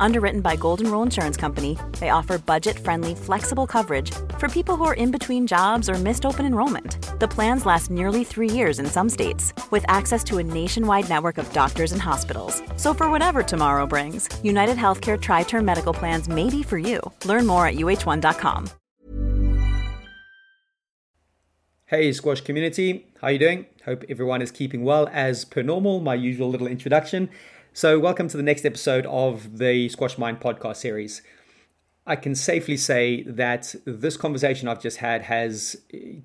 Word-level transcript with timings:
Underwritten 0.00 0.40
by 0.40 0.56
Golden 0.56 0.90
Rule 0.90 1.02
Insurance 1.02 1.36
Company, 1.36 1.78
they 1.98 2.10
offer 2.10 2.38
budget 2.38 2.78
friendly, 2.78 3.14
flexible 3.14 3.66
coverage 3.66 4.12
for 4.38 4.48
people 4.48 4.76
who 4.76 4.84
are 4.84 4.94
in 4.94 5.10
between 5.10 5.46
jobs 5.46 5.88
or 5.88 5.94
missed 5.94 6.26
open 6.26 6.46
enrollment. 6.46 6.98
The 7.20 7.28
plans 7.28 7.66
last 7.66 7.90
nearly 7.90 8.24
three 8.24 8.50
years 8.50 8.78
in 8.78 8.86
some 8.86 9.08
states, 9.08 9.52
with 9.70 9.84
access 9.88 10.22
to 10.24 10.38
a 10.38 10.42
nationwide 10.42 11.08
network 11.08 11.38
of 11.38 11.52
doctors 11.52 11.92
and 11.92 12.02
hospitals. 12.02 12.62
So, 12.76 12.92
for 12.94 13.10
whatever 13.10 13.42
tomorrow 13.42 13.86
brings, 13.86 14.28
United 14.42 14.76
Healthcare 14.76 15.20
Tri 15.20 15.42
Term 15.44 15.64
Medical 15.64 15.94
Plans 15.94 16.28
may 16.28 16.50
be 16.50 16.62
for 16.62 16.78
you. 16.78 17.00
Learn 17.24 17.46
more 17.46 17.66
at 17.66 17.76
uh1.com. 17.76 18.70
Hey 21.88 22.12
Squash 22.12 22.40
community, 22.40 23.06
how 23.20 23.28
you 23.28 23.38
doing? 23.38 23.66
Hope 23.84 24.02
everyone 24.08 24.42
is 24.42 24.50
keeping 24.50 24.82
well 24.82 25.08
as 25.12 25.44
per 25.44 25.62
normal, 25.62 26.00
my 26.00 26.16
usual 26.16 26.50
little 26.50 26.66
introduction. 26.66 27.30
So, 27.76 27.98
welcome 27.98 28.26
to 28.28 28.38
the 28.38 28.42
next 28.42 28.64
episode 28.64 29.04
of 29.04 29.58
the 29.58 29.90
Squash 29.90 30.16
Mind 30.16 30.40
podcast 30.40 30.76
series. 30.76 31.20
I 32.06 32.16
can 32.16 32.34
safely 32.34 32.78
say 32.78 33.22
that 33.24 33.74
this 33.84 34.16
conversation 34.16 34.66
I've 34.66 34.80
just 34.80 34.96
had 34.96 35.20
has 35.24 35.76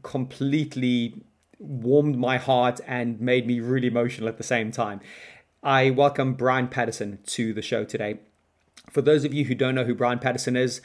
completely 0.02 1.26
warmed 1.60 2.18
my 2.18 2.38
heart 2.38 2.80
and 2.88 3.20
made 3.20 3.48
me 3.48 3.60
really 3.60 3.90
emotional 3.90 4.30
at 4.30 4.38
the 4.38 4.46
same 4.46 4.72
time. 4.72 5.02
I 5.62 5.90
welcome 5.90 6.36
Bryan 6.36 6.70
Patterson 6.70 7.20
to 7.26 7.52
the 7.54 7.62
show 7.62 7.84
today. 7.84 8.20
For 8.90 9.02
those 9.02 9.26
of 9.26 9.34
you 9.34 9.44
who 9.44 9.54
don't 9.54 9.76
know 9.76 9.84
who 9.84 9.94
Bryan 9.94 10.20
Patterson 10.20 10.56
is, 10.56 10.80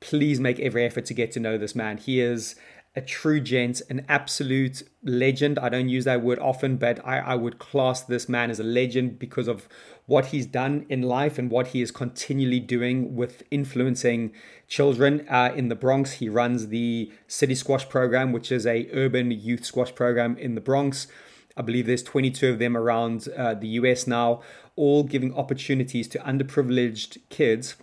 please 0.00 0.38
make 0.38 0.60
every 0.60 0.84
effort 0.84 1.06
to 1.06 1.14
get 1.14 1.32
to 1.32 1.40
know 1.40 1.56
this 1.56 1.74
man. 1.74 1.96
He 1.96 2.20
is 2.20 2.56
a 2.96 3.00
true 3.00 3.40
gent, 3.40 3.80
an 3.88 4.04
absolute 4.08 4.82
legend. 5.04 5.58
I 5.58 5.68
don't 5.68 5.88
use 5.88 6.04
that 6.06 6.22
word 6.22 6.40
often, 6.40 6.76
but 6.76 7.04
I, 7.06 7.18
I 7.18 7.34
would 7.36 7.58
class 7.58 8.02
this 8.02 8.28
man 8.28 8.50
as 8.50 8.58
a 8.58 8.64
legend 8.64 9.18
because 9.18 9.46
of 9.46 9.68
what 10.06 10.26
he's 10.26 10.46
done 10.46 10.86
in 10.88 11.02
life 11.02 11.38
and 11.38 11.50
what 11.50 11.68
he 11.68 11.82
is 11.82 11.92
continually 11.92 12.58
doing 12.58 13.14
with 13.14 13.44
influencing 13.52 14.32
children 14.66 15.24
uh, 15.28 15.52
in 15.54 15.68
the 15.68 15.76
Bronx. 15.76 16.14
He 16.14 16.28
runs 16.28 16.68
the 16.68 17.12
City 17.28 17.54
Squash 17.54 17.88
program, 17.88 18.32
which 18.32 18.50
is 18.50 18.66
a 18.66 18.88
urban 18.92 19.30
youth 19.30 19.64
squash 19.64 19.94
program 19.94 20.36
in 20.36 20.56
the 20.56 20.60
Bronx. 20.60 21.06
I 21.56 21.62
believe 21.62 21.86
there's 21.86 22.02
22 22.02 22.50
of 22.50 22.58
them 22.58 22.76
around 22.76 23.28
uh, 23.36 23.54
the 23.54 23.68
US 23.68 24.08
now, 24.08 24.42
all 24.74 25.04
giving 25.04 25.32
opportunities 25.34 26.08
to 26.08 26.18
underprivileged 26.18 27.18
kids 27.28 27.76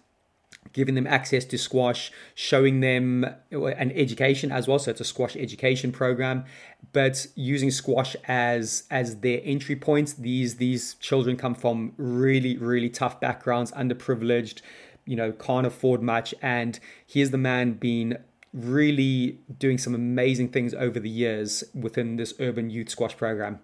giving 0.77 0.93
them 0.93 1.07
access 1.07 1.43
to 1.43 1.57
squash, 1.57 2.11
showing 2.35 2.81
them 2.81 3.25
uh, 3.25 3.65
an 3.65 3.91
education 3.93 4.51
as 4.51 4.67
well. 4.67 4.77
So 4.77 4.91
it's 4.91 5.01
a 5.01 5.05
squash 5.05 5.35
education 5.35 5.91
program, 5.91 6.45
but 6.93 7.25
using 7.33 7.71
squash 7.71 8.15
as 8.27 8.83
as 8.91 9.21
their 9.21 9.41
entry 9.43 9.75
points. 9.75 10.13
These 10.13 10.57
these 10.57 10.93
children 10.99 11.35
come 11.35 11.55
from 11.55 11.93
really 11.97 12.57
really 12.57 12.91
tough 12.91 13.19
backgrounds, 13.19 13.71
underprivileged, 13.71 14.61
you 15.05 15.15
know, 15.15 15.31
can't 15.31 15.65
afford 15.65 16.03
much, 16.03 16.35
and 16.43 16.79
here's 17.07 17.31
the 17.31 17.39
man 17.39 17.73
being 17.73 18.15
really 18.53 19.39
doing 19.57 19.79
some 19.79 19.95
amazing 19.95 20.49
things 20.49 20.75
over 20.75 20.99
the 20.99 21.09
years 21.09 21.63
within 21.73 22.17
this 22.17 22.35
urban 22.39 22.69
youth 22.69 22.89
squash 22.89 23.17
program. 23.17 23.59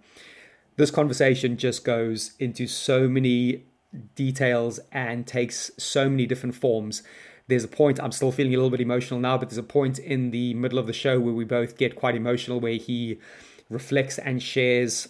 This 0.78 0.90
conversation 0.90 1.58
just 1.58 1.86
goes 1.86 2.34
into 2.40 2.66
so 2.66 3.08
many 3.08 3.66
details 4.16 4.80
and 4.92 5.26
takes 5.28 5.72
so 5.78 6.10
many 6.10 6.26
different 6.26 6.56
forms. 6.56 7.04
There's 7.48 7.64
a 7.64 7.68
point, 7.68 8.00
I'm 8.00 8.12
still 8.12 8.32
feeling 8.32 8.54
a 8.54 8.58
little 8.58 8.70
bit 8.70 8.82
emotional 8.82 9.20
now, 9.20 9.38
but 9.38 9.50
there's 9.50 9.58
a 9.58 9.64
point 9.64 10.00
in 10.00 10.32
the 10.32 10.54
middle 10.54 10.80
of 10.80 10.88
the 10.88 10.94
show 10.94 11.20
where 11.20 11.34
we 11.34 11.44
both 11.44 11.78
get 11.78 11.96
quite 11.96 12.16
emotional, 12.16 12.60
where 12.60 12.76
he 12.76 13.20
reflects 13.70 14.18
and 14.18 14.42
shares 14.42 15.10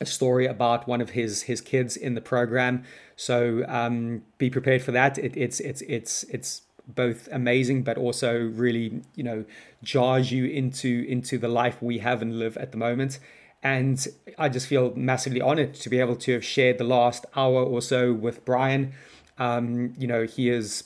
a 0.00 0.06
story 0.06 0.46
about 0.46 0.88
one 0.88 1.00
of 1.00 1.10
his 1.10 1.42
his 1.42 1.60
kids 1.60 1.96
in 1.96 2.14
the 2.14 2.20
program. 2.20 2.84
So 3.16 3.64
um, 3.68 4.22
be 4.38 4.50
prepared 4.50 4.82
for 4.82 4.92
that. 4.92 5.18
It, 5.18 5.36
it's 5.36 5.60
it's 5.60 5.82
it's 5.82 6.24
it's 6.24 6.62
both 6.86 7.28
amazing, 7.32 7.82
but 7.82 7.96
also 7.96 8.38
really 8.38 9.02
you 9.14 9.22
know 9.22 9.44
jars 9.82 10.32
you 10.32 10.46
into 10.46 11.04
into 11.08 11.38
the 11.38 11.48
life 11.48 11.80
we 11.80 11.98
have 11.98 12.22
and 12.22 12.38
live 12.38 12.56
at 12.56 12.72
the 12.72 12.78
moment. 12.78 13.18
And 13.64 14.06
I 14.38 14.48
just 14.50 14.66
feel 14.66 14.94
massively 14.94 15.40
honored 15.40 15.74
to 15.74 15.88
be 15.88 15.98
able 15.98 16.16
to 16.16 16.34
have 16.34 16.44
shared 16.44 16.78
the 16.78 16.84
last 16.84 17.24
hour 17.34 17.62
or 17.62 17.80
so 17.80 18.12
with 18.12 18.44
Bryan. 18.44 18.92
Um, 19.38 19.94
you 19.98 20.06
know, 20.06 20.24
he 20.24 20.50
is 20.50 20.84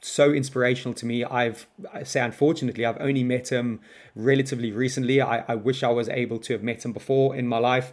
so 0.00 0.30
inspirational 0.32 0.94
to 0.94 1.06
me. 1.06 1.24
I've 1.24 1.66
I 1.92 2.02
say 2.04 2.20
unfortunately 2.20 2.84
I've 2.84 3.00
only 3.00 3.24
met 3.24 3.50
him 3.50 3.80
relatively 4.14 4.70
recently. 4.70 5.20
I, 5.20 5.44
I 5.48 5.54
wish 5.54 5.82
I 5.82 5.88
was 5.88 6.08
able 6.08 6.38
to 6.40 6.52
have 6.52 6.62
met 6.62 6.84
him 6.84 6.92
before 6.92 7.34
in 7.34 7.48
my 7.48 7.58
life. 7.58 7.92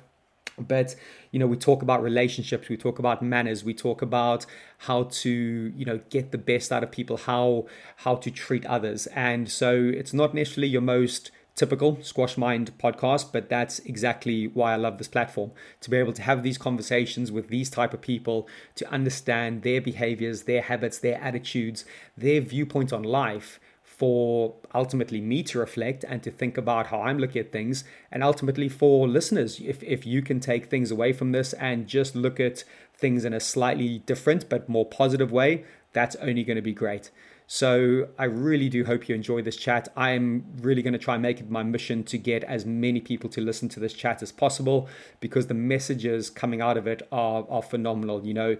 but 0.58 0.96
you 1.32 1.40
know 1.40 1.48
we 1.48 1.58
talk 1.58 1.82
about 1.82 2.02
relationships 2.02 2.70
we 2.70 2.78
talk 2.78 2.98
about 2.98 3.22
manners 3.22 3.64
we 3.64 3.74
talk 3.74 4.02
about 4.02 4.46
how 4.80 5.04
to 5.04 5.30
you 5.76 5.86
know 5.86 6.00
get 6.10 6.32
the 6.32 6.38
best 6.38 6.72
out 6.72 6.84
of 6.84 6.92
people 6.92 7.18
how 7.18 7.66
how 7.98 8.16
to 8.16 8.32
treat 8.32 8.66
others 8.66 9.08
and 9.08 9.50
so 9.50 9.76
it's 10.00 10.14
not 10.14 10.34
necessarily 10.34 10.68
your 10.68 10.82
most 10.82 11.32
typical 11.56 11.98
squash 12.02 12.38
mind 12.38 12.72
podcast 12.78 13.32
but 13.32 13.50
that's 13.50 13.80
exactly 13.80 14.48
why 14.48 14.74
i 14.74 14.76
love 14.76 14.98
this 14.98 15.08
platform 15.08 15.52
to 15.80 15.90
be 15.90 15.98
able 15.98 16.14
to 16.14 16.22
have 16.22 16.44
these 16.44 16.58
conversations 16.58 17.32
with 17.32 17.48
these 17.48 17.70
type 17.70 17.94
of 17.94 18.02
people 18.02 18.48
to 18.76 18.90
understand 18.92 19.62
their 19.62 19.80
behaviors 19.80 20.44
their 20.44 20.62
habits 20.64 21.00
their 21.00 21.22
attitudes 21.22 21.86
their 22.18 22.42
viewpoint 22.42 22.92
on 22.92 23.04
life 23.04 23.60
for 23.98 24.54
ultimately 24.74 25.22
me 25.22 25.42
to 25.42 25.58
reflect 25.58 26.04
and 26.04 26.22
to 26.22 26.30
think 26.30 26.58
about 26.58 26.88
how 26.88 27.02
I'm 27.02 27.18
looking 27.18 27.40
at 27.40 27.54
things, 27.54 27.86
and 28.12 28.24
ultimately 28.24 28.68
for 28.68 29.08
listeners, 29.08 29.62
if, 29.64 29.82
if 29.84 30.06
you 30.06 30.22
can 30.22 30.42
take 30.42 30.66
things 30.66 30.92
away 30.92 31.14
from 31.14 31.32
this 31.32 31.54
and 31.54 31.88
just 31.88 32.14
look 32.14 32.38
at 32.40 32.66
things 32.94 33.24
in 33.24 33.34
a 33.34 33.40
slightly 33.40 34.00
different 34.00 34.50
but 34.50 34.68
more 34.68 34.86
positive 34.86 35.32
way, 35.32 35.64
that's 35.94 36.18
only 36.18 36.44
going 36.44 36.58
to 36.58 36.62
be 36.62 36.74
great. 36.74 37.10
So 37.48 38.10
I 38.18 38.26
really 38.26 38.70
do 38.70 38.86
hope 38.86 39.08
you 39.08 39.16
enjoy 39.16 39.42
this 39.42 39.56
chat. 39.56 39.88
I'm 39.96 40.46
really 40.62 40.82
going 40.82 40.94
to 40.94 41.00
try 41.00 41.14
and 41.14 41.22
make 41.22 41.40
it 41.40 41.50
my 41.50 41.64
mission 41.64 42.04
to 42.06 42.18
get 42.18 42.44
as 42.44 42.66
many 42.66 43.00
people 43.00 43.30
to 43.32 43.42
listen 43.42 43.70
to 43.70 43.80
this 43.80 43.94
chat 43.94 44.24
as 44.24 44.32
possible 44.32 44.90
because 45.20 45.48
the 45.48 45.54
messages 45.54 46.30
coming 46.30 46.62
out 46.62 46.76
of 46.76 46.88
it 46.88 47.08
are, 47.12 47.46
are 47.50 47.62
phenomenal. 47.62 48.26
You 48.26 48.34
know, 48.34 48.58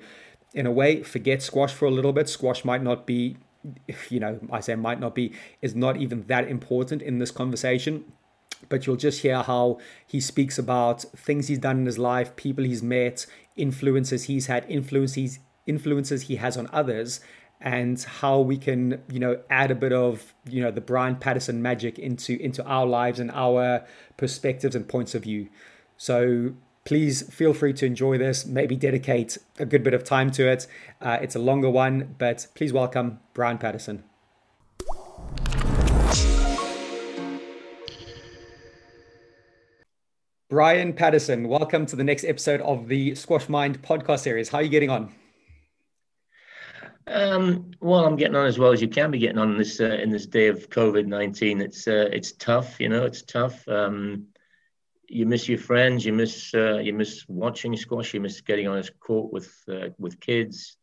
in 0.54 0.68
a 0.68 0.72
way, 0.72 1.02
forget 1.02 1.42
squash 1.42 1.74
for 1.74 1.86
a 1.86 1.92
little 1.92 2.14
bit. 2.14 2.30
Squash 2.30 2.64
might 2.64 2.84
not 2.84 3.08
be 3.08 3.38
you 4.10 4.20
know, 4.20 4.40
I 4.52 4.60
say 4.60 4.76
might 4.76 5.00
not 5.00 5.16
be, 5.16 5.34
is 5.62 5.76
not 5.76 5.98
even 5.98 6.24
that 6.28 6.48
important 6.48 7.02
in 7.02 7.20
this 7.20 7.32
conversation. 7.32 8.06
But 8.70 8.86
you'll 8.86 8.96
just 8.96 9.22
hear 9.22 9.44
how 9.44 9.80
he 10.08 10.20
speaks 10.20 10.58
about 10.58 11.02
things 11.16 11.48
he's 11.50 11.60
done 11.60 11.80
in 11.80 11.86
his 11.86 12.00
life, 12.00 12.36
people 12.36 12.64
he's 12.64 12.82
met, 12.82 13.26
influences 13.56 14.24
he's 14.24 14.48
had, 14.48 14.66
influences 14.70 15.40
influences 15.68 16.24
he 16.24 16.36
has 16.36 16.58
on 16.58 16.70
others, 16.72 17.20
and 17.66 18.02
how 18.04 18.40
we 18.40 18.58
can, 18.58 19.02
you 19.12 19.20
know, 19.20 19.40
add 19.50 19.72
a 19.72 19.76
bit 19.76 19.92
of, 19.92 20.36
you 20.48 20.62
know, 20.62 20.70
the 20.70 20.82
Bryan 20.82 21.16
Patterson 21.16 21.64
magic 21.64 21.98
into 21.98 22.40
into 22.40 22.64
our 22.64 22.86
lives 22.86 23.20
and 23.20 23.32
our 23.32 23.84
perspectives 24.18 24.76
and 24.76 24.88
points 24.88 25.16
of 25.16 25.24
view. 25.24 25.50
So 25.98 26.54
please 26.86 27.24
feel 27.34 27.54
free 27.54 27.74
to 27.74 27.86
enjoy 27.88 28.20
this. 28.20 28.46
Maybe 28.46 28.76
dedicate 28.76 29.40
a 29.58 29.66
good 29.66 29.84
bit 29.84 29.96
of 29.96 30.04
time 30.04 30.30
to 30.32 30.48
it. 30.48 30.68
Uh, 31.02 31.18
it's 31.20 31.36
a 31.36 31.40
longer 31.40 31.70
one, 31.70 32.16
but 32.20 32.46
please 32.54 32.72
welcome 32.72 33.20
Bryan 33.34 33.58
Patterson. 33.58 34.04
Bryan 40.48 40.94
Patterson, 40.94 41.50
welcome 41.50 41.88
to 41.88 41.96
the 41.96 42.04
next 42.04 42.24
episode 42.24 42.62
of 42.62 42.88
the 42.88 43.16
Squash 43.16 43.50
Mind 43.50 43.82
podcast 43.82 44.20
series. 44.20 44.50
How 44.50 44.60
are 44.60 44.62
you 44.62 44.70
getting 44.70 44.92
on? 44.92 45.12
Um, 47.08 47.72
well, 47.80 48.06
I'm 48.06 48.16
getting 48.16 48.36
on 48.36 48.48
as 48.48 48.58
well 48.58 48.72
as 48.72 48.82
you 48.82 48.88
can 48.88 49.12
be 49.12 49.20
getting 49.20 49.38
on 49.38 49.58
this 49.58 49.80
uh, 49.80 49.86
in 49.86 50.10
this 50.10 50.26
day 50.26 50.48
of 50.48 50.70
COVID 50.70 51.06
nineteen. 51.06 51.62
It's 51.62 51.88
uh, 51.88 52.10
it's 52.12 52.32
tough, 52.32 52.80
you 52.80 52.90
know. 52.90 53.06
It's 53.06 53.22
tough. 53.22 53.68
Um, 53.68 54.28
you 55.08 55.28
miss 55.28 55.48
your 55.48 55.60
friends, 55.60 56.04
you 56.04 56.14
miss 56.14 56.54
uh, 56.54 56.78
you 56.78 56.94
miss 56.94 57.26
watching 57.28 57.78
squash, 57.78 58.14
you 58.14 58.22
miss 58.22 58.42
getting 58.42 58.68
on 58.68 58.80
a 58.80 58.84
court 59.00 59.32
with 59.32 59.54
uh, 59.72 59.90
with 60.00 60.20
kids. 60.20 60.78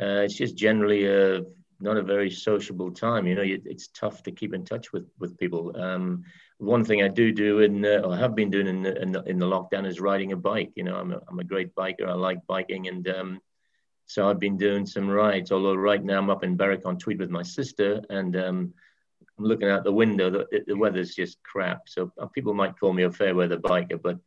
Uh, 0.00 0.20
it's 0.24 0.34
just 0.34 0.56
generally 0.56 1.06
a 1.06 1.42
not 1.80 1.96
a 1.96 2.02
very 2.02 2.30
sociable 2.30 2.90
time. 2.90 3.26
You 3.26 3.34
know, 3.34 3.42
it's 3.44 3.88
tough 3.88 4.22
to 4.24 4.32
keep 4.32 4.52
in 4.52 4.66
touch 4.66 4.92
with 4.92 5.08
with 5.18 5.38
people. 5.38 5.74
Um, 5.80 6.24
one 6.58 6.84
thing 6.84 7.02
I 7.02 7.08
do 7.08 7.32
do 7.32 7.62
and 7.62 7.84
uh, 7.84 8.02
or 8.04 8.16
have 8.16 8.34
been 8.34 8.50
doing 8.50 8.66
in 8.66 8.82
the, 8.82 9.00
in 9.00 9.12
the, 9.12 9.22
in 9.22 9.38
the 9.38 9.46
lockdown 9.46 9.86
is 9.86 10.00
riding 10.00 10.32
a 10.32 10.36
bike. 10.36 10.72
You 10.76 10.84
know, 10.84 10.96
I'm 10.96 11.12
a, 11.12 11.20
I'm 11.28 11.38
a 11.38 11.44
great 11.44 11.74
biker. 11.74 12.06
I 12.06 12.12
like 12.12 12.46
biking, 12.46 12.88
and 12.88 13.08
um, 13.08 13.40
so 14.14 14.30
I've 14.30 14.38
been 14.38 14.56
doing 14.56 14.86
some 14.86 15.08
rides. 15.08 15.50
Although 15.50 15.74
right 15.74 16.02
now 16.02 16.18
I'm 16.18 16.30
up 16.30 16.44
in 16.44 16.56
Berwick-on-Tweed 16.56 17.18
with 17.18 17.30
my 17.30 17.42
sister, 17.42 18.00
and 18.10 18.36
um, 18.36 18.72
I'm 19.36 19.44
looking 19.44 19.68
out 19.68 19.82
the 19.82 19.92
window. 19.92 20.30
The, 20.30 20.62
the 20.68 20.76
weather's 20.76 21.16
just 21.16 21.42
crap. 21.42 21.88
So 21.88 22.12
uh, 22.20 22.26
people 22.26 22.54
might 22.54 22.78
call 22.78 22.92
me 22.92 23.02
a 23.02 23.10
fair 23.10 23.34
weather 23.34 23.58
biker, 23.58 24.00
but 24.00 24.20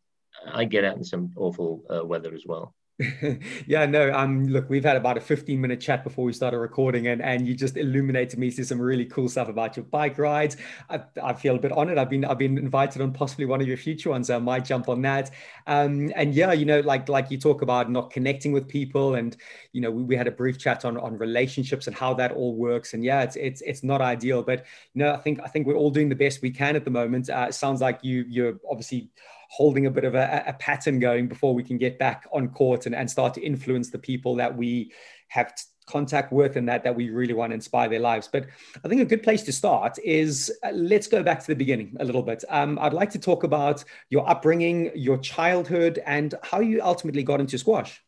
I 0.45 0.65
get 0.65 0.83
out 0.83 0.97
in 0.97 1.05
some 1.05 1.31
awful 1.37 1.85
uh, 1.89 2.05
weather 2.05 2.33
as 2.35 2.43
well. 2.45 2.75
yeah, 3.67 3.85
no. 3.85 4.11
Um, 4.11 4.47
look, 4.47 4.71
we've 4.71 4.83
had 4.83 4.95
about 4.95 5.17
a 5.17 5.21
15 5.21 5.61
minute 5.61 5.79
chat 5.79 6.03
before 6.03 6.25
we 6.25 6.33
started 6.33 6.57
recording, 6.57 7.05
and 7.07 7.21
and 7.21 7.47
you 7.47 7.53
just 7.53 7.77
illuminated 7.77 8.39
me 8.39 8.49
to 8.49 8.65
some 8.65 8.81
really 8.81 9.05
cool 9.05 9.29
stuff 9.29 9.49
about 9.49 9.77
your 9.77 9.85
bike 9.85 10.17
rides. 10.17 10.57
I, 10.89 11.01
I 11.21 11.33
feel 11.33 11.55
a 11.55 11.59
bit 11.59 11.71
honored. 11.71 11.99
I've 11.99 12.09
been 12.09 12.25
I've 12.25 12.39
been 12.39 12.57
invited 12.57 13.03
on 13.03 13.13
possibly 13.13 13.45
one 13.45 13.61
of 13.61 13.67
your 13.67 13.77
future 13.77 14.09
ones. 14.09 14.31
I 14.31 14.39
might 14.39 14.65
jump 14.65 14.89
on 14.89 15.03
that. 15.03 15.29
Um, 15.67 16.11
and 16.15 16.33
yeah, 16.33 16.53
you 16.53 16.65
know, 16.65 16.79
like 16.79 17.07
like 17.07 17.29
you 17.29 17.37
talk 17.37 17.61
about 17.61 17.91
not 17.91 18.09
connecting 18.09 18.51
with 18.51 18.67
people, 18.67 19.13
and 19.13 19.37
you 19.73 19.81
know, 19.81 19.91
we, 19.91 20.01
we 20.01 20.15
had 20.15 20.25
a 20.27 20.31
brief 20.31 20.57
chat 20.57 20.83
on 20.83 20.97
on 20.97 21.19
relationships 21.19 21.85
and 21.85 21.95
how 21.95 22.15
that 22.15 22.31
all 22.31 22.55
works. 22.55 22.95
And 22.95 23.03
yeah, 23.03 23.21
it's 23.21 23.35
it's 23.35 23.61
it's 23.61 23.83
not 23.83 24.01
ideal, 24.01 24.41
but 24.41 24.65
you 24.95 25.03
know, 25.03 25.13
I 25.13 25.17
think 25.17 25.39
I 25.43 25.49
think 25.49 25.67
we're 25.67 25.75
all 25.75 25.91
doing 25.91 26.09
the 26.09 26.15
best 26.15 26.41
we 26.41 26.49
can 26.49 26.75
at 26.75 26.83
the 26.83 26.91
moment. 26.91 27.29
Uh, 27.29 27.45
it 27.49 27.53
sounds 27.53 27.79
like 27.79 27.99
you 28.01 28.25
you're 28.27 28.59
obviously 28.67 29.11
holding 29.49 29.85
a 29.85 29.91
bit 29.91 30.03
of 30.03 30.15
a, 30.15 30.43
a 30.47 30.53
pattern 30.53 30.99
going 30.99 31.27
before 31.27 31.53
we 31.53 31.63
can 31.63 31.77
get 31.77 31.97
back 31.97 32.27
on 32.31 32.49
court 32.49 32.85
and, 32.85 32.95
and 32.95 33.09
start 33.09 33.33
to 33.33 33.41
influence 33.41 33.89
the 33.89 33.99
people 33.99 34.35
that 34.35 34.55
we 34.55 34.91
have 35.29 35.53
contact 35.87 36.33
with 36.33 36.57
and 36.57 36.67
that 36.67 36.83
that 36.83 36.93
we 36.93 37.09
really 37.09 37.33
want 37.33 37.51
to 37.51 37.55
inspire 37.55 37.87
their 37.89 37.99
lives. 37.99 38.29
But 38.31 38.47
i 38.83 38.87
think 38.87 39.01
a 39.01 39.05
good 39.05 39.23
place 39.23 39.43
to 39.43 39.53
start 39.53 39.97
is 40.03 40.51
uh, 40.63 40.71
let's 40.71 41.07
go 41.07 41.23
back 41.23 41.39
to 41.39 41.47
the 41.47 41.55
beginning 41.55 41.95
a 41.99 42.05
little 42.05 42.21
bit. 42.21 42.43
Um, 42.49 42.77
i'd 42.81 42.93
like 42.93 43.09
to 43.11 43.19
talk 43.19 43.43
about 43.43 43.83
your 44.09 44.29
upbringing 44.29 44.91
your 44.93 45.17
childhood 45.17 45.99
and 46.05 46.35
how 46.43 46.59
you 46.59 46.81
ultimately 46.83 47.23
got 47.23 47.39
into 47.39 47.57
squash. 47.57 48.03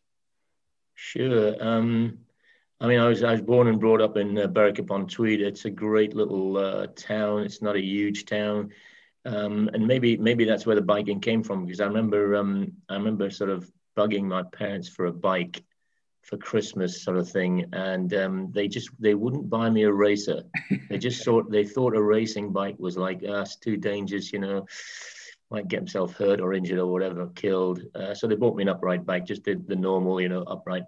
Sure. 0.94 1.56
Um, 1.60 2.18
I 2.82 2.86
mean, 2.86 3.00
I 3.00 3.08
was 3.08 3.22
I 3.22 3.32
was 3.32 3.40
born 3.40 3.68
and 3.68 3.80
brought 3.80 4.02
up 4.02 4.16
in 4.16 4.38
uh, 4.38 4.46
Berwick 4.46 4.78
upon 4.78 5.06
Tweed. 5.06 5.40
It's 5.40 5.64
a 5.64 5.70
great 5.70 6.14
little 6.14 6.58
uh, 6.58 6.86
town. 6.94 7.42
It's 7.42 7.62
not 7.62 7.76
a 7.76 7.80
huge 7.80 8.26
town 8.26 8.70
um, 9.24 9.68
and 9.72 9.86
maybe 9.86 10.16
maybe 10.16 10.44
that's 10.44 10.66
where 10.66 10.76
the 10.76 10.82
biking 10.82 11.20
came 11.20 11.42
from 11.42 11.64
because 11.64 11.80
I 11.80 11.86
remember 11.86 12.36
um, 12.36 12.72
I 12.88 12.94
remember 12.94 13.30
sort 13.30 13.50
of 13.50 13.70
bugging 13.96 14.24
my 14.24 14.42
parents 14.42 14.88
for 14.88 15.06
a 15.06 15.12
bike 15.12 15.62
for 16.22 16.36
Christmas 16.36 17.02
sort 17.02 17.16
of 17.16 17.28
thing, 17.28 17.66
and 17.72 18.12
um, 18.14 18.52
they 18.52 18.68
just 18.68 18.90
they 18.98 19.14
wouldn't 19.14 19.50
buy 19.50 19.68
me 19.68 19.82
a 19.82 19.92
racer. 19.92 20.42
They 20.88 20.98
just 20.98 21.22
thought 21.24 21.50
they 21.50 21.64
thought 21.64 21.96
a 21.96 22.02
racing 22.02 22.52
bike 22.52 22.76
was 22.78 22.96
like 22.96 23.22
us 23.22 23.56
uh, 23.56 23.64
too 23.64 23.76
dangerous, 23.76 24.32
you 24.32 24.38
know, 24.38 24.66
might 25.50 25.68
get 25.68 25.80
himself 25.80 26.14
hurt 26.14 26.40
or 26.40 26.54
injured 26.54 26.78
or 26.78 26.86
whatever, 26.86 27.26
killed. 27.34 27.82
Uh, 27.94 28.14
so 28.14 28.26
they 28.26 28.36
bought 28.36 28.56
me 28.56 28.62
an 28.62 28.68
upright 28.68 29.04
bike, 29.04 29.26
just 29.26 29.42
did 29.42 29.66
the 29.66 29.76
normal, 29.76 30.20
you 30.20 30.28
know, 30.28 30.42
upright 30.42 30.84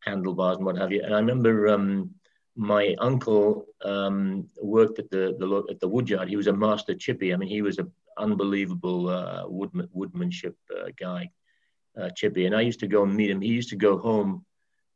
handlebars 0.00 0.56
and 0.56 0.66
what 0.66 0.78
have 0.78 0.92
you. 0.92 1.02
And 1.02 1.14
I 1.14 1.18
remember 1.18 1.68
um, 1.68 2.10
my 2.56 2.94
uncle 2.98 3.66
um, 3.84 4.48
worked 4.62 4.98
at 4.98 5.10
the, 5.10 5.34
the 5.38 5.64
at 5.70 5.80
the 5.80 5.88
woodyard. 5.88 6.28
He 6.28 6.36
was 6.36 6.46
a 6.46 6.52
master 6.52 6.94
chippy. 6.94 7.32
I 7.32 7.36
mean, 7.36 7.48
he 7.48 7.62
was 7.62 7.78
an 7.78 7.90
unbelievable 8.16 9.08
uh, 9.08 9.44
woodman, 9.48 9.88
woodmanship 9.92 10.54
uh, 10.70 10.90
guy, 10.98 11.30
uh, 12.00 12.10
chippy. 12.10 12.46
And 12.46 12.54
I 12.54 12.60
used 12.60 12.80
to 12.80 12.86
go 12.86 13.02
and 13.02 13.14
meet 13.14 13.30
him. 13.30 13.40
He 13.40 13.48
used 13.48 13.70
to 13.70 13.76
go 13.76 13.98
home 13.98 14.44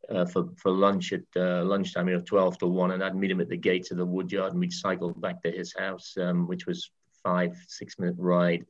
uh, 0.08 0.24
for 0.26 0.50
for 0.56 0.70
lunch 0.70 1.12
at 1.12 1.24
uh, 1.36 1.64
lunchtime, 1.64 2.08
you 2.08 2.16
know, 2.16 2.22
twelve 2.24 2.58
to 2.58 2.66
one, 2.66 2.92
and 2.92 3.02
I'd 3.02 3.16
meet 3.16 3.30
him 3.30 3.40
at 3.40 3.48
the 3.48 3.56
gates 3.56 3.90
of 3.90 3.98
the 3.98 4.06
woodyard, 4.06 4.52
and 4.52 4.60
we'd 4.60 4.72
cycle 4.72 5.12
back 5.12 5.42
to 5.42 5.50
his 5.50 5.74
house, 5.76 6.16
um, 6.20 6.46
which 6.46 6.66
was 6.66 6.90
five 7.22 7.56
six 7.66 7.98
minute 7.98 8.14
ride 8.18 8.64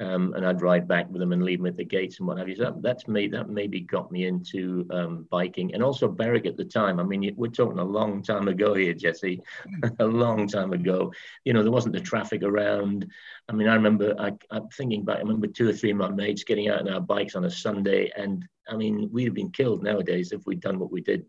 um, 0.00 0.34
and 0.34 0.44
I'd 0.44 0.60
ride 0.60 0.88
back 0.88 1.08
with 1.08 1.20
them 1.20 1.32
and 1.32 1.44
leave 1.44 1.60
them 1.60 1.68
at 1.68 1.76
the 1.76 1.84
gates 1.84 2.18
and 2.18 2.26
what 2.26 2.38
have 2.38 2.48
you. 2.48 2.56
So 2.56 2.64
that, 2.64 2.82
that's 2.82 3.06
me. 3.06 3.28
That 3.28 3.48
maybe 3.48 3.80
got 3.80 4.10
me 4.10 4.26
into 4.26 4.86
um, 4.90 5.28
biking 5.30 5.72
and 5.72 5.84
also 5.84 6.08
Berwick 6.08 6.46
at 6.46 6.56
the 6.56 6.64
time. 6.64 6.98
I 6.98 7.04
mean, 7.04 7.32
we're 7.36 7.48
talking 7.48 7.78
a 7.78 7.84
long 7.84 8.20
time 8.22 8.48
ago 8.48 8.74
here, 8.74 8.92
Jesse, 8.92 9.40
a 10.00 10.04
long 10.04 10.48
time 10.48 10.72
ago. 10.72 11.12
You 11.44 11.52
know, 11.52 11.62
there 11.62 11.70
wasn't 11.70 11.94
the 11.94 12.00
traffic 12.00 12.42
around. 12.42 13.08
I 13.48 13.52
mean, 13.52 13.68
I 13.68 13.74
remember. 13.74 14.14
I, 14.18 14.32
am 14.50 14.68
thinking 14.76 15.04
back. 15.04 15.18
I 15.18 15.20
remember 15.20 15.46
two 15.46 15.68
or 15.68 15.72
three 15.72 15.92
of 15.92 15.96
my 15.96 16.10
mates 16.10 16.42
getting 16.42 16.68
out 16.68 16.80
on 16.80 16.88
our 16.88 17.00
bikes 17.00 17.36
on 17.36 17.44
a 17.44 17.50
Sunday, 17.50 18.10
and 18.16 18.44
I 18.68 18.76
mean, 18.76 19.10
we'd 19.12 19.26
have 19.26 19.34
been 19.34 19.52
killed 19.52 19.84
nowadays 19.84 20.32
if 20.32 20.44
we'd 20.44 20.60
done 20.60 20.80
what 20.80 20.90
we 20.90 21.02
did. 21.02 21.24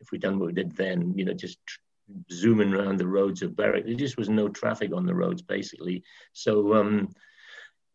If 0.00 0.12
we'd 0.12 0.20
done 0.20 0.38
what 0.38 0.46
we 0.46 0.52
did 0.52 0.76
then, 0.76 1.14
you 1.16 1.24
know, 1.24 1.32
just 1.32 1.58
zooming 2.30 2.72
around 2.72 2.98
the 2.98 3.08
roads 3.08 3.42
of 3.42 3.56
Berwick. 3.56 3.86
There 3.86 3.94
just 3.94 4.18
was 4.18 4.28
no 4.28 4.48
traffic 4.48 4.92
on 4.94 5.06
the 5.06 5.14
roads, 5.14 5.42
basically. 5.42 6.04
So. 6.32 6.74
Um, 6.74 7.08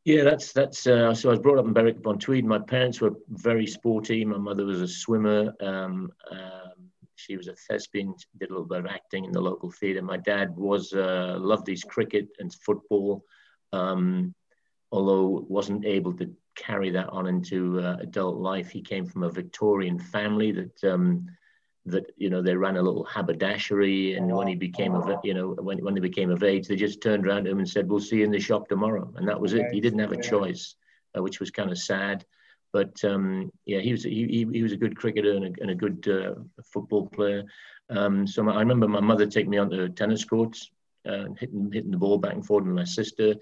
yeah, 0.03 0.23
that's 0.23 0.51
that's. 0.51 0.87
Uh, 0.87 1.13
so 1.13 1.29
I 1.29 1.31
was 1.31 1.39
brought 1.39 1.59
up 1.59 1.65
in 1.65 1.73
Berwick 1.73 1.97
upon 1.97 2.17
Tweed. 2.17 2.45
My 2.45 2.59
parents 2.59 3.01
were 3.01 3.13
very 3.29 3.67
sporty. 3.67 4.25
My 4.25 4.37
mother 4.37 4.65
was 4.65 4.81
a 4.81 4.87
swimmer. 4.87 5.53
Um, 5.61 6.11
um, 6.31 6.89
she 7.15 7.37
was 7.37 7.47
a 7.47 7.53
thespian. 7.53 8.15
Did 8.39 8.49
a 8.49 8.53
little 8.53 8.67
bit 8.67 8.79
of 8.79 8.87
acting 8.87 9.25
in 9.25 9.31
the 9.31 9.41
local 9.41 9.71
theatre. 9.71 10.01
My 10.01 10.17
dad 10.17 10.55
was 10.55 10.93
uh, 10.93 11.37
loved 11.39 11.67
his 11.67 11.83
cricket 11.83 12.29
and 12.39 12.53
football, 12.53 13.23
um, 13.73 14.33
although 14.91 15.45
wasn't 15.47 15.85
able 15.85 16.13
to 16.13 16.33
carry 16.55 16.89
that 16.91 17.09
on 17.09 17.27
into 17.27 17.79
uh, 17.79 17.97
adult 18.01 18.37
life. 18.37 18.71
He 18.71 18.81
came 18.81 19.05
from 19.05 19.23
a 19.23 19.29
Victorian 19.29 19.99
family 19.99 20.51
that 20.51 20.83
um, 20.83 21.27
that 21.85 22.05
you 22.15 22.29
know 22.29 22.41
they 22.41 22.55
ran 22.55 22.77
a 22.77 22.81
little 22.81 23.03
haberdashery 23.05 24.13
and 24.13 24.31
when 24.31 24.47
he 24.47 24.55
became 24.55 24.93
of 24.93 25.09
you 25.23 25.33
know 25.33 25.49
when, 25.49 25.83
when 25.83 25.95
they 25.95 25.99
became 25.99 26.29
of 26.29 26.43
age 26.43 26.67
they 26.67 26.75
just 26.75 27.01
turned 27.01 27.25
around 27.25 27.45
to 27.45 27.51
him 27.51 27.57
and 27.57 27.67
said 27.67 27.89
we'll 27.89 27.99
see 27.99 28.17
you 28.17 28.23
in 28.23 28.31
the 28.31 28.39
shop 28.39 28.67
tomorrow. 28.67 29.11
And 29.15 29.27
that 29.27 29.39
was 29.39 29.53
it. 29.53 29.65
He 29.71 29.81
didn't 29.81 29.99
have 29.99 30.11
a 30.11 30.21
choice 30.21 30.75
uh, 31.17 31.21
which 31.21 31.39
was 31.39 31.51
kind 31.51 31.71
of 31.71 31.77
sad. 31.77 32.25
But 32.73 33.03
um, 33.03 33.51
yeah, 33.65 33.79
he 33.79 33.91
was 33.91 34.03
he, 34.03 34.47
he 34.51 34.63
was 34.63 34.71
a 34.71 34.77
good 34.77 34.95
cricketer 34.95 35.33
and 35.33 35.45
a, 35.45 35.61
and 35.61 35.71
a 35.71 35.75
good 35.75 36.07
uh, 36.07 36.35
football 36.63 37.07
player. 37.07 37.43
Um, 37.89 38.25
so 38.25 38.43
my, 38.43 38.53
I 38.53 38.59
remember 38.59 38.87
my 38.87 39.01
mother 39.01 39.25
taking 39.25 39.49
me 39.49 39.57
onto 39.57 39.89
tennis 39.89 40.23
courts, 40.23 40.71
uh, 41.05 41.25
hitting 41.37 41.69
hitting 41.73 41.91
the 41.91 41.97
ball 41.97 42.17
back 42.17 42.33
and 42.33 42.45
forth 42.45 42.63
with 42.63 42.73
my 42.73 42.85
sister. 42.85 43.35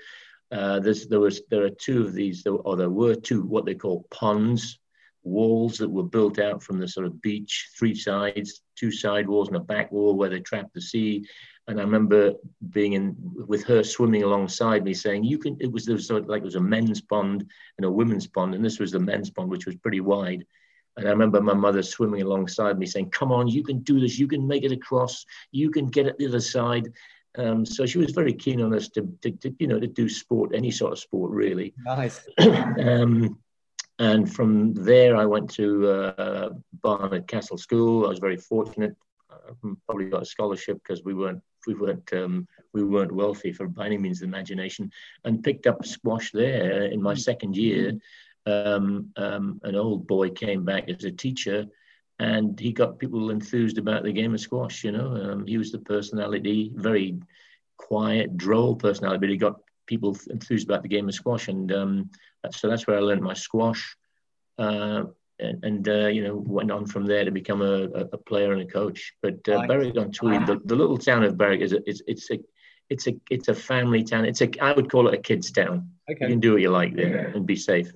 Uh, 0.51 0.79
there 0.79 1.19
was 1.19 1.41
there 1.51 1.63
are 1.63 1.69
two 1.69 2.01
of 2.01 2.13
these, 2.13 2.45
or 2.47 2.75
there 2.75 2.89
were 2.89 3.13
two 3.13 3.43
what 3.43 3.65
they 3.65 3.75
call 3.75 4.07
ponds, 4.09 4.79
walls 5.23 5.77
that 5.77 5.89
were 5.89 6.03
built 6.03 6.39
out 6.39 6.63
from 6.63 6.79
the 6.79 6.87
sort 6.87 7.05
of 7.05 7.21
beach, 7.21 7.69
three 7.77 7.95
sides, 7.95 8.61
two 8.75 8.91
side 8.91 9.27
walls 9.27 9.47
and 9.47 9.57
a 9.57 9.61
back 9.61 9.91
wall 9.91 10.15
where 10.15 10.29
they 10.29 10.39
trapped 10.39 10.73
the 10.73 10.81
sea. 10.81 11.25
And 11.67 11.79
I 11.79 11.83
remember 11.83 12.33
being 12.71 12.93
in 12.93 13.15
with 13.19 13.63
her 13.65 13.83
swimming 13.83 14.23
alongside 14.23 14.83
me, 14.83 14.93
saying, 14.93 15.23
"You 15.23 15.37
can." 15.37 15.55
It 15.59 15.71
was 15.71 15.85
there 15.85 15.95
was 15.95 16.07
sort 16.07 16.23
of 16.23 16.29
like 16.29 16.41
it 16.41 16.45
was 16.45 16.55
a 16.55 16.61
men's 16.61 17.01
pond 17.01 17.45
and 17.77 17.85
a 17.85 17.91
women's 17.91 18.25
pond, 18.25 18.55
and 18.55 18.65
this 18.65 18.79
was 18.79 18.91
the 18.91 18.99
men's 18.99 19.29
pond, 19.29 19.51
which 19.51 19.67
was 19.67 19.75
pretty 19.75 19.99
wide. 19.99 20.45
And 20.97 21.07
I 21.07 21.11
remember 21.11 21.39
my 21.41 21.53
mother 21.53 21.83
swimming 21.83 22.23
alongside 22.23 22.79
me, 22.79 22.87
saying, 22.87 23.11
"Come 23.11 23.31
on, 23.31 23.47
you 23.47 23.63
can 23.63 23.79
do 23.79 23.99
this. 23.99 24.17
You 24.17 24.27
can 24.27 24.47
make 24.47 24.63
it 24.63 24.71
across. 24.71 25.25
You 25.51 25.69
can 25.69 25.87
get 25.87 26.07
at 26.07 26.17
the 26.17 26.27
other 26.27 26.39
side." 26.39 26.91
Um, 27.37 27.65
so 27.65 27.85
she 27.85 27.99
was 27.99 28.11
very 28.11 28.33
keen 28.33 28.61
on 28.61 28.73
us 28.73 28.89
to, 28.89 29.07
to, 29.21 29.31
to, 29.31 29.55
you 29.59 29.67
know, 29.67 29.79
to 29.79 29.85
do 29.85 30.09
sport, 30.09 30.51
any 30.55 30.71
sort 30.71 30.93
of 30.93 30.99
sport, 30.99 31.31
really. 31.31 31.75
Nice. 31.85 32.27
um, 32.39 33.37
and 33.99 34.33
from 34.33 34.73
there, 34.73 35.17
I 35.17 35.25
went 35.25 35.49
to 35.51 35.87
uh, 35.87 36.49
Barnard 36.81 37.27
Castle 37.27 37.57
School. 37.57 38.05
I 38.05 38.09
was 38.09 38.19
very 38.19 38.37
fortunate. 38.37 38.95
I 39.29 39.51
probably 39.85 40.05
got 40.05 40.23
a 40.23 40.25
scholarship 40.25 40.81
because 40.81 41.03
we 41.03 41.13
weren't 41.13 41.41
we 41.67 41.73
weren't 41.73 42.11
um, 42.13 42.47
we 42.73 42.83
weren't 42.83 43.11
wealthy 43.11 43.51
for 43.51 43.67
by 43.67 43.85
any 43.85 43.97
means 43.97 44.21
of 44.21 44.29
imagination, 44.29 44.89
and 45.25 45.43
picked 45.43 45.67
up 45.67 45.85
squash 45.85 46.31
there 46.31 46.83
in 46.85 47.01
my 47.01 47.13
second 47.13 47.57
year. 47.57 47.99
Um, 48.45 49.11
um, 49.17 49.59
an 49.63 49.75
old 49.75 50.07
boy 50.07 50.29
came 50.29 50.63
back 50.63 50.89
as 50.89 51.03
a 51.03 51.11
teacher, 51.11 51.65
and 52.19 52.57
he 52.57 52.71
got 52.71 52.99
people 52.99 53.31
enthused 53.31 53.77
about 53.77 54.03
the 54.03 54.13
game 54.13 54.33
of 54.33 54.39
squash. 54.39 54.83
You 54.85 54.93
know, 54.93 55.13
um, 55.15 55.45
he 55.45 55.57
was 55.57 55.73
the 55.73 55.79
personality, 55.79 56.71
very 56.73 57.19
quiet, 57.77 58.37
droll 58.37 58.75
personality, 58.75 59.19
but 59.19 59.29
he 59.29 59.37
got 59.37 59.59
people 59.89 60.15
enthused 60.29 60.67
about 60.69 60.83
the 60.83 60.87
game 60.95 61.09
of 61.09 61.15
squash, 61.15 61.49
and 61.49 61.71
um, 61.73 62.09
so 62.51 62.69
that's 62.69 62.85
where 62.87 62.97
I 62.97 63.01
learned 63.01 63.21
my 63.21 63.33
squash. 63.33 63.97
Uh, 64.57 65.03
and, 65.39 65.63
and 65.63 65.89
uh, 65.89 66.07
you 66.07 66.23
know 66.23 66.35
went 66.35 66.71
on 66.71 66.85
from 66.85 67.05
there 67.05 67.25
to 67.25 67.31
become 67.31 67.61
a, 67.61 67.83
a 68.17 68.17
player 68.17 68.53
and 68.53 68.61
a 68.61 68.65
coach. 68.65 69.13
But 69.21 69.47
uh, 69.49 69.65
Berwick 69.67 69.97
on 69.97 70.11
Tweed, 70.11 70.45
the, 70.45 70.59
the 70.65 70.75
little 70.75 70.97
town 70.97 71.23
of 71.23 71.37
Berwick 71.37 71.61
is 71.61 71.73
a, 71.73 71.79
it's, 71.89 72.01
it's 72.07 72.29
a 72.31 72.39
it's 72.89 73.07
a 73.07 73.13
it's 73.29 73.47
a 73.47 73.55
family 73.55 74.03
town. 74.03 74.25
It's 74.25 74.41
a 74.41 74.49
I 74.61 74.73
would 74.73 74.91
call 74.91 75.07
it 75.07 75.13
a 75.13 75.17
kids 75.17 75.51
town. 75.51 75.91
Okay. 76.11 76.25
You 76.25 76.31
can 76.33 76.39
do 76.39 76.53
what 76.53 76.61
you 76.61 76.69
like 76.69 76.95
there 76.95 77.31
and 77.35 77.45
be 77.45 77.55
safe. 77.55 77.91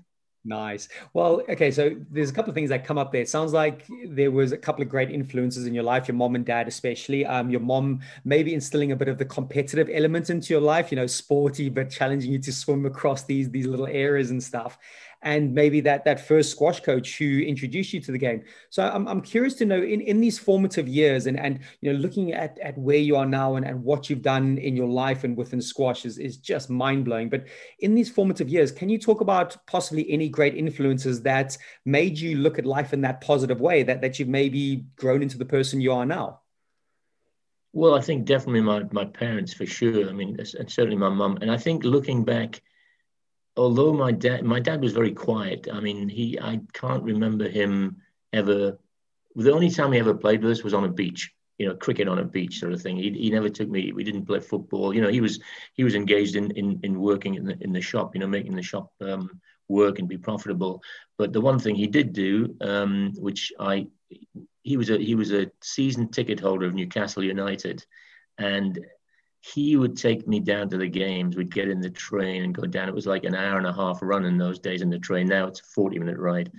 Nice. 0.46 0.90
Well, 1.14 1.42
okay, 1.48 1.72
so 1.72 1.96
there's 2.12 2.30
a 2.30 2.34
couple 2.34 2.50
of 2.50 2.56
things 2.56 2.70
that 2.70 2.84
come 2.86 2.98
up 2.98 3.14
there. 3.14 3.26
Sounds 3.26 3.54
like 3.54 3.86
there 4.08 4.30
was 4.30 4.52
a 4.52 4.58
couple 4.58 4.82
of 4.82 4.90
great 4.90 5.10
influences 5.10 5.66
in 5.66 5.74
your 5.74 5.86
life, 5.86 6.06
your 6.06 6.16
mom 6.16 6.36
and 6.36 6.46
dad 6.46 6.68
especially. 6.68 7.26
Um, 7.26 7.50
your 7.50 7.62
mom 7.62 8.02
maybe 8.26 8.54
instilling 8.54 8.92
a 8.92 8.96
bit 8.98 9.08
of 9.08 9.18
the 9.18 9.24
competitive 9.24 9.90
element 9.94 10.30
into 10.30 10.54
your 10.54 10.60
life, 10.62 10.92
you 10.92 10.98
know, 10.98 11.08
sporty 11.08 11.70
but 11.70 11.90
challenging 11.90 12.30
you 12.34 12.40
to 12.40 12.52
swim 12.52 12.86
across 12.86 13.24
these 13.24 13.50
these 13.52 13.68
little 13.68 13.88
areas 13.88 14.32
and 14.32 14.44
stuff 14.44 14.78
and 15.24 15.54
maybe 15.54 15.82
that 15.82 16.06
that 16.06 16.26
first 16.26 16.52
squash 16.52 16.80
coach 16.82 17.18
who 17.18 17.40
introduced 17.40 17.94
you 17.94 18.00
to 18.02 18.12
the 18.12 18.18
game. 18.18 18.44
So 18.70 18.84
I'm, 18.84 19.08
I'm 19.08 19.22
curious 19.22 19.56
to 19.56 19.66
know 19.66 19.82
in, 19.82 20.02
in 20.02 20.20
these 20.20 20.38
formative 20.38 20.88
years 20.88 21.26
and 21.26 21.40
and 21.40 21.60
you 21.82 21.92
know 21.92 22.00
looking 22.00 22.34
at, 22.34 22.60
at 22.60 22.78
where 22.78 22.98
you 22.98 23.16
are 23.16 23.26
now 23.26 23.56
and, 23.56 23.66
and 23.66 23.84
what 23.84 24.10
you've 24.10 24.22
done 24.22 24.58
in 24.58 24.76
your 24.76 24.88
life 24.88 25.24
and 25.24 25.36
within 25.36 25.62
squash 25.62 26.06
is, 26.06 26.18
is 26.18 26.38
just 26.38 26.70
mind 26.70 27.06
blowing. 27.06 27.30
But 27.30 27.48
in 27.80 27.96
these 27.96 28.10
formative 28.10 28.50
years, 28.50 28.72
can 28.72 28.90
you 28.90 28.98
talk 28.98 29.22
about 29.22 29.58
possibly 29.66 30.10
any 30.12 30.30
great 30.30 30.56
influences 30.56 31.22
that 31.24 31.58
made 31.86 32.20
you 32.20 32.38
look 32.38 32.60
at 32.60 32.66
life 32.66 32.94
in 32.94 33.02
that 33.02 33.22
positive 33.22 33.60
way 33.62 33.84
that 33.84 34.02
that 34.02 34.20
you've 34.20 34.30
maybe 34.30 34.86
grown 34.96 35.22
into 35.24 35.38
the 35.38 35.46
person 35.46 35.82
you 35.82 35.94
are 35.94 36.06
now? 36.06 36.42
Well, 37.76 37.96
I 37.96 38.02
think 38.02 38.26
definitely 38.26 38.62
my, 38.62 38.84
my 38.92 39.06
parents 39.06 39.52
for 39.54 39.66
sure. 39.66 40.08
I 40.08 40.14
mean, 40.14 40.38
and 40.40 40.72
certainly 40.72 40.96
my 40.96 41.10
mum. 41.10 41.40
And 41.42 41.50
I 41.50 41.58
think 41.58 41.84
looking 41.84 42.24
back, 42.24 42.62
although 43.58 43.94
my 43.94 44.12
dad 44.12 44.44
my 44.44 44.60
dad 44.60 44.82
was 44.82 44.94
very 44.94 45.12
quiet. 45.12 45.68
I 45.72 45.80
mean, 45.80 46.10
he 46.10 46.40
I 46.40 46.62
can't 46.74 47.04
remember 47.04 47.48
him 47.48 48.02
ever. 48.32 48.78
The 49.36 49.54
only 49.54 49.70
time 49.70 49.92
he 49.92 50.00
ever 50.00 50.14
played 50.14 50.42
with 50.42 50.52
us 50.52 50.64
was 50.64 50.74
on 50.74 50.84
a 50.84 50.90
beach. 50.90 51.32
You 51.60 51.68
know, 51.68 51.76
cricket 51.76 52.08
on 52.08 52.20
a 52.20 52.24
beach 52.24 52.60
sort 52.60 52.74
of 52.74 52.82
thing. 52.82 52.98
He, 52.98 53.12
he 53.12 53.30
never 53.30 53.48
took 53.48 53.70
me. 53.70 53.94
We 53.94 54.04
didn't 54.04 54.26
play 54.26 54.40
football. 54.40 54.94
You 54.94 55.02
know, 55.02 55.10
he 55.10 55.22
was 55.22 55.40
he 55.74 55.84
was 55.84 55.96
engaged 55.96 56.36
in 56.36 56.52
in, 56.52 56.80
in 56.84 57.00
working 57.00 57.36
in 57.36 57.46
the 57.46 57.58
in 57.62 57.72
the 57.72 57.82
shop. 57.82 58.16
You 58.16 58.22
know, 58.22 58.28
making 58.28 58.56
the 58.56 58.64
shop 58.64 58.92
um, 59.02 59.40
work 59.68 60.00
and 60.00 60.08
be 60.08 60.18
profitable. 60.18 60.82
But 61.18 61.32
the 61.32 61.42
one 61.42 61.60
thing 61.60 61.76
he 61.76 61.88
did 61.88 62.12
do, 62.14 62.56
um, 62.62 63.14
which 63.18 63.54
I 63.60 63.88
he 64.64 64.78
was 64.78 64.90
a 64.90 64.98
he 64.98 65.16
was 65.16 65.32
a 65.32 65.52
season 65.62 66.10
ticket 66.10 66.40
holder 66.40 66.66
of 66.66 66.74
Newcastle 66.74 67.24
United, 67.24 67.86
and 68.38 68.80
he 69.46 69.76
would 69.76 69.98
take 69.98 70.26
me 70.26 70.40
down 70.40 70.70
to 70.70 70.78
the 70.78 70.88
games. 70.88 71.36
We'd 71.36 71.54
get 71.54 71.68
in 71.68 71.82
the 71.82 71.90
train 71.90 72.44
and 72.44 72.56
go 72.56 72.66
down. 72.66 72.88
It 72.88 72.96
was 72.96 73.06
like 73.06 73.26
an 73.26 73.36
hour 73.36 73.58
and 73.58 73.68
a 73.68 73.74
half 73.74 74.00
run 74.02 74.24
in 74.24 74.38
those 74.38 74.58
days 74.58 74.82
in 74.82 74.90
the 74.90 74.98
train. 74.98 75.28
Now 75.28 75.48
it's 75.48 75.60
a 75.60 75.66
40 75.66 76.00
minute 76.00 76.18
ride. 76.18 76.50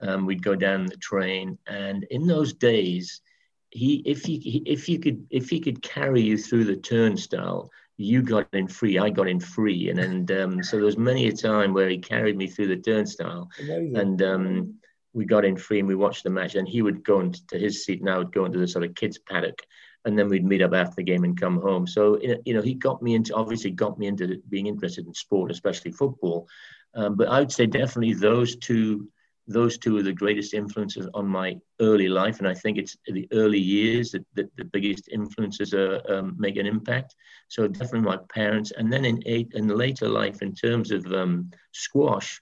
Um, 0.00 0.26
we'd 0.26 0.42
go 0.42 0.54
down 0.54 0.84
the 0.84 0.96
train, 0.98 1.56
and 1.66 2.04
in 2.10 2.26
those 2.26 2.52
days, 2.52 3.22
he 3.70 4.02
if 4.04 4.22
he 4.24 4.62
if 4.66 4.90
you 4.90 4.98
could 4.98 5.26
if 5.30 5.48
he 5.48 5.58
could 5.58 5.80
carry 5.82 6.20
you 6.20 6.36
through 6.36 6.64
the 6.64 6.76
turnstile, 6.76 7.70
you 7.96 8.20
got 8.20 8.46
in 8.52 8.68
free. 8.68 8.98
I 8.98 9.08
got 9.08 9.28
in 9.28 9.40
free, 9.40 9.88
and 9.88 9.98
and 9.98 10.30
um, 10.32 10.62
so 10.62 10.76
there 10.76 10.84
was 10.84 10.98
many 10.98 11.28
a 11.28 11.32
time 11.32 11.72
where 11.72 11.88
he 11.88 11.96
carried 11.96 12.36
me 12.36 12.46
through 12.46 12.68
the 12.68 12.76
turnstile, 12.76 13.48
Amazing. 13.58 13.96
and 13.96 14.22
um, 14.22 14.74
we 15.14 15.24
got 15.24 15.46
in 15.46 15.56
free 15.56 15.78
and 15.78 15.88
we 15.88 15.94
watched 15.94 16.24
the 16.24 16.30
match. 16.30 16.56
And 16.56 16.68
he 16.68 16.82
would 16.82 17.02
go 17.04 17.20
into 17.20 17.56
his 17.56 17.86
seat, 17.86 18.00
and 18.00 18.10
I 18.10 18.18
would 18.18 18.32
go 18.32 18.44
into 18.44 18.58
the 18.58 18.68
sort 18.68 18.84
of 18.84 18.94
kids 18.94 19.18
paddock 19.18 19.62
and 20.04 20.18
then 20.18 20.28
we'd 20.28 20.44
meet 20.44 20.62
up 20.62 20.74
after 20.74 20.96
the 20.96 21.02
game 21.02 21.24
and 21.24 21.40
come 21.40 21.60
home. 21.60 21.86
So 21.86 22.20
you 22.44 22.54
know, 22.54 22.62
he 22.62 22.74
got 22.74 23.02
me 23.02 23.14
into 23.14 23.34
obviously 23.34 23.70
got 23.70 23.98
me 23.98 24.06
into 24.06 24.42
being 24.48 24.66
interested 24.66 25.06
in 25.06 25.14
sport, 25.14 25.50
especially 25.50 25.92
football. 25.92 26.48
Um, 26.94 27.16
but 27.16 27.28
I 27.28 27.40
would 27.40 27.52
say 27.52 27.66
definitely 27.66 28.14
those 28.14 28.56
two 28.56 29.08
those 29.46 29.76
two 29.76 29.96
are 29.98 30.02
the 30.02 30.12
greatest 30.12 30.54
influences 30.54 31.06
on 31.12 31.26
my 31.26 31.58
early 31.80 32.08
life, 32.08 32.38
and 32.38 32.48
I 32.48 32.54
think 32.54 32.78
it's 32.78 32.96
the 33.06 33.28
early 33.32 33.58
years 33.58 34.12
that, 34.12 34.24
that 34.34 34.56
the 34.56 34.64
biggest 34.64 35.08
influences 35.08 35.74
are, 35.74 36.00
um, 36.10 36.34
make 36.38 36.56
an 36.56 36.66
impact. 36.66 37.14
So 37.48 37.68
definitely 37.68 38.00
my 38.00 38.18
parents, 38.32 38.72
and 38.76 38.92
then 38.92 39.04
in 39.04 39.22
eight 39.26 39.52
in 39.54 39.68
later 39.68 40.08
life, 40.08 40.40
in 40.40 40.54
terms 40.54 40.90
of 40.90 41.04
um, 41.12 41.50
squash, 41.72 42.40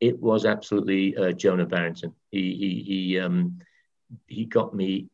it 0.00 0.20
was 0.20 0.44
absolutely 0.44 1.16
uh, 1.16 1.32
Jonah 1.32 1.66
Barrington. 1.66 2.12
He 2.30 2.54
he 2.54 2.82
he 2.82 3.18
um, 3.18 3.58
he 4.26 4.44
got 4.44 4.74
me 4.74 5.08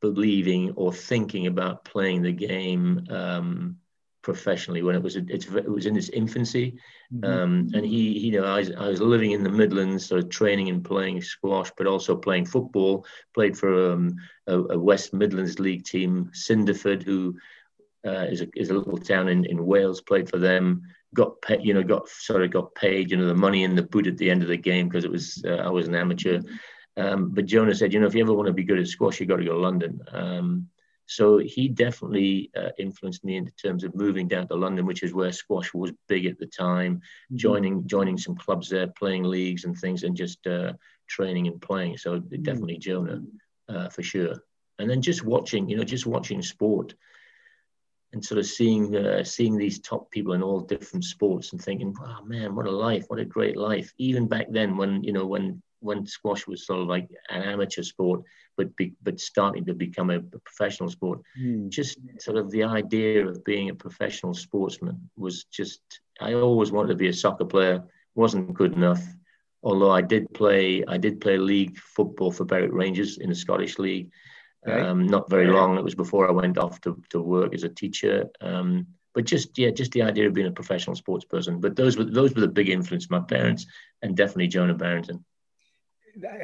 believing 0.00 0.72
or 0.76 0.92
thinking 0.92 1.46
about 1.46 1.84
playing 1.84 2.22
the 2.22 2.32
game 2.32 3.06
um, 3.10 3.76
professionally 4.22 4.82
when 4.82 4.94
it 4.94 5.02
was 5.02 5.16
it 5.16 5.68
was 5.68 5.86
in 5.86 5.96
its 5.96 6.08
infancy. 6.10 6.78
Mm-hmm. 7.12 7.24
Um, 7.24 7.68
and 7.74 7.84
he, 7.84 8.18
you 8.18 8.32
know, 8.32 8.44
I 8.46 8.58
was, 8.58 8.72
I 8.72 8.88
was 8.88 9.00
living 9.00 9.32
in 9.32 9.42
the 9.42 9.50
Midlands, 9.50 10.06
sort 10.06 10.22
of 10.22 10.30
training 10.30 10.68
and 10.68 10.84
playing 10.84 11.22
squash, 11.22 11.70
but 11.76 11.86
also 11.86 12.16
playing 12.16 12.46
football. 12.46 13.06
Played 13.34 13.56
for 13.56 13.92
um, 13.92 14.16
a, 14.46 14.58
a, 14.58 14.78
West 14.78 15.12
Midlands 15.12 15.58
League 15.58 15.84
team, 15.84 16.30
Cinderford, 16.34 17.02
who 17.02 17.36
uh, 18.06 18.26
is 18.30 18.40
a 18.42 18.48
is 18.56 18.70
a 18.70 18.74
little 18.74 18.98
town 18.98 19.28
in, 19.28 19.44
in 19.46 19.66
Wales. 19.66 20.00
Played 20.00 20.30
for 20.30 20.38
them. 20.38 20.82
Got 21.12 21.42
paid, 21.42 21.64
you 21.64 21.74
know, 21.74 21.82
got 21.82 22.08
sort 22.08 22.44
of 22.44 22.52
got 22.52 22.74
paid, 22.76 23.10
you 23.10 23.16
know, 23.16 23.26
the 23.26 23.34
money 23.34 23.64
in 23.64 23.74
the 23.74 23.82
boot 23.82 24.06
at 24.06 24.16
the 24.16 24.30
end 24.30 24.42
of 24.42 24.48
the 24.48 24.56
game 24.56 24.88
because 24.88 25.04
it 25.04 25.10
was 25.10 25.42
uh, 25.44 25.56
I 25.56 25.68
was 25.68 25.88
an 25.88 25.94
amateur. 25.94 26.38
Mm-hmm 26.38 26.54
um, 27.00 27.30
but 27.30 27.46
Jonah 27.46 27.74
said, 27.74 27.92
you 27.92 28.00
know, 28.00 28.06
if 28.06 28.14
you 28.14 28.22
ever 28.22 28.34
want 28.34 28.46
to 28.46 28.52
be 28.52 28.64
good 28.64 28.78
at 28.78 28.86
squash, 28.86 29.20
you 29.20 29.26
got 29.26 29.36
to 29.36 29.44
go 29.44 29.54
to 29.54 29.58
London. 29.58 30.00
Um, 30.12 30.68
so 31.06 31.38
he 31.38 31.66
definitely 31.68 32.50
uh, 32.56 32.70
influenced 32.78 33.24
me 33.24 33.36
in 33.36 33.50
terms 33.60 33.82
of 33.82 33.96
moving 33.96 34.28
down 34.28 34.46
to 34.46 34.54
London, 34.54 34.86
which 34.86 35.02
is 35.02 35.12
where 35.12 35.32
squash 35.32 35.74
was 35.74 35.92
big 36.06 36.26
at 36.26 36.38
the 36.38 36.46
time. 36.46 36.96
Mm-hmm. 36.96 37.36
Joining 37.36 37.86
joining 37.86 38.18
some 38.18 38.36
clubs 38.36 38.68
there, 38.68 38.86
playing 38.86 39.24
leagues 39.24 39.64
and 39.64 39.76
things, 39.76 40.04
and 40.04 40.16
just 40.16 40.46
uh, 40.46 40.74
training 41.08 41.48
and 41.48 41.60
playing. 41.60 41.96
So 41.96 42.20
mm-hmm. 42.20 42.42
definitely 42.42 42.78
Jonah 42.78 43.22
uh, 43.68 43.88
for 43.88 44.02
sure. 44.02 44.36
And 44.78 44.88
then 44.88 45.02
just 45.02 45.24
watching, 45.24 45.68
you 45.68 45.76
know, 45.76 45.84
just 45.84 46.06
watching 46.06 46.42
sport 46.42 46.94
and 48.12 48.24
sort 48.24 48.38
of 48.38 48.46
seeing 48.46 48.94
uh, 48.94 49.24
seeing 49.24 49.56
these 49.56 49.80
top 49.80 50.10
people 50.12 50.34
in 50.34 50.42
all 50.42 50.60
different 50.60 51.04
sports 51.04 51.52
and 51.52 51.60
thinking, 51.60 51.92
wow, 52.00 52.22
man, 52.24 52.54
what 52.54 52.66
a 52.66 52.70
life, 52.70 53.06
what 53.08 53.18
a 53.18 53.24
great 53.24 53.56
life. 53.56 53.92
Even 53.98 54.28
back 54.28 54.46
then, 54.50 54.76
when 54.76 55.02
you 55.02 55.12
know, 55.12 55.26
when 55.26 55.60
when 55.80 56.06
squash 56.06 56.46
was 56.46 56.66
sort 56.66 56.80
of 56.80 56.86
like 56.86 57.08
an 57.30 57.42
amateur 57.42 57.82
sport, 57.82 58.22
but 58.56 58.74
be, 58.76 58.94
but 59.02 59.18
starting 59.18 59.64
to 59.64 59.74
become 59.74 60.10
a, 60.10 60.20
professional 60.20 60.88
sport. 60.88 61.20
Mm. 61.40 61.68
Just 61.68 61.98
sort 62.18 62.36
of 62.36 62.50
the 62.50 62.64
idea 62.64 63.26
of 63.26 63.44
being 63.44 63.70
a 63.70 63.74
professional 63.74 64.34
sportsman 64.34 65.10
was 65.16 65.44
just. 65.44 65.80
I 66.20 66.34
always 66.34 66.70
wanted 66.70 66.88
to 66.88 66.96
be 66.96 67.08
a 67.08 67.12
soccer 67.12 67.46
player. 67.46 67.82
wasn't 68.14 68.52
good 68.54 68.74
enough. 68.74 69.02
Although 69.62 69.90
I 69.90 70.00
did 70.00 70.32
play, 70.32 70.84
I 70.86 70.96
did 70.96 71.20
play 71.20 71.38
league 71.38 71.78
football 71.78 72.30
for 72.30 72.44
Berwick 72.44 72.72
Rangers 72.72 73.18
in 73.18 73.28
the 73.28 73.34
Scottish 73.34 73.78
League. 73.78 74.10
Okay. 74.66 74.80
Um, 74.80 75.06
not 75.06 75.30
very 75.30 75.46
long. 75.46 75.78
It 75.78 75.84
was 75.84 75.94
before 75.94 76.28
I 76.28 76.32
went 76.32 76.58
off 76.58 76.80
to, 76.82 77.02
to 77.10 77.20
work 77.20 77.54
as 77.54 77.64
a 77.64 77.68
teacher. 77.68 78.28
Um, 78.40 78.86
but 79.14 79.24
just 79.24 79.58
yeah, 79.58 79.70
just 79.70 79.92
the 79.92 80.02
idea 80.02 80.26
of 80.26 80.34
being 80.34 80.46
a 80.46 80.52
professional 80.52 80.96
sports 80.96 81.24
person. 81.24 81.60
But 81.60 81.76
those 81.76 81.96
were 81.96 82.04
those 82.04 82.34
were 82.34 82.42
the 82.42 82.48
big 82.48 82.68
influence. 82.68 83.10
My 83.10 83.20
parents 83.20 83.66
and 84.02 84.16
definitely 84.16 84.48
Jonah 84.48 84.74
Barrington. 84.74 85.24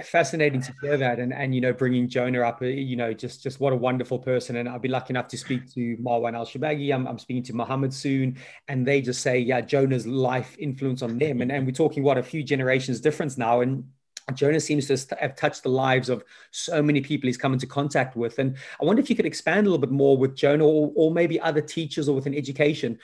Fascinating 0.04 0.60
to 0.62 0.74
hear 0.80 0.96
that 0.96 1.18
and 1.18 1.32
and 1.32 1.54
you 1.54 1.60
know 1.60 1.72
bringing 1.72 2.08
jonah 2.08 2.42
up 2.42 2.62
uh, 2.62 2.66
you 2.66 2.94
know 2.94 3.12
just 3.12 3.42
just 3.42 3.58
what 3.58 3.72
a 3.72 3.76
wonderful 3.76 4.18
person. 4.18 4.56
And 4.56 4.68
i'll 4.68 4.78
be 4.78 4.88
lucky 4.88 5.12
enough 5.12 5.28
to 5.28 5.38
speak 5.38 5.72
to 5.74 5.96
marwan 5.96 6.34
el 6.34 6.46
shorbagy 6.46 6.94
I'm, 6.94 7.06
I'm 7.06 7.18
speaking 7.18 7.42
to 7.44 7.54
muhammad 7.54 7.92
soon. 7.92 8.38
And 8.68 8.86
they 8.86 9.00
just 9.00 9.22
say 9.22 9.38
yeah 9.38 9.60
jonah's 9.60 10.06
life 10.06 10.56
influence 10.58 11.02
on 11.02 11.18
them. 11.18 11.40
And, 11.40 11.50
and 11.50 11.66
we're 11.66 11.72
talking 11.72 12.02
what 12.02 12.18
a 12.18 12.22
few 12.22 12.42
generations 12.42 13.00
difference 13.00 13.36
now. 13.36 13.60
And 13.60 13.84
Jonah 14.34 14.58
seems 14.58 14.88
to 14.88 15.16
have 15.20 15.36
touched 15.36 15.62
the 15.62 15.68
lives 15.68 16.08
of 16.08 16.24
so 16.50 16.82
many 16.82 17.00
people 17.00 17.28
he's 17.28 17.36
come 17.36 17.52
into 17.52 17.66
contact 17.66 18.16
with. 18.16 18.40
And 18.40 18.56
I 18.80 18.84
wonder 18.84 19.00
if 19.00 19.08
you 19.08 19.14
could 19.14 19.26
expand 19.26 19.66
a 19.66 19.70
little 19.70 19.78
bit 19.78 19.92
more 19.92 20.16
with 20.16 20.34
Jonah 20.34 20.66
or, 20.66 20.90
or 20.96 21.12
maybe 21.12 21.40
other 21.40 21.60
teachers 21.60 22.08
or 22.08 22.16
within 22.16 22.34
education 22.34 22.98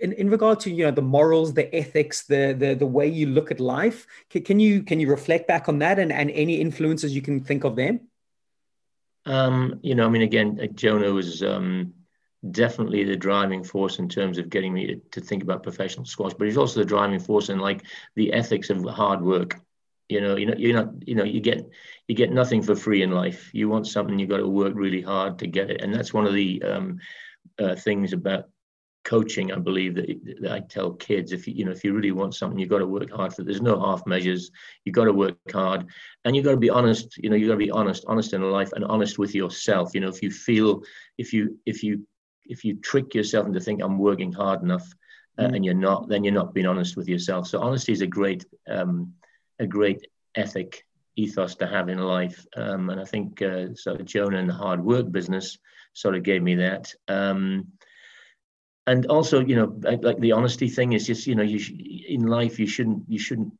in, 0.00 0.12
in 0.12 0.30
regard 0.30 0.60
to 0.60 0.70
you 0.70 0.84
know 0.84 0.90
the 0.90 1.02
morals 1.02 1.54
the 1.54 1.74
ethics 1.74 2.24
the 2.24 2.54
the, 2.58 2.74
the 2.74 2.86
way 2.86 3.06
you 3.06 3.26
look 3.26 3.50
at 3.50 3.60
life 3.60 4.06
can, 4.30 4.42
can 4.42 4.60
you 4.60 4.82
can 4.82 5.00
you 5.00 5.08
reflect 5.10 5.46
back 5.46 5.68
on 5.68 5.78
that 5.78 5.98
and, 5.98 6.12
and 6.12 6.30
any 6.30 6.60
influences 6.60 7.14
you 7.14 7.22
can 7.22 7.40
think 7.40 7.64
of 7.64 7.76
them 7.76 8.00
um, 9.26 9.78
you 9.82 9.94
know 9.94 10.06
i 10.06 10.08
mean 10.08 10.22
again 10.22 10.58
uh, 10.62 10.66
jonah 10.66 11.12
was 11.12 11.42
um, 11.42 11.92
definitely 12.50 13.04
the 13.04 13.16
driving 13.16 13.64
force 13.64 13.98
in 13.98 14.08
terms 14.08 14.38
of 14.38 14.48
getting 14.48 14.72
me 14.72 14.86
to, 14.86 14.96
to, 15.10 15.20
think 15.20 15.42
about 15.42 15.62
professional 15.62 16.06
squash 16.06 16.32
but 16.34 16.46
he's 16.46 16.56
also 16.56 16.80
the 16.80 16.86
driving 16.86 17.18
force 17.18 17.48
in 17.48 17.58
like 17.58 17.84
the 18.14 18.32
ethics 18.32 18.70
of 18.70 18.84
hard 18.84 19.20
work. 19.20 19.60
You 20.08 20.22
know 20.22 20.36
you 20.36 20.46
know 20.46 20.54
you're 20.56 20.72
not 20.72 21.06
you 21.06 21.14
know 21.14 21.24
you 21.24 21.40
get 21.40 21.68
you 22.06 22.14
get 22.14 22.32
nothing 22.32 22.62
for 22.62 22.74
free 22.74 23.02
in 23.02 23.10
life. 23.10 23.50
You 23.52 23.68
want 23.68 23.86
something 23.86 24.18
you 24.18 24.26
got 24.26 24.38
to 24.38 24.48
work 24.48 24.72
really 24.74 25.02
hard 25.02 25.40
to 25.40 25.46
get 25.46 25.68
it. 25.68 25.82
And 25.82 25.92
that's 25.92 26.14
one 26.14 26.26
of 26.26 26.32
the 26.32 26.62
um, 26.62 26.98
uh, 27.58 27.74
things 27.74 28.14
about 28.14 28.48
coaching, 29.04 29.52
I 29.52 29.56
believe 29.56 29.94
that, 29.94 30.06
that, 30.42 30.52
I 30.52 30.60
tell 30.60 30.92
kids 30.92 31.32
if 31.32 31.46
you, 31.46 31.54
you 31.54 31.64
know 31.64 31.70
if 31.70 31.82
you 31.84 31.94
really 31.94 32.12
want 32.12 32.34
something, 32.34 32.58
you've 32.58 32.68
got 32.68 32.78
to 32.78 32.86
work 32.86 33.10
hard 33.10 33.32
for. 33.32 33.42
It. 33.42 33.46
There's 33.46 33.62
no 33.62 33.80
half 33.80 34.06
measures. 34.06 34.50
You've 34.84 34.94
got 34.94 35.04
to 35.04 35.12
work 35.12 35.36
hard, 35.52 35.86
and 36.24 36.36
you've 36.36 36.44
got 36.44 36.52
to 36.52 36.56
be 36.58 36.70
honest. 36.70 37.16
You 37.18 37.30
know, 37.30 37.36
you've 37.36 37.48
got 37.48 37.54
to 37.54 37.58
be 37.58 37.70
honest, 37.70 38.04
honest 38.06 38.32
in 38.32 38.42
life, 38.42 38.72
and 38.72 38.84
honest 38.84 39.18
with 39.18 39.34
yourself. 39.34 39.92
You 39.94 40.00
know, 40.00 40.08
if 40.08 40.22
you 40.22 40.30
feel, 40.30 40.82
if 41.16 41.32
you 41.32 41.58
if 41.64 41.82
you 41.82 42.06
if 42.44 42.64
you 42.64 42.76
trick 42.76 43.14
yourself 43.14 43.46
into 43.46 43.60
think 43.60 43.82
I'm 43.82 43.98
working 43.98 44.32
hard 44.32 44.62
enough, 44.62 44.86
uh, 45.38 45.44
mm. 45.44 45.56
and 45.56 45.64
you're 45.64 45.74
not, 45.74 46.08
then 46.08 46.24
you're 46.24 46.34
not 46.34 46.54
being 46.54 46.66
honest 46.66 46.96
with 46.96 47.08
yourself. 47.08 47.46
So 47.46 47.60
honesty 47.60 47.92
is 47.92 48.00
a 48.00 48.06
great 48.06 48.44
um, 48.68 49.14
a 49.58 49.66
great 49.66 50.06
ethic 50.34 50.84
ethos 51.16 51.56
to 51.56 51.66
have 51.66 51.88
in 51.88 51.98
life, 51.98 52.44
um, 52.56 52.90
and 52.90 53.00
I 53.00 53.04
think 53.04 53.42
uh, 53.42 53.74
sort 53.74 54.00
of 54.00 54.06
Jonah 54.06 54.38
and 54.38 54.48
the 54.48 54.54
hard 54.54 54.84
work 54.84 55.10
business 55.10 55.58
sort 55.94 56.14
of 56.14 56.22
gave 56.22 56.42
me 56.42 56.56
that. 56.56 56.94
Um, 57.08 57.68
and 58.88 59.06
also 59.06 59.40
you 59.40 59.56
know 59.56 59.98
like 60.00 60.18
the 60.18 60.32
honesty 60.32 60.68
thing 60.68 60.92
is 60.94 61.06
just 61.06 61.26
you 61.26 61.34
know 61.34 61.42
you 61.42 61.58
sh- 61.58 61.72
in 62.08 62.26
life 62.26 62.58
you 62.58 62.66
shouldn't 62.66 63.02
you 63.08 63.18
shouldn't 63.18 63.52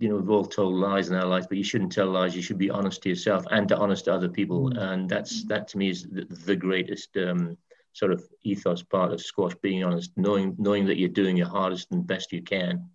you 0.00 0.08
know 0.08 0.16
we've 0.16 0.30
all 0.30 0.44
told 0.44 0.74
lies 0.74 1.08
in 1.08 1.16
our 1.16 1.26
lives 1.26 1.46
but 1.46 1.56
you 1.56 1.64
shouldn't 1.64 1.92
tell 1.92 2.08
lies. 2.08 2.34
You 2.34 2.42
should 2.42 2.58
be 2.58 2.70
honest 2.70 3.02
to 3.02 3.08
yourself 3.08 3.44
and 3.50 3.68
to 3.68 3.76
honest 3.76 4.06
to 4.06 4.12
other 4.12 4.28
people. 4.28 4.70
Mm. 4.70 4.78
and 4.88 5.08
that's 5.08 5.44
that 5.44 5.68
to 5.68 5.78
me 5.78 5.90
is 5.90 6.02
the, 6.10 6.24
the 6.44 6.56
greatest 6.56 7.16
um, 7.16 7.56
sort 7.92 8.12
of 8.12 8.24
ethos 8.42 8.82
part 8.82 9.12
of 9.12 9.20
squash 9.20 9.54
being 9.62 9.84
honest 9.84 10.10
knowing 10.16 10.56
knowing 10.58 10.84
that 10.86 10.98
you're 10.98 11.20
doing 11.20 11.36
your 11.36 11.48
hardest 11.48 11.92
and 11.92 12.06
best 12.06 12.32
you 12.32 12.42
can 12.42 12.90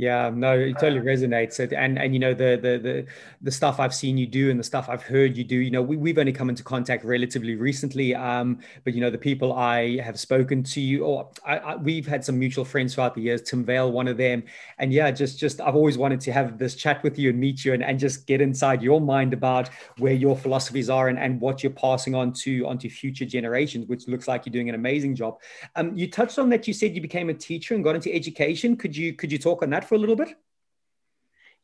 yeah, 0.00 0.30
no, 0.34 0.58
it 0.58 0.78
totally 0.80 1.02
resonates. 1.02 1.60
And 1.60 1.98
and 1.98 2.14
you 2.14 2.18
know 2.18 2.32
the 2.32 2.56
the 2.56 2.78
the 2.78 3.06
the 3.42 3.50
stuff 3.50 3.78
I've 3.78 3.94
seen 3.94 4.16
you 4.16 4.26
do 4.26 4.50
and 4.50 4.58
the 4.58 4.64
stuff 4.64 4.88
I've 4.88 5.02
heard 5.02 5.36
you 5.36 5.44
do. 5.44 5.56
You 5.56 5.70
know, 5.70 5.82
we 5.82 5.98
we've 5.98 6.16
only 6.16 6.32
come 6.32 6.48
into 6.48 6.62
contact 6.62 7.04
relatively 7.04 7.54
recently. 7.54 8.14
Um, 8.14 8.60
but 8.84 8.94
you 8.94 9.02
know 9.02 9.10
the 9.10 9.18
people 9.18 9.52
I 9.52 9.98
have 9.98 10.18
spoken 10.18 10.62
to 10.62 10.80
you, 10.80 11.04
or 11.04 11.28
I, 11.44 11.58
I, 11.58 11.76
we've 11.76 12.06
had 12.06 12.24
some 12.24 12.38
mutual 12.38 12.64
friends 12.64 12.94
throughout 12.94 13.14
the 13.14 13.20
years. 13.20 13.42
Tim 13.42 13.62
Vale, 13.62 13.92
one 13.92 14.08
of 14.08 14.16
them, 14.16 14.42
and 14.78 14.90
yeah, 14.90 15.10
just 15.10 15.38
just 15.38 15.60
I've 15.60 15.76
always 15.76 15.98
wanted 15.98 16.20
to 16.22 16.32
have 16.32 16.56
this 16.56 16.74
chat 16.76 17.02
with 17.02 17.18
you 17.18 17.28
and 17.28 17.38
meet 17.38 17.66
you 17.66 17.74
and, 17.74 17.84
and 17.84 17.98
just 17.98 18.26
get 18.26 18.40
inside 18.40 18.82
your 18.82 19.02
mind 19.02 19.34
about 19.34 19.68
where 19.98 20.14
your 20.14 20.34
philosophies 20.34 20.88
are 20.88 21.08
and, 21.08 21.18
and 21.18 21.38
what 21.42 21.62
you're 21.62 21.72
passing 21.72 22.14
on 22.14 22.32
to 22.44 22.66
onto 22.66 22.88
future 22.88 23.26
generations, 23.26 23.86
which 23.86 24.08
looks 24.08 24.26
like 24.26 24.46
you're 24.46 24.52
doing 24.52 24.70
an 24.70 24.74
amazing 24.74 25.14
job. 25.14 25.38
Um, 25.76 25.94
you 25.94 26.10
touched 26.10 26.38
on 26.38 26.48
that. 26.48 26.66
You 26.66 26.72
said 26.72 26.94
you 26.94 27.02
became 27.02 27.28
a 27.28 27.34
teacher 27.34 27.74
and 27.74 27.84
got 27.84 27.96
into 27.96 28.10
education. 28.14 28.78
Could 28.78 28.96
you 28.96 29.12
could 29.12 29.30
you 29.30 29.36
talk 29.36 29.62
on 29.62 29.68
that? 29.70 29.89
For 29.90 29.96
a 29.96 29.98
little 29.98 30.14
bit? 30.14 30.36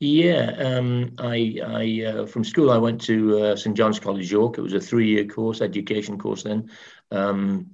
Yeah, 0.00 0.50
um, 0.58 1.14
I, 1.18 1.58
I 1.64 2.04
uh, 2.04 2.26
from 2.26 2.44
school 2.44 2.70
I 2.72 2.76
went 2.76 3.00
to 3.02 3.38
uh, 3.38 3.56
St 3.56 3.76
John's 3.76 4.00
College 4.00 4.30
York. 4.30 4.58
It 4.58 4.62
was 4.62 4.74
a 4.74 4.80
three-year 4.80 5.26
course, 5.26 5.60
education 5.62 6.18
course. 6.18 6.42
Then 6.42 6.68
um, 7.12 7.70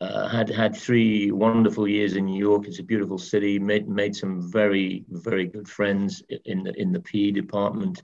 uh, 0.00 0.28
had 0.28 0.50
had 0.50 0.76
three 0.76 1.30
wonderful 1.30 1.86
years 1.86 2.16
in 2.16 2.26
New 2.26 2.38
York. 2.38 2.66
It's 2.66 2.80
a 2.80 2.82
beautiful 2.92 3.18
city. 3.18 3.58
Made 3.60 3.88
made 3.88 4.16
some 4.16 4.50
very 4.50 5.04
very 5.08 5.46
good 5.46 5.68
friends 5.68 6.22
in 6.44 6.64
the 6.64 6.72
in 6.74 6.92
the 6.92 7.00
PE 7.00 7.30
department. 7.30 8.02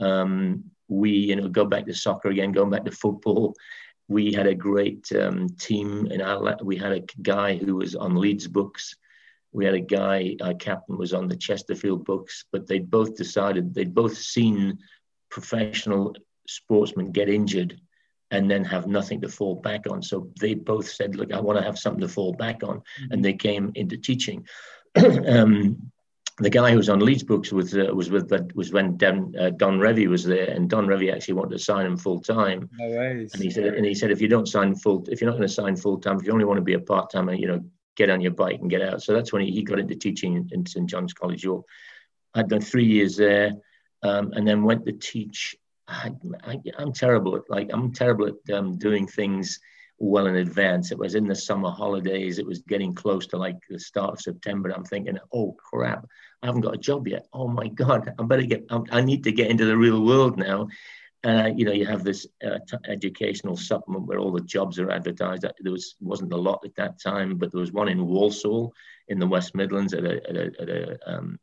Um, 0.00 0.64
we 0.88 1.10
you 1.10 1.36
know 1.36 1.48
go 1.48 1.64
back 1.64 1.86
to 1.86 1.94
soccer 1.94 2.28
again, 2.28 2.52
going 2.52 2.70
back 2.70 2.84
to 2.84 2.92
football. 2.92 3.54
We 4.08 4.32
had 4.32 4.46
a 4.46 4.54
great 4.54 5.10
um, 5.20 5.48
team 5.58 6.06
in 6.06 6.22
our. 6.22 6.56
We 6.62 6.76
had 6.76 6.92
a 6.92 7.04
guy 7.20 7.56
who 7.56 7.74
was 7.74 7.96
on 7.96 8.14
Leeds 8.14 8.46
books 8.46 8.94
we 9.56 9.64
had 9.64 9.74
a 9.74 9.80
guy, 9.80 10.36
our 10.42 10.52
captain 10.52 10.98
was 10.98 11.14
on 11.14 11.28
the 11.28 11.36
Chesterfield 11.36 12.04
books, 12.04 12.44
but 12.52 12.66
they'd 12.66 12.90
both 12.90 13.16
decided, 13.16 13.74
they'd 13.74 13.94
both 13.94 14.16
seen 14.16 14.78
professional 15.30 16.14
sportsmen 16.46 17.10
get 17.10 17.30
injured 17.30 17.80
and 18.30 18.50
then 18.50 18.64
have 18.64 18.86
nothing 18.86 19.22
to 19.22 19.28
fall 19.28 19.54
back 19.54 19.86
on. 19.90 20.02
So 20.02 20.30
they 20.38 20.52
both 20.52 20.88
said, 20.88 21.16
look, 21.16 21.32
I 21.32 21.40
want 21.40 21.58
to 21.58 21.64
have 21.64 21.78
something 21.78 22.02
to 22.02 22.08
fall 22.08 22.34
back 22.34 22.62
on. 22.62 22.76
Mm-hmm. 22.76 23.12
And 23.12 23.24
they 23.24 23.32
came 23.32 23.72
into 23.74 23.96
teaching. 23.96 24.46
um, 25.26 25.90
the 26.38 26.50
guy 26.50 26.70
who 26.70 26.76
was 26.76 26.90
on 26.90 27.00
Leeds 27.00 27.22
books 27.22 27.50
was 27.50 27.74
uh, 27.74 27.88
was 27.94 28.10
with 28.10 28.30
was 28.54 28.70
when 28.70 28.98
Don, 28.98 29.34
uh, 29.38 29.50
Don 29.50 29.78
Revie 29.78 30.06
was 30.06 30.22
there, 30.22 30.50
and 30.50 30.68
Don 30.68 30.86
Revie 30.86 31.10
actually 31.10 31.32
wanted 31.32 31.52
to 31.52 31.64
sign 31.64 31.86
him 31.86 31.96
full 31.96 32.20
time. 32.20 32.68
No. 32.78 33.00
And 33.00 33.42
he 33.42 33.50
said, 33.50 33.64
and 33.64 33.86
he 33.86 33.94
said, 33.94 34.10
if 34.10 34.20
you 34.20 34.28
don't 34.28 34.46
sign 34.46 34.74
full, 34.74 35.02
if 35.08 35.22
you're 35.22 35.30
not 35.30 35.38
going 35.38 35.48
to 35.48 35.54
sign 35.54 35.76
full 35.76 35.98
time, 35.98 36.18
if 36.18 36.26
you 36.26 36.32
only 36.32 36.44
want 36.44 36.58
to 36.58 36.62
be 36.62 36.74
a 36.74 36.78
part 36.78 37.10
timer, 37.10 37.32
you 37.32 37.46
know, 37.46 37.64
get 37.96 38.10
on 38.10 38.20
your 38.20 38.32
bike 38.32 38.60
and 38.60 38.70
get 38.70 38.82
out. 38.82 39.02
So 39.02 39.12
that's 39.12 39.32
when 39.32 39.42
he, 39.42 39.62
got 39.62 39.78
into 39.78 39.96
teaching 39.96 40.48
in, 40.52 40.66
St 40.66 40.88
John's 40.88 41.14
College 41.14 41.42
York. 41.42 41.64
I'd 42.34 42.48
done 42.48 42.60
three 42.60 42.84
years 42.84 43.16
there, 43.16 43.52
um, 44.02 44.32
and 44.32 44.46
then 44.46 44.62
went 44.62 44.84
to 44.86 44.92
teach. 44.92 45.56
I, 45.88 46.12
am 46.78 46.92
terrible 46.92 47.36
at 47.36 47.48
like 47.48 47.70
I'm 47.72 47.92
terrible 47.92 48.26
at 48.26 48.54
um, 48.54 48.76
doing 48.76 49.06
things 49.06 49.60
well 49.98 50.26
in 50.26 50.36
advance. 50.36 50.92
It 50.92 50.98
was 50.98 51.14
in 51.14 51.26
the 51.26 51.34
summer 51.34 51.70
holidays. 51.70 52.38
It 52.38 52.46
was 52.46 52.60
getting 52.62 52.92
close 52.94 53.26
to 53.28 53.38
like 53.38 53.56
the 53.70 53.78
start 53.78 54.12
of 54.12 54.20
September. 54.20 54.70
I'm 54.70 54.84
thinking, 54.84 55.18
oh 55.32 55.56
crap, 55.58 56.06
I 56.42 56.46
haven't 56.46 56.62
got 56.62 56.74
a 56.74 56.78
job 56.78 57.08
yet. 57.08 57.26
Oh 57.32 57.48
my 57.48 57.68
god, 57.68 58.12
I 58.18 58.22
better 58.24 58.42
get. 58.42 58.66
I 58.90 59.00
need 59.00 59.24
to 59.24 59.32
get 59.32 59.50
into 59.50 59.64
the 59.64 59.76
real 59.76 60.04
world 60.04 60.36
now. 60.36 60.68
Uh, 61.26 61.50
you 61.56 61.64
know, 61.64 61.72
you 61.72 61.84
have 61.84 62.04
this 62.04 62.24
uh, 62.46 62.58
t- 62.68 62.76
educational 62.88 63.56
supplement 63.56 64.06
where 64.06 64.18
all 64.20 64.30
the 64.30 64.40
jobs 64.42 64.78
are 64.78 64.92
advertised. 64.92 65.44
There 65.60 65.72
was 65.72 65.96
wasn't 66.00 66.32
a 66.32 66.36
lot 66.36 66.62
at 66.64 66.76
that 66.76 67.00
time, 67.02 67.36
but 67.36 67.50
there 67.50 67.60
was 67.60 67.72
one 67.72 67.88
in 67.88 68.06
Walsall 68.06 68.72
in 69.08 69.18
the 69.18 69.26
West 69.26 69.52
Midlands 69.52 69.92
at 69.92 70.04
a 70.04 70.28
at 70.28 70.36
a, 70.36 70.52
at 70.60 70.68
a, 70.68 70.98
um, 71.04 71.40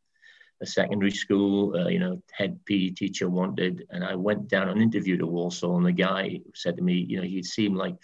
a 0.62 0.66
secondary 0.66 1.10
school. 1.10 1.76
Uh, 1.76 1.88
you 1.88 1.98
know, 1.98 2.22
head 2.32 2.64
PE 2.64 2.90
teacher 2.90 3.28
wanted, 3.28 3.86
and 3.90 4.02
I 4.02 4.14
went 4.14 4.48
down 4.48 4.70
and 4.70 4.80
interviewed 4.80 5.20
at 5.20 5.28
Walsall, 5.28 5.76
and 5.76 5.84
the 5.84 5.92
guy 5.92 6.40
said 6.54 6.78
to 6.78 6.82
me, 6.82 6.94
you 6.94 7.18
know, 7.18 7.26
he 7.26 7.42
seemed 7.42 7.76
like 7.76 7.96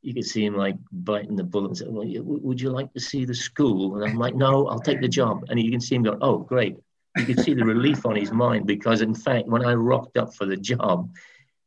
you 0.00 0.14
could 0.14 0.24
see 0.24 0.46
him 0.46 0.56
like 0.56 0.76
biting 0.90 1.36
the 1.36 1.44
bullet 1.44 1.68
and 1.68 1.76
say, 1.76 1.86
well, 1.86 2.06
would 2.24 2.60
you 2.62 2.70
like 2.70 2.94
to 2.94 3.00
see 3.00 3.26
the 3.26 3.34
school? 3.34 3.96
And 3.96 4.04
I'm 4.04 4.16
like, 4.16 4.34
no, 4.34 4.68
I'll 4.68 4.80
take 4.80 5.02
the 5.02 5.08
job. 5.08 5.44
And 5.50 5.60
you 5.60 5.70
can 5.70 5.80
see 5.80 5.96
him 5.96 6.02
go, 6.02 6.16
oh, 6.22 6.38
great 6.38 6.76
you 7.16 7.24
could 7.26 7.40
see 7.40 7.54
the 7.54 7.64
relief 7.64 8.06
on 8.06 8.16
his 8.16 8.32
mind 8.32 8.66
because, 8.66 9.00
in 9.00 9.14
fact, 9.14 9.46
when 9.48 9.64
I 9.64 9.74
rocked 9.74 10.16
up 10.16 10.34
for 10.34 10.46
the 10.46 10.56
job, 10.56 11.10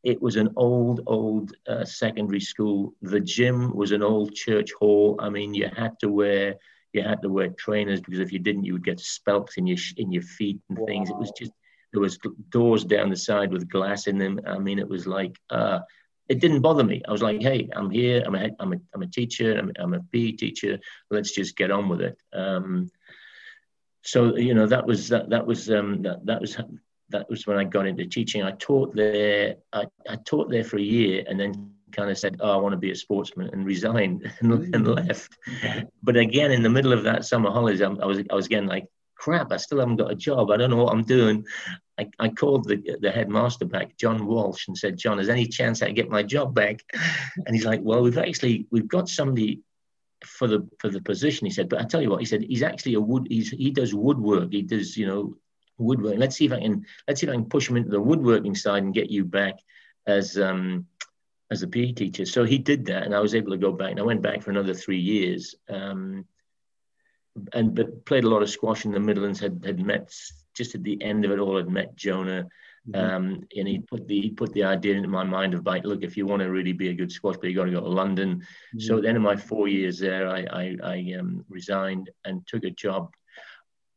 it 0.03 0.21
was 0.21 0.35
an 0.35 0.53
old, 0.55 1.01
old 1.07 1.53
uh, 1.67 1.85
secondary 1.85 2.39
school. 2.39 2.93
The 3.01 3.19
gym 3.19 3.75
was 3.75 3.91
an 3.91 4.03
old 4.03 4.33
church 4.33 4.71
hall. 4.73 5.17
I 5.19 5.29
mean, 5.29 5.53
you 5.53 5.69
had 5.75 5.99
to 5.99 6.09
wear 6.09 6.55
you 6.93 7.03
had 7.03 7.21
to 7.21 7.29
wear 7.29 7.49
trainers 7.49 8.01
because 8.01 8.19
if 8.19 8.31
you 8.31 8.39
didn't, 8.39 8.63
you 8.63 8.73
would 8.73 8.85
get 8.85 8.99
spelks 8.99 9.57
in 9.57 9.67
your 9.67 9.77
in 9.97 10.11
your 10.11 10.23
feet 10.23 10.59
and 10.69 10.77
wow. 10.77 10.85
things. 10.85 11.09
It 11.09 11.17
was 11.17 11.31
just 11.37 11.51
there 11.91 12.01
was 12.01 12.19
doors 12.49 12.83
down 12.83 13.09
the 13.09 13.15
side 13.15 13.51
with 13.51 13.69
glass 13.69 14.07
in 14.07 14.17
them. 14.17 14.39
I 14.45 14.57
mean, 14.57 14.79
it 14.79 14.87
was 14.87 15.07
like 15.07 15.37
uh, 15.49 15.79
it 16.27 16.39
didn't 16.39 16.61
bother 16.61 16.83
me. 16.83 17.01
I 17.07 17.11
was 17.11 17.21
like, 17.21 17.41
hey, 17.41 17.69
I'm 17.75 17.89
here. 17.89 18.23
I'm 18.25 18.35
a 18.35 18.49
I'm 18.59 18.73
a, 18.73 18.77
I'm 18.93 19.01
a 19.01 19.07
teacher. 19.07 19.57
I'm, 19.57 19.71
I'm 19.79 19.93
a 19.93 20.01
PE 20.11 20.33
teacher. 20.33 20.79
Let's 21.09 21.31
just 21.31 21.55
get 21.55 21.71
on 21.71 21.87
with 21.89 22.01
it. 22.01 22.17
Um, 22.33 22.91
so 24.07 24.37
you 24.37 24.53
know 24.53 24.65
that 24.67 24.87
was 24.87 25.09
that 25.09 25.29
that 25.31 25.45
was 25.45 25.69
um, 25.69 26.01
that 26.03 26.25
that 26.25 26.39
was 26.39 26.57
that 27.09 27.29
was 27.29 27.45
when 27.45 27.57
I 27.57 27.65
got 27.65 27.85
into 27.85 28.05
teaching. 28.05 28.41
I 28.41 28.51
taught 28.51 28.95
there. 28.95 29.57
I, 29.73 29.85
I 30.09 30.15
taught 30.15 30.49
there 30.49 30.63
for 30.63 30.77
a 30.77 30.81
year, 30.81 31.25
and 31.27 31.37
then 31.37 31.73
kind 31.91 32.09
of 32.09 32.17
said, 32.17 32.37
"Oh, 32.39 32.53
I 32.53 32.55
want 32.55 32.71
to 32.71 32.77
be 32.77 32.91
a 32.91 32.95
sportsman," 32.95 33.49
and 33.51 33.65
resigned 33.65 34.31
and, 34.39 34.53
and 34.73 34.85
mm. 34.85 35.07
left. 35.07 35.37
But 36.01 36.15
again, 36.15 36.53
in 36.53 36.63
the 36.63 36.69
middle 36.69 36.93
of 36.93 37.03
that 37.03 37.25
summer 37.25 37.51
holidays, 37.51 37.81
I, 37.81 37.87
I 37.87 38.05
was 38.05 38.19
I 38.31 38.33
was 38.33 38.45
again 38.45 38.67
like, 38.67 38.85
"Crap! 39.15 39.51
I 39.51 39.57
still 39.57 39.81
haven't 39.81 39.97
got 39.97 40.11
a 40.11 40.15
job. 40.15 40.51
I 40.51 40.57
don't 40.57 40.69
know 40.69 40.83
what 40.85 40.93
I'm 40.93 41.03
doing." 41.03 41.45
I, 41.99 42.09
I 42.17 42.29
called 42.29 42.65
the 42.65 42.97
the 43.01 43.11
headmaster 43.11 43.65
back, 43.65 43.97
John 43.97 44.25
Walsh, 44.25 44.69
and 44.69 44.77
said, 44.77 44.95
"John, 44.97 45.19
is 45.19 45.27
any 45.27 45.47
chance 45.47 45.81
I 45.81 45.91
get 45.91 46.09
my 46.09 46.23
job 46.23 46.55
back?" 46.55 46.79
And 47.45 47.53
he's 47.53 47.65
like, 47.65 47.81
"Well, 47.83 48.03
we've 48.03 48.17
actually 48.17 48.67
we've 48.71 48.87
got 48.87 49.09
somebody 49.09 49.63
for 50.25 50.47
the 50.47 50.67
for 50.79 50.89
the 50.89 51.01
position. 51.01 51.45
He 51.45 51.51
said, 51.51 51.69
but 51.69 51.79
I 51.79 51.85
tell 51.85 52.01
you 52.01 52.09
what, 52.09 52.19
he 52.19 52.25
said 52.25 52.43
he's 52.43 52.63
actually 52.63 52.95
a 52.95 53.01
wood. 53.01 53.27
He's 53.29 53.49
he 53.49 53.71
does 53.71 53.93
woodwork. 53.93 54.51
He 54.51 54.61
does 54.61 54.97
you 54.97 55.07
know 55.07 55.35
woodworking. 55.77 56.19
Let's 56.19 56.35
see 56.35 56.45
if 56.45 56.51
I 56.51 56.59
can 56.59 56.85
let's 57.07 57.21
see 57.21 57.27
if 57.27 57.31
I 57.31 57.35
can 57.35 57.45
push 57.45 57.69
him 57.69 57.77
into 57.77 57.89
the 57.89 58.01
woodworking 58.01 58.55
side 58.55 58.83
and 58.83 58.93
get 58.93 59.09
you 59.09 59.25
back 59.25 59.55
as 60.05 60.37
um, 60.37 60.87
as 61.51 61.63
a 61.63 61.67
PE 61.67 61.93
teacher. 61.93 62.25
So 62.25 62.43
he 62.43 62.57
did 62.57 62.85
that, 62.85 63.03
and 63.03 63.15
I 63.15 63.19
was 63.19 63.35
able 63.35 63.51
to 63.51 63.57
go 63.57 63.71
back. 63.71 63.91
And 63.91 63.99
I 63.99 64.03
went 64.03 64.21
back 64.21 64.41
for 64.41 64.51
another 64.51 64.73
three 64.73 64.99
years, 64.99 65.55
um, 65.69 66.25
and 67.53 67.75
but 67.75 68.05
played 68.05 68.23
a 68.23 68.29
lot 68.29 68.41
of 68.41 68.49
squash 68.49 68.85
in 68.85 68.91
the 68.91 68.99
Midlands. 68.99 69.39
Had 69.39 69.63
had 69.65 69.79
met 69.79 70.13
just 70.53 70.75
at 70.75 70.83
the 70.83 71.01
end 71.01 71.25
of 71.25 71.31
it 71.31 71.39
all. 71.39 71.57
Had 71.57 71.69
met 71.69 71.95
Jonah. 71.95 72.47
Mm-hmm. 72.89 73.15
Um, 73.15 73.43
and 73.55 73.67
he 73.67 73.79
put 73.79 74.07
the 74.07 74.21
he 74.21 74.29
put 74.29 74.53
the 74.53 74.63
idea 74.63 74.95
into 74.95 75.09
my 75.09 75.23
mind 75.23 75.53
of 75.53 75.65
like, 75.65 75.83
look, 75.83 76.03
if 76.03 76.15
you 76.15 76.25
want 76.25 76.41
to 76.41 76.49
really 76.49 76.73
be 76.73 76.89
a 76.89 76.93
good 76.93 77.11
squash 77.11 77.35
player, 77.35 77.51
you 77.51 77.57
got 77.57 77.65
to 77.65 77.71
go 77.71 77.81
to 77.81 77.87
London. 77.87 78.35
Mm-hmm. 78.37 78.79
So 78.79 78.97
at 78.97 79.03
the 79.03 79.09
end 79.09 79.17
of 79.17 79.23
my 79.23 79.35
four 79.35 79.67
years 79.67 79.99
there, 79.99 80.27
I 80.27 80.45
I, 80.51 80.77
I 80.83 81.15
um, 81.19 81.43
resigned 81.49 82.09
and 82.25 82.45
took 82.47 82.63
a 82.63 82.71
job 82.71 83.11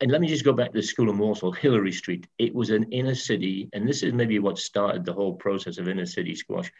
and 0.01 0.11
let 0.11 0.21
me 0.21 0.29
just 0.29 0.45
go 0.45 0.53
back 0.53 0.73
to 0.73 0.79
the 0.79 0.83
school 0.83 1.11
in 1.11 1.19
Walsall, 1.19 1.53
Hillary 1.53 1.93
Street. 1.93 2.27
It 2.39 2.55
was 2.55 2.71
an 2.71 2.85
inner 2.85 3.15
city, 3.15 3.69
and 3.75 3.87
this 3.87 4.03
is 4.03 4.15
maybe 4.15 4.39
what 4.39 4.59
started 4.59 5.05
the 5.05 5.13
whole 5.13 5.35
process 5.35 5.77
of 5.77 5.89
inner 5.89 6.07
city 6.07 6.35
squash. 6.35 6.73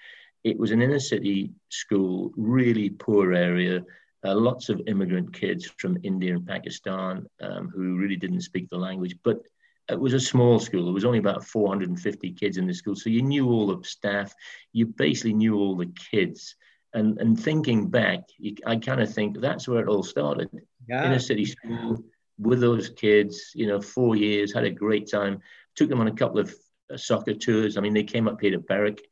It 0.43 0.59
was 0.59 0.71
an 0.71 0.81
inner 0.81 0.99
city 0.99 1.51
school, 1.69 2.33
really 2.37 2.89
poor 2.89 3.35
area, 3.35 3.85
uh, 4.25 4.35
lots 4.35 4.71
of 4.71 4.81
immigrant 4.87 5.35
kids 5.35 5.71
from 5.77 5.99
India 6.03 6.35
and 6.35 6.47
Pakistan 6.47 7.27
um, 7.43 7.69
who 7.69 7.97
really 7.97 8.17
didn't 8.17 8.41
speak 8.41 8.71
the 8.71 8.79
language. 8.79 9.17
But 9.23 9.43
it 9.91 10.01
was 10.01 10.15
a 10.15 10.21
small 10.21 10.59
school. 10.59 10.85
There 10.85 10.95
was 10.95 11.05
only 11.05 11.19
about 11.19 11.45
450 11.45 12.33
kids 12.33 12.57
in 12.57 12.67
the 12.67 12.75
school. 12.75 12.95
So 12.95 13.11
you 13.11 13.23
knew 13.23 13.49
all 13.49 13.67
the 13.67 13.85
staff. 13.87 14.35
You 14.73 14.87
basically 14.87 15.35
knew 15.35 15.57
all 15.57 15.77
the 15.77 15.93
kids. 16.11 16.57
And, 16.93 17.19
and 17.21 17.39
thinking 17.39 17.89
back, 17.89 18.21
I 18.67 18.77
kind 18.77 19.01
of 19.01 19.13
think 19.13 19.41
that's 19.41 19.69
where 19.69 19.81
it 19.81 19.89
all 19.89 20.03
started. 20.03 20.49
Yeah. 20.89 21.07
Inner 21.07 21.19
city 21.19 21.45
school 21.45 22.03
with 22.39 22.61
those 22.61 22.89
kids, 22.89 23.53
you 23.55 23.67
know, 23.67 23.81
four 23.81 24.17
years, 24.17 24.53
had 24.53 24.65
a 24.65 24.71
great 24.71 25.11
time. 25.11 25.41
Took 25.77 25.89
them 25.89 26.01
on 26.01 26.09
a 26.09 26.15
couple 26.15 26.41
of 26.41 26.55
uh, 26.93 26.97
soccer 26.97 27.35
tours. 27.35 27.77
I 27.77 27.81
mean, 27.81 27.95
they 27.95 28.03
came 28.03 28.27
up 28.27 28.41
here 28.41 28.53
to 28.53 28.59
Berwick. 28.59 29.07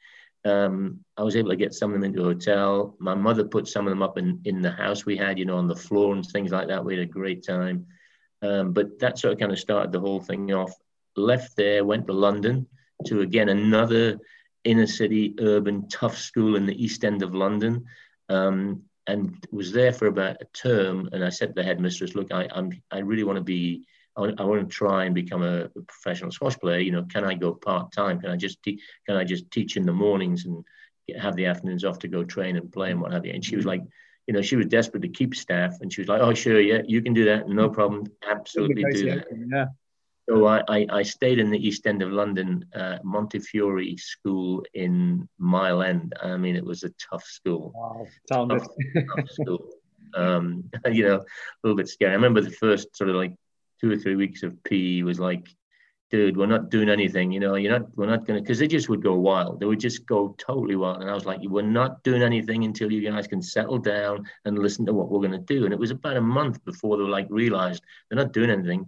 Um, 0.44 1.00
I 1.16 1.22
was 1.22 1.36
able 1.36 1.50
to 1.50 1.56
get 1.56 1.74
some 1.74 1.90
of 1.90 1.94
them 1.94 2.04
into 2.04 2.22
a 2.22 2.32
hotel. 2.32 2.96
My 2.98 3.14
mother 3.14 3.44
put 3.44 3.68
some 3.68 3.86
of 3.86 3.90
them 3.90 4.02
up 4.02 4.18
in, 4.18 4.40
in 4.44 4.62
the 4.62 4.70
house 4.70 5.04
we 5.04 5.16
had, 5.16 5.38
you 5.38 5.44
know, 5.44 5.58
on 5.58 5.68
the 5.68 5.76
floor 5.76 6.14
and 6.14 6.24
things 6.24 6.52
like 6.52 6.68
that. 6.68 6.84
We 6.84 6.96
had 6.96 7.02
a 7.02 7.10
great 7.10 7.44
time. 7.44 7.86
Um, 8.42 8.72
but 8.72 8.98
that 9.00 9.18
sort 9.18 9.32
of 9.32 9.40
kind 9.40 9.52
of 9.52 9.58
started 9.58 9.92
the 9.92 10.00
whole 10.00 10.20
thing 10.20 10.52
off. 10.52 10.72
Left 11.16 11.56
there, 11.56 11.84
went 11.84 12.06
to 12.06 12.12
London 12.12 12.66
to 13.06 13.22
again 13.22 13.48
another 13.48 14.18
inner 14.64 14.86
city, 14.86 15.34
urban, 15.40 15.88
tough 15.88 16.16
school 16.16 16.56
in 16.56 16.66
the 16.66 16.84
east 16.84 17.04
end 17.04 17.22
of 17.22 17.34
London. 17.34 17.84
Um, 18.28 18.82
and 19.06 19.42
was 19.50 19.72
there 19.72 19.92
for 19.92 20.06
about 20.06 20.42
a 20.42 20.44
term. 20.52 21.08
And 21.12 21.24
I 21.24 21.30
said 21.30 21.48
to 21.48 21.54
the 21.54 21.62
headmistress, 21.62 22.14
"Look, 22.14 22.32
I, 22.32 22.46
I'm 22.52 22.70
I 22.90 22.98
really 22.98 23.24
want 23.24 23.38
to 23.38 23.44
be." 23.44 23.86
I 24.16 24.42
want, 24.42 24.68
to 24.68 24.74
try 24.74 25.04
and 25.04 25.14
become 25.14 25.44
a, 25.44 25.68
professional 25.86 26.32
squash 26.32 26.58
player. 26.58 26.80
You 26.80 26.90
know, 26.90 27.04
can 27.04 27.24
I 27.24 27.34
go 27.34 27.54
part 27.54 27.92
time? 27.92 28.20
Can 28.20 28.32
I 28.32 28.36
just 28.36 28.60
te- 28.64 28.80
can 29.06 29.16
I 29.16 29.22
just 29.22 29.48
teach 29.52 29.76
in 29.76 29.86
the 29.86 29.92
mornings 29.92 30.44
and 30.44 30.64
have 31.16 31.36
the 31.36 31.46
afternoons 31.46 31.84
off 31.84 32.00
to 32.00 32.08
go 32.08 32.24
train 32.24 32.56
and 32.56 32.72
play 32.72 32.90
and 32.90 33.00
what 33.00 33.12
have 33.12 33.24
you? 33.24 33.32
And 33.32 33.44
she 33.44 33.54
was 33.54 33.64
like, 33.64 33.82
you 34.28 34.34
know, 34.34 34.42
she 34.42 34.56
was 34.56 34.66
desperate 34.66 35.00
to 35.00 35.08
keep 35.08 35.34
staff, 35.34 35.80
and 35.80 35.90
she 35.90 36.02
was 36.02 36.08
like, 36.08 36.20
"Oh, 36.20 36.34
sure, 36.34 36.60
yeah, 36.60 36.82
you 36.86 37.00
can 37.00 37.14
do 37.14 37.24
that, 37.24 37.48
no 37.48 37.70
problem, 37.70 38.04
absolutely 38.28 38.84
do 38.92 39.10
that." 39.10 39.26
Yeah. 39.50 39.66
So 40.28 40.46
I, 40.46 40.86
I, 40.90 41.02
stayed 41.04 41.38
in 41.38 41.48
the 41.48 41.66
East 41.66 41.86
End 41.86 42.02
of 42.02 42.12
London, 42.12 42.66
uh, 42.74 42.98
Montefiore 43.02 43.96
School 43.96 44.62
in 44.74 45.26
Mile 45.38 45.82
End. 45.82 46.12
I 46.22 46.36
mean, 46.36 46.54
it 46.54 46.64
was 46.64 46.82
a 46.82 46.90
tough 47.10 47.24
school. 47.24 47.72
Wow, 47.74 48.06
tough, 48.30 48.68
tough 49.16 49.30
school. 49.30 49.70
Um, 50.14 50.68
you 50.92 51.04
know, 51.04 51.16
a 51.16 51.24
little 51.64 51.78
bit 51.78 51.88
scary. 51.88 52.10
I 52.10 52.16
remember 52.16 52.42
the 52.42 52.50
first 52.50 52.94
sort 52.94 53.08
of 53.08 53.16
like 53.16 53.34
two 53.80 53.90
or 53.90 53.96
three 53.96 54.16
weeks 54.16 54.42
of 54.42 54.62
PE 54.64 55.00
was 55.00 55.18
like, 55.18 55.48
dude, 56.10 56.36
we're 56.36 56.46
not 56.46 56.70
doing 56.70 56.88
anything. 56.88 57.30
You 57.30 57.40
know, 57.40 57.54
you're 57.56 57.78
not, 57.78 57.96
we're 57.96 58.06
not 58.06 58.26
going 58.26 58.38
to, 58.38 58.42
because 58.42 58.58
they 58.58 58.66
just 58.66 58.88
would 58.88 59.02
go 59.02 59.14
wild. 59.14 59.60
They 59.60 59.66
would 59.66 59.80
just 59.80 60.06
go 60.06 60.34
totally 60.38 60.76
wild. 60.76 61.02
And 61.02 61.10
I 61.10 61.14
was 61.14 61.26
like, 61.26 61.40
we're 61.42 61.62
not 61.62 62.02
doing 62.02 62.22
anything 62.22 62.64
until 62.64 62.90
you 62.90 63.08
guys 63.08 63.26
can 63.26 63.42
settle 63.42 63.78
down 63.78 64.26
and 64.44 64.58
listen 64.58 64.86
to 64.86 64.94
what 64.94 65.10
we're 65.10 65.26
going 65.26 65.32
to 65.32 65.38
do. 65.38 65.64
And 65.64 65.72
it 65.72 65.78
was 65.78 65.90
about 65.90 66.16
a 66.16 66.20
month 66.20 66.64
before 66.64 66.96
they 66.96 67.02
were 67.02 67.10
like 67.10 67.26
realized 67.28 67.82
they're 68.08 68.22
not 68.22 68.32
doing 68.32 68.50
anything 68.50 68.86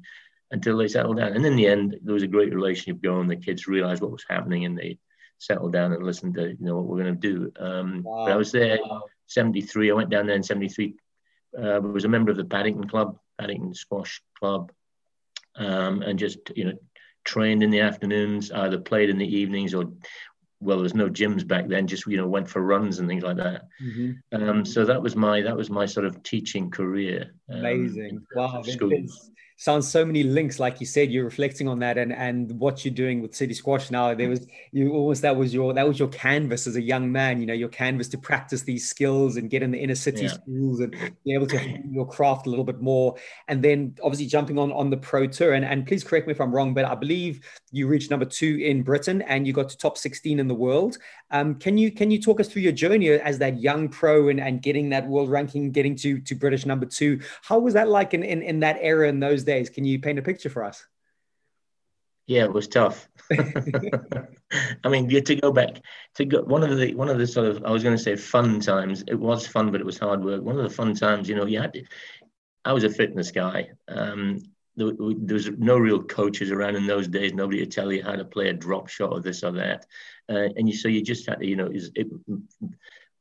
until 0.51 0.79
they 0.79 0.89
settled 0.89 1.19
down. 1.19 1.35
And 1.35 1.45
in 1.45 1.57
the 1.57 1.67
end, 1.67 1.97
there 2.03 2.15
was 2.15 2.23
a 2.23 2.29
great 2.29 2.55
relationship 2.55 3.03
going. 3.03 3.29
The 3.29 3.37
kids 3.37 3.67
realized 3.67 4.03
what 4.03 4.13
was 4.13 4.25
happening 4.29 4.65
and 4.65 4.77
they 4.77 4.99
settled 5.39 5.73
down 5.73 5.93
and 5.93 6.05
listened 6.05 6.35
to 6.35 6.49
you 6.49 6.57
know 6.61 6.77
what 6.77 6.87
we're 6.87 7.03
going 7.03 7.19
to 7.19 7.21
do. 7.21 7.53
Um, 7.59 8.03
wow. 8.03 8.27
But 8.27 8.33
I 8.33 8.37
was 8.37 8.53
there 8.53 8.79
wow. 8.83 9.03
73. 9.27 9.91
I 9.91 9.95
went 9.95 10.11
down 10.11 10.27
there 10.27 10.37
in 10.37 10.43
73. 10.43 10.95
Uh, 11.59 11.63
I 11.63 11.79
was 11.79 12.05
a 12.05 12.09
member 12.09 12.31
of 12.31 12.37
the 12.37 12.45
Paddington 12.45 12.89
Club, 12.89 13.19
Paddington 13.39 13.75
Squash 13.75 14.23
Club, 14.39 14.71
um, 15.57 16.03
and 16.03 16.19
just 16.19 16.39
you 16.55 16.65
know 16.65 16.73
trained 17.25 17.63
in 17.63 17.71
the 17.71 17.81
afternoons, 17.81 18.51
either 18.51 18.79
played 18.79 19.11
in 19.11 19.19
the 19.19 19.37
evenings 19.37 19.75
or 19.75 19.93
well, 20.63 20.77
there 20.77 20.83
was 20.83 20.95
no 20.95 21.09
gyms 21.09 21.47
back 21.47 21.69
then. 21.69 21.87
Just 21.87 22.07
you 22.07 22.19
know, 22.19 22.27
went 22.27 22.49
for 22.49 22.61
runs 22.61 22.99
and 22.99 23.09
things 23.09 23.23
like 23.23 23.39
that. 23.39 23.63
Mm-hmm. 23.83 24.43
Um, 24.43 24.65
so 24.65 24.85
that 24.85 25.03
was 25.03 25.17
my 25.17 25.41
that 25.41 25.57
was 25.57 25.71
my 25.71 25.87
sort 25.87 26.07
of 26.07 26.23
teaching 26.23 26.71
career. 26.71 27.35
Um, 27.51 27.61
Amazing! 27.61 28.27
Wow, 28.35 28.63
sounds 29.61 29.87
so 29.87 30.07
many 30.07 30.23
links 30.23 30.59
like 30.59 30.81
you 30.81 30.87
said 30.87 31.13
you're 31.13 31.23
reflecting 31.23 31.69
on 31.69 31.79
that 31.81 31.99
and 31.99 32.15
and 32.15 32.51
what 32.59 32.83
you're 32.83 32.95
doing 32.95 33.21
with 33.21 33.35
city 33.35 33.53
squash 33.53 33.91
now 33.91 34.15
there 34.15 34.31
was 34.31 34.47
you 34.73 34.91
almost 34.91 35.21
that 35.21 35.37
was 35.37 35.53
your 35.53 35.75
that 35.75 35.87
was 35.87 35.99
your 35.99 36.09
canvas 36.09 36.67
as 36.67 36.77
a 36.77 36.81
young 36.81 37.13
man 37.13 37.39
you 37.39 37.45
know 37.45 37.53
your 37.53 37.69
canvas 37.69 38.09
to 38.09 38.17
practice 38.17 38.63
these 38.63 38.89
skills 38.89 39.37
and 39.37 39.51
get 39.51 39.63
in 39.63 39.71
the 39.71 39.79
inner 39.79 39.95
city 39.95 40.23
yeah. 40.23 40.33
schools 40.33 40.81
and 40.81 40.97
be 41.27 41.35
able 41.35 41.47
to 41.47 41.79
your 41.91 42.09
craft 42.09 42.47
a 42.47 42.49
little 42.49 42.65
bit 42.65 42.81
more 42.81 43.15
and 43.49 43.63
then 43.63 43.95
obviously 44.03 44.25
jumping 44.25 44.59
on 44.59 44.73
on 44.73 44.89
the 44.89 44.97
pro 44.97 45.27
tour 45.27 45.53
and 45.53 45.67
and 45.67 45.87
please 45.87 46.03
correct 46.03 46.27
me 46.27 46.31
if 46.33 46.41
i'm 46.41 46.55
wrong 46.55 46.73
but 46.73 46.87
i 46.87 46.95
believe 46.95 47.47
you 47.71 47.87
reached 47.87 48.11
number 48.11 48.25
two 48.25 48.57
in 48.65 48.83
britain 48.83 49.21
and 49.23 49.47
you 49.47 49.53
got 49.53 49.69
to 49.69 49.77
top 49.77 49.99
16 49.99 50.41
in 50.41 50.49
the 50.49 50.55
world 50.55 50.97
um, 51.33 51.55
can 51.55 51.79
you 51.79 51.93
can 51.93 52.11
you 52.11 52.21
talk 52.21 52.41
us 52.41 52.49
through 52.49 52.63
your 52.63 52.73
journey 52.73 53.09
as 53.11 53.39
that 53.39 53.61
young 53.61 53.89
pro 53.89 54.29
and, 54.29 54.41
and 54.41 54.63
getting 54.63 54.91
that 54.91 55.07
world 55.07 55.31
ranking, 55.31 55.71
getting 55.71 55.95
to 55.97 56.21
to 56.21 56.35
British 56.35 56.67
number 56.67 56.87
two? 56.87 57.21
How 57.43 57.59
was 57.59 57.75
that 57.75 57.89
like 57.89 58.15
in, 58.15 58.25
in, 58.25 58.43
in 58.43 58.61
that 58.61 58.79
era 58.81 59.09
in 59.09 59.21
those 59.21 59.45
days? 59.45 59.50
Can 59.71 59.85
you 59.85 59.99
paint 59.99 60.19
a 60.19 60.23
picture 60.23 60.51
for 60.51 60.65
us? 60.65 60.85
Yeah, 62.27 62.45
it 62.45 62.53
was 62.53 62.69
tough. 62.69 63.09
I 64.85 64.89
mean, 64.89 65.09
to 65.09 65.35
go 65.35 65.53
back 65.53 65.81
to 66.15 66.25
go, 66.25 66.43
one 66.43 66.63
of 66.63 66.79
the 66.79 66.95
one 66.95 67.09
of 67.09 67.19
the 67.19 67.27
sort 67.27 67.47
of 67.49 67.65
I 67.65 67.71
was 67.71 67.83
going 67.83 67.97
to 67.97 68.03
say 68.03 68.15
fun 68.17 68.61
times. 68.61 69.03
It 69.09 69.17
was 69.17 69.47
fun, 69.47 69.73
but 69.73 69.81
it 69.81 69.85
was 69.85 69.99
hard 69.99 70.25
work. 70.25 70.43
One 70.43 70.57
of 70.57 70.63
the 70.63 70.71
fun 70.71 70.95
times, 70.95 71.29
you 71.29 71.35
know, 71.35 71.47
you 71.47 71.61
had 71.61 71.73
to. 71.73 71.85
I 72.65 72.73
was 72.73 72.85
a 72.85 72.91
fitness 72.91 73.33
guy. 73.33 73.71
Um, 73.89 74.39
there, 74.77 74.93
there, 74.97 75.35
was 75.35 75.51
no 75.51 75.77
real 75.77 76.03
coaches 76.03 76.51
around 76.51 76.77
in 76.77 76.87
those 76.87 77.09
days. 77.09 77.33
Nobody 77.33 77.59
to 77.59 77.67
tell 77.67 77.93
you 77.93 78.03
how 78.03 78.15
to 78.15 78.25
play 78.25 78.49
a 78.49 78.53
drop 78.53 78.89
shot 78.89 79.11
or 79.11 79.21
this 79.21 79.43
or 79.43 79.53
that. 79.53 79.87
Uh, 80.29 80.49
and 80.57 80.69
you, 80.69 80.77
so 80.77 80.89
you 80.89 81.03
just 81.03 81.29
had 81.29 81.41
to, 81.41 81.47
you 81.47 81.57
know, 81.57 81.71
it, 81.73 82.07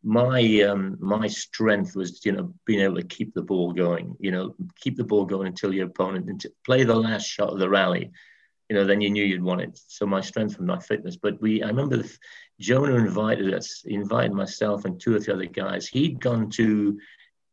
my 0.04 0.62
um, 0.62 0.98
my 1.00 1.28
strength 1.28 1.96
was, 1.96 2.26
you 2.26 2.32
know, 2.32 2.54
being 2.66 2.80
able 2.80 2.96
to 2.96 3.04
keep 3.04 3.34
the 3.34 3.42
ball 3.42 3.74
going. 3.74 4.16
You 4.20 4.32
know, 4.32 4.56
keep 4.80 4.96
the 4.96 5.04
ball 5.04 5.26
going 5.26 5.48
until 5.48 5.74
your 5.74 5.88
opponent 5.88 6.30
until, 6.30 6.52
play 6.66 6.84
the 6.84 6.96
last 6.96 7.26
shot 7.28 7.50
of 7.50 7.60
the 7.60 7.70
rally. 7.70 8.12
You 8.70 8.76
know, 8.76 8.86
then 8.86 9.02
you 9.02 9.10
knew 9.10 9.24
you'd 9.24 9.44
won 9.44 9.60
it. 9.60 9.80
So 9.88 10.06
my 10.06 10.22
strength 10.22 10.56
from 10.56 10.68
my 10.68 10.80
fitness. 10.80 11.18
But 11.18 11.42
we, 11.42 11.64
I 11.64 11.68
remember 11.68 11.98
the, 11.98 12.18
Jonah 12.60 12.96
invited 12.96 13.54
us, 13.54 13.84
invited 13.86 14.32
myself 14.32 14.86
and 14.86 15.00
two 15.00 15.16
or 15.16 15.20
three 15.20 15.34
other 15.34 15.46
guys. 15.46 15.88
He'd 15.88 16.22
gone 16.22 16.52
to, 16.52 17.00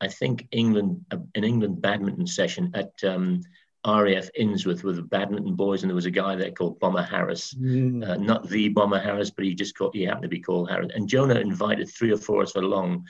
I 0.01 0.09
think 0.09 0.47
England, 0.53 1.07
an 1.11 1.45
England 1.45 1.81
badminton 1.81 2.27
session 2.27 2.71
at 2.75 2.93
um, 3.03 3.41
RAF 3.87 4.29
Innsworth 4.39 4.83
with 4.83 4.97
the 4.97 5.03
badminton 5.03 5.55
boys, 5.55 5.83
and 5.83 5.91
there 5.91 5.95
was 5.95 6.07
a 6.07 6.11
guy 6.11 6.35
there 6.35 6.51
called 6.51 6.81
Bomber 6.81 7.03
Harris, 7.03 7.55
mm. 7.55 8.07
uh, 8.07 8.17
not 8.17 8.49
the 8.49 8.69
Bomber 8.69 8.99
Harris, 8.99 9.31
but 9.31 9.45
he 9.45 9.55
just 9.55 9.77
called, 9.77 9.95
he 9.95 10.05
happened 10.05 10.25
to 10.25 10.29
be 10.29 10.41
called 10.41 10.69
Harris. 10.69 10.91
And 10.95 11.09
Jonah 11.09 11.39
invited 11.39 11.89
three 11.89 12.13
or 12.13 12.17
four 12.17 12.43
of 12.43 12.49
us 12.49 12.57
along 12.57 13.05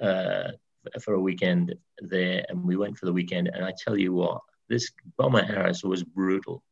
uh, 0.00 0.52
for 1.00 1.14
a 1.14 1.20
weekend 1.20 1.74
there, 1.98 2.44
and 2.48 2.64
we 2.64 2.76
went 2.76 2.96
for 2.96 3.06
the 3.06 3.12
weekend. 3.12 3.48
And 3.48 3.64
I 3.64 3.72
tell 3.76 3.96
you 3.96 4.12
what, 4.12 4.40
this 4.68 4.92
Bomber 5.18 5.42
Harris 5.42 5.82
was 5.82 6.04
brutal. 6.04 6.62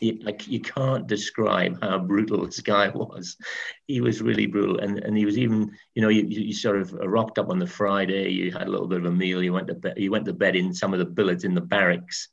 He, 0.00 0.12
like 0.22 0.46
you 0.46 0.60
can't 0.60 1.08
describe 1.08 1.82
how 1.82 1.98
brutal 1.98 2.46
this 2.46 2.60
guy 2.60 2.88
was. 2.94 3.36
He 3.86 4.00
was 4.00 4.22
really 4.22 4.46
brutal, 4.46 4.78
and 4.80 4.98
and 4.98 5.16
he 5.16 5.24
was 5.24 5.38
even, 5.38 5.70
you 5.94 6.02
know, 6.02 6.08
you, 6.08 6.24
you 6.26 6.52
sort 6.52 6.80
of 6.80 6.92
rocked 6.92 7.38
up 7.38 7.48
on 7.48 7.60
the 7.60 7.66
Friday. 7.66 8.30
You 8.30 8.50
had 8.50 8.66
a 8.66 8.70
little 8.70 8.88
bit 8.88 8.98
of 8.98 9.06
a 9.06 9.12
meal. 9.12 9.42
You 9.42 9.52
went 9.52 9.68
to 9.68 9.74
bed. 9.74 9.94
You 9.96 10.10
went 10.10 10.24
to 10.24 10.32
bed 10.32 10.56
in 10.56 10.74
some 10.74 10.92
of 10.92 10.98
the 10.98 11.04
billets 11.04 11.44
in 11.44 11.54
the 11.54 11.60
barracks 11.60 12.28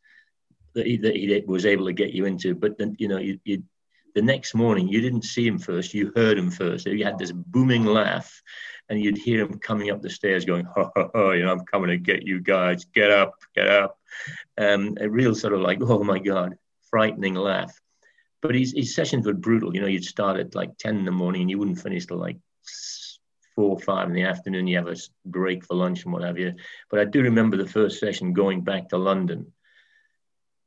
that 0.76 0.86
he, 0.86 0.98
that 0.98 1.16
he 1.16 1.44
was 1.48 1.66
able 1.66 1.86
to 1.86 1.94
get 1.94 2.12
you 2.12 2.26
into. 2.26 2.54
But 2.54 2.78
then, 2.78 2.96
you 3.00 3.08
know, 3.08 3.18
you, 3.18 3.40
you, 3.44 3.64
the 4.14 4.22
next 4.22 4.54
morning, 4.54 4.88
you 4.88 5.02
didn't 5.02 5.24
see 5.24 5.48
him 5.48 5.58
first, 5.58 5.94
you 5.94 6.12
heard 6.16 6.38
him 6.38 6.52
first. 6.52 6.86
You 6.86 7.04
had 7.04 7.18
this 7.18 7.32
booming 7.32 7.86
laugh, 7.86 8.42
and 8.90 9.02
you'd 9.02 9.18
hear 9.18 9.42
him 9.42 9.60
coming 9.60 9.90
up 9.90 10.02
the 10.02 10.10
stairs 10.10 10.46
going, 10.46 10.66
ho, 10.66 10.92
ho, 10.96 11.10
ho, 11.14 11.32
you 11.32 11.44
know, 11.44 11.52
I'm 11.52 11.66
coming 11.66 11.90
to 11.90 11.98
get 11.98 12.24
you 12.24 12.40
guys, 12.40 12.86
get 12.86 13.12
up, 13.12 13.34
get 13.56 13.68
up. 13.68 13.98
Um, 14.58 14.98
a 15.02 15.10
real 15.10 15.34
sort 15.34 15.54
of 15.54 15.62
like, 15.62 15.80
oh 15.82 16.04
my 16.04 16.20
God, 16.20 16.58
frightening 16.90 17.36
laugh. 17.36 17.74
But 18.42 18.56
his, 18.56 18.74
his 18.74 18.94
sessions 18.94 19.26
were 19.26 19.34
brutal. 19.34 19.74
You 19.74 19.82
know, 19.82 19.88
you'd 19.88 20.06
start 20.06 20.38
at 20.40 20.56
like 20.56 20.78
10 20.78 20.98
in 20.98 21.06
the 21.06 21.12
morning 21.12 21.42
and 21.42 21.50
you 21.50 21.58
wouldn't 21.58 21.82
finish 21.82 22.06
till 22.06 22.18
like 22.18 22.38
four 23.56 23.72
or 23.72 23.80
five 23.80 24.08
in 24.08 24.14
the 24.14 24.24
afternoon. 24.24 24.68
You 24.68 24.78
have 24.78 24.88
a 24.88 24.96
break 25.26 25.66
for 25.66 25.76
lunch 25.76 26.04
and 26.04 26.14
what 26.14 26.24
have 26.24 26.38
you. 26.38 26.54
But 26.92 27.00
I 27.00 27.06
do 27.06 27.24
remember 27.24 27.58
the 27.58 27.68
first 27.68 28.00
session 28.00 28.34
going 28.34 28.62
back 28.62 28.90
to 28.90 28.98
London 28.98 29.52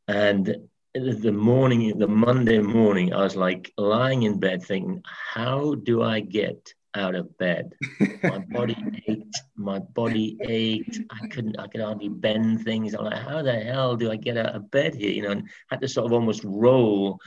and 0.08 0.68
the 0.94 1.32
morning, 1.32 1.98
the 1.98 2.08
Monday 2.08 2.58
morning, 2.58 3.12
I 3.12 3.22
was 3.22 3.36
like 3.36 3.72
lying 3.76 4.22
in 4.22 4.40
bed 4.40 4.62
thinking, 4.62 5.02
how 5.04 5.74
do 5.74 6.02
I 6.02 6.20
get 6.20 6.72
out 6.94 7.14
of 7.14 7.36
bed? 7.38 7.74
My 8.22 8.38
body 8.50 8.76
ached. 9.06 9.42
My 9.54 9.78
body 9.78 10.38
ached. 10.42 11.00
I 11.10 11.26
couldn't. 11.28 11.58
I 11.58 11.66
could 11.66 11.82
hardly 11.82 12.08
bend 12.08 12.64
things. 12.64 12.94
I'm 12.94 13.04
like, 13.04 13.22
how 13.22 13.42
the 13.42 13.52
hell 13.52 13.96
do 13.96 14.10
I 14.10 14.16
get 14.16 14.36
out 14.36 14.54
of 14.54 14.70
bed 14.70 14.94
here? 14.94 15.10
You 15.10 15.22
know, 15.22 15.30
and 15.32 15.48
had 15.68 15.82
to 15.82 15.88
sort 15.88 16.06
of 16.06 16.12
almost 16.12 16.42
roll 16.42 17.20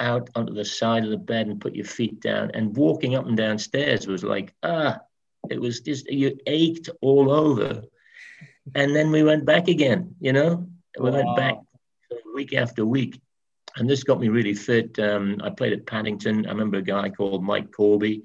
out 0.00 0.28
onto 0.34 0.54
the 0.54 0.64
side 0.64 1.04
of 1.04 1.10
the 1.10 1.16
bed 1.16 1.46
and 1.46 1.60
put 1.60 1.74
your 1.74 1.86
feet 1.86 2.20
down. 2.20 2.50
And 2.54 2.76
walking 2.76 3.14
up 3.14 3.26
and 3.26 3.36
down 3.36 3.58
stairs 3.58 4.06
was 4.06 4.24
like, 4.24 4.54
ah, 4.62 4.98
it 5.48 5.60
was 5.60 5.80
just 5.80 6.10
you 6.10 6.38
ached 6.46 6.90
all 7.00 7.30
over. 7.30 7.82
And 8.74 8.94
then 8.94 9.10
we 9.10 9.22
went 9.22 9.44
back 9.44 9.68
again. 9.68 10.16
You 10.20 10.32
know, 10.32 10.68
we 10.98 11.10
wow. 11.10 11.16
went 11.16 11.36
back 11.36 11.58
week 12.38 12.54
after 12.54 12.86
week. 12.86 13.20
And 13.76 13.90
this 13.90 14.04
got 14.04 14.20
me 14.20 14.28
really 14.28 14.54
fit. 14.54 14.96
Um, 15.00 15.40
I 15.42 15.50
played 15.50 15.72
at 15.72 15.86
Paddington. 15.86 16.46
I 16.46 16.50
remember 16.50 16.78
a 16.78 16.82
guy 16.82 17.08
called 17.10 17.42
Mike 17.42 17.72
Corby, 17.72 18.22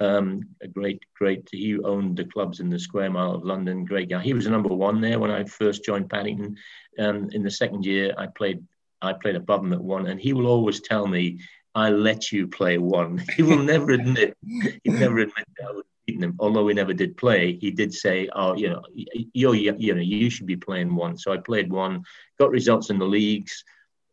um, 0.00 0.48
a 0.62 0.66
great, 0.66 1.02
great, 1.14 1.46
he 1.52 1.78
owned 1.78 2.16
the 2.16 2.24
clubs 2.24 2.60
in 2.60 2.70
the 2.70 2.78
square 2.78 3.10
mile 3.10 3.34
of 3.34 3.44
London, 3.44 3.84
great 3.84 4.08
guy. 4.08 4.22
He 4.22 4.32
was 4.32 4.46
number 4.46 4.70
one 4.70 5.02
there 5.02 5.18
when 5.18 5.30
I 5.30 5.44
first 5.44 5.84
joined 5.84 6.08
Paddington. 6.08 6.56
Um, 6.98 7.28
in 7.32 7.42
the 7.42 7.50
second 7.50 7.84
year, 7.84 8.14
I 8.16 8.28
played, 8.28 8.64
I 9.02 9.12
played 9.12 9.36
above 9.36 9.62
him 9.62 9.74
at 9.74 9.84
one, 9.84 10.06
and 10.06 10.18
he 10.18 10.32
will 10.32 10.46
always 10.46 10.80
tell 10.80 11.06
me, 11.06 11.40
I 11.74 11.90
let 11.90 12.32
you 12.32 12.48
play 12.48 12.78
one. 12.78 13.22
He 13.36 13.42
will 13.42 13.62
never 13.62 13.90
admit, 13.90 14.38
he 14.84 14.90
never 14.90 15.18
admit 15.18 15.46
that 15.58 15.68
I. 15.68 15.89
Although 16.38 16.64
we 16.64 16.74
never 16.74 16.94
did 16.94 17.16
play, 17.16 17.58
he 17.60 17.70
did 17.70 17.92
say, 17.92 18.28
"Oh, 18.32 18.54
you 18.56 18.70
know, 18.70 18.82
you 18.94 19.52
you 19.52 19.94
know, 19.94 20.00
you 20.00 20.30
should 20.30 20.46
be 20.46 20.56
playing 20.56 20.94
one." 20.94 21.16
So 21.16 21.32
I 21.32 21.38
played 21.38 21.70
one, 21.70 22.04
got 22.38 22.50
results 22.50 22.90
in 22.90 22.98
the 22.98 23.06
leagues, 23.06 23.64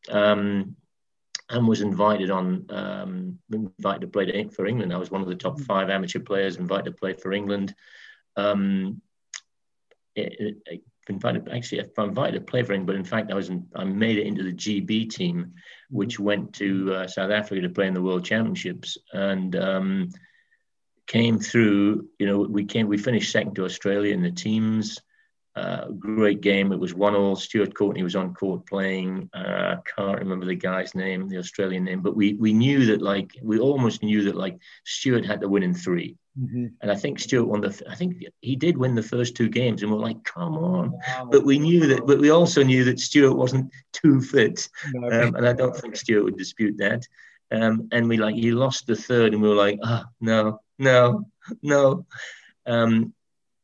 um, 0.09 0.75
and 1.49 1.67
was 1.67 1.81
invited 1.81 2.29
on 2.31 2.65
um, 2.69 3.39
invited 3.51 4.01
to 4.01 4.07
play 4.07 4.47
for 4.49 4.65
England. 4.65 4.93
I 4.93 4.97
was 4.97 5.11
one 5.11 5.21
of 5.21 5.27
the 5.27 5.35
top 5.35 5.59
five 5.61 5.89
amateur 5.89 6.19
players 6.19 6.57
invited 6.57 6.85
to 6.85 6.91
play 6.91 7.13
for 7.13 7.33
England. 7.33 7.73
Um, 8.35 9.01
it, 10.15 10.57
it, 10.65 10.81
invited 11.09 11.47
actually 11.49 11.81
I'm 11.97 12.09
invited 12.09 12.39
to 12.39 12.51
play 12.51 12.63
for 12.63 12.73
England, 12.73 12.87
but 12.87 12.95
in 12.95 13.03
fact 13.03 13.31
I 13.31 13.35
was 13.35 13.49
in, 13.49 13.67
I 13.75 13.83
made 13.83 14.17
it 14.17 14.27
into 14.27 14.43
the 14.43 14.53
GB 14.53 15.09
team, 15.09 15.53
which 15.89 16.19
went 16.19 16.53
to 16.55 16.93
uh, 16.93 17.07
South 17.07 17.31
Africa 17.31 17.61
to 17.61 17.69
play 17.69 17.87
in 17.87 17.93
the 17.93 18.01
World 18.01 18.25
Championships, 18.25 18.97
and 19.13 19.55
um, 19.55 20.09
came 21.07 21.39
through. 21.39 22.07
You 22.19 22.27
know, 22.27 22.39
we 22.39 22.65
came, 22.65 22.87
we 22.87 22.97
finished 22.97 23.31
second 23.31 23.55
to 23.55 23.65
Australia 23.65 24.13
in 24.13 24.21
the 24.21 24.31
teams. 24.31 24.99
Uh, 25.57 25.87
great 25.97 26.41
game. 26.41 26.71
It 26.71 26.79
was 26.79 26.93
one 26.93 27.15
all. 27.15 27.35
Stuart 27.35 27.73
Courtney 27.73 28.03
was 28.03 28.15
on 28.15 28.35
court 28.35 28.67
playing. 28.67 29.27
Uh, 29.33 29.77
can't 29.95 30.19
remember 30.19 30.45
the 30.45 30.53
guy's 30.53 30.93
name, 30.93 31.27
the 31.27 31.39
Australian 31.39 31.83
name, 31.83 32.01
but 32.01 32.15
we 32.15 32.33
we 32.33 32.53
knew 32.53 32.85
that 32.85 33.01
like 33.01 33.31
we 33.41 33.57
almost 33.57 34.03
knew 34.03 34.21
that 34.25 34.35
like 34.35 34.59
Stuart 34.85 35.25
had 35.25 35.41
to 35.41 35.49
win 35.49 35.63
in 35.63 35.73
3 35.73 36.15
mm-hmm. 36.39 36.65
and 36.81 36.91
I 36.91 36.95
think 36.95 37.17
Stuart 37.17 37.47
won 37.47 37.61
the. 37.61 37.81
I 37.89 37.95
think 37.95 38.23
he 38.41 38.55
did 38.55 38.77
win 38.77 38.93
the 38.93 39.01
first 39.01 39.35
two 39.35 39.49
games, 39.49 39.81
and 39.81 39.91
we're 39.91 39.97
like, 39.97 40.23
come 40.23 40.57
on. 40.57 40.91
Wow. 40.91 41.29
But 41.31 41.43
we 41.43 41.57
knew 41.57 41.87
that. 41.87 42.05
But 42.05 42.19
we 42.19 42.29
also 42.29 42.61
knew 42.61 42.83
that 42.83 42.99
Stuart 42.99 43.33
wasn't 43.33 43.71
too 43.93 44.21
fit, 44.21 44.69
no. 44.93 45.07
um, 45.07 45.33
and 45.33 45.47
I 45.47 45.53
don't 45.53 45.75
think 45.75 45.95
Stuart 45.95 46.25
would 46.25 46.37
dispute 46.37 46.77
that. 46.77 47.03
Um, 47.49 47.87
and 47.91 48.07
we 48.07 48.17
like 48.17 48.35
he 48.35 48.51
lost 48.51 48.85
the 48.85 48.95
third, 48.95 49.33
and 49.33 49.41
we 49.41 49.49
were 49.49 49.55
like, 49.55 49.79
ah, 49.83 50.03
oh, 50.05 50.09
no, 50.21 50.59
no, 50.77 51.25
no. 51.61 52.05
Um, 52.65 53.13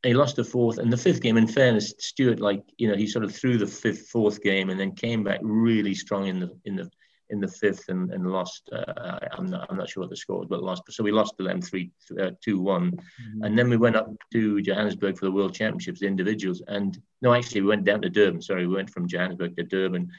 he 0.03 0.13
lost 0.13 0.35
the 0.35 0.43
fourth 0.43 0.77
and 0.79 0.91
the 0.91 0.97
fifth 0.97 1.21
game. 1.21 1.37
In 1.37 1.47
fairness, 1.47 1.93
Stuart, 1.99 2.39
like 2.39 2.63
you 2.77 2.89
know, 2.89 2.95
he 2.95 3.07
sort 3.07 3.23
of 3.23 3.33
threw 3.33 3.57
the 3.57 3.67
fifth, 3.67 4.07
fourth 4.09 4.41
game, 4.41 4.69
and 4.69 4.79
then 4.79 4.91
came 4.91 5.23
back 5.23 5.39
really 5.41 5.95
strong 5.95 6.27
in 6.27 6.39
the 6.39 6.51
in 6.65 6.75
the 6.75 6.89
in 7.29 7.39
the 7.39 7.47
fifth 7.47 7.89
and, 7.89 8.11
and 8.11 8.29
lost. 8.29 8.69
Uh, 8.71 9.19
I'm 9.31 9.47
not 9.47 9.67
I'm 9.69 9.77
not 9.77 9.89
sure 9.89 10.01
what 10.01 10.09
the 10.09 10.17
score 10.17 10.39
was, 10.39 10.47
but 10.49 10.61
lost. 10.61 10.83
So 10.89 11.03
we 11.03 11.11
lost 11.11 11.35
to 11.37 11.43
them 11.43 11.61
three 11.61 11.91
uh, 12.19 12.31
two 12.41 12.59
one, 12.59 12.91
mm-hmm. 12.91 13.43
and 13.43 13.57
then 13.57 13.69
we 13.69 13.77
went 13.77 13.95
up 13.95 14.09
to 14.33 14.61
Johannesburg 14.61 15.17
for 15.17 15.25
the 15.25 15.31
World 15.31 15.53
Championships, 15.53 16.01
the 16.01 16.07
individuals. 16.07 16.61
And 16.67 16.97
no, 17.21 17.33
actually, 17.33 17.61
we 17.61 17.67
went 17.67 17.85
down 17.85 18.01
to 18.01 18.09
Durban. 18.09 18.41
Sorry, 18.41 18.67
we 18.67 18.75
went 18.75 18.89
from 18.89 19.07
Johannesburg 19.07 19.55
to 19.55 19.63
Durban, 19.63 20.09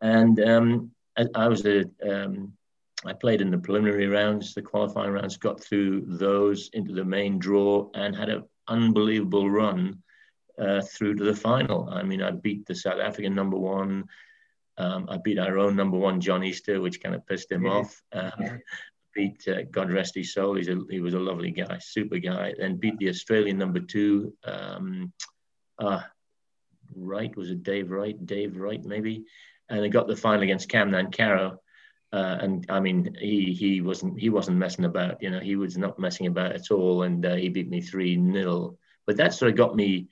and 0.00 0.40
um, 0.40 0.90
I, 1.16 1.26
I, 1.34 1.48
was 1.48 1.66
a 1.66 1.84
um, 2.08 2.52
I 3.08 3.12
played 3.12 3.40
in 3.40 3.50
the 3.50 3.58
preliminary 3.58 4.06
rounds, 4.06 4.54
the 4.54 4.62
qualifying 4.62 5.12
rounds, 5.12 5.36
got 5.36 5.62
through 5.62 6.04
those 6.06 6.70
into 6.72 6.92
the 6.92 7.04
main 7.04 7.38
draw, 7.38 7.90
and 7.94 8.14
had 8.14 8.28
an 8.28 8.44
unbelievable 8.68 9.50
run 9.50 10.02
uh, 10.58 10.82
through 10.82 11.14
to 11.16 11.24
the 11.24 11.34
final. 11.34 11.88
I 11.90 12.02
mean, 12.02 12.22
I 12.22 12.30
beat 12.30 12.66
the 12.66 12.74
South 12.74 13.00
African 13.00 13.34
number 13.34 13.56
one. 13.56 14.04
Um, 14.78 15.06
I 15.08 15.18
beat 15.18 15.38
our 15.38 15.58
own 15.58 15.76
number 15.76 15.96
one, 15.96 16.20
John 16.20 16.44
Easter, 16.44 16.80
which 16.80 17.02
kind 17.02 17.14
of 17.14 17.26
pissed 17.26 17.50
him 17.50 17.64
yeah. 17.64 17.70
off. 17.70 18.02
Um, 18.12 18.60
beat 19.14 19.48
uh, 19.48 19.62
God 19.70 19.90
rest 19.90 20.14
his 20.14 20.34
soul. 20.34 20.56
He's 20.56 20.68
a, 20.68 20.78
he 20.90 21.00
was 21.00 21.14
a 21.14 21.18
lovely 21.18 21.50
guy, 21.50 21.78
super 21.80 22.18
guy. 22.18 22.54
Then 22.58 22.76
beat 22.76 22.98
the 22.98 23.08
Australian 23.08 23.56
number 23.58 23.80
two. 23.80 24.34
Um, 24.44 25.12
uh, 25.78 26.02
Wright 26.94 27.34
was 27.36 27.50
it 27.50 27.62
Dave 27.62 27.90
Wright? 27.90 28.24
Dave 28.26 28.56
Wright 28.56 28.84
maybe. 28.84 29.24
And 29.68 29.82
I 29.82 29.88
got 29.88 30.06
the 30.06 30.16
final 30.16 30.42
against 30.42 30.68
Cam 30.68 30.90
Nankaro 30.90 31.58
uh, 32.12 32.38
and 32.40 32.66
I 32.68 32.80
mean, 32.80 33.16
he 33.20 33.52
he 33.52 33.80
wasn't 33.80 34.18
he 34.18 34.30
wasn't 34.30 34.58
messing 34.58 34.84
about. 34.84 35.22
You 35.22 35.30
know, 35.30 35.40
he 35.40 35.56
was 35.56 35.76
not 35.76 35.98
messing 35.98 36.26
about 36.26 36.52
at 36.52 36.70
all, 36.70 37.02
and 37.02 37.24
uh, 37.26 37.34
he 37.34 37.48
beat 37.48 37.68
me 37.68 37.80
three 37.80 38.14
0 38.14 38.78
But 39.06 39.16
that 39.16 39.34
sort 39.34 39.50
of 39.50 39.56
got 39.56 39.74
me 39.74 40.08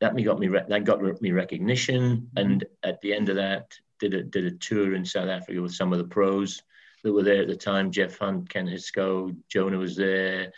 that 0.00 0.14
me 0.14 0.22
got 0.22 0.38
me 0.38 0.48
that 0.48 0.84
got 0.84 1.02
me 1.20 1.32
recognition. 1.32 2.30
And 2.36 2.64
at 2.82 3.00
the 3.00 3.14
end 3.14 3.28
of 3.28 3.36
that, 3.36 3.74
did 4.00 4.14
a 4.14 4.22
did 4.22 4.46
a 4.46 4.50
tour 4.52 4.94
in 4.94 5.04
South 5.04 5.28
Africa 5.28 5.60
with 5.60 5.74
some 5.74 5.92
of 5.92 5.98
the 5.98 6.04
pros 6.04 6.62
that 7.02 7.12
were 7.12 7.22
there 7.22 7.42
at 7.42 7.48
the 7.48 7.56
time. 7.56 7.90
Geoff 7.90 8.18
Hunt, 8.18 8.48
Ken 8.48 8.66
Hiscoe, 8.66 9.32
Jonah 9.48 9.78
was 9.78 9.96
there. 9.96 10.52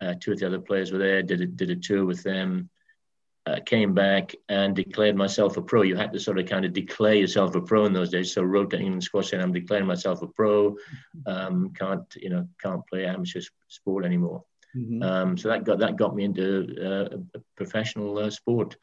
Uh, 0.00 0.14
two 0.20 0.32
of 0.32 0.38
the 0.38 0.46
other 0.46 0.60
players 0.60 0.90
were 0.90 0.98
there. 0.98 1.22
Did 1.22 1.40
a, 1.40 1.46
did 1.46 1.70
a 1.70 1.76
tour 1.76 2.04
with 2.04 2.22
them 2.22 2.70
uh, 3.46 3.58
came 3.66 3.92
back 3.92 4.34
and 4.48 4.76
declared 4.76 5.16
myself 5.16 5.56
a 5.56 5.62
pro. 5.62 5.82
You 5.82 5.96
had 5.96 6.12
to 6.12 6.20
sort 6.20 6.38
of 6.38 6.46
kind 6.46 6.64
of 6.64 6.72
declare 6.72 7.14
yourself 7.14 7.54
a 7.54 7.60
pro 7.60 7.86
in 7.86 7.92
those 7.92 8.10
days. 8.10 8.32
So 8.32 8.42
wrote 8.42 8.70
to 8.70 8.78
England 8.78 9.02
Squash 9.02 9.30
saying 9.30 9.42
I'm 9.42 9.52
declaring 9.52 9.86
myself 9.86 10.22
a 10.22 10.28
pro. 10.28 10.76
Um, 11.26 11.72
can't 11.76 12.04
you 12.16 12.30
know 12.30 12.48
can't 12.60 12.86
play 12.86 13.04
amateur 13.04 13.40
sport 13.68 14.04
anymore. 14.04 14.44
Mm-hmm. 14.76 15.02
Um, 15.02 15.36
so 15.36 15.48
that 15.48 15.64
got 15.64 15.80
that 15.80 15.96
got 15.96 16.14
me 16.14 16.24
into 16.24 16.74
uh, 16.80 17.16
a 17.34 17.40
professional 17.56 18.16
uh, 18.18 18.30
sport. 18.30 18.76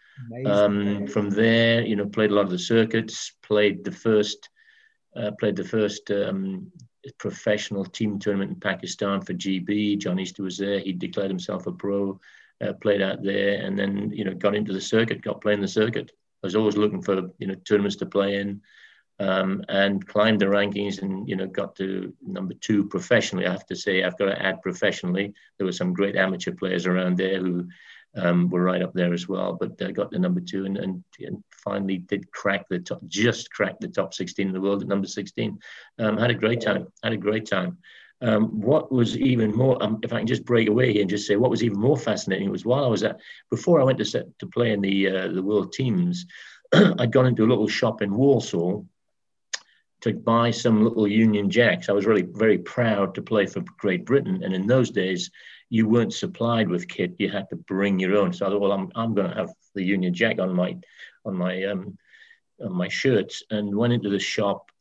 Um, 0.46 1.08
from 1.08 1.30
there, 1.30 1.82
you 1.82 1.96
know, 1.96 2.06
played 2.06 2.32
a 2.32 2.36
lot 2.36 2.46
of 2.46 2.52
the 2.52 2.60
circuits. 2.60 3.34
Played 3.42 3.86
the 3.86 3.92
first 3.92 4.50
uh, 5.16 5.32
played 5.40 5.56
the 5.56 5.64
first 5.64 6.12
um, 6.12 6.72
professional 7.18 7.86
team 7.86 8.20
tournament 8.20 8.52
in 8.52 8.60
Pakistan 8.60 9.22
for 9.22 9.34
GB. 9.34 9.98
John 9.98 10.20
Easter 10.20 10.44
was 10.44 10.58
there. 10.58 10.80
He 10.80 10.92
declared 10.92 11.32
himself 11.32 11.66
a 11.66 11.72
pro 11.72 12.20
uh, 12.62 12.74
played 12.74 13.02
out 13.02 13.24
there, 13.24 13.64
and 13.64 13.78
then 13.78 14.12
you 14.12 14.24
know 14.24 14.34
got 14.34 14.56
into 14.56 14.74
the 14.74 14.82
circuit, 14.82 15.22
got 15.22 15.42
playing 15.42 15.62
the 15.62 15.68
circuit. 15.68 16.12
I 16.44 16.48
was 16.48 16.56
always 16.56 16.78
looking 16.78 17.02
for 17.02 17.30
you 17.38 17.48
know 17.48 17.56
tournaments 17.66 17.98
to 17.98 18.06
play 18.06 18.38
in, 18.38 18.62
um, 19.20 19.64
and 19.70 20.06
climbed 20.08 20.42
the 20.42 20.46
rankings, 20.46 21.02
and 21.02 21.28
you 21.28 21.36
know 21.36 21.48
got 21.48 21.76
to 21.78 22.14
number 22.26 22.54
two 22.56 22.86
professionally. 22.86 23.46
I 23.46 23.52
have 23.52 23.66
to 23.68 23.76
say, 23.76 24.04
I've 24.04 24.18
got 24.18 24.26
to 24.26 24.42
add 24.42 24.62
professionally. 24.62 25.34
There 25.58 25.66
were 25.66 25.72
some 25.72 25.94
great 25.94 26.16
amateur 26.16 26.52
players 26.52 26.86
around 26.86 27.18
there 27.18 27.40
who 27.40 27.68
um, 28.16 28.50
were 28.50 28.64
right 28.64 28.82
up 28.82 28.94
there 28.94 29.14
as 29.14 29.28
well, 29.28 29.54
but 29.54 29.82
uh, 29.82 29.92
got 29.92 30.12
to 30.12 30.20
number 30.20 30.42
two, 30.42 30.66
and, 30.66 30.78
and, 30.78 31.04
and 31.20 31.44
finally 31.52 31.98
did 31.98 32.32
crack 32.32 32.68
the 32.70 32.80
top, 32.80 33.02
just 33.08 33.52
cracked 33.52 33.82
the 33.82 33.88
top 33.88 34.14
16 34.14 34.48
in 34.48 34.54
the 34.54 34.62
world 34.62 34.82
at 34.82 34.88
number 34.88 35.08
16. 35.08 35.60
Um, 36.00 36.18
had 36.18 36.32
a 36.32 36.36
great 36.36 36.62
time. 36.62 36.88
Had 37.04 37.14
a 37.14 37.18
great 37.18 37.46
time. 37.46 37.78
Um, 38.22 38.60
what 38.60 38.92
was 38.92 39.18
even 39.18 39.56
more, 39.56 39.82
um, 39.82 40.00
if 40.04 40.12
I 40.12 40.18
can 40.18 40.28
just 40.28 40.44
break 40.44 40.68
away 40.68 40.92
here 40.92 41.02
and 41.02 41.10
just 41.10 41.26
say, 41.26 41.38
what 41.38 41.52
was 41.52 41.64
even 41.64 41.80
more 41.80 41.98
fascinating 41.98 42.50
was 42.50 42.66
while 42.66 42.84
I 42.84 42.88
was 42.90 43.04
at, 43.04 43.20
before 43.50 43.80
I 43.80 43.86
went 43.86 43.98
to 44.00 44.06
set, 44.06 44.38
to 44.40 44.48
play 44.48 44.72
in 44.72 44.82
the 44.82 45.08
uh, 45.08 45.28
the 45.30 45.42
world 45.42 45.72
teams, 45.72 46.26
I'd 46.74 47.14
gone 47.14 47.28
into 47.28 47.46
a 47.46 47.48
little 47.48 47.68
shop 47.68 48.02
in 48.02 48.14
Walsall 48.14 48.86
to 50.02 50.14
buy 50.14 50.52
some 50.52 50.84
little 50.84 51.08
Union 51.08 51.50
Jacks. 51.50 51.90
I 51.90 51.94
was 51.94 52.06
really 52.06 52.22
very 52.24 52.58
proud 52.58 53.16
to 53.16 53.22
play 53.22 53.46
for 53.46 53.64
Great 53.78 54.06
Britain, 54.06 54.44
and 54.44 54.54
in 54.54 54.68
those 54.68 54.92
days, 54.92 55.32
you 55.70 55.88
weren't 55.88 56.14
supplied 56.14 56.68
with 56.68 56.88
kit; 56.88 57.16
you 57.20 57.30
had 57.30 57.50
to 57.50 57.56
bring 57.56 58.00
your 58.00 58.18
own. 58.18 58.34
So 58.34 58.46
I 58.46 58.50
thought, 58.50 58.62
well, 58.62 58.74
I'm 58.74 58.92
I'm 58.96 59.14
going 59.14 59.30
to 59.30 59.36
have 59.36 59.52
the 59.76 59.84
Union 59.84 60.14
Jack 60.14 60.40
on 60.40 60.54
my 60.54 60.78
on 61.26 61.36
my 61.36 61.64
um, 61.66 61.98
on 62.62 62.74
my 62.74 62.90
shirts, 62.90 63.44
and 63.50 63.76
went 63.76 63.94
into 63.94 64.10
the 64.10 64.20
shop, 64.20 64.72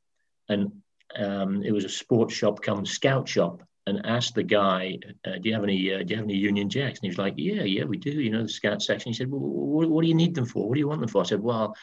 and 0.48 0.72
um, 1.16 1.62
it 1.62 1.73
was 1.73 1.85
a 1.85 1.88
sports 1.88 2.35
shop 2.35 2.62
come 2.62 2.85
scout 2.85 3.29
shop 3.29 3.62
and 3.88 4.05
asked 4.05 4.35
the 4.35 4.42
guy, 4.42 4.99
uh, 5.27 5.38
"Do 5.40 5.49
you 5.49 5.55
have 5.55 5.64
any? 5.64 5.92
Uh, 5.92 6.03
do 6.03 6.11
you 6.11 6.16
have 6.16 6.25
any 6.25 6.37
Union 6.37 6.68
Jacks?" 6.68 6.99
And 6.99 7.05
he 7.05 7.09
was 7.09 7.18
like, 7.18 7.35
"Yeah, 7.37 7.62
yeah, 7.62 7.85
we 7.85 7.97
do. 7.97 8.11
You 8.11 8.31
know, 8.31 8.42
the 8.42 8.49
scout 8.49 8.83
section." 8.83 9.11
He 9.11 9.16
said, 9.16 9.31
well, 9.31 9.40
what, 9.40 9.88
what, 9.88 10.03
do 10.03 10.09
you 10.09 10.14
need 10.14 10.35
them 10.35 10.47
for? 10.47 10.68
What 10.68 10.75
do 10.75 10.81
you 10.81 10.88
want 10.88 11.01
them 11.01 11.09
for?" 11.09 11.23
I 11.23 11.27
said, 11.27 11.40
"Well, 11.40 11.75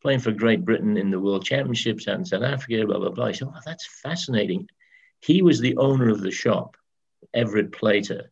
playing 0.00 0.20
for 0.20 0.32
Great 0.32 0.64
Britain 0.64 0.96
in 0.96 1.10
the 1.10 1.20
World 1.20 1.44
Championships 1.44 2.08
out 2.08 2.18
in 2.18 2.24
South 2.24 2.42
Africa, 2.42 2.86
blah 2.86 2.98
blah 2.98 3.10
blah." 3.10 3.26
He 3.28 3.34
said, 3.34 3.48
"Oh, 3.48 3.60
that's 3.66 3.86
fascinating." 4.02 4.68
He 5.20 5.42
was 5.42 5.60
the 5.60 5.76
owner 5.76 6.08
of 6.08 6.20
the 6.20 6.30
shop, 6.30 6.76
Everett 7.34 7.72
Plater, 7.72 8.30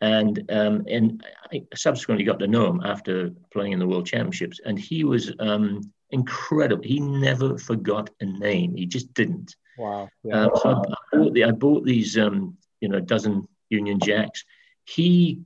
and 0.00 0.44
um, 0.50 0.84
and 0.88 1.24
I 1.52 1.64
subsequently 1.74 2.24
got 2.24 2.38
to 2.40 2.46
know 2.46 2.68
him 2.68 2.82
after 2.84 3.30
playing 3.52 3.72
in 3.72 3.78
the 3.78 3.88
World 3.88 4.06
Championships, 4.06 4.60
and 4.64 4.78
he 4.78 5.04
was 5.04 5.32
um, 5.40 5.92
incredible. 6.12 6.82
He 6.82 7.00
never 7.00 7.58
forgot 7.58 8.10
a 8.20 8.24
name. 8.24 8.76
He 8.76 8.86
just 8.86 9.12
didn't. 9.14 9.56
Wow. 9.78 10.08
Yeah. 10.24 10.44
Um, 10.44 10.50
so 10.56 10.70
I, 10.70 11.16
bought 11.16 11.34
the, 11.34 11.44
I 11.44 11.50
bought 11.50 11.84
these, 11.84 12.18
um, 12.18 12.56
you 12.80 12.88
know, 12.88 13.00
dozen 13.00 13.48
Union 13.68 13.98
Jacks. 14.00 14.44
He 14.84 15.40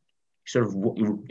sort 0.47 0.67
of 0.67 0.77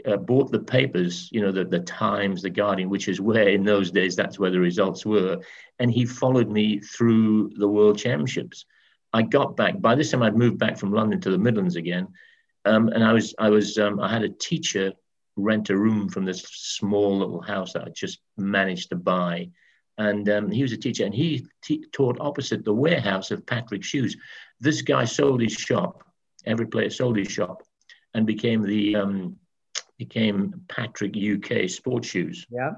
uh, 0.06 0.16
bought 0.16 0.50
the 0.50 0.58
papers, 0.60 1.28
you 1.30 1.40
know, 1.40 1.52
the, 1.52 1.64
the 1.64 1.80
Times, 1.80 2.42
the 2.42 2.50
Guardian, 2.50 2.90
which 2.90 3.08
is 3.08 3.20
where 3.20 3.48
in 3.48 3.64
those 3.64 3.90
days 3.90 4.16
that's 4.16 4.38
where 4.38 4.50
the 4.50 4.60
results 4.60 5.06
were. 5.06 5.40
And 5.78 5.90
he 5.90 6.04
followed 6.04 6.50
me 6.50 6.80
through 6.80 7.50
the 7.56 7.68
World 7.68 7.98
Championships. 7.98 8.66
I 9.12 9.22
got 9.22 9.56
back. 9.56 9.80
By 9.80 9.94
this 9.94 10.10
time, 10.10 10.22
I'd 10.22 10.36
moved 10.36 10.58
back 10.58 10.76
from 10.76 10.92
London 10.92 11.20
to 11.20 11.30
the 11.30 11.38
Midlands 11.38 11.76
again, 11.76 12.08
um, 12.64 12.88
and 12.88 13.04
I 13.04 13.12
was 13.12 13.32
I 13.38 13.48
was 13.48 13.78
um, 13.78 14.00
I 14.00 14.12
had 14.12 14.24
a 14.24 14.28
teacher 14.28 14.92
rent 15.36 15.70
a 15.70 15.76
room 15.76 16.08
from 16.08 16.24
this 16.24 16.42
small 16.42 17.18
little 17.18 17.42
house 17.42 17.72
that 17.72 17.84
I 17.84 17.90
just 17.90 18.20
managed 18.36 18.90
to 18.90 18.96
buy. 18.96 19.50
And 19.96 20.28
um, 20.28 20.50
he 20.50 20.62
was 20.62 20.72
a 20.72 20.76
teacher, 20.76 21.04
and 21.04 21.14
he 21.14 21.46
t- 21.62 21.86
taught 21.92 22.18
opposite 22.20 22.64
the 22.64 22.74
warehouse 22.74 23.30
of 23.30 23.46
Patrick 23.46 23.84
Shoes. 23.84 24.16
This 24.60 24.82
guy 24.82 25.04
sold 25.04 25.40
his 25.40 25.52
shop. 25.52 26.02
Ev 26.46 26.70
Plater 26.70 26.90
sold 26.90 27.16
his 27.16 27.30
shop, 27.30 27.62
and 28.12 28.26
became 28.26 28.62
the 28.62 28.96
um, 28.96 29.36
became 29.98 30.62
Patrick 30.68 31.16
UK 31.16 31.68
Sports 31.70 32.08
Shoes. 32.08 32.46
Yeah. 32.50 32.72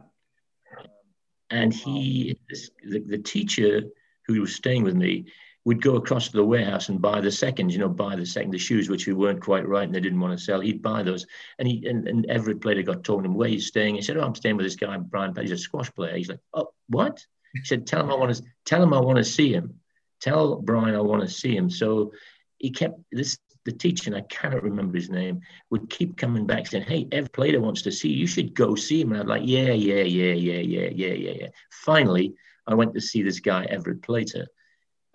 And 1.49 1.73
he, 1.73 2.39
the, 2.85 3.01
the 3.01 3.19
teacher 3.19 3.83
who 4.27 4.41
was 4.41 4.55
staying 4.55 4.83
with 4.83 4.95
me, 4.97 5.27
would 5.67 5.83
go 5.83 5.97
across 5.97 6.29
to 6.29 6.37
the 6.37 6.45
warehouse 6.45 6.91
and 6.91 7.03
buy 7.03 7.21
the 7.21 7.31
seconds, 7.31 7.75
you 7.75 7.81
know, 7.81 7.89
buy 7.89 8.15
the 8.15 8.25
second 8.25 8.53
the 8.53 8.59
shoes, 8.59 8.89
which 8.89 9.09
we 9.09 9.13
weren't 9.13 9.43
quite 9.43 9.67
right 9.67 9.83
and 9.83 9.93
they 9.93 9.99
didn't 9.99 10.21
want 10.21 10.33
to 10.33 10.43
sell. 10.43 10.61
He'd 10.61 10.81
buy 10.81 11.03
those. 11.03 11.27
And 11.59 11.67
he 11.67 11.85
and, 11.87 12.07
and 12.07 12.25
Ev 12.27 12.49
Plater 12.61 12.83
got 12.83 13.03
told 13.03 13.25
him 13.25 13.35
where 13.35 13.49
he's 13.49 13.67
staying. 13.67 13.97
He 13.97 14.03
said, 14.03 14.17
Oh, 14.17 14.23
I'm 14.23 14.37
staying 14.37 14.57
with 14.57 14.65
this 14.65 14.77
guy, 14.77 14.97
Bryan 14.97 15.35
He's 15.35 15.51
a 15.51 15.59
squash 15.59 15.93
player. 15.93 16.17
He's 16.17 16.29
like, 16.29 16.39
Oh, 16.55 16.69
what? 16.89 17.27
He 17.53 17.65
said, 17.65 17.85
Tell 17.85 18.01
him 18.01 18.13
I 18.13 18.15
want 18.15 18.37
to 18.37 18.45
tell 18.65 18.81
him 18.81 18.95
I 18.95 19.01
want 19.01 19.19
to 19.19 19.25
see 19.25 19.53
him. 19.53 19.81
Tell 20.21 20.55
Bryan 20.55 20.95
I 20.95 21.01
want 21.01 21.23
to 21.23 21.29
see 21.29 21.57
him. 21.57 21.69
So 21.69 22.13
he 22.59 22.71
kept 22.71 23.01
this 23.11 23.37
the 23.65 23.73
teacher, 23.73 24.09
and 24.09 24.17
I 24.17 24.21
cannot 24.21 24.63
remember 24.63 24.97
his 24.97 25.11
name, 25.11 25.41
would 25.71 25.91
keep 25.91 26.17
coming 26.17 26.47
back 26.47 26.69
saying, 26.69 26.85
Hey, 26.85 27.09
Ev 27.11 27.33
Plater 27.33 27.61
wants 27.61 27.83
to 27.83 27.91
see 27.91 28.11
you. 28.11 28.19
You 28.19 28.27
should 28.29 28.55
go 28.55 28.77
see 28.77 29.01
him. 29.01 29.11
And 29.11 29.23
I'm 29.23 29.27
like, 29.27 29.43
Yeah, 29.45 29.73
yeah, 29.73 30.03
yeah, 30.03 30.33
yeah, 30.33 30.61
yeah, 30.61 30.89
yeah, 30.91 31.13
yeah, 31.13 31.33
yeah. 31.41 31.49
Finally, 31.71 32.35
I 32.69 32.75
went 32.75 32.95
to 32.95 33.01
see 33.01 33.25
this 33.25 33.41
guy, 33.41 33.65
Everett 33.65 34.03
Plater 34.03 34.47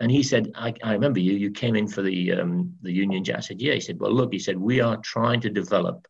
and 0.02 0.10
he 0.10 0.22
said, 0.24 0.50
I, 0.56 0.74
I 0.82 0.92
remember 0.94 1.20
you, 1.20 1.34
you 1.34 1.52
came 1.52 1.76
in 1.76 1.86
for 1.86 2.02
the, 2.02 2.32
um, 2.32 2.74
the 2.82 2.90
Union 2.90 3.22
Jack. 3.22 3.36
I 3.36 3.40
said, 3.40 3.62
yeah. 3.62 3.74
He 3.74 3.80
said, 3.80 4.00
well, 4.00 4.12
look, 4.12 4.32
he 4.32 4.40
said, 4.40 4.58
we 4.58 4.80
are 4.80 4.96
trying 4.96 5.40
to 5.42 5.48
develop 5.48 6.08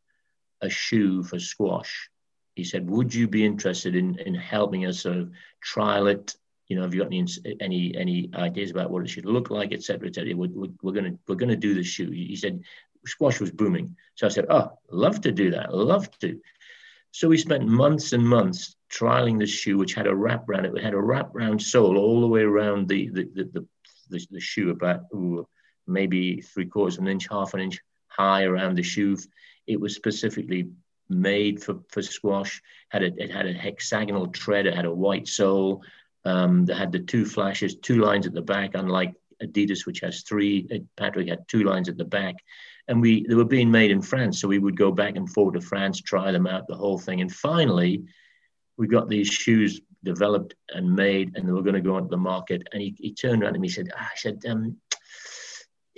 a 0.63 0.71
shoe 0.71 1.23
for 1.23 1.39
squash. 1.39 2.09
He 2.55 2.65
said, 2.65 2.89
would 2.89 3.15
you 3.15 3.29
be 3.29 3.45
interested 3.45 3.95
in, 3.95 4.19
in 4.19 4.35
helping 4.35 4.87
us 4.87 5.01
sort 5.01 5.19
of 5.19 5.31
trial 5.61 6.07
it? 6.07 6.35
You 6.69 6.77
know, 6.77 6.83
have 6.83 6.95
you 6.95 7.03
got 7.03 7.09
any, 7.09 7.27
any, 7.61 7.95
any 7.95 8.31
ideas 8.35 8.71
about 8.71 8.91
what 8.91 9.03
it 9.03 9.11
should 9.11 9.27
look 9.27 9.51
like, 9.51 9.73
et 9.73 9.83
cetera, 9.83 10.09
et 10.09 10.15
cetera? 10.15 10.35
We're, 10.35 10.71
we're 10.83 10.93
going 10.93 11.13
to, 11.13 11.19
we're 11.29 11.37
to 11.37 11.57
do 11.57 11.75
the 11.75 11.85
shoe. 11.85 12.11
He 12.11 12.37
said, 12.37 12.63
squash 13.05 13.41
was 13.41 13.51
booming. 13.51 13.97
So 14.15 14.27
I 14.27 14.31
said, 14.31 14.47
oh, 14.49 14.79
love 14.91 15.21
to 15.23 15.33
do 15.33 15.51
that. 15.51 15.75
Love 15.75 16.11
to. 16.21 16.41
So 17.11 17.29
we 17.29 17.37
spent 17.37 17.67
months 17.67 18.15
and 18.15 18.27
months 18.27 18.75
trialing 18.91 19.39
this 19.39 19.51
shoe, 19.51 19.77
which 19.77 19.93
had 19.93 20.07
a 20.07 20.15
wrap 20.15 20.49
around 20.49 20.65
it. 20.65 20.75
It 20.75 20.83
had 20.83 20.95
a 20.95 21.01
wrap 21.01 21.29
round 21.35 21.61
sole 21.61 21.99
all 21.99 22.23
the 22.23 22.27
way 22.27 22.41
around 22.41 22.89
the, 22.89 23.11
the, 23.11 23.25
the, 23.35 23.67
the 24.13 24.27
the, 24.31 24.41
shoe 24.41 24.71
about 24.71 25.01
ooh, 25.15 25.47
maybe 25.87 26.41
three 26.41 26.67
quarters 26.67 26.99
of 26.99 27.05
an 27.05 27.11
inch, 27.11 27.29
half 27.29 27.55
an 27.55 27.61
inch 27.61 27.81
high 28.09 28.45
around 28.45 28.77
the 28.77 28.83
shoe. 28.83 29.17
It 29.67 29.81
was 29.81 29.95
specifically 29.95 30.71
made 31.09 31.63
for, 31.63 31.81
for 31.89 32.03
squash. 32.03 32.63
Had 32.91 33.03
a, 33.03 33.23
it 33.23 33.31
had 33.31 33.47
a 33.47 33.53
hexagonal 33.53 34.29
tread. 34.29 34.67
It 34.67 34.75
had 34.75 34.85
a 34.85 34.95
white 34.95 35.29
sole. 35.29 35.83
Um, 36.25 36.67
that 36.67 36.77
had 36.77 36.93
the 36.93 37.01
two 37.01 37.25
flashes, 37.25 37.75
two 37.75 37.97
lines 37.97 38.29
at 38.29 38.33
the 38.33 38.43
back, 38.43 38.71
unlike 38.75 39.13
Adidas, 39.43 39.87
which 39.87 39.99
has 40.01 40.23
three. 40.23 40.69
Uh, 40.73 40.79
Patrick 40.97 41.29
had 41.29 41.49
two 41.49 41.65
lines 41.65 41.89
at 41.89 41.99
the 41.99 42.05
back, 42.05 42.37
and 42.87 43.01
we 43.01 43.27
they 43.27 43.35
were 43.35 43.45
being 43.45 43.73
made 43.73 43.91
in 43.91 44.01
France. 44.01 44.41
So 44.41 44.47
we 44.47 44.61
would 44.61 44.77
go 44.77 44.93
back 44.93 45.17
and 45.17 45.29
forth 45.29 45.55
to 45.55 45.61
France, 45.61 46.01
try 46.01 46.31
them 46.31 46.47
out, 46.47 46.69
the 46.69 46.77
whole 46.77 46.99
thing, 46.99 47.21
and 47.21 47.33
finally, 47.33 48.05
we 48.77 48.87
got 48.87 49.09
these 49.09 49.29
shoes 49.29 49.81
developed 50.05 50.55
and 50.71 50.95
made, 50.95 51.37
and 51.37 51.47
they 51.47 51.53
were 51.53 51.63
going 51.63 51.75
to 51.75 51.81
go 51.81 51.97
onto 51.97 52.09
the 52.09 52.17
market. 52.17 52.67
And 52.73 52.83
he, 52.83 52.95
he 52.99 53.15
turned 53.15 53.43
around 53.43 53.55
to 53.55 53.59
me 53.59 53.69
and 53.69 53.75
said, 53.75 53.91
ah, 53.97 54.11
I 54.13 54.17
said, 54.17 54.43
um, 54.49 54.77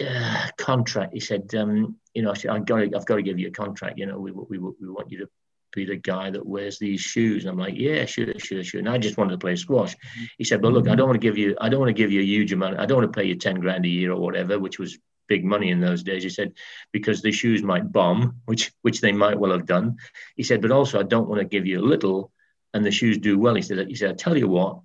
uh, 0.01 0.49
contract. 0.57 1.15
He 1.15 1.21
said, 1.21 1.55
um, 1.55 1.97
you 2.15 2.23
know, 2.23 2.31
I 2.31 2.35
said, 2.35 2.51
I've 2.51 2.67
got, 2.67 2.79
to, 2.79 2.97
I've 2.97 3.07
got 3.07 3.17
to 3.17 3.23
give 3.23 3.39
you 3.39 3.49
a 3.49 3.53
contract. 3.53 3.99
You 3.99 4.07
know, 4.07 4.19
we, 4.19 4.33
we, 4.33 4.59
we 4.59 4.89
want 4.89 5.11
you 5.11 5.19
to 5.19 5.29
be 5.75 5.85
the 5.85 5.97
guy 5.97 6.31
that 6.31 6.47
wears 6.47 6.79
these 6.79 7.01
shoes. 7.01 7.45
And 7.45 7.51
I'm 7.51 7.59
like, 7.59 7.75
yeah, 7.77 8.05
sure, 8.05 8.39
sure, 8.39 8.63
sure. 8.63 8.81
And 8.81 8.89
I 8.89 8.99
just 8.99 9.17
wanted 9.17 9.33
to 9.33 9.39
play 9.39 9.57
squash. 9.57 9.95
Mm-hmm. 9.95 10.25
He 10.39 10.45
said, 10.45 10.63
but 10.63 10.73
look, 10.73 10.89
I 10.89 10.95
don't 10.95 11.09
want 11.09 11.21
to 11.21 11.27
give 11.27 11.39
you, 11.39 11.57
I 11.61 11.69
don't 11.69 11.81
want 11.81 11.91
to 11.91 12.03
give 12.03 12.13
you 12.13 12.21
a 12.21 12.25
huge 12.25 12.53
amount. 12.53 12.79
I 12.79 12.87
don't 12.87 12.99
want 12.99 13.13
to 13.13 13.19
pay 13.19 13.27
you 13.27 13.35
10 13.35 13.61
grand 13.61 13.85
a 13.85 13.89
year 13.89 14.13
or 14.13 14.21
whatever, 14.21 14.59
which 14.59 14.79
was 14.79 14.99
big 15.27 15.45
money 15.45 15.71
in 15.71 15.81
those 15.81 16.03
days. 16.03 16.23
He 16.23 16.29
said, 16.29 16.53
because 16.93 17.23
the 17.23 17.33
shoes 17.33 17.63
might 17.63 17.91
bomb, 17.91 18.41
which, 18.45 18.73
which 18.83 19.01
they 19.01 19.13
might 19.13 19.39
well 19.39 19.53
have 19.53 19.67
done. 19.67 19.97
He 20.37 20.43
said, 20.43 20.63
but 20.63 20.71
also 20.71 21.01
I 21.01 21.05
don't 21.05 21.29
want 21.29 21.41
to 21.41 21.47
give 21.47 21.67
you 21.67 21.81
a 21.81 21.83
little 21.83 22.31
and 22.75 22.85
the 22.85 22.91
shoes 22.91 23.19
do 23.19 23.39
well. 23.39 23.55
He 23.55 23.63
said, 23.63 23.87
he 23.89 23.95
said, 23.95 24.11
I 24.11 24.15
tell 24.15 24.37
you 24.37 24.49
what, 24.49 24.81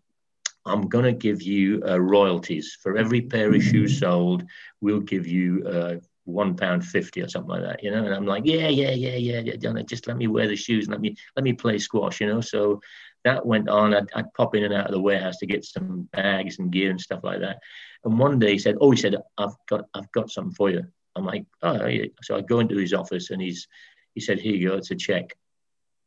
I'm 0.65 0.87
going 0.87 1.05
to 1.05 1.11
give 1.11 1.41
you 1.41 1.81
uh, 1.85 1.99
royalties 1.99 2.77
for 2.81 2.97
every 2.97 3.21
pair 3.21 3.53
of 3.53 3.63
shoes 3.63 3.99
sold. 3.99 4.45
We'll 4.79 4.99
give 4.99 5.25
you 5.27 5.65
uh, 5.67 5.95
one 6.25 6.55
pound 6.55 6.85
fifty 6.85 7.21
or 7.21 7.27
something 7.27 7.49
like 7.49 7.63
that, 7.63 7.83
you 7.83 7.91
know. 7.91 8.05
And 8.05 8.13
I'm 8.13 8.25
like, 8.25 8.45
yeah, 8.45 8.67
yeah, 8.67 8.91
yeah, 8.91 9.15
yeah, 9.15 9.39
yeah. 9.39 9.81
Just 9.83 10.07
let 10.07 10.17
me 10.17 10.27
wear 10.27 10.47
the 10.47 10.55
shoes. 10.55 10.85
And 10.85 10.91
let 10.91 11.01
me 11.01 11.15
let 11.35 11.43
me 11.43 11.53
play 11.53 11.79
squash, 11.79 12.21
you 12.21 12.27
know. 12.27 12.41
So 12.41 12.81
that 13.23 13.45
went 13.45 13.67
on. 13.67 13.95
I'd, 13.95 14.09
I'd 14.13 14.33
pop 14.33 14.55
in 14.55 14.63
and 14.63 14.73
out 14.73 14.85
of 14.85 14.91
the 14.91 15.01
warehouse 15.01 15.37
to 15.37 15.47
get 15.47 15.65
some 15.65 16.07
bags 16.13 16.59
and 16.59 16.71
gear 16.71 16.91
and 16.91 17.01
stuff 17.01 17.21
like 17.23 17.39
that. 17.39 17.59
And 18.03 18.19
one 18.19 18.37
day 18.37 18.51
he 18.51 18.59
said, 18.59 18.77
"Oh, 18.79 18.91
he 18.91 18.97
said, 18.97 19.15
I've 19.37 19.55
got 19.67 19.85
I've 19.93 20.11
got 20.11 20.29
something 20.29 20.53
for 20.53 20.69
you." 20.69 20.85
I'm 21.15 21.25
like, 21.25 21.45
"Oh, 21.63 21.85
yeah." 21.87 22.05
so 22.21 22.35
I 22.35 22.41
go 22.41 22.59
into 22.59 22.77
his 22.77 22.93
office 22.93 23.31
and 23.31 23.41
he's 23.41 23.67
he 24.13 24.21
said, 24.21 24.39
"Here 24.39 24.53
you 24.53 24.69
go. 24.69 24.75
It's 24.75 24.91
a 24.91 24.95
check." 24.95 25.35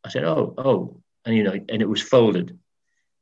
I 0.05 0.09
said, 0.09 0.25
"Oh, 0.25 0.55
oh." 0.59 1.03
And 1.25 1.37
you 1.37 1.43
know, 1.43 1.53
and 1.53 1.83
it 1.83 1.89
was 1.89 2.03
folded. 2.03 2.59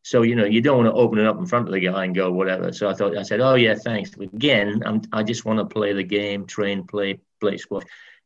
So 0.03 0.23
you 0.23 0.35
know, 0.35 0.47
you 0.47 0.61
don't 0.61 0.79
want 0.79 0.89
to 0.89 0.99
open 0.99 1.19
it 1.19 1.27
up 1.27 1.39
in 1.39 1.47
front 1.47 1.69
of 1.69 1.73
the 1.73 1.81
guy 1.81 2.05
and 2.05 2.15
go 2.15 2.33
whatever. 2.33 2.73
So 2.73 2.89
I 2.89 2.95
thought 2.95 3.17
I 3.17 3.23
said, 3.23 3.41
"Oh 3.41 3.55
yeah, 3.55 3.75
thanks." 3.75 4.11
Again, 4.17 4.83
I'm, 4.87 5.03
I 5.13 5.23
just 5.23 5.45
want 5.45 5.59
to 5.59 5.67
play 5.67 5.93
the 5.93 6.03
game, 6.03 6.47
train, 6.47 6.87
play, 6.87 7.21
play 7.41 7.59
squash. 7.59 7.85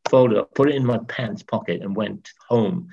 Folded 0.08 0.38
up, 0.38 0.54
put 0.54 0.68
it 0.68 0.76
in 0.76 0.87
my 0.87 0.98
pants 1.08 1.42
pocket, 1.42 1.82
and 1.82 1.96
went 1.96 2.30
home, 2.48 2.90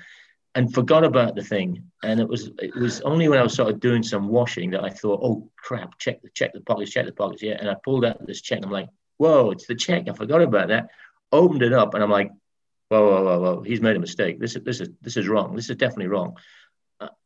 and 0.54 0.72
forgot 0.74 1.04
about 1.04 1.36
the 1.36 1.44
thing. 1.44 1.90
And 2.02 2.18
it 2.18 2.28
was 2.28 2.50
it 2.58 2.74
was 2.74 3.00
only 3.02 3.28
when 3.28 3.38
I 3.38 3.42
was 3.42 3.54
sort 3.54 3.70
of 3.70 3.80
doing 3.80 4.02
some 4.02 4.28
washing 4.28 4.70
that 4.70 4.82
I 4.82 4.90
thought, 4.90 5.20
"Oh 5.22 5.48
crap! 5.56 5.98
Check 5.98 6.22
the 6.22 6.30
check 6.30 6.52
the 6.52 6.60
pockets, 6.60 6.90
check 6.90 7.06
the 7.06 7.12
pockets." 7.12 7.42
Yeah, 7.42 7.58
and 7.60 7.70
I 7.70 7.74
pulled 7.74 8.04
out 8.04 8.26
this 8.26 8.40
check. 8.40 8.58
And 8.58 8.66
I'm 8.66 8.72
like, 8.72 8.88
"Whoa, 9.18 9.52
it's 9.52 9.66
the 9.66 9.76
check! 9.76 10.08
I 10.08 10.12
forgot 10.12 10.42
about 10.42 10.68
that." 10.68 10.88
Opened 11.30 11.62
it 11.62 11.72
up, 11.72 11.94
and 11.94 12.02
I'm 12.02 12.10
like, 12.10 12.32
"Whoa, 12.88 13.08
whoa, 13.08 13.24
whoa, 13.24 13.40
whoa! 13.40 13.62
He's 13.62 13.80
made 13.80 13.96
a 13.96 14.00
mistake. 14.00 14.40
This 14.40 14.56
is 14.56 14.64
this 14.64 14.80
is 14.80 14.88
this 15.00 15.16
is 15.16 15.28
wrong. 15.28 15.54
This 15.54 15.70
is 15.70 15.76
definitely 15.76 16.08
wrong." 16.08 16.36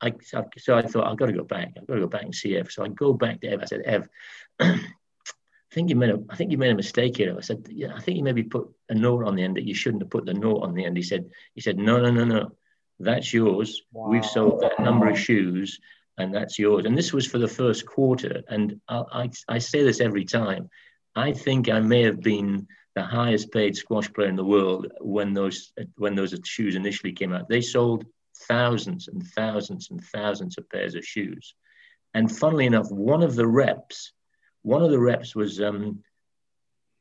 I, 0.00 0.12
so 0.58 0.76
I 0.76 0.82
thought 0.82 1.06
I've 1.06 1.16
got 1.16 1.26
to 1.26 1.32
go 1.32 1.44
back. 1.44 1.72
I've 1.76 1.86
got 1.86 1.94
to 1.94 2.00
go 2.00 2.06
back 2.06 2.22
and 2.22 2.34
see 2.34 2.56
Ev. 2.56 2.70
So 2.70 2.84
I 2.84 2.88
go 2.88 3.12
back 3.12 3.40
to 3.40 3.48
Ev. 3.48 3.60
I 3.62 3.64
said, 3.64 3.82
Ev, 3.84 4.08
I 4.60 4.80
think 5.72 5.90
you 5.90 5.96
made 5.96 6.10
a 6.10 6.22
I 6.30 6.36
think 6.36 6.52
you 6.52 6.58
made 6.58 6.70
a 6.70 6.76
mistake 6.76 7.16
here. 7.16 7.36
I 7.36 7.40
said, 7.40 7.66
yeah, 7.70 7.94
I 7.94 8.00
think 8.00 8.16
you 8.16 8.24
maybe 8.24 8.42
put 8.42 8.68
a 8.88 8.94
note 8.94 9.24
on 9.24 9.34
the 9.34 9.42
end 9.42 9.56
that 9.56 9.66
you 9.66 9.74
shouldn't 9.74 10.02
have 10.02 10.10
put 10.10 10.26
the 10.26 10.34
note 10.34 10.62
on 10.62 10.74
the 10.74 10.84
end. 10.84 10.96
He 10.96 11.02
said, 11.02 11.30
he 11.54 11.60
said, 11.60 11.78
no, 11.78 12.00
no, 12.00 12.10
no, 12.10 12.24
no, 12.24 12.52
that's 13.00 13.32
yours. 13.32 13.82
Wow. 13.92 14.08
We've 14.08 14.24
sold 14.24 14.60
that 14.62 14.80
number 14.80 15.08
of 15.08 15.18
shoes, 15.18 15.78
and 16.18 16.34
that's 16.34 16.58
yours. 16.58 16.84
And 16.84 16.96
this 16.96 17.12
was 17.12 17.26
for 17.26 17.38
the 17.38 17.48
first 17.48 17.84
quarter. 17.84 18.42
And 18.48 18.80
I, 18.88 19.02
I, 19.12 19.30
I 19.48 19.58
say 19.58 19.82
this 19.82 20.00
every 20.00 20.24
time. 20.24 20.70
I 21.14 21.32
think 21.32 21.68
I 21.68 21.80
may 21.80 22.02
have 22.02 22.20
been 22.20 22.68
the 22.94 23.02
highest 23.02 23.52
paid 23.52 23.76
squash 23.76 24.10
player 24.12 24.28
in 24.28 24.36
the 24.36 24.44
world 24.44 24.90
when 25.00 25.34
those 25.34 25.72
when 25.96 26.14
those 26.14 26.34
shoes 26.44 26.74
initially 26.74 27.12
came 27.12 27.32
out. 27.32 27.48
They 27.48 27.60
sold 27.60 28.06
thousands 28.48 29.08
and 29.08 29.26
thousands 29.26 29.90
and 29.90 30.02
thousands 30.02 30.58
of 30.58 30.68
pairs 30.70 30.94
of 30.94 31.04
shoes. 31.04 31.54
And 32.14 32.34
funnily 32.34 32.66
enough, 32.66 32.90
one 32.90 33.22
of 33.22 33.34
the 33.34 33.46
reps, 33.46 34.12
one 34.62 34.82
of 34.82 34.90
the 34.90 35.00
reps 35.00 35.34
was 35.34 35.60
um, 35.60 36.02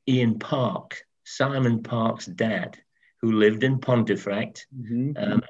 Ian 0.08 0.40
Parke, 0.40 1.04
Simon 1.24 1.84
Parke's 1.84 2.26
dad, 2.26 2.78
who 3.22 3.32
lived 3.32 3.64
in 3.64 3.80
Pontefract. 3.80 4.68
Mm-hmm. 4.78 5.12
Um, 5.18 5.42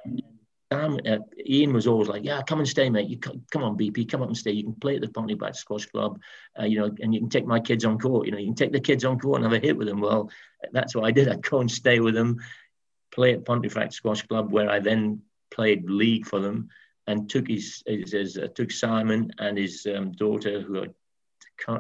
Sam, 0.72 1.00
uh, 1.06 1.18
Ian 1.46 1.74
was 1.74 1.88
always 1.88 2.08
like, 2.08 2.24
"Yeah, 2.24 2.42
come 2.42 2.60
and 2.60 2.68
stay, 2.68 2.90
mate. 2.90 3.10
You 3.10 3.18
come, 3.18 3.44
come 3.52 3.64
on, 3.64 3.78
BP, 3.78 4.10
come 4.10 4.22
up 4.22 4.28
and 4.28 4.38
stay. 4.38 4.52
You 4.52 4.64
can 4.64 4.74
play 4.76 4.96
at 4.96 5.02
the 5.02 5.08
Pontefract 5.08 5.56
Squash 5.56 5.86
Club, 5.86 6.20
uh, 6.60 6.66
you 6.66 6.80
know, 6.80 6.92
and 7.00 7.14
you 7.14 7.20
can 7.20 7.30
take 7.30 7.46
my 7.46 7.60
kids 7.60 7.86
on 7.86 8.00
court. 8.00 8.26
You 8.26 8.32
know, 8.32 8.40
you 8.40 8.48
can 8.48 8.56
take 8.56 8.72
the 8.72 8.80
kids 8.80 9.06
on 9.06 9.20
court 9.20 9.42
and 9.42 9.52
have 9.52 9.62
a 9.62 9.66
hit 9.66 9.78
with 9.78 9.88
them." 9.88 10.02
Well, 10.02 10.30
that's 10.72 10.96
what 10.96 11.06
I 11.06 11.12
did. 11.12 11.28
I'd 11.30 11.44
go 11.44 11.60
and 11.60 11.70
stay 11.70 12.00
with 12.00 12.16
them, 12.16 12.40
play 13.12 13.34
at 13.34 13.46
Pontefract 13.46 13.94
Squash 13.94 14.24
Club, 14.24 14.52
where 14.52 14.70
I 14.70 14.80
then 14.80 15.22
played 15.56 15.89
league 15.89 16.26
for 16.26 16.39
them 16.39 16.70
and 17.08 17.30
took 17.30 17.47
his, 17.47 17.82
his, 17.86 18.12
his 18.12 18.38
uh, 18.38 18.47
took 18.56 18.72
Simon 18.72 19.32
and 19.39 19.58
his 19.58 19.88
um, 19.95 20.12
daughter, 20.12 20.62
who 20.62 20.84
are 20.84 20.88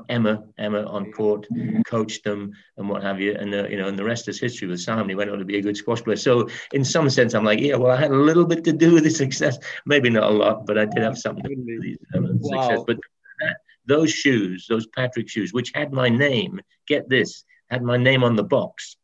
Emma, 0.09 0.43
Emma 0.57 0.85
on 0.85 1.11
court, 1.11 1.47
coached 1.85 2.23
them 2.23 2.53
and 2.77 2.89
what 2.89 3.03
have 3.03 3.19
you, 3.19 3.35
and 3.35 3.53
uh, 3.53 3.67
you 3.67 3.77
know, 3.77 3.87
and 3.87 3.99
the 3.99 4.03
rest 4.03 4.27
is 4.27 4.39
history. 4.39 4.67
With 4.67 4.79
Simon, 4.79 5.09
he 5.09 5.15
went 5.15 5.29
on 5.29 5.39
to 5.39 5.45
be 5.45 5.57
a 5.57 5.61
good 5.61 5.75
squash 5.75 6.01
player. 6.01 6.15
So 6.15 6.47
in 6.71 6.85
some 6.85 7.09
sense, 7.09 7.33
I'm 7.33 7.43
like, 7.43 7.59
yeah, 7.59 7.75
well, 7.75 7.91
I 7.91 7.99
had 7.99 8.11
a 8.11 8.15
little 8.15 8.45
bit 8.45 8.63
to 8.63 8.73
do 8.73 8.93
with 8.93 9.03
the 9.03 9.09
success. 9.09 9.57
Maybe 9.85 10.09
not 10.09 10.31
a 10.31 10.33
lot, 10.33 10.65
but 10.65 10.77
I 10.77 10.85
did 10.85 11.03
have 11.03 11.17
something 11.17 11.43
to 11.43 11.55
do 11.55 11.79
with 11.79 11.97
the 12.11 12.17
um, 12.17 12.39
wow. 12.39 12.61
success. 12.61 12.83
But 12.87 12.97
that, 13.41 13.57
those 13.85 14.11
shoes, 14.11 14.65
those 14.69 14.87
Patrick 14.87 15.29
shoes, 15.29 15.53
which 15.53 15.71
had 15.75 15.91
my 15.91 16.09
name, 16.09 16.61
get 16.87 17.09
this, 17.09 17.43
had 17.69 17.83
my 17.83 17.97
name 17.97 18.23
on 18.23 18.35
the 18.35 18.43
box, 18.43 18.95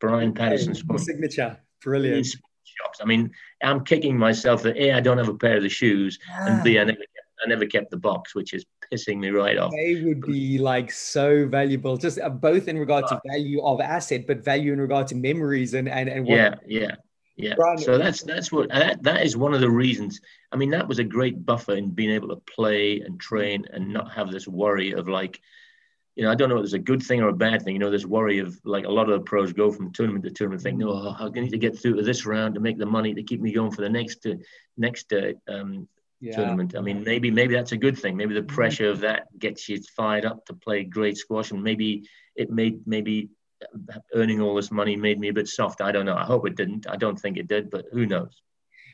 Bryan 0.00 0.32
Patterson. 0.32 0.74
Signature, 0.98 1.58
brilliant. 1.82 2.28
Shops. 2.80 3.00
I 3.00 3.04
mean, 3.04 3.30
I'm 3.62 3.84
kicking 3.84 4.16
myself 4.16 4.62
that 4.62 4.76
a 4.76 4.92
I 4.92 5.00
don't 5.00 5.18
have 5.18 5.28
a 5.28 5.34
pair 5.34 5.56
of 5.56 5.62
the 5.62 5.68
shoes, 5.68 6.18
and 6.46 6.62
b 6.62 6.78
I 6.78 6.84
never 6.84 6.98
I 7.44 7.48
never 7.48 7.66
kept 7.66 7.90
the 7.90 7.96
box, 7.96 8.34
which 8.34 8.52
is 8.52 8.64
pissing 8.92 9.18
me 9.18 9.30
right 9.30 9.58
off. 9.58 9.70
They 9.72 10.02
would 10.04 10.22
be 10.22 10.58
like 10.58 10.90
so 10.90 11.46
valuable, 11.46 11.96
just 11.96 12.18
uh, 12.18 12.28
both 12.28 12.68
in 12.68 12.78
regard 12.78 13.06
to 13.08 13.20
value 13.30 13.62
of 13.62 13.80
asset, 13.80 14.26
but 14.26 14.44
value 14.44 14.72
in 14.72 14.80
regard 14.80 15.06
to 15.08 15.14
memories 15.14 15.74
and 15.74 15.88
and, 15.88 16.08
and 16.08 16.26
yeah, 16.26 16.54
yeah, 16.66 16.94
yeah. 17.36 17.54
Bryan, 17.54 17.78
so 17.78 17.98
that's 17.98 18.22
that's 18.22 18.50
what 18.50 18.68
that, 18.70 19.02
that 19.02 19.24
is 19.24 19.36
one 19.36 19.54
of 19.54 19.60
the 19.60 19.70
reasons. 19.70 20.20
I 20.52 20.56
mean, 20.56 20.70
that 20.70 20.88
was 20.88 20.98
a 20.98 21.04
great 21.04 21.44
buffer 21.44 21.74
in 21.74 21.90
being 21.90 22.10
able 22.10 22.28
to 22.28 22.36
play 22.36 23.00
and 23.00 23.20
train 23.20 23.66
and 23.72 23.92
not 23.92 24.12
have 24.12 24.30
this 24.30 24.48
worry 24.48 24.92
of 24.92 25.08
like, 25.08 25.40
you 26.18 26.24
know, 26.24 26.32
I 26.32 26.34
don't 26.34 26.48
know 26.48 26.58
if 26.58 26.64
it's 26.64 26.72
a 26.72 26.80
good 26.80 27.00
thing 27.00 27.22
or 27.22 27.28
a 27.28 27.32
bad 27.32 27.62
thing. 27.62 27.74
You 27.74 27.78
know, 27.78 27.92
this 27.92 28.04
worry 28.04 28.40
of 28.40 28.58
like 28.64 28.84
a 28.84 28.90
lot 28.90 29.08
of 29.08 29.20
the 29.20 29.24
pros 29.24 29.52
go 29.52 29.70
from 29.70 29.92
tournament 29.92 30.24
to 30.24 30.32
tournament, 30.32 30.62
think, 30.64 30.76
no, 30.76 30.90
oh, 30.90 31.14
I 31.16 31.28
need 31.28 31.50
to 31.50 31.58
get 31.58 31.78
through 31.78 31.94
to 31.94 32.02
this 32.02 32.26
round 32.26 32.54
to 32.54 32.60
make 32.60 32.76
the 32.76 32.86
money 32.86 33.14
to 33.14 33.22
keep 33.22 33.40
me 33.40 33.52
going 33.52 33.70
for 33.70 33.82
the 33.82 33.88
next 33.88 34.26
uh, 34.26 34.34
next 34.76 35.12
uh, 35.12 35.34
um, 35.48 35.86
yeah. 36.20 36.34
tournament. 36.34 36.74
I 36.76 36.80
mean, 36.80 37.04
maybe 37.04 37.30
maybe 37.30 37.54
that's 37.54 37.70
a 37.70 37.76
good 37.76 37.96
thing. 37.96 38.16
Maybe 38.16 38.34
the 38.34 38.40
mm-hmm. 38.40 38.52
pressure 38.52 38.90
of 38.90 38.98
that 39.00 39.28
gets 39.38 39.68
you 39.68 39.80
fired 39.96 40.24
up 40.24 40.44
to 40.46 40.54
play 40.54 40.82
great 40.82 41.16
squash, 41.16 41.52
and 41.52 41.62
maybe 41.62 42.08
it 42.34 42.50
made 42.50 42.84
maybe 42.84 43.28
earning 44.12 44.40
all 44.40 44.56
this 44.56 44.72
money 44.72 44.96
made 44.96 45.20
me 45.20 45.28
a 45.28 45.32
bit 45.32 45.46
soft. 45.46 45.80
I 45.80 45.92
don't 45.92 46.06
know. 46.06 46.16
I 46.16 46.24
hope 46.24 46.48
it 46.48 46.56
didn't. 46.56 46.88
I 46.90 46.96
don't 46.96 47.16
think 47.16 47.36
it 47.36 47.46
did, 47.46 47.70
but 47.70 47.84
who 47.92 48.06
knows? 48.06 48.42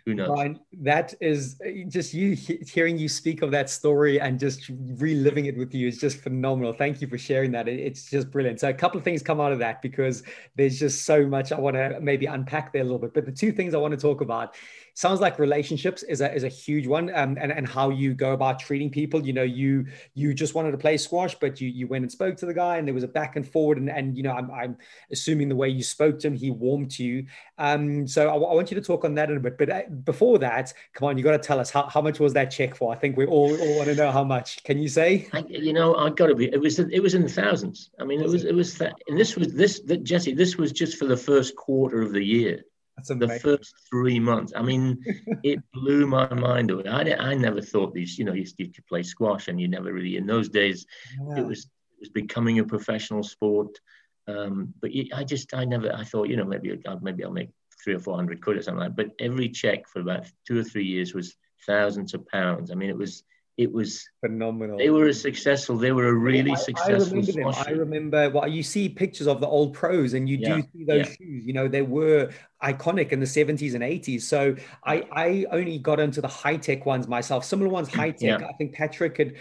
Who 0.06 0.12
knows? 0.14 0.56
That 0.82 1.14
is 1.20 1.58
uh, 1.64 1.88
just 1.88 2.12
you 2.12 2.34
hearing 2.34 2.98
you 2.98 3.08
speak 3.08 3.40
of 3.40 3.50
that 3.52 3.70
story 3.70 4.20
and 4.20 4.38
just 4.38 4.70
reliving 4.98 5.46
it 5.46 5.56
with 5.56 5.74
you 5.74 5.88
is 5.88 5.98
just 5.98 6.18
phenomenal. 6.18 6.74
Thank 6.74 7.00
you 7.00 7.08
for 7.08 7.16
sharing 7.16 7.50
that. 7.52 7.68
It's 7.68 8.10
just 8.10 8.30
brilliant. 8.30 8.60
So 8.60 8.68
a 8.68 8.74
couple 8.74 8.98
of 8.98 9.04
things 9.04 9.22
come 9.22 9.40
out 9.40 9.52
of 9.52 9.58
that 9.60 9.80
because 9.80 10.22
there's 10.56 10.78
just 10.78 11.06
so 11.06 11.26
much 11.26 11.52
I 11.52 11.58
want 11.58 11.76
to 11.76 11.98
maybe 12.02 12.26
unpack 12.26 12.72
there 12.72 12.82
a 12.82 12.84
little 12.84 12.98
bit. 12.98 13.14
But 13.14 13.24
the 13.24 13.32
two 13.32 13.50
things 13.50 13.72
I 13.72 13.78
want 13.78 13.92
to 13.92 14.00
talk 14.00 14.20
about 14.20 14.56
sounds 14.94 15.20
like 15.20 15.38
relationships 15.38 16.02
is 16.04 16.20
a, 16.20 16.32
is 16.32 16.44
a 16.44 16.48
huge 16.48 16.86
one 16.86 17.14
um, 17.14 17.36
and, 17.40 17.52
and 17.52 17.68
how 17.68 17.90
you 17.90 18.14
go 18.14 18.32
about 18.32 18.58
treating 18.60 18.90
people. 18.90 19.24
You 19.26 19.32
know 19.32 19.42
you 19.42 19.86
you 20.14 20.32
just 20.32 20.54
wanted 20.54 20.70
to 20.70 20.78
play 20.78 20.96
squash 20.96 21.34
but 21.34 21.60
you 21.60 21.68
you 21.68 21.86
went 21.86 22.02
and 22.02 22.10
spoke 22.10 22.36
to 22.38 22.46
the 22.46 22.54
guy 22.54 22.78
and 22.78 22.86
there 22.86 22.94
was 22.94 23.02
a 23.02 23.08
back 23.08 23.36
and 23.36 23.46
forward 23.46 23.78
and, 23.78 23.90
and 23.90 24.16
you 24.16 24.22
know 24.22 24.32
I'm, 24.32 24.50
I'm 24.50 24.76
assuming 25.10 25.48
the 25.48 25.56
way 25.56 25.68
you 25.68 25.82
spoke 25.82 26.18
to 26.20 26.28
him 26.28 26.34
he 26.34 26.50
warmed 26.50 26.92
to 26.92 27.04
you. 27.04 27.26
Um, 27.58 28.06
so 28.06 28.28
I, 28.28 28.36
want 28.36 28.70
you 28.70 28.76
to 28.76 28.80
talk 28.80 29.04
on 29.04 29.14
that 29.14 29.30
a 29.30 29.38
bit 29.40 29.58
but 29.58 29.70
uh, 29.70 29.82
before 30.04 30.38
that 30.38 30.72
come 30.92 31.08
on 31.08 31.18
you 31.18 31.24
got 31.24 31.32
to 31.32 31.38
tell 31.38 31.58
us 31.58 31.70
how, 31.70 31.88
how 31.88 32.00
much 32.00 32.20
was 32.20 32.32
that 32.34 32.50
check 32.50 32.74
for? 32.74 32.92
I 32.92 32.96
think 32.96 33.16
we 33.16 33.26
all, 33.26 33.54
all 33.60 33.76
want 33.76 33.88
to 33.88 33.94
know 33.94 34.12
how 34.12 34.24
much. 34.24 34.62
Can 34.64 34.78
you 34.78 34.88
say? 34.88 35.28
I, 35.32 35.44
you 35.48 35.72
know 35.72 35.96
I 35.96 36.10
got 36.10 36.28
to 36.28 36.34
be 36.34 36.46
it 36.46 36.60
was 36.60 36.78
it 36.78 37.02
was 37.02 37.14
in 37.14 37.22
the 37.22 37.28
thousands. 37.28 37.90
I 37.98 38.04
mean 38.04 38.20
it 38.20 38.28
was 38.28 38.44
it 38.44 38.54
was 38.54 38.80
and 38.80 39.18
this 39.18 39.36
was 39.36 39.52
this 39.52 39.80
that 39.80 40.04
Jesse 40.04 40.34
this 40.34 40.56
was 40.56 40.70
just 40.72 40.96
for 40.96 41.06
the 41.06 41.16
first 41.16 41.56
quarter 41.56 42.00
of 42.00 42.12
the 42.12 42.22
year 42.22 42.64
the 43.02 43.38
first 43.40 43.74
three 43.90 44.20
months. 44.20 44.52
I 44.54 44.62
mean, 44.62 45.02
it 45.42 45.60
blew 45.72 46.06
my 46.06 46.32
mind 46.32 46.70
away. 46.70 46.84
I, 46.86 47.30
I 47.30 47.34
never 47.34 47.60
thought 47.60 47.94
these, 47.94 48.18
you 48.18 48.24
know, 48.24 48.32
you, 48.32 48.46
you 48.58 48.70
could 48.70 48.86
play 48.86 49.02
squash 49.02 49.48
and 49.48 49.60
you 49.60 49.68
never 49.68 49.92
really, 49.92 50.16
in 50.16 50.26
those 50.26 50.48
days, 50.48 50.86
yeah. 51.28 51.40
it 51.40 51.46
was 51.46 51.64
it 51.64 52.00
was 52.00 52.08
becoming 52.10 52.58
a 52.58 52.64
professional 52.64 53.22
sport. 53.22 53.78
Um, 54.26 54.72
but 54.80 54.90
I 55.12 55.24
just, 55.24 55.54
I 55.54 55.64
never, 55.64 55.92
I 55.94 56.04
thought, 56.04 56.28
you 56.28 56.36
know, 56.36 56.44
maybe, 56.44 56.78
maybe 57.02 57.24
I'll 57.24 57.30
make 57.30 57.50
three 57.82 57.94
or 57.94 58.00
400 58.00 58.42
quid 58.42 58.56
or 58.56 58.62
something 58.62 58.80
like 58.80 58.96
that. 58.96 58.96
But 58.96 59.24
every 59.24 59.48
check 59.48 59.86
for 59.88 60.00
about 60.00 60.26
two 60.46 60.58
or 60.58 60.64
three 60.64 60.86
years 60.86 61.14
was 61.14 61.36
thousands 61.66 62.14
of 62.14 62.26
pounds. 62.26 62.70
I 62.70 62.74
mean, 62.74 62.90
it 62.90 62.96
was, 62.96 63.22
it 63.56 63.72
was 63.72 64.04
phenomenal. 64.20 64.78
They 64.78 64.90
were 64.90 65.08
a 65.08 65.14
successful. 65.14 65.76
They 65.76 65.92
were 65.92 66.08
a 66.08 66.14
really 66.14 66.52
I, 66.52 66.54
successful. 66.54 67.18
I 67.18 67.20
remember 67.20 67.32
them. 67.32 67.54
I 67.66 67.70
remember. 67.70 68.30
Well, 68.30 68.48
you 68.48 68.64
see 68.64 68.88
pictures 68.88 69.28
of 69.28 69.40
the 69.40 69.46
old 69.46 69.74
pros, 69.74 70.14
and 70.14 70.28
you 70.28 70.38
yeah. 70.38 70.56
do 70.56 70.62
see 70.72 70.84
those 70.84 71.06
yeah. 71.06 71.14
shoes. 71.14 71.46
You 71.46 71.52
know, 71.52 71.68
they 71.68 71.82
were 71.82 72.30
iconic 72.64 73.10
in 73.10 73.20
the 73.20 73.26
70s 73.26 73.74
and 73.74 73.84
80s. 73.84 74.22
So 74.22 74.56
I, 74.84 75.06
I 75.12 75.46
only 75.50 75.78
got 75.78 76.00
into 76.00 76.20
the 76.20 76.28
Hi-Tec 76.28 76.86
ones 76.86 77.06
myself. 77.06 77.44
Similar 77.44 77.68
ones, 77.68 77.88
Hi-Tec. 77.94 78.40
Yeah. 78.40 78.46
I 78.46 78.52
think 78.54 78.74
Patrick 78.74 79.18
had, 79.18 79.34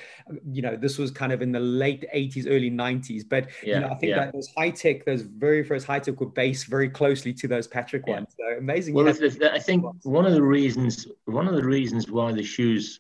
you 0.51 0.61
know, 0.61 0.76
this 0.76 0.97
was 0.97 1.09
kind 1.09 1.32
of 1.32 1.41
in 1.41 1.51
the 1.51 1.59
late 1.59 2.05
80s, 2.14 2.45
early 2.47 2.70
90s. 2.70 3.24
But 3.28 3.47
you 3.64 3.80
know, 3.80 3.88
I 3.88 3.95
think 3.95 4.16
that 4.16 4.34
those 4.34 4.49
Hi-Tec, 4.57 5.05
those 5.05 5.22
very 5.22 5.64
first 5.64 5.88
Hi-Tec 5.88 6.20
were 6.20 6.28
based 6.28 6.68
very 6.68 6.89
closely 6.89 7.34
to 7.34 7.47
those 7.47 7.68
Patrick 7.68 8.05
ones. 8.05 8.36
So 8.38 8.57
amazing. 8.57 8.93
Well, 8.93 9.07
I 9.07 9.59
think 9.59 9.86
one 10.03 10.26
of 10.26 10.34
the 10.34 10.43
reasons, 10.43 11.07
one 11.26 11.47
of 11.47 11.55
the 11.55 11.64
reasons 11.64 12.11
why 12.11 12.32
the 12.32 12.43
shoes 12.43 12.99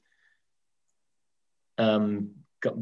um, 1.77 2.31
got, 2.63 2.75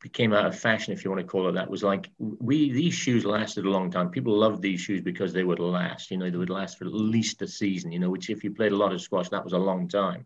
became 0.00 0.32
out 0.32 0.46
of 0.46 0.58
fashion, 0.58 0.92
if 0.92 1.04
you 1.04 1.10
want 1.10 1.20
to 1.20 1.26
call 1.26 1.48
it 1.48 1.52
that, 1.52 1.68
was 1.68 1.82
like 1.82 2.08
we 2.18 2.70
these 2.70 2.94
shoes 2.94 3.24
lasted 3.24 3.66
a 3.66 3.70
long 3.70 3.90
time. 3.90 4.10
People 4.10 4.38
loved 4.38 4.62
these 4.62 4.80
shoes 4.80 5.02
because 5.02 5.32
they 5.32 5.44
would 5.44 5.58
last. 5.58 6.10
You 6.10 6.16
know, 6.16 6.30
they 6.30 6.38
would 6.38 6.50
last 6.50 6.78
for 6.78 6.86
at 6.86 6.94
least 6.94 7.42
a 7.42 7.48
season. 7.48 7.92
You 7.92 7.98
know, 7.98 8.10
which 8.10 8.30
if 8.30 8.44
you 8.44 8.52
played 8.52 8.72
a 8.72 8.76
lot 8.76 8.92
of 8.92 9.02
squash, 9.02 9.28
that 9.30 9.44
was 9.44 9.52
a 9.52 9.58
long 9.58 9.88
time. 9.88 10.24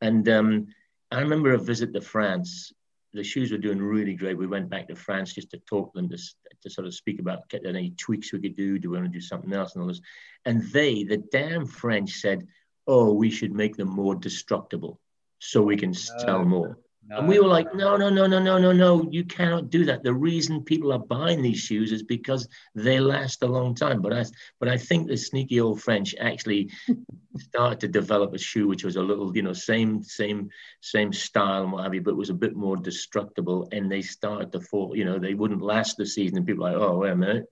And 0.00 0.28
um, 0.28 0.68
I 1.12 1.20
remember 1.20 1.52
a 1.52 1.58
visit 1.58 1.92
to 1.92 2.00
France. 2.00 2.72
The 3.12 3.24
shoes 3.24 3.50
were 3.50 3.58
doing 3.58 3.82
really 3.82 4.14
great. 4.14 4.38
We 4.38 4.46
went 4.46 4.70
back 4.70 4.88
to 4.88 4.94
France 4.94 5.34
just 5.34 5.50
to 5.50 5.58
talk 5.58 5.92
to 5.92 6.00
them 6.00 6.08
to, 6.10 6.18
to 6.62 6.70
sort 6.70 6.86
of 6.86 6.94
speak 6.94 7.18
about 7.18 7.48
get 7.48 7.66
any 7.66 7.90
tweaks 7.90 8.32
we 8.32 8.40
could 8.40 8.56
do. 8.56 8.78
Do 8.78 8.90
we 8.90 8.98
want 8.98 9.12
to 9.12 9.18
do 9.18 9.20
something 9.20 9.52
else 9.52 9.74
and 9.74 9.82
all 9.82 9.88
this? 9.88 10.00
And 10.44 10.62
they, 10.70 11.04
the 11.04 11.18
damn 11.18 11.66
French, 11.66 12.20
said, 12.20 12.46
"Oh, 12.86 13.12
we 13.12 13.30
should 13.30 13.52
make 13.52 13.76
them 13.76 13.88
more 13.88 14.14
destructible 14.14 14.98
so 15.40 15.60
we 15.60 15.76
can 15.76 15.92
sell 15.92 16.44
more." 16.44 16.78
No. 17.08 17.18
And 17.18 17.28
we 17.28 17.40
were 17.40 17.48
like, 17.48 17.74
no, 17.74 17.96
no, 17.96 18.10
no, 18.10 18.26
no, 18.26 18.38
no, 18.38 18.58
no, 18.58 18.72
no, 18.72 19.08
you 19.10 19.24
cannot 19.24 19.70
do 19.70 19.84
that. 19.86 20.02
The 20.02 20.12
reason 20.12 20.62
people 20.62 20.92
are 20.92 20.98
buying 20.98 21.42
these 21.42 21.58
shoes 21.58 21.92
is 21.92 22.02
because 22.02 22.46
they 22.74 23.00
last 23.00 23.42
a 23.42 23.46
long 23.46 23.74
time. 23.74 24.02
But 24.02 24.12
I, 24.12 24.24
but 24.60 24.68
I 24.68 24.76
think 24.76 25.08
the 25.08 25.16
sneaky 25.16 25.60
old 25.60 25.82
French 25.82 26.14
actually 26.20 26.70
started 27.38 27.80
to 27.80 27.88
develop 27.88 28.34
a 28.34 28.38
shoe 28.38 28.68
which 28.68 28.84
was 28.84 28.96
a 28.96 29.02
little, 29.02 29.34
you 29.34 29.42
know, 29.42 29.54
same, 29.54 30.02
same, 30.02 30.50
same 30.82 31.12
style 31.12 31.64
and 31.64 31.72
what 31.72 31.84
have 31.84 31.94
you, 31.94 32.02
but 32.02 32.16
was 32.16 32.30
a 32.30 32.34
bit 32.34 32.54
more 32.54 32.76
destructible. 32.76 33.68
And 33.72 33.90
they 33.90 34.02
started 34.02 34.52
to 34.52 34.60
fall, 34.60 34.94
you 34.94 35.04
know, 35.04 35.18
they 35.18 35.34
wouldn't 35.34 35.62
last 35.62 35.96
the 35.96 36.06
season. 36.06 36.36
And 36.36 36.46
people 36.46 36.64
like, 36.64 36.76
oh, 36.76 36.98
wait 36.98 37.12
a 37.12 37.16
minute. 37.16 37.46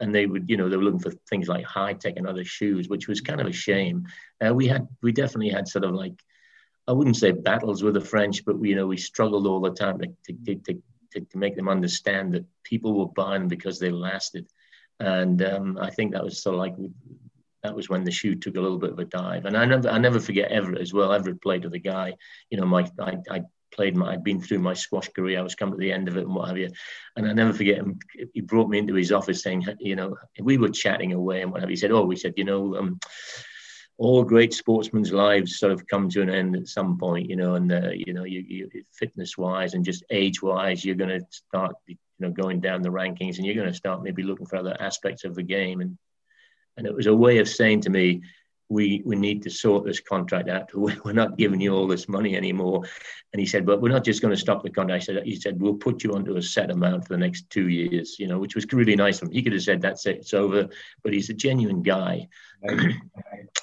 And 0.00 0.14
they 0.14 0.26
would, 0.26 0.48
you 0.48 0.56
know, 0.56 0.68
they 0.68 0.76
were 0.76 0.82
looking 0.82 0.98
for 0.98 1.12
things 1.28 1.46
like 1.46 1.64
Hi-Tec 1.66 2.14
and 2.16 2.26
other 2.26 2.44
shoes, 2.44 2.88
which 2.88 3.06
was 3.06 3.20
kind 3.20 3.40
of 3.40 3.46
a 3.46 3.52
shame. 3.52 4.06
Uh, 4.44 4.52
we 4.52 4.66
had, 4.66 4.88
we 5.02 5.12
definitely 5.12 5.50
had 5.50 5.68
sort 5.68 5.84
of 5.84 5.92
like 5.92 6.14
I 6.86 6.92
wouldn't 6.92 7.16
say 7.16 7.32
battles 7.32 7.82
with 7.82 7.94
the 7.94 8.00
French, 8.00 8.44
but 8.44 8.58
we, 8.58 8.70
you 8.70 8.76
know, 8.76 8.86
we 8.86 8.96
struggled 8.96 9.46
all 9.46 9.60
the 9.60 9.70
time 9.70 9.98
to, 10.00 10.06
to, 10.26 10.54
to, 10.56 10.82
to, 11.12 11.20
to 11.20 11.38
make 11.38 11.56
them 11.56 11.68
understand 11.68 12.32
that 12.32 12.44
people 12.62 12.98
were 12.98 13.08
buying 13.08 13.48
because 13.48 13.78
they 13.78 13.90
lasted. 13.90 14.46
And 15.00 15.42
um, 15.42 15.78
I 15.80 15.90
think 15.90 16.12
that 16.12 16.24
was 16.24 16.42
sort 16.42 16.54
of 16.54 16.60
like 16.60 16.74
that 17.62 17.74
was 17.74 17.88
when 17.88 18.04
the 18.04 18.10
shoe 18.10 18.34
took 18.34 18.56
a 18.56 18.60
little 18.60 18.78
bit 18.78 18.92
of 18.92 18.98
a 18.98 19.06
dive. 19.06 19.46
And 19.46 19.56
I 19.56 19.64
never, 19.64 19.88
I 19.88 19.98
never 19.98 20.20
forget 20.20 20.52
Everett 20.52 20.82
as 20.82 20.92
well. 20.92 21.12
Everett 21.12 21.42
played 21.42 21.64
with 21.64 21.72
a 21.72 21.78
guy, 21.78 22.14
you 22.50 22.58
know, 22.58 22.66
my, 22.66 22.86
I, 23.00 23.16
I 23.30 23.42
played 23.72 23.96
my, 23.96 24.12
I'd 24.12 24.22
been 24.22 24.40
through 24.40 24.58
my 24.58 24.74
squash 24.74 25.08
career. 25.08 25.38
I 25.38 25.42
was 25.42 25.54
coming 25.54 25.74
to 25.74 25.80
the 25.80 25.90
end 25.90 26.06
of 26.06 26.18
it 26.18 26.26
and 26.26 26.34
what 26.34 26.48
have 26.48 26.58
you. 26.58 26.70
And 27.16 27.26
I 27.26 27.32
never 27.32 27.54
forget 27.54 27.78
him. 27.78 27.98
He 28.34 28.42
brought 28.42 28.68
me 28.68 28.78
into 28.78 28.94
his 28.94 29.12
office 29.12 29.42
saying, 29.42 29.66
you 29.80 29.96
know, 29.96 30.16
we 30.38 30.58
were 30.58 30.68
chatting 30.68 31.14
away 31.14 31.40
and 31.40 31.50
whatever. 31.50 31.70
He 31.70 31.76
said, 31.76 31.90
oh, 31.90 32.04
we 32.04 32.16
said, 32.16 32.34
you 32.36 32.44
know, 32.44 32.76
um, 32.76 33.00
all 33.96 34.24
great 34.24 34.52
sportsmen's 34.52 35.12
lives 35.12 35.58
sort 35.58 35.72
of 35.72 35.86
come 35.86 36.08
to 36.08 36.22
an 36.22 36.30
end 36.30 36.56
at 36.56 36.66
some 36.66 36.98
point, 36.98 37.30
you 37.30 37.36
know, 37.36 37.54
and 37.54 37.72
uh, 37.72 37.90
you 37.92 38.12
know, 38.12 38.24
you, 38.24 38.44
you 38.46 38.68
fitness 38.92 39.38
wise 39.38 39.74
and 39.74 39.84
just 39.84 40.04
age 40.10 40.42
wise, 40.42 40.84
you're 40.84 40.96
going 40.96 41.20
to 41.20 41.26
start, 41.30 41.76
you 41.86 41.96
know, 42.18 42.30
going 42.30 42.60
down 42.60 42.82
the 42.82 42.88
rankings, 42.88 43.36
and 43.36 43.46
you're 43.46 43.54
going 43.54 43.68
to 43.68 43.74
start 43.74 44.02
maybe 44.02 44.22
looking 44.22 44.46
for 44.46 44.56
other 44.56 44.76
aspects 44.80 45.24
of 45.24 45.34
the 45.34 45.42
game, 45.42 45.80
and 45.80 45.96
and 46.76 46.86
it 46.86 46.94
was 46.94 47.06
a 47.06 47.14
way 47.14 47.38
of 47.38 47.48
saying 47.48 47.82
to 47.82 47.90
me, 47.90 48.22
we 48.68 49.02
we 49.04 49.16
need 49.16 49.42
to 49.42 49.50
sort 49.50 49.84
this 49.84 50.00
contract 50.00 50.48
out. 50.48 50.70
We're 50.74 51.12
not 51.12 51.36
giving 51.38 51.60
you 51.60 51.74
all 51.74 51.86
this 51.86 52.08
money 52.08 52.36
anymore. 52.36 52.84
And 53.32 53.40
he 53.40 53.46
said, 53.46 53.66
but 53.66 53.80
we're 53.80 53.88
not 53.88 54.04
just 54.04 54.22
going 54.22 54.32
to 54.32 54.40
stop 54.40 54.62
the 54.62 54.70
contract. 54.70 55.02
I 55.02 55.04
said, 55.04 55.24
he 55.24 55.34
said, 55.34 55.60
we'll 55.60 55.74
put 55.74 56.04
you 56.04 56.12
onto 56.12 56.36
a 56.36 56.42
set 56.42 56.70
amount 56.70 57.04
for 57.04 57.14
the 57.14 57.18
next 57.18 57.50
two 57.50 57.68
years, 57.68 58.16
you 58.20 58.28
know, 58.28 58.38
which 58.38 58.54
was 58.54 58.64
really 58.72 58.94
nice 58.94 59.20
of 59.20 59.26
him. 59.26 59.34
He 59.34 59.42
could 59.42 59.54
have 59.54 59.62
said, 59.62 59.82
that's 59.82 60.06
it, 60.06 60.18
it's 60.18 60.34
over. 60.34 60.68
But 61.02 61.12
he's 61.12 61.30
a 61.30 61.34
genuine 61.34 61.82
guy. 61.82 62.28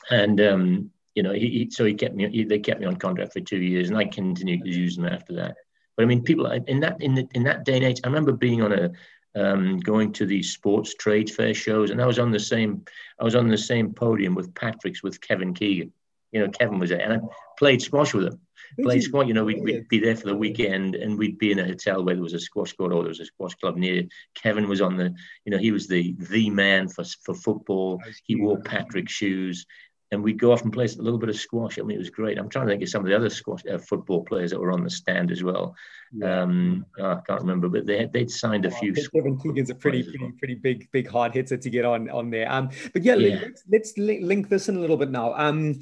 and, 0.10 0.42
um, 0.42 0.92
you 1.16 1.24
know, 1.24 1.32
he, 1.32 1.48
he, 1.50 1.70
so 1.72 1.86
he 1.86 1.94
kept 1.94 2.16
me, 2.16 2.30
he, 2.30 2.44
they 2.44 2.60
kept 2.60 2.82
me 2.82 2.86
on 2.86 2.98
contract 2.98 3.32
for 3.32 3.40
two 3.40 3.62
years 3.62 3.88
and 3.88 3.98
I 3.98 4.04
continued 4.04 4.66
to 4.66 4.70
use 4.70 4.98
them 4.98 5.06
after 5.06 5.36
that. 5.36 5.56
But 5.96 6.04
I 6.04 6.06
mean, 6.06 6.22
people 6.22 6.48
in 6.48 6.82
that, 6.82 7.02
in, 7.02 7.16
the, 7.16 7.30
in 7.34 7.44
that 7.44 7.64
day 7.64 7.78
and 7.78 7.86
age, 7.86 8.02
I 8.04 8.08
remember 8.08 8.34
being 8.34 8.62
on 8.62 8.74
a, 8.74 8.92
um, 9.36 9.80
going 9.80 10.14
to 10.14 10.26
these 10.26 10.52
sports 10.52 10.96
trade 10.96 11.30
fair 11.30 11.54
shows, 11.54 11.90
and 11.90 12.02
I 12.02 12.06
was 12.06 12.20
on 12.20 12.32
the 12.32 12.40
same 12.40 12.84
I 13.20 13.24
was 13.24 13.36
on 13.36 13.48
the 13.48 13.58
same 13.58 13.94
podium 13.94 14.36
with 14.36 14.54
Patrick's 14.56 15.04
with 15.04 15.22
Kevin 15.22 15.54
Keegan. 15.54 15.92
You 16.32 16.42
know, 16.42 16.50
Kevin 16.50 16.80
was 16.80 16.90
there, 16.90 17.02
and 17.02 17.14
I 17.14 17.20
played 17.58 17.82
squash 17.82 18.14
with 18.14 18.26
him. 18.26 18.40
play 18.82 19.02
squash. 19.02 19.28
You 19.28 19.34
know, 19.34 19.44
we'd, 19.44 19.62
we'd, 19.62 19.88
be 19.90 20.00
there 20.00 20.16
for 20.16 20.28
the 20.28 20.36
weekend, 20.36 20.96
and 20.96 21.18
we'd 21.18 21.38
be 21.38 21.52
in 21.52 21.60
a 21.60 21.66
hotel 21.66 22.04
where 22.04 22.16
there 22.16 22.24
was 22.24 22.34
a 22.34 22.40
squash 22.40 22.74
court 22.74 22.94
or 22.94 23.04
there 23.04 23.10
was 23.10 23.20
a 23.20 23.26
squash 23.26 23.56
club 23.56 23.76
near. 23.76 24.04
Kevin 24.34 24.70
was 24.70 24.82
on 24.82 24.96
the, 24.96 25.14
you 25.46 25.52
know, 25.52 25.58
he 25.58 25.72
was 25.72 25.88
the 25.88 26.16
the 26.30 26.50
man 26.50 26.88
for 26.88 27.04
for 27.24 27.36
football. 27.36 28.02
He 28.24 28.36
wore 28.36 28.62
Patrick 28.62 29.10
shoes, 29.10 29.66
and 30.12 30.22
we'd 30.22 30.40
go 30.40 30.52
off 30.52 30.64
and 30.64 30.74
play 30.74 30.86
a 30.86 31.02
little 31.02 31.18
bit 31.18 31.30
of 31.30 31.38
squash. 31.38 31.80
I 31.80 31.84
mean, 31.84 31.96
it 31.96 32.00
was 32.00 32.10
great. 32.10 32.38
I'm 32.38 32.50
trying 32.50 32.68
to 32.68 32.74
think 32.74 32.84
of 32.84 32.90
some 32.90 33.02
of 33.02 33.10
the 33.10 33.16
other 33.16 33.30
squash 33.30 33.62
uh, 33.72 33.78
football 33.78 34.24
players 34.24 34.52
that 34.52 34.60
were 34.60 34.72
on 34.72 34.84
the 34.84 34.90
stand 34.90 35.32
as 35.32 35.42
well. 35.42 35.74
Yeah. 36.12 36.42
Um, 36.42 36.86
oh, 37.00 37.12
I 37.12 37.22
can't 37.26 37.40
remember, 37.40 37.70
but 37.70 37.86
they 37.86 38.00
had, 38.00 38.12
they'd 38.12 38.30
signed 38.30 38.66
a 38.66 38.72
few. 38.72 38.94
Kevin 38.94 39.38
Keegan's 39.40 39.70
a 39.70 39.76
pretty, 39.76 40.04
pretty, 40.04 40.20
well. 40.20 40.32
pretty 40.38 40.56
big, 40.56 40.92
big 40.92 41.10
hard 41.10 41.34
hitter 41.34 41.56
to 41.56 41.70
get 41.70 41.86
on 41.86 42.10
on 42.10 42.30
there. 42.30 42.52
Um, 42.52 42.70
but 42.92 43.04
yeah, 43.04 43.16
yeah. 43.16 43.40
let's, 43.42 43.64
let's 43.70 43.98
link 43.98 44.50
this 44.50 44.68
in 44.68 44.76
a 44.76 44.80
little 44.80 44.98
bit 44.98 45.12
now. 45.12 45.34
Um, 45.36 45.80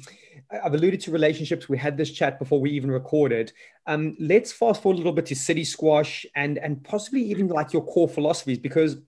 I've 0.64 0.74
alluded 0.74 1.00
to 1.02 1.10
relationships. 1.10 1.68
We 1.68 1.78
had 1.78 1.96
this 1.96 2.12
chat 2.12 2.38
before 2.38 2.60
we 2.60 2.70
even 2.70 2.90
recorded. 2.90 3.52
Um, 3.86 4.16
let's 4.20 4.52
fast 4.52 4.82
forward 4.82 4.94
a 4.94 4.98
little 4.98 5.12
bit 5.12 5.26
to 5.26 5.34
city 5.34 5.64
squash 5.64 6.24
and 6.36 6.58
and 6.58 6.82
possibly 6.84 7.22
even 7.22 7.48
like 7.48 7.72
your 7.72 7.84
core 7.84 8.08
philosophies 8.08 8.58
because 8.58 8.98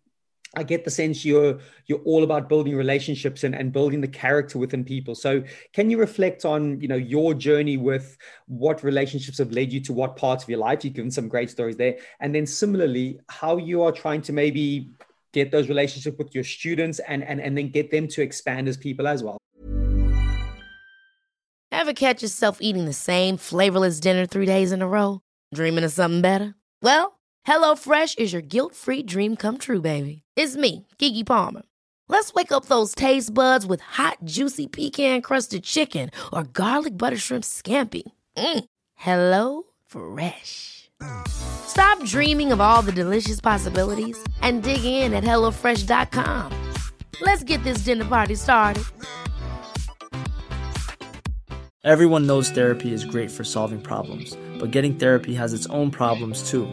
I 0.55 0.63
get 0.63 0.85
the 0.85 0.91
sense 0.91 1.25
you're 1.25 1.59
you're 1.87 2.01
all 2.01 2.25
about 2.25 2.49
building 2.49 2.77
relationships 2.77 3.43
and, 3.43 3.55
and 3.55 3.73
building 3.73 4.01
the 4.03 4.09
character 4.09 4.59
within 4.59 4.85
people. 4.85 5.15
So 5.15 5.43
can 5.73 5.91
you 5.91 5.99
reflect 5.99 6.45
on 6.45 6.81
you 6.81 6.89
know 6.89 6.97
your 6.97 7.33
journey 7.33 7.79
with 7.79 8.19
what 8.47 8.83
relationships 8.83 9.39
have 9.39 9.53
led 9.53 9.73
you 9.73 9.81
to 9.81 9.93
what 9.93 10.17
parts 10.17 10.45
of 10.45 10.51
your 10.51 10.59
life? 10.59 10.85
You've 10.85 10.95
given 10.95 11.11
some 11.11 11.29
great 11.29 11.51
stories 11.51 11.77
there. 11.77 11.97
And 12.21 12.35
then 12.35 12.47
similarly, 12.47 13.19
how 13.31 13.57
you 13.57 13.83
are 13.83 13.93
trying 13.93 14.21
to 14.23 14.33
maybe 14.33 14.91
get 15.33 15.51
those 15.51 15.69
relationships 15.69 16.19
with 16.19 16.35
your 16.35 16.45
students 16.45 16.99
and 16.99 17.25
and, 17.25 17.41
and 17.41 17.57
then 17.57 17.71
get 17.71 17.91
them 17.91 18.07
to 18.09 18.23
expand 18.23 18.69
as 18.69 18.77
people 18.77 19.07
as 19.07 19.23
well. 19.23 19.39
Ever 21.71 21.95
catch 21.95 22.21
yourself 22.21 22.61
eating 22.61 22.85
the 22.85 22.93
same 22.93 23.39
flavorless 23.39 23.99
dinner 23.99 24.27
three 24.27 24.47
days 24.47 24.71
in 24.71 24.83
a 24.83 24.87
row? 24.87 25.23
Dreaming 25.55 25.85
of 25.85 25.93
something 25.93 26.21
better? 26.21 26.55
Well, 26.83 27.19
HelloFresh 27.47 28.19
is 28.19 28.33
your 28.33 28.43
guilt-free 28.43 29.03
dream 29.03 29.37
come 29.37 29.59
true, 29.59 29.81
baby. 29.81 30.23
It's 30.37 30.57
me, 30.57 30.87
Keke 30.99 31.27
Palmer. 31.27 31.63
Let's 32.09 32.33
wake 32.35 32.53
up 32.53 32.67
those 32.67 32.95
taste 32.95 33.33
buds 33.35 33.67
with 33.67 33.81
hot, 33.81 34.19
juicy 34.25 34.67
pecan 34.67 35.23
crusted 35.23 35.65
chicken 35.65 36.11
or 36.33 36.45
garlic 36.45 36.97
butter 36.97 37.17
shrimp 37.17 37.45
scampi. 37.45 38.03
Mm. 38.37 38.65
Hello 38.95 39.63
Fresh. 39.87 40.91
Stop 41.27 42.05
dreaming 42.05 42.53
of 42.53 42.61
all 42.61 42.83
the 42.83 42.93
delicious 42.93 43.41
possibilities 43.41 44.23
and 44.43 44.63
dig 44.63 44.85
in 44.85 45.15
at 45.15 45.25
HelloFresh.com. 45.25 46.53
Let's 47.21 47.43
get 47.45 47.63
this 47.65 47.79
dinner 47.79 48.05
party 48.05 48.35
started. 48.35 48.85
Everyone 51.85 52.27
knows 52.27 52.51
therapy 52.51 52.93
is 52.93 53.05
great 53.05 53.31
for 53.31 53.43
solving 53.43 53.81
problems, 53.81 54.37
but 54.61 54.71
getting 54.71 54.95
therapy 54.95 55.35
has 55.35 55.53
its 55.53 55.67
own 55.67 55.91
problems 55.91 56.49
too 56.49 56.73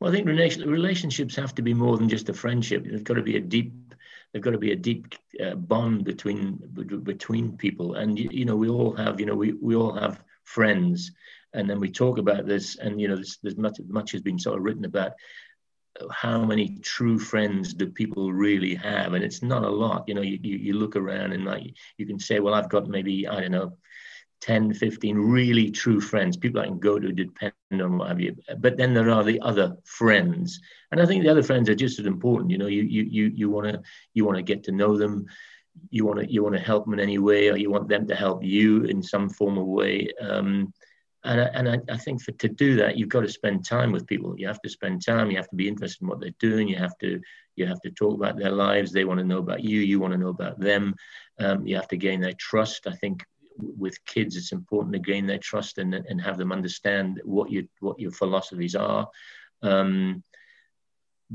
Well, 0.00 0.10
I 0.10 0.14
think 0.14 0.26
relationships 0.26 1.36
have 1.36 1.54
to 1.56 1.62
be 1.62 1.74
more 1.74 1.98
than 1.98 2.08
just 2.08 2.30
a 2.30 2.34
friendship. 2.34 2.84
There's 2.84 3.02
got 3.02 3.14
to 3.14 3.22
be 3.22 3.36
a 3.36 3.40
deep, 3.40 3.74
there's 4.32 4.42
got 4.42 4.52
to 4.52 4.58
be 4.58 4.72
a 4.72 4.76
deep 4.76 5.14
uh, 5.44 5.54
bond 5.54 6.04
between 6.04 6.56
between 7.04 7.58
people. 7.58 7.94
And 7.94 8.18
you 8.18 8.46
know, 8.46 8.56
we 8.56 8.70
all 8.70 8.94
have, 8.96 9.20
you 9.20 9.26
know, 9.26 9.34
we 9.34 9.52
we 9.52 9.76
all 9.76 9.92
have 9.92 10.24
friends, 10.44 11.12
and 11.52 11.68
then 11.68 11.80
we 11.80 11.90
talk 11.90 12.16
about 12.16 12.46
this. 12.46 12.76
And 12.76 12.98
you 12.98 13.08
know, 13.08 13.16
there's, 13.16 13.38
there's 13.42 13.58
much 13.58 13.78
much 13.88 14.12
has 14.12 14.22
been 14.22 14.38
sort 14.38 14.56
of 14.56 14.64
written 14.64 14.86
about 14.86 15.12
how 16.10 16.46
many 16.46 16.78
true 16.78 17.18
friends 17.18 17.74
do 17.74 17.86
people 17.86 18.32
really 18.32 18.74
have, 18.76 19.12
and 19.12 19.22
it's 19.22 19.42
not 19.42 19.64
a 19.64 19.68
lot. 19.68 20.04
You 20.06 20.14
know, 20.14 20.22
you 20.22 20.38
you, 20.42 20.56
you 20.56 20.72
look 20.72 20.96
around 20.96 21.32
and 21.32 21.44
like 21.44 21.74
you 21.98 22.06
can 22.06 22.18
say, 22.18 22.40
well, 22.40 22.54
I've 22.54 22.70
got 22.70 22.88
maybe 22.88 23.28
I 23.28 23.38
don't 23.40 23.52
know 23.52 23.76
10, 24.40 24.74
15 24.74 25.16
really 25.16 25.70
true 25.70 26.00
friends, 26.00 26.36
people 26.36 26.60
I 26.60 26.66
can 26.66 26.78
go 26.78 26.98
to 26.98 27.12
depend 27.12 27.52
on 27.72 27.98
what 27.98 28.08
have 28.08 28.20
you. 28.20 28.36
But 28.58 28.76
then 28.76 28.94
there 28.94 29.10
are 29.10 29.24
the 29.24 29.40
other 29.40 29.76
friends. 29.84 30.60
And 30.90 31.00
I 31.00 31.06
think 31.06 31.22
the 31.22 31.30
other 31.30 31.42
friends 31.42 31.68
are 31.68 31.74
just 31.74 31.98
as 31.98 32.06
important. 32.06 32.50
You 32.50 32.58
know, 32.58 32.66
you 32.66 32.82
you 32.82 33.02
you 33.02 33.32
you 33.34 33.50
wanna 33.50 33.82
you 34.14 34.24
wanna 34.24 34.42
get 34.42 34.64
to 34.64 34.72
know 34.72 34.96
them, 34.96 35.26
you 35.90 36.06
wanna 36.06 36.24
you 36.24 36.42
wanna 36.42 36.58
help 36.60 36.84
them 36.84 36.94
in 36.94 37.00
any 37.00 37.18
way, 37.18 37.48
or 37.48 37.56
you 37.56 37.70
want 37.70 37.88
them 37.88 38.06
to 38.08 38.14
help 38.14 38.42
you 38.42 38.84
in 38.84 39.02
some 39.02 39.28
form 39.28 39.58
of 39.58 39.66
way. 39.66 40.08
Um, 40.20 40.72
and 41.22 41.40
I, 41.40 41.44
and 41.44 41.68
I, 41.68 41.78
I 41.92 41.96
think 41.98 42.22
for 42.22 42.32
to 42.32 42.48
do 42.48 42.76
that, 42.76 42.96
you've 42.96 43.10
got 43.10 43.20
to 43.20 43.28
spend 43.28 43.66
time 43.66 43.92
with 43.92 44.06
people. 44.06 44.34
You 44.38 44.46
have 44.46 44.62
to 44.62 44.70
spend 44.70 45.04
time. 45.04 45.30
You 45.30 45.36
have 45.36 45.50
to 45.50 45.56
be 45.56 45.68
interested 45.68 46.00
in 46.02 46.08
what 46.08 46.18
they're 46.18 46.30
doing. 46.38 46.66
You 46.66 46.76
have 46.76 46.96
to 46.98 47.20
you 47.56 47.66
have 47.66 47.80
to 47.82 47.90
talk 47.90 48.14
about 48.14 48.38
their 48.38 48.50
lives. 48.50 48.90
They 48.90 49.04
want 49.04 49.18
to 49.20 49.26
know 49.26 49.38
about 49.38 49.62
you. 49.62 49.80
You 49.80 50.00
want 50.00 50.12
to 50.12 50.18
know 50.18 50.28
about 50.28 50.58
them. 50.58 50.94
Um, 51.38 51.66
you 51.66 51.76
have 51.76 51.88
to 51.88 51.98
gain 51.98 52.20
their 52.20 52.32
trust. 52.32 52.86
I 52.86 52.92
think 52.92 53.22
with 53.62 54.04
kids, 54.04 54.36
it's 54.36 54.52
important 54.52 54.92
to 54.94 54.98
gain 54.98 55.26
their 55.26 55.38
trust 55.38 55.78
and, 55.78 55.94
and 55.94 56.20
have 56.20 56.38
them 56.38 56.52
understand 56.52 57.20
what 57.24 57.50
you 57.50 57.68
what 57.80 57.98
your 57.98 58.10
philosophies 58.10 58.74
are. 58.74 59.08
Um, 59.62 60.22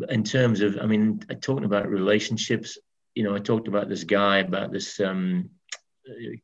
in 0.09 0.23
terms 0.23 0.61
of, 0.61 0.78
I 0.82 0.86
mean, 0.86 1.19
talking 1.41 1.65
about 1.65 1.88
relationships, 1.88 2.78
you 3.13 3.23
know, 3.23 3.36
I 3.36 3.39
talked 3.39 3.67
about 3.67 3.88
this 3.88 4.03
guy 4.03 4.39
about 4.39 4.71
this 4.71 4.99
um, 4.99 5.49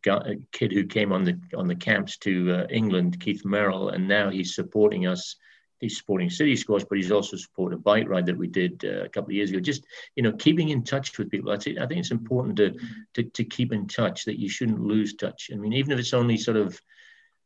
guy, 0.03 0.37
kid 0.51 0.71
who 0.71 0.85
came 0.85 1.11
on 1.11 1.23
the 1.23 1.39
on 1.55 1.67
the 1.67 1.75
camps 1.75 2.17
to 2.19 2.53
uh, 2.53 2.67
England, 2.69 3.19
Keith 3.19 3.43
Merrill, 3.45 3.89
and 3.89 4.07
now 4.07 4.29
he's 4.29 4.55
supporting 4.55 5.07
us 5.07 5.35
he's 5.81 5.97
supporting 5.97 6.29
City 6.29 6.55
Squash, 6.55 6.83
but 6.85 6.97
he's 6.97 7.11
also 7.11 7.35
supported 7.35 7.77
a 7.77 7.79
bike 7.79 8.07
ride 8.07 8.27
that 8.27 8.37
we 8.37 8.47
did 8.47 8.85
uh, 8.85 9.03
a 9.03 9.09
couple 9.09 9.29
of 9.29 9.35
years 9.35 9.49
ago. 9.49 9.59
Just 9.59 9.85
you 10.15 10.23
know, 10.23 10.31
keeping 10.33 10.69
in 10.69 10.83
touch 10.83 11.17
with 11.17 11.29
people. 11.29 11.51
I 11.51 11.57
think 11.57 11.79
I 11.79 11.85
think 11.87 11.99
it's 11.99 12.11
important 12.11 12.55
to, 12.57 12.75
to 13.15 13.23
to 13.23 13.43
keep 13.43 13.73
in 13.73 13.87
touch. 13.87 14.25
That 14.25 14.39
you 14.39 14.47
shouldn't 14.47 14.81
lose 14.81 15.15
touch. 15.15 15.49
I 15.51 15.57
mean, 15.57 15.73
even 15.73 15.91
if 15.91 15.99
it's 15.99 16.13
only 16.13 16.37
sort 16.37 16.57
of 16.57 16.79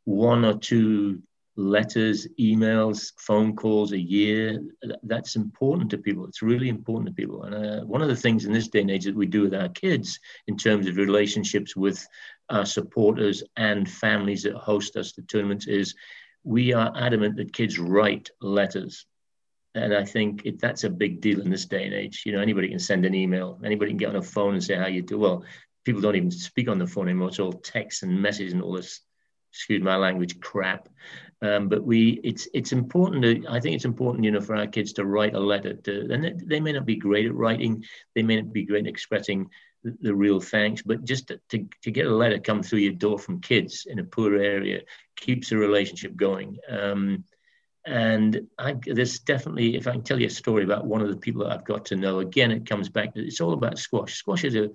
one 0.03 0.45
or 0.45 0.57
two 0.59 1.23
letters, 1.57 2.27
emails, 2.39 3.13
phone 3.17 3.55
calls 3.55 3.93
a 3.93 3.99
year. 3.99 4.61
That's 5.03 5.35
important 5.35 5.89
to 5.91 5.97
people. 5.97 6.25
It's 6.25 6.41
really 6.41 6.69
important 6.69 7.07
to 7.07 7.13
people. 7.13 7.43
And 7.43 7.55
uh, 7.55 7.85
one 7.85 8.01
of 8.01 8.09
the 8.09 8.15
things 8.15 8.45
in 8.45 8.51
this 8.51 8.67
day 8.67 8.81
and 8.81 8.91
age 8.91 9.05
that 9.05 9.15
we 9.15 9.25
do 9.25 9.43
with 9.43 9.53
our 9.53 9.69
kids 9.69 10.19
in 10.47 10.57
terms 10.57 10.87
of 10.87 10.97
relationships 10.97 11.75
with 11.75 12.05
our 12.49 12.65
supporters 12.65 13.43
and 13.55 13.89
families 13.89 14.43
that 14.43 14.55
host 14.55 14.97
us 14.97 15.13
the 15.13 15.21
tournaments 15.23 15.67
is 15.67 15.95
we 16.45 16.73
are 16.73 16.93
adamant 16.95 17.35
that 17.37 17.51
kids 17.51 17.79
write 17.79 18.29
letters. 18.39 19.05
And 19.73 19.93
I 19.93 20.05
think 20.05 20.45
it, 20.45 20.61
that's 20.61 20.85
a 20.85 20.89
big 20.89 21.19
deal 21.19 21.41
in 21.41 21.49
this 21.49 21.65
day 21.65 21.83
and 21.83 21.93
age. 21.93 22.23
You 22.25 22.31
know, 22.31 22.39
anybody 22.39 22.69
can 22.69 22.79
send 22.79 23.03
an 23.03 23.13
email, 23.13 23.59
anybody 23.65 23.91
can 23.91 23.97
get 23.97 24.09
on 24.09 24.15
a 24.15 24.21
phone 24.21 24.53
and 24.53 24.63
say 24.63 24.75
how 24.75 24.87
you 24.87 25.01
do. 25.01 25.17
Well, 25.17 25.43
people 25.83 26.01
don't 26.01 26.15
even 26.15 26.31
speak 26.31 26.69
on 26.69 26.77
the 26.77 26.87
phone 26.87 27.09
anymore. 27.09 27.29
It's 27.29 27.39
all 27.39 27.51
text 27.51 28.03
and 28.03 28.21
message 28.21 28.53
and 28.53 28.61
all 28.61 28.73
this, 28.73 29.01
excuse 29.51 29.83
my 29.83 29.97
language, 29.97 30.39
crap. 30.39 30.87
Um, 31.41 31.67
but 31.67 31.83
we, 31.83 32.21
it's 32.23 32.47
it's 32.53 32.71
important 32.71 33.23
to. 33.23 33.45
I 33.49 33.59
think 33.59 33.75
it's 33.75 33.85
important, 33.85 34.23
you 34.23 34.31
know, 34.31 34.39
for 34.39 34.55
our 34.55 34.67
kids 34.67 34.93
to 34.93 35.05
write 35.05 35.35
a 35.35 35.39
letter. 35.39 35.73
To, 35.73 36.07
and 36.09 36.23
they, 36.23 36.33
they 36.43 36.59
may 36.61 36.71
not 36.71 36.85
be 36.85 36.95
great 36.95 37.25
at 37.25 37.35
writing. 37.35 37.83
They 38.15 38.23
may 38.23 38.37
not 38.37 38.53
be 38.53 38.63
great 38.63 38.85
at 38.85 38.89
expressing 38.89 39.49
the 40.01 40.15
real 40.15 40.39
thanks, 40.39 40.81
but 40.81 41.03
just 41.03 41.27
to, 41.27 41.39
to, 41.49 41.67
to, 41.83 41.91
get 41.91 42.07
a 42.07 42.13
letter 42.13 42.39
come 42.39 42.63
through 42.63 42.79
your 42.79 42.93
door 42.93 43.19
from 43.19 43.41
kids 43.41 43.85
in 43.89 43.99
a 43.99 44.03
poor 44.03 44.35
area 44.35 44.81
keeps 45.15 45.51
a 45.51 45.57
relationship 45.57 46.15
going. 46.15 46.57
Um, 46.69 47.23
and 47.85 48.47
I, 48.57 48.75
there's 48.85 49.19
definitely, 49.19 49.75
if 49.75 49.87
I 49.87 49.91
can 49.91 50.01
tell 50.01 50.19
you 50.19 50.27
a 50.27 50.31
story 50.31 50.63
about 50.63 50.87
one 50.87 51.01
of 51.01 51.09
the 51.09 51.17
people 51.17 51.43
that 51.43 51.51
I've 51.51 51.65
got 51.65 51.85
to 51.85 51.95
know, 51.95 52.19
again, 52.19 52.51
it 52.51 52.67
comes 52.67 52.89
back 52.89 53.13
to 53.13 53.25
it's 53.25 53.41
all 53.41 53.53
about 53.53 53.77
squash. 53.77 54.15
Squash 54.15 54.43
is 54.43 54.55
a, 54.55 54.69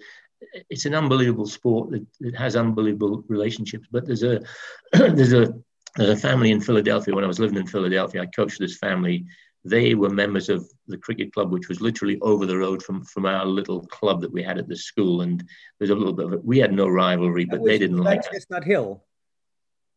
it's 0.69 0.87
an 0.87 0.95
unbelievable 0.95 1.47
sport 1.47 1.91
that, 1.91 2.07
that 2.21 2.37
has 2.37 2.55
unbelievable 2.55 3.25
relationships. 3.27 3.89
But 3.91 4.07
there's 4.07 4.23
a, 4.23 4.41
there's 4.93 5.33
a, 5.33 5.53
there's 5.97 6.11
a 6.11 6.17
family 6.17 6.53
in 6.53 6.61
Philadelphia. 6.61 7.15
When 7.15 7.25
I 7.25 7.29
was 7.29 7.41
living 7.41 7.59
in 7.59 7.67
Philadelphia, 7.67 8.23
I 8.23 8.27
coached 8.27 8.61
this 8.61 8.79
family 8.79 9.27
they 9.65 9.95
were 9.95 10.11
members 10.11 10.49
of 10.49 10.67
the 10.89 10.97
cricket 10.97 11.33
club, 11.33 11.53
which 11.53 11.69
was 11.69 11.81
literally 11.81 12.19
over 12.21 12.47
the 12.47 12.57
road 12.57 12.83
from, 12.83 13.05
from 13.05 13.27
our 13.27 13.45
little 13.45 13.87
club 13.87 14.21
that 14.23 14.33
we 14.33 14.43
had 14.43 14.59
at 14.59 14.69
the 14.69 14.77
school. 14.77 15.21
And 15.21 15.45
there's 15.79 15.91
a 15.91 15.95
little 15.95 16.15
bit 16.15 16.27
of 16.27 16.33
it. 16.33 16.45
We 16.45 16.59
had 16.59 16.73
no 16.73 16.89
rivalry, 16.89 17.45
but 17.45 17.65
they 17.65 17.79
didn't 17.79 17.99
like 17.99 18.23
Chestnut 18.31 18.65
Hill. 18.65 19.05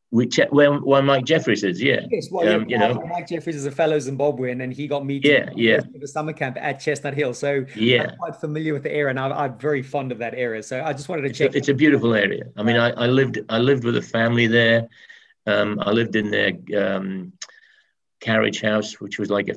Which 0.09 0.39
when 0.51 0.85
when 0.85 1.05
Mike 1.05 1.25
Jeffries 1.25 1.63
is, 1.63 1.81
yeah, 1.81 2.01
yes, 2.11 2.27
well, 2.29 2.47
um, 2.47 2.69
yeah, 2.69 2.89
you 2.89 2.93
know, 2.93 3.01
Mike 3.07 3.27
Jeffries 3.27 3.55
is 3.55 3.65
a 3.65 3.71
fellow 3.71 3.97
Zimbabwean, 3.97 4.61
and 4.63 4.71
he 4.71 4.87
got 4.87 5.03
me 5.03 5.19
to 5.19 5.27
yeah, 5.27 5.49
yeah. 5.55 5.79
the 5.91 6.07
summer 6.07 6.33
camp 6.33 6.55
at 6.61 6.79
Chestnut 6.79 7.15
Hill. 7.15 7.33
So 7.33 7.65
yeah, 7.75 8.11
I'm 8.11 8.17
quite 8.17 8.35
familiar 8.35 8.73
with 8.73 8.83
the 8.83 8.91
area, 8.91 9.09
and 9.09 9.19
I'm, 9.19 9.31
I'm 9.31 9.57
very 9.57 9.81
fond 9.81 10.11
of 10.11 10.19
that 10.19 10.35
area. 10.35 10.61
So 10.61 10.83
I 10.83 10.93
just 10.93 11.09
wanted 11.09 11.23
to 11.23 11.29
it's 11.29 11.39
check. 11.39 11.55
A, 11.55 11.57
it's 11.57 11.69
a 11.69 11.73
beautiful 11.73 12.13
area. 12.13 12.43
I 12.55 12.61
mean, 12.61 12.75
I, 12.75 12.91
I 12.91 13.07
lived 13.07 13.39
I 13.49 13.57
lived 13.57 13.85
with 13.85 13.97
a 13.97 14.03
family 14.03 14.45
there. 14.45 14.87
Um, 15.47 15.79
I 15.79 15.89
lived 15.89 16.15
in 16.15 16.29
their 16.29 16.51
um, 16.77 17.33
Carriage 18.23 18.61
House, 18.61 19.01
which 19.01 19.19
was 19.19 19.29
like 19.29 19.49
a 19.49 19.55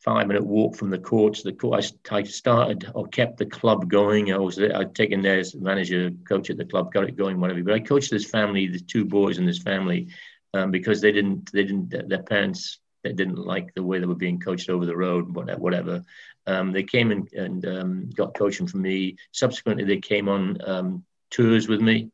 five 0.00 0.26
minute 0.26 0.44
walk 0.44 0.74
from 0.74 0.90
the 0.90 0.98
courts. 0.98 1.42
The 1.42 1.52
court, 1.52 1.92
I, 2.10 2.22
started 2.24 2.90
or 2.94 3.06
kept 3.06 3.38
the 3.38 3.46
club 3.46 3.88
going. 3.88 4.32
I 4.32 4.38
was 4.38 4.60
I'd 4.60 4.94
taken 4.94 5.22
there 5.22 5.38
as 5.38 5.54
manager, 5.54 6.10
coach 6.28 6.50
at 6.50 6.56
the 6.56 6.64
club, 6.64 6.92
got 6.92 7.04
it 7.04 7.16
going, 7.16 7.40
whatever. 7.40 7.62
But 7.62 7.74
I 7.74 7.80
coached 7.80 8.10
this 8.10 8.28
family, 8.28 8.66
the 8.66 8.80
two 8.80 9.04
boys 9.04 9.38
in 9.38 9.46
this 9.46 9.62
family, 9.62 10.08
um, 10.52 10.72
because 10.72 11.00
they 11.00 11.12
didn't, 11.12 11.52
they 11.52 11.62
didn't, 11.62 12.08
their 12.08 12.24
parents 12.24 12.80
they 13.04 13.12
didn't 13.12 13.38
like 13.38 13.72
the 13.74 13.84
way 13.84 14.00
they 14.00 14.06
were 14.06 14.16
being 14.16 14.40
coached 14.40 14.68
over 14.68 14.84
the 14.84 14.96
road, 14.96 15.32
whatever. 15.32 16.02
Um, 16.48 16.72
they 16.72 16.82
came 16.82 17.12
and, 17.12 17.32
and 17.32 17.66
um, 17.66 18.10
got 18.10 18.34
coaching 18.34 18.66
from 18.66 18.82
me. 18.82 19.16
Subsequently, 19.30 19.84
they 19.84 19.98
came 19.98 20.28
on 20.28 20.58
um, 20.68 21.04
tours 21.30 21.68
with 21.68 21.80
me, 21.80 22.10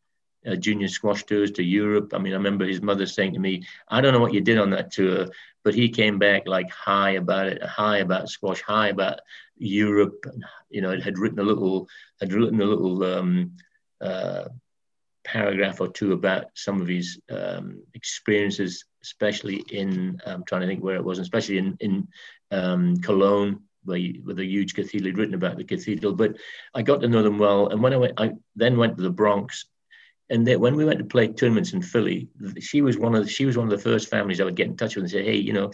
uh, 0.46 0.56
junior 0.56 0.88
squash 0.88 1.24
tours 1.24 1.50
to 1.52 1.62
Europe. 1.62 2.12
I 2.14 2.18
mean, 2.18 2.32
I 2.32 2.36
remember 2.36 2.66
his 2.66 2.82
mother 2.82 3.06
saying 3.06 3.34
to 3.34 3.40
me, 3.40 3.64
"I 3.88 4.00
don't 4.00 4.12
know 4.12 4.20
what 4.20 4.34
you 4.34 4.40
did 4.40 4.58
on 4.58 4.70
that 4.70 4.90
tour, 4.90 5.28
but 5.64 5.74
he 5.74 5.88
came 5.88 6.18
back 6.18 6.46
like 6.46 6.70
high 6.70 7.12
about 7.12 7.46
it, 7.46 7.62
high 7.62 7.98
about 7.98 8.28
squash, 8.28 8.60
high 8.62 8.88
about 8.88 9.20
Europe. 9.56 10.24
You 10.70 10.80
know, 10.82 10.98
had 11.00 11.18
written 11.18 11.38
a 11.38 11.44
little, 11.44 11.88
had 12.20 12.32
written 12.32 12.60
a 12.60 12.64
little 12.64 13.04
um, 13.04 13.52
uh, 14.00 14.48
paragraph 15.24 15.80
or 15.80 15.88
two 15.88 16.12
about 16.12 16.46
some 16.54 16.80
of 16.80 16.88
his 16.88 17.20
um, 17.30 17.82
experiences, 17.94 18.84
especially 19.02 19.64
in 19.70 20.20
I'm 20.26 20.44
trying 20.44 20.62
to 20.62 20.66
think 20.66 20.82
where 20.82 20.96
it 20.96 21.04
was, 21.04 21.18
especially 21.18 21.58
in 21.58 21.76
in 21.80 22.08
um, 22.50 22.96
Cologne, 22.98 23.60
where 23.84 24.00
with 24.24 24.38
a 24.38 24.44
huge 24.44 24.74
cathedral. 24.74 25.06
He'd 25.06 25.18
written 25.18 25.34
about 25.34 25.56
the 25.56 25.64
cathedral, 25.64 26.14
but 26.14 26.36
I 26.74 26.82
got 26.82 27.00
to 27.02 27.08
know 27.08 27.22
them 27.22 27.38
well. 27.38 27.68
And 27.68 27.82
when 27.82 27.92
I 27.92 27.96
went, 27.96 28.14
I 28.18 28.32
then 28.56 28.76
went 28.76 28.96
to 28.96 29.02
the 29.02 29.10
Bronx. 29.10 29.66
And 30.32 30.48
when 30.60 30.76
we 30.76 30.86
went 30.86 30.98
to 30.98 31.04
play 31.04 31.28
tournaments 31.28 31.74
in 31.74 31.82
Philly, 31.82 32.26
she 32.58 32.80
was 32.80 32.96
one 32.96 33.14
of 33.14 33.24
the, 33.24 33.30
she 33.30 33.44
was 33.44 33.58
one 33.58 33.70
of 33.70 33.70
the 33.70 33.90
first 33.90 34.08
families 34.08 34.40
I 34.40 34.44
would 34.44 34.56
get 34.56 34.66
in 34.66 34.78
touch 34.78 34.96
with 34.96 35.04
and 35.04 35.10
say, 35.10 35.22
"Hey, 35.22 35.36
you 35.36 35.52
know, 35.52 35.70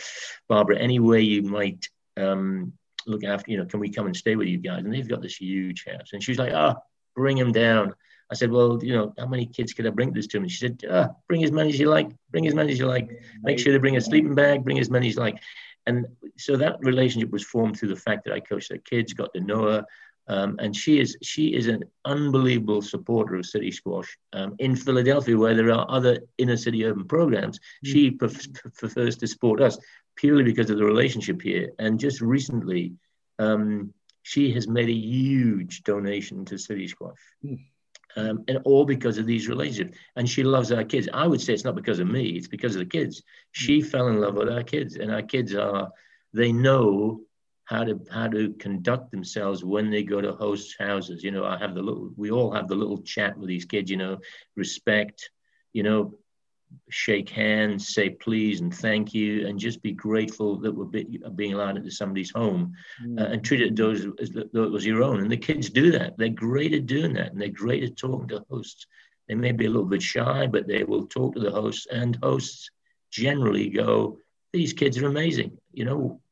Barbara, 0.49 0.79
any 0.79 0.99
way 0.99 1.21
you 1.21 1.43
might 1.43 1.89
um, 2.17 2.73
look 3.07 3.23
after, 3.23 3.53
you 3.53 3.57
know, 3.57 3.67
can 3.67 3.79
we 3.79 3.89
come 3.89 4.07
and 4.07 4.17
stay 4.17 4.35
with 4.35 4.49
you 4.49 4.59
guys?" 4.59 4.85
And 4.85 4.93
they've 4.93 5.09
got 5.09 5.23
this 5.23 5.37
huge 5.37 5.85
house, 5.87 6.13
and 6.13 6.21
she 6.21 6.33
was 6.33 6.39
like, 6.39 6.53
"Ah, 6.53 6.75
oh, 6.77 6.83
bring 7.15 7.39
him 7.39 7.53
down." 7.53 7.95
I 8.31 8.35
said, 8.35 8.51
well, 8.51 8.79
you 8.83 8.93
know, 8.93 9.15
how 9.19 9.27
many 9.27 9.47
kids 9.47 9.73
could 9.73 9.87
I 9.87 9.91
bring 9.91 10.13
this 10.13 10.27
to? 10.27 10.37
And 10.37 10.51
she 10.51 10.59
said, 10.59 10.83
ah, 10.91 11.09
bring 11.29 11.45
as 11.45 11.51
many 11.51 11.71
as 11.71 11.81
you 11.81 11.89
like, 11.89 12.11
bring 12.31 12.47
as 12.47 12.55
many 12.55 12.73
as 12.73 12.79
you 12.79 12.87
like. 12.87 13.09
Make 13.43 13.59
sure 13.59 13.73
they 13.73 13.79
bring 13.79 13.97
a 13.97 14.03
sleeping 14.03 14.35
bag, 14.35 14.65
bring 14.65 14.79
as 14.79 14.91
many 14.91 15.09
as 15.09 15.15
you 15.15 15.21
like. 15.21 15.39
And 15.87 16.07
so 16.37 16.57
that 16.59 16.77
relationship 16.81 17.31
was 17.31 17.43
formed 17.43 17.79
through 17.79 17.89
the 17.89 17.97
fact 17.97 18.25
that 18.25 18.35
I 18.35 18.41
coached 18.41 18.69
their 18.69 18.79
kids, 18.79 19.15
got 19.15 19.33
to 19.33 19.41
know 19.41 19.63
her. 19.63 19.87
Um, 20.29 20.57
and 20.59 20.77
she 20.77 21.01
is 21.01 21.17
she 21.23 21.55
is 21.55 21.69
an 21.69 21.85
unbelievable 22.05 22.83
supporter 22.83 23.37
of 23.37 23.47
city 23.47 23.71
squash 23.71 24.17
um, 24.33 24.55
in 24.59 24.77
Philadelphia, 24.77 25.37
where 25.37 25.55
there 25.55 25.73
are 25.73 25.87
other 25.89 26.21
inner 26.37 26.57
city 26.57 26.85
urban 26.85 27.07
programs. 27.07 27.59
Mm. 27.59 27.93
She 27.93 28.11
pref- 28.11 28.53
prefers 28.75 29.17
to 29.19 29.27
support 29.27 29.61
us 29.61 29.79
purely 30.17 30.45
because 30.45 30.71
of 30.71 30.79
the 30.79 30.85
relationship 30.85 31.41
here. 31.41 31.71
And 31.79 31.99
just 31.99 32.21
recently, 32.21 32.93
um, 33.39 33.95
she 34.23 34.53
has 34.53 34.69
made 34.69 34.89
a 34.89 34.93
huge 34.93 35.83
donation 35.85 36.45
to 36.47 36.59
city 36.59 36.89
squash. 36.89 37.19
Mm 37.45 37.59
um, 38.19 38.45
and 38.49 38.59
all 38.65 38.85
because 38.85 39.19
of 39.19 39.27
these 39.27 39.49
relationships. 39.49 39.97
And 40.17 40.29
she 40.29 40.43
loves 40.43 40.73
our 40.73 40.85
kids. 40.85 41.09
I 41.13 41.27
would 41.27 41.41
say 41.41 41.55
it's 41.55 41.65
not 41.65 41.77
because 41.77 41.99
of 41.99 42.09
me; 42.09 42.31
it's 42.31 42.49
because 42.49 42.75
of 42.75 42.81
the 42.81 42.87
kids. 42.87 43.23
She 43.53 43.81
mm. 43.81 43.87
fell 43.87 44.09
in 44.09 44.21
love 44.21 44.35
with 44.35 44.49
our 44.49 44.63
kids, 44.63 44.97
and 44.97 45.13
our 45.13 45.23
kids 45.23 45.55
are 45.55 45.91
they 46.33 46.53
know 46.53 47.21
how 47.69 47.85
to 47.85 48.01
how 48.11 48.27
to 48.29 48.55
conduct 48.55 49.11
themselves 49.11 49.63
when 49.63 49.91
they 49.91 50.03
go 50.03 50.21
to 50.23 50.33
host 50.33 50.75
houses. 50.79 51.23
You 51.23 51.31
know, 51.31 51.45
I 51.45 51.59
have 51.59 51.75
the 51.75 51.83
little. 51.83 52.11
We 52.17 52.31
all 52.31 52.51
have 52.51 52.67
the 52.67 52.75
little 52.75 52.99
chat 53.03 53.37
with 53.39 53.49
these 53.49 53.67
kids. 53.67 53.91
You 53.91 53.99
know, 53.99 54.19
respect. 54.57 55.31
You 55.75 55.83
know, 55.83 56.15
shake 56.89 57.29
hands, 57.29 57.89
say 57.89 58.09
please 58.09 58.63
and 58.63 58.75
thank 58.75 59.13
you, 59.13 59.47
and 59.47 59.59
just 59.59 59.83
be 59.83 59.93
grateful 59.93 60.57
that 60.61 60.73
we're 60.73 60.87
be, 60.87 61.21
being 61.37 61.53
allowed 61.53 61.77
into 61.77 61.91
somebody's 61.91 62.31
home 62.31 62.73
mm. 63.05 63.21
uh, 63.21 63.27
and 63.27 63.45
treat 63.45 63.61
it 63.61 63.79
as, 63.79 64.07
as 64.19 64.31
though 64.31 64.65
it 64.65 64.73
was 64.73 64.87
your 64.87 65.03
own. 65.03 65.21
And 65.21 65.31
the 65.31 65.37
kids 65.37 65.69
do 65.69 65.91
that. 65.93 66.17
They're 66.17 66.31
great 66.31 66.73
at 66.73 66.87
doing 66.87 67.13
that, 67.15 67.33
and 67.33 67.41
they're 67.41 67.49
great 67.49 67.85
at 67.85 67.99
talking 67.99 68.29
to 68.29 68.47
hosts. 68.51 68.87
They 69.29 69.35
may 69.35 69.53
be 69.53 69.67
a 69.67 69.71
little 69.71 69.85
bit 69.85 70.01
shy, 70.01 70.47
but 70.47 70.67
they 70.67 70.85
will 70.85 71.07
talk 71.07 71.35
to 71.35 71.41
the 71.41 71.51
hosts, 71.51 71.87
and 71.93 72.19
hosts 72.23 72.71
generally 73.11 73.69
go, 73.69 74.19
"These 74.55 74.73
kids 74.73 74.97
are 74.97 75.07
amazing," 75.07 75.59
you 75.73 75.85
know. 75.85 76.23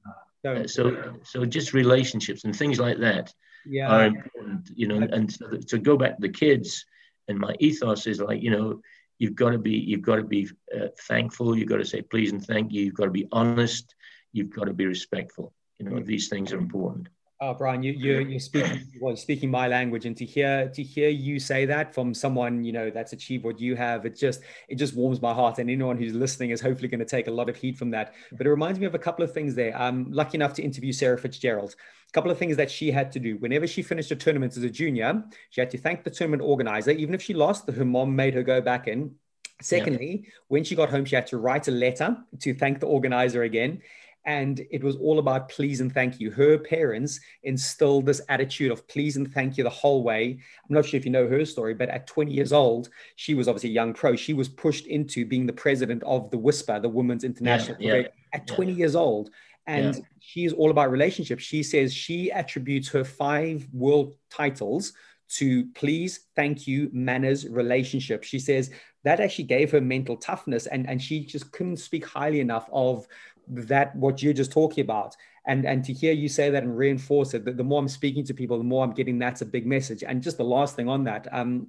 Uh, 0.45 0.66
so, 0.66 1.14
so 1.24 1.45
just 1.45 1.72
relationships 1.72 2.45
and 2.45 2.55
things 2.55 2.78
like 2.78 2.99
that 2.99 3.32
yeah. 3.66 3.89
are 3.89 4.07
important, 4.07 4.70
you 4.74 4.87
know. 4.87 5.07
And 5.11 5.32
so 5.32 5.57
to 5.57 5.78
go 5.78 5.97
back 5.97 6.16
to 6.16 6.20
the 6.20 6.28
kids, 6.28 6.84
and 7.28 7.39
my 7.39 7.55
ethos 7.59 8.07
is 8.07 8.20
like, 8.20 8.43
you 8.43 8.51
know, 8.51 8.80
you've 9.18 9.34
got 9.34 9.51
to 9.51 9.59
be 9.59 9.72
you've 9.72 10.03
got 10.03 10.16
to 10.16 10.24
be 10.24 10.49
uh, 10.74 10.89
thankful. 11.09 11.57
You've 11.57 11.68
got 11.68 11.78
to 11.78 11.84
say 11.84 12.03
please 12.03 12.32
and 12.32 12.45
thank 12.45 12.72
you. 12.72 12.84
You've 12.84 12.95
got 12.95 13.07
to 13.07 13.11
be 13.11 13.28
honest. 13.32 13.95
You've 14.32 14.51
got 14.51 14.64
to 14.64 14.72
be 14.72 14.87
respectful. 14.87 15.53
You 15.78 15.91
know 15.91 16.01
these 16.01 16.28
things 16.28 16.53
are 16.53 16.59
important 16.59 17.09
Oh, 17.39 17.53
Bryan, 17.53 17.82
you, 17.82 17.93
you're, 17.93 18.22
you're 18.22 18.41
speaking 18.41 18.87
well, 19.01 19.14
speaking 19.14 19.51
my 19.51 19.68
language, 19.68 20.07
and 20.07 20.16
to 20.16 20.24
hear 20.24 20.70
to 20.70 20.82
hear 20.82 21.11
you 21.11 21.39
say 21.39 21.66
that 21.66 21.95
from 21.95 22.14
someone 22.14 22.64
you 22.64 22.72
know 22.72 22.89
that's 22.89 23.12
achieved 23.12 23.45
what 23.45 23.61
you 23.61 23.76
have, 23.76 24.07
it 24.07 24.16
just 24.16 24.41
it 24.68 24.76
just 24.76 24.95
warms 24.95 25.20
my 25.20 25.34
heart. 25.34 25.59
And 25.59 25.68
anyone 25.68 25.99
who's 25.99 26.14
listening 26.14 26.51
is 26.51 26.62
hopefully 26.62 26.89
going 26.89 27.01
to 27.01 27.05
take 27.05 27.26
a 27.26 27.30
lot 27.30 27.51
of 27.51 27.57
heat 27.57 27.76
from 27.76 27.91
that. 27.91 28.14
But 28.32 28.47
it 28.47 28.51
reminds 28.51 28.80
me 28.80 28.87
of 28.87 28.95
a 28.95 28.99
couple 28.99 29.22
of 29.22 29.34
things 29.34 29.55
there. 29.55 29.76
I'm 29.76 30.11
lucky 30.11 30.37
enough 30.37 30.55
to 30.55 30.62
interview 30.62 30.93
Sarah 30.93 31.18
Fitz-Gerald. 31.18 31.74
A 32.09 32.12
couple 32.12 32.30
of 32.30 32.39
things 32.39 32.57
that 32.57 32.70
she 32.70 32.91
had 32.91 33.12
to 33.12 33.20
do 33.20 33.37
whenever 33.37 33.66
she 33.66 33.82
finished 33.82 34.11
a 34.11 34.16
tournament 34.16 34.57
as 34.57 34.62
a 34.62 34.70
junior, 34.70 35.22
she 35.51 35.61
had 35.61 35.70
to 35.72 35.78
thank 35.78 36.05
the 36.05 36.11
tournament 36.11 36.43
organizer, 36.43 36.93
even 36.93 37.14
if 37.14 37.20
she 37.20 37.34
lost. 37.34 37.68
Her 37.70 37.84
mom 37.84 38.16
made 38.16 38.32
her 38.32 38.43
go 38.43 38.62
back 38.62 38.89
in. 38.89 39.14
Secondly, 39.61 40.22
yeah. 40.24 40.30
when 40.49 40.64
she 40.64 40.74
got 40.74 40.89
home, 40.89 41.05
she 41.05 41.16
had 41.16 41.26
to 41.28 41.39
write 41.39 41.68
a 41.68 41.70
letter 41.70 42.16
to 42.41 42.55
thank 42.55 42.80
the 42.80 42.87
organizer 42.87 43.43
again 43.43 43.82
and 44.27 44.66
it 44.72 44.83
was 44.83 44.97
all 44.97 45.20
about 45.20 45.49
please 45.49 45.81
and 45.81 45.95
thank 45.95 46.18
you. 46.18 46.33
Her 46.33 46.59
parents 46.59 47.20
instilled 47.45 48.07
this 48.07 48.20
attitude 48.29 48.72
of 48.72 48.87
please 48.89 49.16
and 49.16 49.33
thank 49.33 49.57
you 49.57 49.62
the 49.62 49.70
whole 49.70 50.03
way. 50.03 50.33
I'm 50.68 50.74
not 50.74 50.85
sure 50.85 50.99
if 50.99 51.05
you 51.05 51.12
know 51.12 51.29
her 51.29 51.45
story, 51.45 51.74
but 51.74 51.89
at 51.89 52.09
20 52.09 52.33
years 52.33 52.53
old, 52.53 52.89
she 53.14 53.35
was 53.35 53.47
obviously 53.47 53.70
a 53.70 53.74
young 53.74 53.95
pro. 53.95 54.16
She 54.16 54.35
was 54.35 54.49
pushed 54.49 54.87
into 54.87 55.24
being 55.24 55.47
the 55.47 55.53
president 55.53 56.03
of 56.03 56.29
the 56.33 56.39
WISPA, 56.39 56.83
the 56.83 56.89
Women's 56.89 57.22
International 57.22 57.77
yeah, 57.81 57.95
yeah, 57.95 58.09
at 58.33 58.49
20 58.49 58.72
yeah. 58.72 58.79
years 58.79 58.97
old. 58.97 59.31
And 59.68 60.05
she 60.20 60.45
is 60.45 60.53
all 60.53 60.70
about 60.70 60.91
relationships. 60.91 61.43
She 61.43 61.62
says 61.62 61.95
she 61.95 62.31
attributes 62.31 62.89
her 62.89 63.05
five 63.05 63.66
world 63.72 64.14
titles 64.31 64.93
to 65.29 65.66
please, 65.74 66.27
thank 66.37 66.68
you, 66.68 66.89
manners, 66.93 67.49
relationship. 67.49 68.22
She 68.22 68.39
says 68.39 68.70
that 69.07 69.20
actually 69.20 69.45
gave 69.45 69.70
her 69.70 69.81
mental 69.81 70.16
toughness 70.16 70.66
and, 70.66 70.89
and 70.89 71.01
she 71.01 71.24
just 71.24 71.53
couldn't 71.53 71.77
speak 71.77 72.05
highly 72.05 72.41
enough 72.41 72.68
of 72.72 73.07
that 73.49 73.94
what 73.97 74.22
you're 74.22 74.32
just 74.32 74.53
talking 74.53 74.82
about 74.82 75.16
and 75.47 75.64
and 75.64 75.84
to 75.84 75.92
hear 75.92 76.12
you 76.12 76.28
say 76.28 76.51
that 76.51 76.62
and 76.62 76.76
reinforce 76.76 77.34
it 77.34 77.44
the, 77.44 77.53
the 77.53 77.64
more 77.64 77.80
i'm 77.80 77.88
speaking 77.88 78.24
to 78.24 78.34
people 78.34 78.59
the 78.59 78.64
more 78.64 78.84
i'm 78.84 78.92
getting 78.92 79.18
that's 79.18 79.42
a 79.42 79.47
big 79.47 79.66
message 79.66 80.03
and 80.03 80.22
just 80.22 80.36
the 80.36 80.44
last 80.44 80.76
thing 80.76 80.88
on 80.88 81.05
that 81.05 81.28
um 81.32 81.68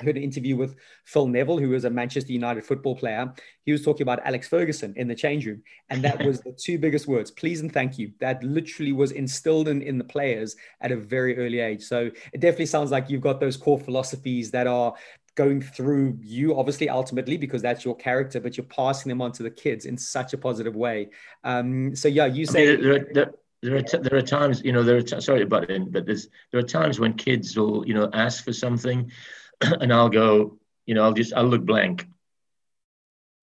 I 0.00 0.04
heard 0.04 0.16
an 0.16 0.22
interview 0.22 0.56
with 0.56 0.76
Phil 1.04 1.26
Neville, 1.26 1.58
who 1.58 1.70
was 1.70 1.84
a 1.84 1.90
Manchester 1.90 2.32
United 2.32 2.64
football 2.64 2.94
player. 2.94 3.32
He 3.64 3.72
was 3.72 3.84
talking 3.84 4.02
about 4.02 4.24
Alex 4.24 4.46
Ferguson 4.46 4.94
in 4.96 5.08
the 5.08 5.14
change 5.14 5.44
room. 5.44 5.62
And 5.90 6.02
that 6.04 6.24
was 6.24 6.40
the 6.40 6.52
two 6.52 6.78
biggest 6.78 7.08
words, 7.08 7.32
please 7.32 7.62
and 7.62 7.72
thank 7.72 7.98
you. 7.98 8.12
That 8.20 8.42
literally 8.44 8.92
was 8.92 9.10
instilled 9.10 9.66
in, 9.66 9.82
in 9.82 9.98
the 9.98 10.04
players 10.04 10.54
at 10.80 10.92
a 10.92 10.96
very 10.96 11.36
early 11.36 11.58
age. 11.58 11.82
So 11.82 12.10
it 12.32 12.40
definitely 12.40 12.66
sounds 12.66 12.92
like 12.92 13.10
you've 13.10 13.22
got 13.22 13.40
those 13.40 13.56
core 13.56 13.80
philosophies 13.80 14.52
that 14.52 14.68
are 14.68 14.94
going 15.38 15.62
through 15.62 16.18
you 16.20 16.58
obviously 16.58 16.88
ultimately 16.88 17.36
because 17.36 17.62
that's 17.62 17.84
your 17.84 17.94
character 17.94 18.40
but 18.40 18.56
you're 18.56 18.66
passing 18.66 19.08
them 19.08 19.22
on 19.22 19.30
to 19.30 19.44
the 19.44 19.50
kids 19.50 19.86
in 19.86 19.96
such 19.96 20.32
a 20.32 20.38
positive 20.38 20.74
way. 20.74 21.08
Um, 21.44 21.94
so 21.94 22.08
yeah 22.08 22.26
you 22.26 22.44
say 22.44 22.72
I 22.72 22.76
mean, 22.76 22.82
there, 22.82 22.94
are, 22.94 23.08
there, 23.14 23.32
there, 23.62 23.76
are 23.76 23.82
t- 23.82 23.98
there 23.98 24.18
are 24.18 24.28
times 24.38 24.62
you 24.64 24.72
know 24.72 24.82
there 24.82 24.96
are 24.96 25.02
t- 25.02 25.20
sorry 25.20 25.42
about 25.42 25.70
it 25.70 25.92
but 25.92 26.06
there's 26.06 26.28
there 26.50 26.58
are 26.58 26.70
times 26.78 26.98
when 26.98 27.12
kids 27.14 27.56
will 27.56 27.86
you 27.86 27.94
know 27.94 28.10
ask 28.12 28.42
for 28.42 28.52
something 28.52 29.12
and 29.60 29.92
i'll 29.92 30.08
go 30.08 30.58
you 30.86 30.94
know 30.96 31.04
i'll 31.04 31.12
just 31.12 31.32
i'll 31.34 31.44
look 31.44 31.64
blank. 31.64 32.04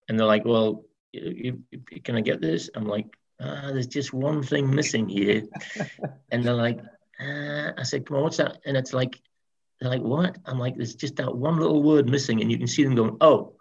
And 0.09 0.19
they're 0.19 0.27
like 0.27 0.43
well 0.43 0.83
you, 1.13 1.63
you, 1.71 2.01
can 2.03 2.17
i 2.17 2.21
get 2.21 2.41
this? 2.41 2.69
I'm 2.75 2.87
like 2.95 3.07
ah, 3.39 3.71
there's 3.71 3.87
just 3.87 4.11
one 4.13 4.43
thing 4.43 4.65
missing 4.79 5.07
here. 5.07 5.43
And 6.31 6.43
they're 6.43 6.61
like 6.67 6.79
ah. 7.21 7.71
i 7.77 7.83
said 7.83 8.05
come 8.05 8.17
on 8.17 8.23
what's 8.23 8.41
that? 8.43 8.57
And 8.65 8.75
it's 8.75 8.91
like 8.91 9.21
they're 9.79 9.89
like, 9.89 10.01
what? 10.01 10.37
I'm 10.45 10.59
like, 10.59 10.75
there's 10.75 10.95
just 10.95 11.17
that 11.17 11.35
one 11.35 11.57
little 11.57 11.83
word 11.83 12.09
missing. 12.09 12.41
And 12.41 12.51
you 12.51 12.57
can 12.57 12.67
see 12.67 12.83
them 12.83 12.95
going, 12.95 13.17
oh, 13.21 13.55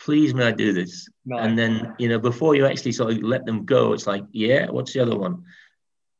please 0.00 0.34
may 0.34 0.46
I 0.46 0.52
do 0.52 0.72
this? 0.72 1.08
Nice. 1.26 1.44
And 1.44 1.58
then, 1.58 1.94
you 1.98 2.08
know, 2.08 2.18
before 2.18 2.54
you 2.54 2.66
actually 2.66 2.92
sort 2.92 3.12
of 3.12 3.22
let 3.22 3.44
them 3.44 3.64
go, 3.64 3.92
it's 3.92 4.06
like, 4.06 4.24
yeah, 4.32 4.70
what's 4.70 4.92
the 4.92 5.00
other 5.00 5.16
one? 5.16 5.44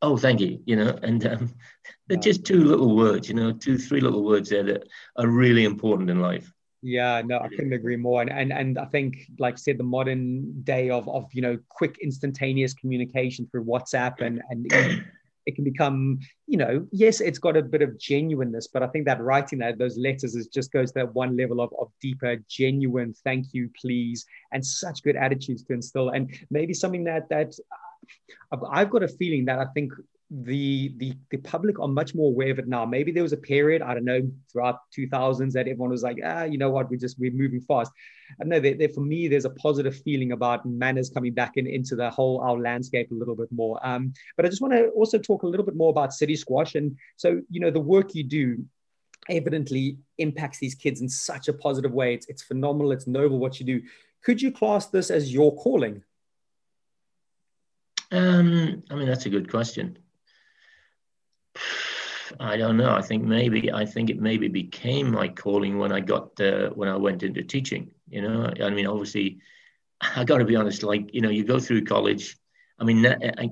Oh, 0.02 0.16
thank 0.16 0.40
you. 0.40 0.60
You 0.66 0.76
know, 0.76 0.98
and 1.02 1.26
um, 1.26 1.54
they're 2.06 2.16
nice. 2.16 2.24
just 2.24 2.44
two 2.44 2.64
little 2.64 2.94
words, 2.96 3.28
you 3.28 3.34
know, 3.34 3.52
two, 3.52 3.78
three 3.78 4.00
little 4.00 4.24
words 4.24 4.50
there 4.50 4.64
that 4.64 4.88
are 5.16 5.28
really 5.28 5.64
important 5.64 6.10
in 6.10 6.20
life. 6.20 6.52
Yeah, 6.80 7.22
no, 7.24 7.40
I 7.40 7.48
couldn't 7.48 7.72
agree 7.72 7.96
more. 7.96 8.22
And 8.22 8.30
and 8.30 8.52
and 8.52 8.78
I 8.78 8.84
think, 8.84 9.26
like 9.40 9.54
I 9.54 9.56
said, 9.56 9.78
the 9.78 9.84
modern 9.84 10.62
day 10.62 10.90
of 10.90 11.08
of 11.08 11.26
you 11.32 11.42
know 11.42 11.58
quick 11.68 11.98
instantaneous 12.00 12.72
communication 12.72 13.48
through 13.50 13.64
WhatsApp 13.64 14.20
and 14.20 14.40
and 14.48 15.04
it 15.48 15.54
can 15.54 15.64
become, 15.64 16.18
you 16.46 16.58
know, 16.58 16.86
yes, 16.92 17.22
it's 17.22 17.38
got 17.38 17.56
a 17.56 17.62
bit 17.62 17.80
of 17.80 17.98
genuineness, 17.98 18.68
but 18.68 18.82
I 18.82 18.86
think 18.88 19.06
that 19.06 19.22
writing 19.22 19.58
that 19.60 19.78
those 19.78 19.96
letters 19.96 20.36
is 20.36 20.46
just 20.46 20.70
goes 20.72 20.92
to 20.92 20.98
that 21.00 21.14
one 21.14 21.38
level 21.38 21.62
of, 21.62 21.72
of 21.80 21.88
deeper, 22.02 22.36
genuine 22.48 23.14
thank 23.24 23.46
you, 23.52 23.70
please, 23.80 24.26
and 24.52 24.64
such 24.64 25.02
good 25.02 25.16
attitudes 25.16 25.64
to 25.64 25.72
instill. 25.72 26.10
And 26.10 26.38
maybe 26.50 26.74
something 26.74 27.04
that 27.04 27.30
that 27.30 27.54
uh, 28.52 28.58
I've 28.70 28.90
got 28.90 29.02
a 29.02 29.08
feeling 29.08 29.46
that 29.46 29.58
I 29.58 29.64
think 29.72 29.90
the 30.30 30.92
the 30.98 31.14
the 31.30 31.38
public 31.38 31.78
are 31.80 31.88
much 31.88 32.14
more 32.14 32.28
aware 32.28 32.50
of 32.50 32.58
it 32.58 32.68
now. 32.68 32.84
Maybe 32.84 33.12
there 33.12 33.22
was 33.22 33.32
a 33.32 33.38
period 33.38 33.80
I 33.80 33.94
don't 33.94 34.04
know 34.04 34.30
throughout 34.52 34.80
2000s 34.96 35.52
that 35.52 35.60
everyone 35.60 35.90
was 35.90 36.02
like, 36.02 36.18
ah, 36.22 36.44
you 36.44 36.58
know 36.58 36.68
what, 36.68 36.90
we 36.90 36.98
just 36.98 37.18
we're 37.18 37.32
moving 37.32 37.62
fast. 37.62 37.90
I 38.40 38.44
know 38.44 38.60
that 38.60 38.94
for 38.94 39.00
me, 39.00 39.26
there's 39.26 39.46
a 39.46 39.50
positive 39.50 39.96
feeling 40.02 40.32
about 40.32 40.66
manners 40.66 41.08
coming 41.08 41.32
back 41.32 41.52
in, 41.56 41.66
into 41.66 41.96
the 41.96 42.10
whole 42.10 42.40
our 42.42 42.58
landscape 42.58 43.10
a 43.10 43.14
little 43.14 43.34
bit 43.34 43.50
more. 43.50 43.78
Um, 43.86 44.12
but 44.36 44.44
I 44.44 44.50
just 44.50 44.60
want 44.60 44.74
to 44.74 44.88
also 44.88 45.18
talk 45.18 45.44
a 45.44 45.46
little 45.46 45.64
bit 45.64 45.76
more 45.76 45.90
about 45.90 46.12
City 46.12 46.36
Squash, 46.36 46.74
and 46.74 46.96
so 47.16 47.40
you 47.48 47.60
know 47.60 47.70
the 47.70 47.80
work 47.80 48.14
you 48.14 48.24
do 48.24 48.64
evidently 49.30 49.96
impacts 50.18 50.58
these 50.58 50.74
kids 50.74 51.00
in 51.00 51.08
such 51.08 51.48
a 51.48 51.54
positive 51.54 51.92
way. 51.92 52.12
It's 52.12 52.28
it's 52.28 52.42
phenomenal. 52.42 52.92
It's 52.92 53.06
noble 53.06 53.38
what 53.38 53.58
you 53.60 53.64
do. 53.64 53.80
Could 54.22 54.42
you 54.42 54.52
class 54.52 54.88
this 54.88 55.10
as 55.10 55.32
your 55.32 55.56
calling? 55.56 56.02
Um, 58.10 58.82
I 58.90 58.94
mean, 58.94 59.06
that's 59.06 59.26
a 59.26 59.30
good 59.30 59.50
question. 59.50 59.98
I 62.40 62.56
don't 62.56 62.76
know. 62.76 62.94
I 62.94 63.02
think 63.02 63.24
maybe 63.24 63.72
I 63.72 63.84
think 63.84 64.10
it 64.10 64.20
maybe 64.20 64.48
became 64.48 65.10
my 65.10 65.28
calling 65.28 65.78
when 65.78 65.92
I 65.92 66.00
got 66.00 66.40
uh, 66.40 66.70
when 66.70 66.88
I 66.88 66.96
went 66.96 67.22
into 67.22 67.42
teaching. 67.42 67.90
You 68.08 68.22
know, 68.22 68.52
I 68.62 68.70
mean, 68.70 68.86
obviously, 68.86 69.38
I 70.00 70.24
got 70.24 70.38
to 70.38 70.44
be 70.44 70.56
honest. 70.56 70.82
Like 70.82 71.14
you 71.14 71.20
know, 71.20 71.30
you 71.30 71.44
go 71.44 71.58
through 71.60 71.84
college. 71.84 72.36
I 72.78 72.84
mean, 72.84 73.04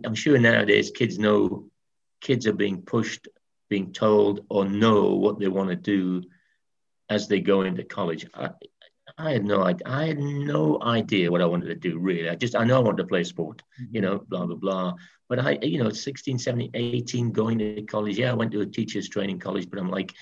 I'm 0.04 0.14
sure 0.14 0.38
nowadays 0.38 0.90
kids 0.90 1.18
know 1.18 1.68
kids 2.20 2.46
are 2.46 2.52
being 2.52 2.82
pushed, 2.82 3.28
being 3.68 3.92
told, 3.92 4.44
or 4.48 4.64
know 4.64 5.14
what 5.14 5.38
they 5.38 5.48
want 5.48 5.70
to 5.70 5.76
do 5.76 6.22
as 7.08 7.28
they 7.28 7.40
go 7.40 7.62
into 7.62 7.84
college. 7.84 8.26
I, 8.34 8.50
I 9.18 9.32
had 9.32 9.44
no 9.44 9.64
idea. 9.64 9.86
I 9.86 10.06
had 10.06 10.18
no 10.18 10.78
idea 10.82 11.30
what 11.30 11.40
I 11.40 11.46
wanted 11.46 11.68
to 11.68 11.74
do 11.74 11.98
really. 11.98 12.28
I 12.28 12.34
just 12.34 12.54
I 12.54 12.64
know 12.64 12.76
I 12.76 12.80
wanted 12.80 12.98
to 12.98 13.08
play 13.08 13.24
sport, 13.24 13.62
mm-hmm. 13.80 13.94
you 13.94 14.00
know, 14.02 14.18
blah 14.28 14.46
blah 14.46 14.56
blah. 14.56 14.94
But 15.28 15.40
I, 15.40 15.58
you 15.62 15.82
know, 15.82 15.90
16, 15.90 16.38
17, 16.38 16.70
18, 16.72 17.32
going 17.32 17.58
to 17.58 17.82
college. 17.82 18.16
Yeah, 18.16 18.30
I 18.30 18.34
went 18.34 18.52
to 18.52 18.60
a 18.60 18.66
teacher's 18.66 19.08
training 19.08 19.40
college, 19.40 19.68
but 19.68 19.80
I'm 19.80 19.90
like, 19.90 20.14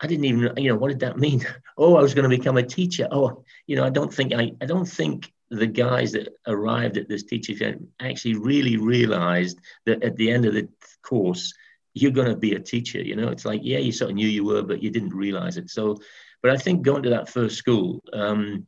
I 0.00 0.08
didn't 0.08 0.24
even, 0.24 0.52
you 0.56 0.70
know, 0.70 0.76
what 0.76 0.88
did 0.88 1.00
that 1.00 1.18
mean? 1.18 1.46
Oh, 1.78 1.96
I 1.96 2.02
was 2.02 2.12
going 2.12 2.28
to 2.28 2.36
become 2.36 2.58
a 2.58 2.62
teacher. 2.62 3.08
Oh, 3.10 3.44
you 3.66 3.76
know, 3.76 3.84
I 3.84 3.90
don't 3.90 4.12
think 4.12 4.34
I, 4.34 4.52
I 4.60 4.66
don't 4.66 4.88
think 4.88 5.32
the 5.50 5.66
guys 5.66 6.12
that 6.12 6.28
arrived 6.46 6.96
at 6.96 7.08
this 7.08 7.22
teacher 7.22 7.76
actually 8.00 8.34
really 8.34 8.76
realized 8.76 9.58
that 9.86 10.02
at 10.02 10.16
the 10.16 10.30
end 10.30 10.44
of 10.44 10.54
the 10.54 10.68
course, 11.02 11.54
you're 11.94 12.10
going 12.10 12.28
to 12.28 12.36
be 12.36 12.54
a 12.54 12.60
teacher. 12.60 13.00
You 13.00 13.16
know, 13.16 13.28
it's 13.28 13.44
like, 13.44 13.60
yeah, 13.64 13.78
you 13.78 13.92
sort 13.92 14.10
of 14.10 14.16
knew 14.16 14.28
you 14.28 14.44
were, 14.44 14.62
but 14.62 14.82
you 14.82 14.90
didn't 14.90 15.14
realize 15.14 15.56
it. 15.56 15.70
So, 15.70 15.98
but 16.42 16.50
I 16.50 16.56
think 16.56 16.82
going 16.82 17.02
to 17.02 17.10
that 17.10 17.28
first 17.28 17.56
school, 17.56 18.02
um, 18.12 18.66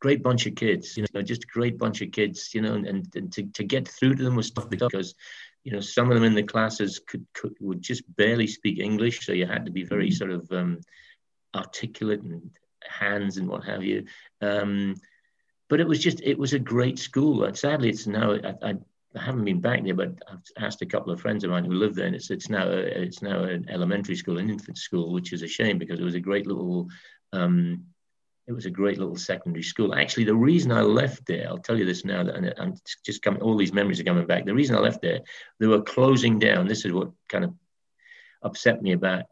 great 0.00 0.22
bunch 0.22 0.46
of 0.46 0.54
kids, 0.54 0.96
you 0.96 1.04
know, 1.12 1.22
just 1.22 1.44
a 1.44 1.52
great 1.52 1.78
bunch 1.78 2.02
of 2.02 2.12
kids, 2.12 2.54
you 2.54 2.62
know, 2.62 2.74
and, 2.74 2.86
and 3.14 3.32
to, 3.32 3.42
to 3.44 3.64
get 3.64 3.88
through 3.88 4.14
to 4.14 4.22
them 4.22 4.36
was 4.36 4.50
tough 4.50 4.70
because, 4.70 5.14
you 5.64 5.72
know, 5.72 5.80
some 5.80 6.08
of 6.08 6.14
them 6.14 6.24
in 6.24 6.34
the 6.34 6.42
classes 6.42 7.00
could, 7.06 7.26
could 7.34 7.54
would 7.60 7.82
just 7.82 8.02
barely 8.16 8.46
speak 8.46 8.78
English. 8.78 9.26
So 9.26 9.32
you 9.32 9.46
had 9.46 9.66
to 9.66 9.72
be 9.72 9.84
very 9.84 10.10
sort 10.10 10.30
of 10.30 10.50
um, 10.52 10.80
articulate 11.54 12.22
and 12.22 12.50
hands 12.86 13.36
and 13.36 13.48
what 13.48 13.64
have 13.64 13.82
you. 13.82 14.06
Um, 14.40 14.94
but 15.68 15.80
it 15.80 15.88
was 15.88 15.98
just, 15.98 16.20
it 16.22 16.38
was 16.38 16.52
a 16.52 16.58
great 16.58 16.98
school. 16.98 17.44
And 17.44 17.56
sadly, 17.56 17.90
it's 17.90 18.06
now, 18.06 18.32
I, 18.32 18.54
I, 18.62 18.74
I 19.16 19.22
haven't 19.22 19.44
been 19.44 19.60
back 19.60 19.82
there, 19.84 19.94
but 19.94 20.12
I've 20.30 20.42
asked 20.58 20.82
a 20.82 20.86
couple 20.86 21.12
of 21.12 21.20
friends 21.20 21.42
of 21.42 21.50
mine 21.50 21.64
who 21.64 21.72
live 21.72 21.94
there, 21.94 22.06
and 22.06 22.14
it's 22.14 22.30
it's 22.30 22.50
now 22.50 22.68
a, 22.68 22.76
it's 22.76 23.22
now 23.22 23.44
an 23.44 23.66
elementary 23.70 24.16
school, 24.16 24.38
an 24.38 24.50
infant 24.50 24.78
school, 24.78 25.12
which 25.12 25.32
is 25.32 25.42
a 25.42 25.48
shame 25.48 25.78
because 25.78 25.98
it 25.98 26.04
was 26.04 26.14
a 26.14 26.20
great 26.20 26.46
little 26.46 26.88
um, 27.32 27.84
it 28.48 28.52
was 28.52 28.66
a 28.66 28.70
great 28.70 28.98
little 28.98 29.16
secondary 29.16 29.62
school. 29.62 29.94
Actually, 29.94 30.24
the 30.24 30.34
reason 30.34 30.72
I 30.72 30.80
left 30.80 31.26
there, 31.26 31.46
I'll 31.48 31.58
tell 31.58 31.78
you 31.78 31.84
this 31.84 32.04
now, 32.04 32.20
and 32.20 32.54
I'm 32.58 32.74
just 33.04 33.22
coming, 33.22 33.42
all 33.42 33.58
these 33.58 33.74
memories 33.74 34.00
are 34.00 34.04
coming 34.04 34.26
back. 34.26 34.46
The 34.46 34.54
reason 34.54 34.74
I 34.74 34.80
left 34.80 35.02
there, 35.02 35.20
they 35.60 35.66
were 35.66 35.82
closing 35.82 36.38
down. 36.38 36.66
This 36.66 36.86
is 36.86 36.92
what 36.92 37.10
kind 37.28 37.44
of 37.44 37.52
upset 38.42 38.80
me 38.80 38.92
about 38.92 39.24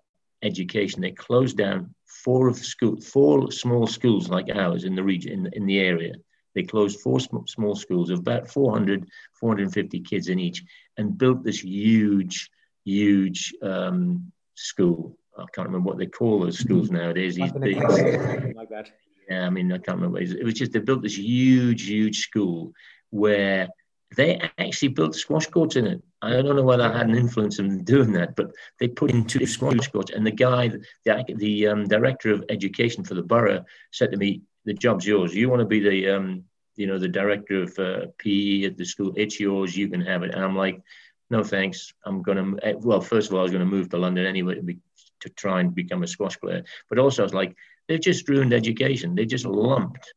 education. 0.42 1.00
They 1.00 1.12
closed 1.12 1.56
down 1.56 1.94
four 2.04 2.48
of 2.48 2.58
the 2.58 2.64
school, 2.64 3.00
four 3.00 3.50
small 3.50 3.86
schools 3.86 4.28
like 4.28 4.50
ours 4.54 4.84
in 4.84 4.94
the 4.94 5.02
region, 5.02 5.32
in, 5.32 5.50
in 5.54 5.66
the 5.66 5.78
area. 5.78 6.12
They 6.56 6.62
closed 6.62 7.00
four 7.00 7.20
small 7.20 7.76
schools 7.76 8.08
of 8.08 8.20
about 8.20 8.48
400, 8.48 9.06
450 9.34 10.00
kids 10.00 10.28
in 10.28 10.38
each 10.40 10.64
and 10.96 11.18
built 11.18 11.44
this 11.44 11.62
huge, 11.62 12.50
huge 12.82 13.52
um, 13.62 14.32
school. 14.54 15.18
I 15.36 15.44
can't 15.54 15.68
remember 15.68 15.88
what 15.88 15.98
they 15.98 16.06
call 16.06 16.40
those 16.40 16.58
schools 16.58 16.90
nowadays. 16.90 17.34
These 17.34 17.52
big, 17.52 17.76
like 17.76 18.70
that. 18.70 18.90
Yeah, 19.28 19.46
I 19.46 19.50
mean, 19.50 19.70
I 19.70 19.76
can't 19.76 19.98
remember. 19.98 20.18
It 20.18 20.42
was 20.42 20.54
just 20.54 20.72
they 20.72 20.78
built 20.78 21.02
this 21.02 21.18
huge, 21.18 21.86
huge 21.86 22.20
school 22.20 22.72
where 23.10 23.68
they 24.16 24.40
actually 24.56 24.88
built 24.88 25.14
squash 25.14 25.48
courts 25.48 25.76
in 25.76 25.86
it. 25.86 26.02
I 26.22 26.30
don't 26.40 26.56
know 26.56 26.62
whether 26.62 26.84
I 26.84 26.96
had 26.96 27.10
an 27.10 27.16
influence 27.16 27.58
in 27.58 27.84
doing 27.84 28.12
that, 28.12 28.34
but 28.34 28.52
they 28.80 28.88
put 28.88 29.10
in 29.10 29.26
two 29.26 29.44
squash 29.44 29.88
courts. 29.88 30.10
And 30.10 30.26
the 30.26 30.30
guy, 30.30 30.68
the, 31.04 31.34
the 31.36 31.66
um, 31.66 31.84
director 31.84 32.32
of 32.32 32.44
education 32.48 33.04
for 33.04 33.12
the 33.12 33.22
borough, 33.22 33.66
said 33.90 34.12
to 34.12 34.16
me, 34.16 34.40
"The 34.66 34.74
job's 34.74 35.06
yours. 35.06 35.34
You 35.34 35.48
want 35.48 35.60
to 35.60 35.66
be 35.66 35.80
the, 35.80 36.10
um, 36.10 36.44
you 36.76 36.86
know, 36.86 36.98
the 36.98 37.08
director 37.08 37.62
of 37.62 37.78
uh, 37.78 38.06
PE 38.18 38.64
at 38.64 38.76
the 38.76 38.84
school? 38.84 39.14
It's 39.16 39.40
yours. 39.40 39.76
You 39.76 39.88
can 39.88 40.02
have 40.02 40.22
it." 40.22 40.34
And 40.34 40.44
I'm 40.44 40.56
like, 40.56 40.82
"No, 41.30 41.42
thanks. 41.42 41.94
I'm 42.04 42.20
gonna. 42.22 42.56
Eh, 42.62 42.74
well, 42.78 43.00
first 43.00 43.28
of 43.28 43.34
all, 43.34 43.40
I 43.40 43.44
was 43.44 43.52
going 43.52 43.64
to 43.64 43.76
move 43.76 43.88
to 43.90 43.98
London 43.98 44.26
anyway 44.26 44.56
to, 44.56 44.62
be, 44.62 44.78
to 45.20 45.30
try 45.30 45.60
and 45.60 45.74
become 45.74 46.02
a 46.02 46.06
squash 46.06 46.38
player, 46.38 46.64
but 46.90 46.98
also 46.98 47.22
I 47.22 47.24
was 47.24 47.34
like." 47.34 47.56
They've 47.88 48.00
just 48.00 48.28
ruined 48.28 48.52
education. 48.52 49.14
They 49.14 49.26
just 49.26 49.44
lumped 49.44 50.12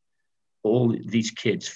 all 0.62 0.94
these 1.06 1.30
kids, 1.30 1.68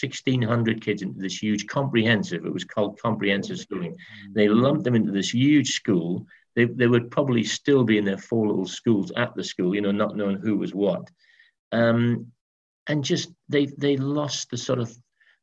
1,600 0.00 0.82
kids 0.82 1.02
into 1.02 1.20
this 1.20 1.42
huge 1.42 1.66
comprehensive, 1.66 2.46
it 2.46 2.52
was 2.52 2.64
called 2.64 3.00
comprehensive 3.00 3.58
schooling. 3.58 3.96
They 4.32 4.48
lumped 4.48 4.84
them 4.84 4.94
into 4.94 5.12
this 5.12 5.34
huge 5.34 5.70
school. 5.70 6.26
They, 6.54 6.64
they 6.64 6.86
would 6.86 7.10
probably 7.10 7.44
still 7.44 7.84
be 7.84 7.98
in 7.98 8.04
their 8.04 8.18
four 8.18 8.46
little 8.46 8.66
schools 8.66 9.12
at 9.16 9.34
the 9.34 9.44
school, 9.44 9.74
you 9.74 9.80
know, 9.80 9.90
not 9.90 10.16
knowing 10.16 10.36
who 10.36 10.56
was 10.56 10.74
what. 10.74 11.10
Um, 11.72 12.32
and 12.86 13.04
just 13.04 13.32
they 13.48 13.66
they 13.66 13.96
lost 13.96 14.50
the 14.50 14.56
sort 14.56 14.80
of 14.80 14.96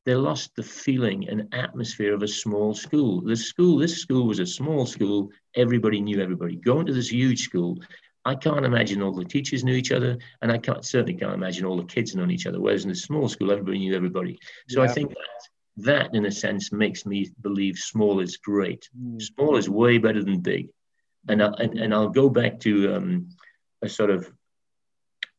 they 0.06 0.16
lost 0.16 0.56
the 0.56 0.64
feeling 0.64 1.28
and 1.28 1.54
atmosphere 1.54 2.14
of 2.14 2.24
a 2.24 2.28
small 2.28 2.74
school. 2.74 3.22
The 3.22 3.36
school, 3.36 3.78
this 3.78 3.98
school 3.98 4.26
was 4.26 4.40
a 4.40 4.46
small 4.46 4.86
school. 4.86 5.30
Everybody 5.56 6.00
knew 6.00 6.22
everybody. 6.22 6.56
Going 6.56 6.86
to 6.86 6.94
this 6.94 7.12
huge 7.12 7.42
school, 7.42 7.78
I 8.24 8.36
can't 8.36 8.66
imagine 8.66 9.02
all 9.02 9.14
the 9.14 9.26
teachers 9.26 9.64
knew 9.66 9.74
each 9.74 9.92
other, 9.92 10.18
and 10.42 10.52
I 10.52 10.58
can't 10.58 10.86
certainly 10.86 11.14
can't 11.14 11.34
imagine 11.34 11.66
all 11.66 11.78
the 11.78 11.84
kids 11.84 12.16
knowing 12.16 12.32
each 12.32 12.46
other. 12.46 12.60
Whereas 12.60 12.86
in 12.86 12.92
a 12.92 12.96
small 12.96 13.28
school, 13.28 13.52
everybody 13.52 13.80
knew 13.80 13.96
everybody. 13.96 14.40
So 14.70 14.82
yeah. 14.82 14.90
I 14.90 14.94
think 14.94 15.10
that 15.10 15.86
that, 15.86 16.16
in 16.16 16.26
a 16.26 16.32
sense, 16.32 16.72
makes 16.72 17.06
me 17.06 17.30
believe 17.42 17.78
small 17.78 18.20
is 18.20 18.38
great. 18.38 18.90
Mm. 18.98 19.22
Small 19.22 19.58
is 19.58 19.70
way 19.70 19.98
better 19.98 20.24
than 20.24 20.40
big, 20.40 20.70
and 21.28 21.44
I, 21.44 21.48
and, 21.60 21.78
and 21.80 21.94
I'll 21.94 22.10
go 22.10 22.30
back 22.30 22.60
to 22.62 22.96
um, 22.96 23.30
a 23.82 23.90
sort 23.90 24.10
of 24.10 24.32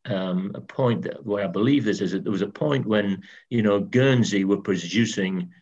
um, 0.04 0.52
a 0.54 0.60
point 0.60 1.06
where 1.24 1.44
I 1.44 1.48
believe 1.48 1.84
this 1.84 2.00
is 2.00 2.12
that 2.12 2.24
there 2.24 2.32
was 2.32 2.42
a 2.42 2.48
point 2.48 2.86
when 2.86 3.22
you 3.50 3.62
know 3.62 3.80
Guernsey 3.80 4.44
were 4.44 4.58
producing 4.58 5.52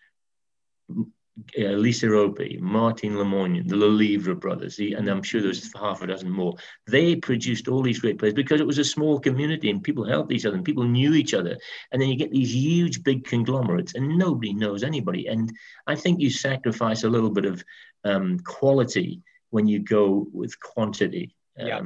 uh, 1.59 1.63
Lisa 1.63 2.07
Opie, 2.15 2.59
Martin 2.61 3.19
Lemoyne, 3.19 3.67
the 3.67 3.77
Lelievre 3.77 4.35
brothers, 4.35 4.79
and 4.79 5.07
I'm 5.09 5.23
sure 5.23 5.43
there's 5.43 5.71
half 5.79 6.01
a 6.01 6.07
dozen 6.07 6.31
more. 6.31 6.55
They 6.87 7.15
produced 7.15 7.69
all 7.69 7.83
these 7.83 7.99
great 7.99 8.19
players 8.19 8.35
because 8.35 8.61
it 8.61 8.67
was 8.67 8.79
a 8.79 8.85
small 8.85 9.21
community 9.21 9.69
and 9.69 9.83
people 9.83 10.05
helped 10.05 10.33
each 10.33 10.47
other 10.47 10.57
and 10.57 10.65
people 10.65 10.85
knew 10.85 11.13
each 11.13 11.35
other. 11.35 11.59
And 11.93 12.01
then 12.01 12.09
you 12.09 12.17
get 12.17 12.31
these 12.31 12.55
huge, 12.55 13.03
big 13.03 13.25
conglomerates 13.27 13.95
and 13.95 14.17
nobody 14.17 14.55
knows 14.55 14.83
anybody. 14.83 15.27
And 15.27 15.53
I 15.87 15.95
think 15.95 16.21
you 16.21 16.31
sacrifice 16.31 17.05
a 17.05 17.11
little 17.11 17.31
bit 17.31 17.45
of 17.45 17.63
um, 18.05 18.39
quality 18.39 19.21
when 19.51 19.69
you 19.69 19.81
go 19.81 20.27
with 20.33 20.59
quantity. 20.59 21.37
Yeah. 21.59 21.83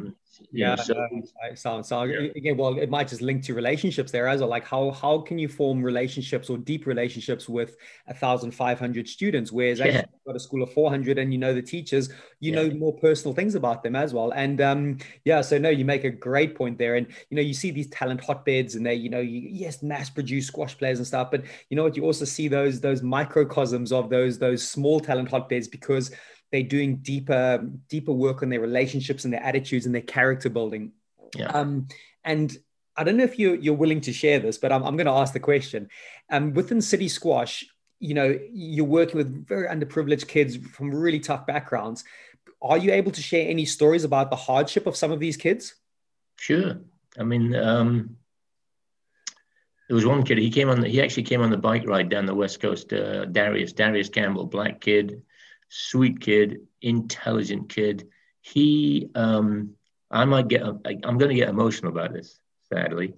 Yeah, 0.53 0.75
so, 0.77 0.95
uh, 0.95 1.55
sounds 1.55 1.89
so 1.89 2.03
yeah. 2.03 2.31
again. 2.35 2.57
Well, 2.57 2.79
it 2.79 2.91
might 2.91 3.09
just 3.09 3.23
link 3.23 3.45
to 3.45 3.55
relationships 3.55 4.11
there 4.11 4.27
as 4.29 4.41
well. 4.41 4.49
Like 4.49 4.67
how 4.67 4.91
how 4.91 5.21
can 5.21 5.39
you 5.39 5.49
form 5.49 5.83
relationships 5.83 6.51
or 6.51 6.59
deep 6.59 6.87
relationships 6.87 7.49
with 7.49 7.77
a 8.09 8.15
thousand 8.15 8.53
five 8.53 8.79
hundred 8.79 9.09
students? 9.09 9.53
Whereas 9.53 9.79
yeah. 9.79 9.87
actually 9.87 10.09
you've 10.13 10.25
got 10.27 10.37
a 10.37 10.41
school 10.41 10.63
of 10.63 10.73
four 10.73 10.91
hundred 10.91 11.19
and 11.19 11.33
you 11.33 11.39
know 11.39 11.55
the 11.55 11.63
teachers, 11.63 12.09
you 12.41 12.53
yeah. 12.53 12.63
know 12.63 12.71
more 12.71 12.93
personal 12.93 13.35
things 13.35 13.55
about 13.55 13.83
them 13.83 13.95
as 13.95 14.13
well. 14.13 14.33
And 14.33 14.61
um, 14.61 14.99
yeah, 15.25 15.41
so 15.41 15.59
no, 15.59 15.71
you 15.71 15.85
make 15.85 16.05
a 16.05 16.11
great 16.11 16.55
point 16.57 16.79
there. 16.79 16.97
And 16.97 17.07
you 17.29 17.37
know, 17.37 17.43
you 17.43 17.55
see 17.55 17.71
these 17.71 17.89
talent 17.91 18.21
hotbeds, 18.21 18.75
and 18.75 18.85
they, 18.85 18.95
you 18.95 19.11
know, 19.11 19.21
you, 19.21 19.41
yes, 19.41 19.83
mass 19.83 20.11
produce 20.11 20.47
squash 20.47 20.77
players 20.77 20.99
and 20.99 21.07
stuff. 21.07 21.31
But 21.31 21.45
you 21.69 21.77
know 21.77 21.85
what? 21.85 21.97
You 21.97 22.05
also 22.05 22.25
see 22.25 22.49
those 22.49 22.81
those 22.81 23.03
microcosms 23.03 23.93
of 23.93 24.11
those 24.11 24.39
those 24.39 24.69
small 24.69 25.01
talent 25.01 25.31
hotbeds 25.31 25.69
because 25.69 26.11
they're 26.53 26.63
doing 26.63 26.97
deeper 26.97 27.65
deeper 27.89 28.13
work 28.13 28.43
on 28.43 28.49
their 28.49 28.61
relationships 28.61 29.25
and 29.25 29.33
their 29.33 29.43
attitudes 29.43 29.87
and 29.87 29.95
their 29.95 30.03
character 30.03 30.49
building. 30.49 30.93
Yeah. 31.37 31.47
um, 31.47 31.87
and 32.25 32.57
i 32.97 33.05
don't 33.05 33.17
know 33.17 33.23
if 33.23 33.39
you're, 33.39 33.55
you're 33.55 33.75
willing 33.75 34.01
to 34.01 34.13
share 34.13 34.41
this 34.41 34.59
but 34.59 34.73
i'm, 34.73 34.83
I'm 34.83 34.97
going 34.97 35.07
to 35.07 35.13
ask 35.13 35.33
the 35.33 35.41
question. 35.41 35.89
Um, 36.29 36.55
within 36.55 36.83
city 36.83 37.09
squash 37.09 37.65
you 38.01 38.15
know 38.15 38.37
you're 38.53 38.87
working 38.87 39.17
with 39.17 39.47
very 39.47 39.69
underprivileged 39.69 40.27
kids 40.27 40.57
from 40.57 40.91
really 40.91 41.21
tough 41.21 41.47
backgrounds. 41.47 42.03
Are 42.63 42.79
you 42.79 42.93
able 42.93 43.13
to 43.13 43.23
share 43.23 43.49
any 43.49 43.65
stories 43.65 44.05
about 44.05 44.31
the 44.31 44.37
hardship 44.37 44.87
of 44.87 44.97
some 44.97 45.13
of 45.13 45.21
these 45.21 45.37
kids? 45.37 45.75
Sure. 46.37 46.79
I 47.19 47.23
mean 47.23 47.55
um, 47.55 48.17
there 49.89 49.95
was 49.95 50.07
one 50.07 50.23
kid 50.23 50.39
he 50.39 50.51
came 50.51 50.71
on 50.71 50.81
the, 50.81 50.89
he 50.89 51.03
actually 51.03 51.25
came 51.25 51.43
on 51.43 51.51
the 51.51 51.59
bike 51.59 51.87
ride 51.87 52.09
down 52.09 52.27
the 52.27 52.35
west 52.35 52.61
coast 52.61 52.93
uh, 52.93 53.27
darius 53.27 53.73
darius 53.73 54.09
campbell 54.09 54.47
black 54.47 54.81
kid 54.81 55.23
sweet 55.71 56.21
kid 56.21 56.59
intelligent 56.83 57.69
kid 57.71 58.07
he 58.43 59.09
um, 59.15 59.71
i 60.11 60.25
might 60.25 60.49
get 60.49 60.63
i'm 60.63 61.19
going 61.19 61.29
to 61.29 61.35
get 61.35 61.49
emotional 61.49 61.91
about 61.93 62.13
this 62.13 62.39
sadly 62.71 63.15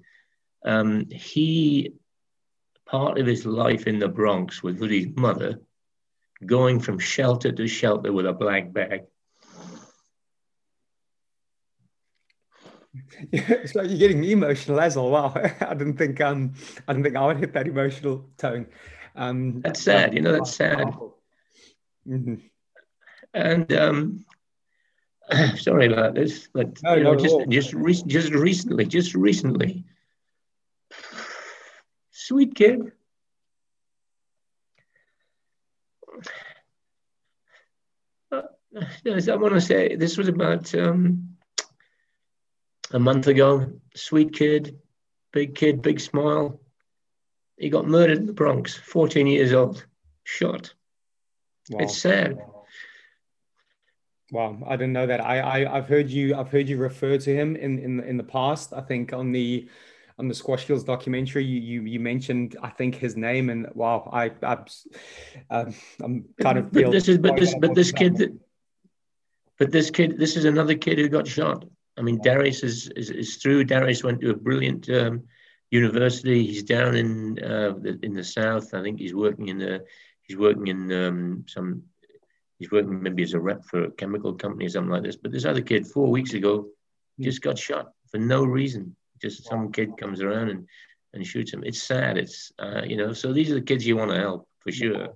um, 0.64 1.06
he 1.10 1.94
part 2.92 3.18
of 3.18 3.26
his 3.26 3.46
life 3.46 3.86
in 3.86 3.98
the 3.98 4.06
Bronx 4.06 4.62
was 4.62 4.76
with 4.76 4.90
his 4.90 5.06
mother, 5.16 5.60
going 6.44 6.78
from 6.78 6.98
shelter 6.98 7.50
to 7.50 7.66
shelter 7.66 8.12
with 8.12 8.26
a 8.26 8.32
black 8.34 8.72
bag. 8.72 9.04
it's 13.32 13.74
like 13.74 13.88
you're 13.88 13.98
getting 13.98 14.20
me 14.20 14.32
emotional 14.32 14.78
as 14.78 14.96
well. 14.96 15.08
Wow, 15.08 15.32
I 15.34 15.74
didn't 15.74 15.96
think 15.96 16.20
um 16.20 16.52
I 16.86 16.92
didn't 16.92 17.04
think 17.04 17.16
I 17.16 17.26
would 17.26 17.38
hit 17.38 17.54
that 17.54 17.66
emotional 17.66 18.28
tone. 18.36 18.66
Um, 19.16 19.62
that's 19.62 19.82
sad, 19.82 20.14
you 20.14 20.20
know. 20.20 20.32
That's 20.32 20.54
sad. 20.54 20.94
Mm-hmm. 22.08 22.34
And 23.34 23.72
um, 23.72 24.24
sorry 25.56 25.86
about 25.86 26.14
this, 26.14 26.48
but 26.52 26.82
no, 26.82 26.94
you 26.94 27.04
know, 27.04 27.16
just 27.16 27.36
just 27.48 27.72
re- 27.72 28.02
just 28.06 28.32
recently, 28.32 28.84
just 28.84 29.14
recently, 29.14 29.84
Sweet 32.10 32.54
kid. 32.54 32.92
Uh, 38.30 38.42
I 38.76 39.36
want 39.36 39.54
to 39.54 39.60
say 39.60 39.96
this 39.96 40.16
was 40.16 40.28
about 40.28 40.72
um, 40.74 41.36
a 42.92 42.98
month 42.98 43.26
ago. 43.26 43.72
Sweet 43.96 44.32
kid, 44.32 44.78
big 45.32 45.56
kid, 45.56 45.82
big 45.82 45.98
smile. 45.98 46.60
He 47.58 47.70
got 47.70 47.88
murdered 47.88 48.18
in 48.18 48.26
the 48.26 48.32
Bronx, 48.32 48.76
14 48.76 49.26
years 49.26 49.52
old, 49.52 49.84
shot. 50.24 50.74
Wow. 51.72 51.78
It's 51.80 51.98
sad. 51.98 52.38
Wow, 54.30 54.58
I 54.66 54.76
didn't 54.76 54.94
know 54.94 55.06
that. 55.06 55.20
I, 55.20 55.40
I 55.40 55.76
I've 55.76 55.88
heard 55.88 56.08
you 56.08 56.34
I've 56.34 56.48
heard 56.48 56.66
you 56.66 56.78
refer 56.78 57.18
to 57.18 57.34
him 57.34 57.54
in 57.54 57.78
in 57.78 58.00
in 58.00 58.16
the 58.16 58.24
past. 58.24 58.72
I 58.72 58.80
think 58.80 59.12
on 59.12 59.30
the 59.30 59.68
on 60.18 60.28
the 60.28 60.34
Squash 60.34 60.64
Skills 60.64 60.84
documentary, 60.84 61.44
you 61.44 61.60
you, 61.60 61.82
you 61.82 62.00
mentioned 62.00 62.56
I 62.62 62.70
think 62.70 62.94
his 62.94 63.16
name, 63.16 63.50
and 63.50 63.68
wow, 63.74 64.08
I, 64.12 64.30
I 64.42 64.58
um, 65.50 65.74
I'm 66.00 66.24
kind 66.40 66.58
of. 66.58 66.72
But 66.72 66.90
this 66.90 67.08
is 67.08 67.18
but 67.18 67.36
this 67.36 67.54
but 67.60 67.74
this 67.74 67.92
kid, 67.92 68.16
that, 68.16 68.38
but 69.58 69.70
this 69.70 69.90
kid, 69.90 70.18
this 70.18 70.36
is 70.36 70.46
another 70.46 70.76
kid 70.76 70.98
who 70.98 71.08
got 71.08 71.26
shot. 71.26 71.66
I 71.98 72.02
mean, 72.02 72.18
Darius 72.22 72.62
is 72.62 72.88
is, 72.96 73.10
is 73.10 73.36
through. 73.36 73.64
Darius 73.64 74.02
went 74.02 74.22
to 74.22 74.30
a 74.30 74.36
brilliant 74.36 74.88
um, 74.88 75.24
university. 75.70 76.46
He's 76.46 76.62
down 76.62 76.96
in 76.96 77.38
uh, 77.38 77.74
the, 77.78 77.98
in 78.02 78.14
the 78.14 78.24
south. 78.24 78.72
I 78.72 78.82
think 78.82 78.98
he's 78.98 79.14
working 79.14 79.48
in 79.48 79.58
the 79.58 79.84
he's 80.32 80.38
working 80.38 80.68
in 80.68 80.92
um, 80.92 81.44
some. 81.46 81.82
He's 82.58 82.70
working 82.70 83.02
maybe 83.02 83.24
as 83.24 83.34
a 83.34 83.40
rep 83.40 83.64
for 83.64 83.84
a 83.84 83.90
chemical 83.90 84.34
company 84.34 84.66
or 84.66 84.68
something 84.68 84.92
like 84.92 85.02
this. 85.02 85.16
But 85.16 85.32
this 85.32 85.44
other 85.44 85.62
kid, 85.62 85.84
four 85.86 86.08
weeks 86.08 86.32
ago, 86.32 86.68
hmm. 87.16 87.22
just 87.22 87.42
got 87.42 87.58
shot 87.58 87.92
for 88.10 88.18
no 88.18 88.44
reason 88.44 88.94
just 89.22 89.44
some 89.44 89.72
kid 89.72 89.96
comes 89.96 90.20
around 90.20 90.50
and 90.50 90.66
and 91.14 91.26
shoots 91.26 91.52
him. 91.52 91.62
It's 91.64 91.82
sad. 91.82 92.18
It's 92.18 92.52
uh, 92.58 92.82
you 92.84 92.96
know. 92.96 93.12
So 93.12 93.32
these 93.32 93.50
are 93.50 93.54
the 93.54 93.62
kids 93.62 93.86
you 93.86 93.96
want 93.96 94.10
to 94.10 94.18
help 94.18 94.48
for 94.58 94.72
sure. 94.72 95.08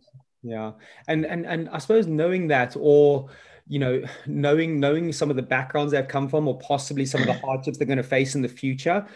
Yeah, 0.42 0.72
and 1.08 1.26
and 1.26 1.44
and 1.44 1.68
I 1.70 1.78
suppose 1.78 2.06
knowing 2.06 2.48
that, 2.48 2.76
or 2.78 3.28
you 3.66 3.78
know, 3.78 4.02
knowing 4.26 4.78
knowing 4.78 5.12
some 5.12 5.30
of 5.30 5.36
the 5.36 5.42
backgrounds 5.42 5.92
they've 5.92 6.06
come 6.06 6.28
from, 6.28 6.46
or 6.48 6.58
possibly 6.58 7.04
some 7.04 7.22
of 7.22 7.26
the 7.26 7.32
hardships 7.44 7.78
they're 7.78 7.86
going 7.86 7.96
to 7.96 8.04
face 8.04 8.34
in 8.34 8.42
the 8.42 8.48
future. 8.48 9.06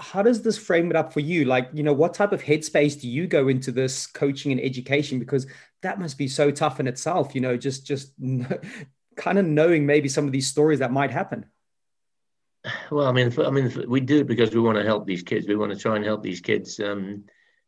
How 0.00 0.22
does 0.22 0.42
this 0.42 0.58
frame 0.58 0.90
it 0.90 0.96
up 0.96 1.12
for 1.12 1.20
you? 1.20 1.44
Like, 1.44 1.68
you 1.72 1.82
know, 1.82 1.92
what 1.92 2.14
type 2.14 2.32
of 2.32 2.42
headspace 2.42 3.00
do 3.00 3.08
you 3.08 3.26
go 3.26 3.48
into 3.48 3.70
this 3.70 4.06
coaching 4.06 4.50
and 4.50 4.60
education? 4.60 5.18
Because 5.18 5.46
that 5.82 6.00
must 6.00 6.18
be 6.18 6.26
so 6.26 6.50
tough 6.50 6.80
in 6.80 6.86
itself. 6.86 7.34
You 7.34 7.42
know, 7.42 7.56
just 7.56 7.86
just 7.86 8.12
kind 9.16 9.38
of 9.38 9.44
knowing 9.44 9.86
maybe 9.86 10.08
some 10.08 10.26
of 10.26 10.32
these 10.32 10.48
stories 10.48 10.78
that 10.78 10.92
might 10.92 11.10
happen. 11.10 11.46
Well, 12.90 13.06
I 13.06 13.12
mean, 13.12 13.32
I 13.38 13.50
mean, 13.50 13.84
we 13.88 14.00
do 14.00 14.20
it 14.20 14.26
because 14.26 14.54
we 14.54 14.60
want 14.60 14.76
to 14.76 14.84
help 14.84 15.06
these 15.06 15.22
kids. 15.22 15.46
We 15.46 15.56
want 15.56 15.72
to 15.72 15.78
try 15.78 15.96
and 15.96 16.04
help 16.04 16.22
these 16.22 16.40
kids, 16.40 16.78
um, 16.80 17.24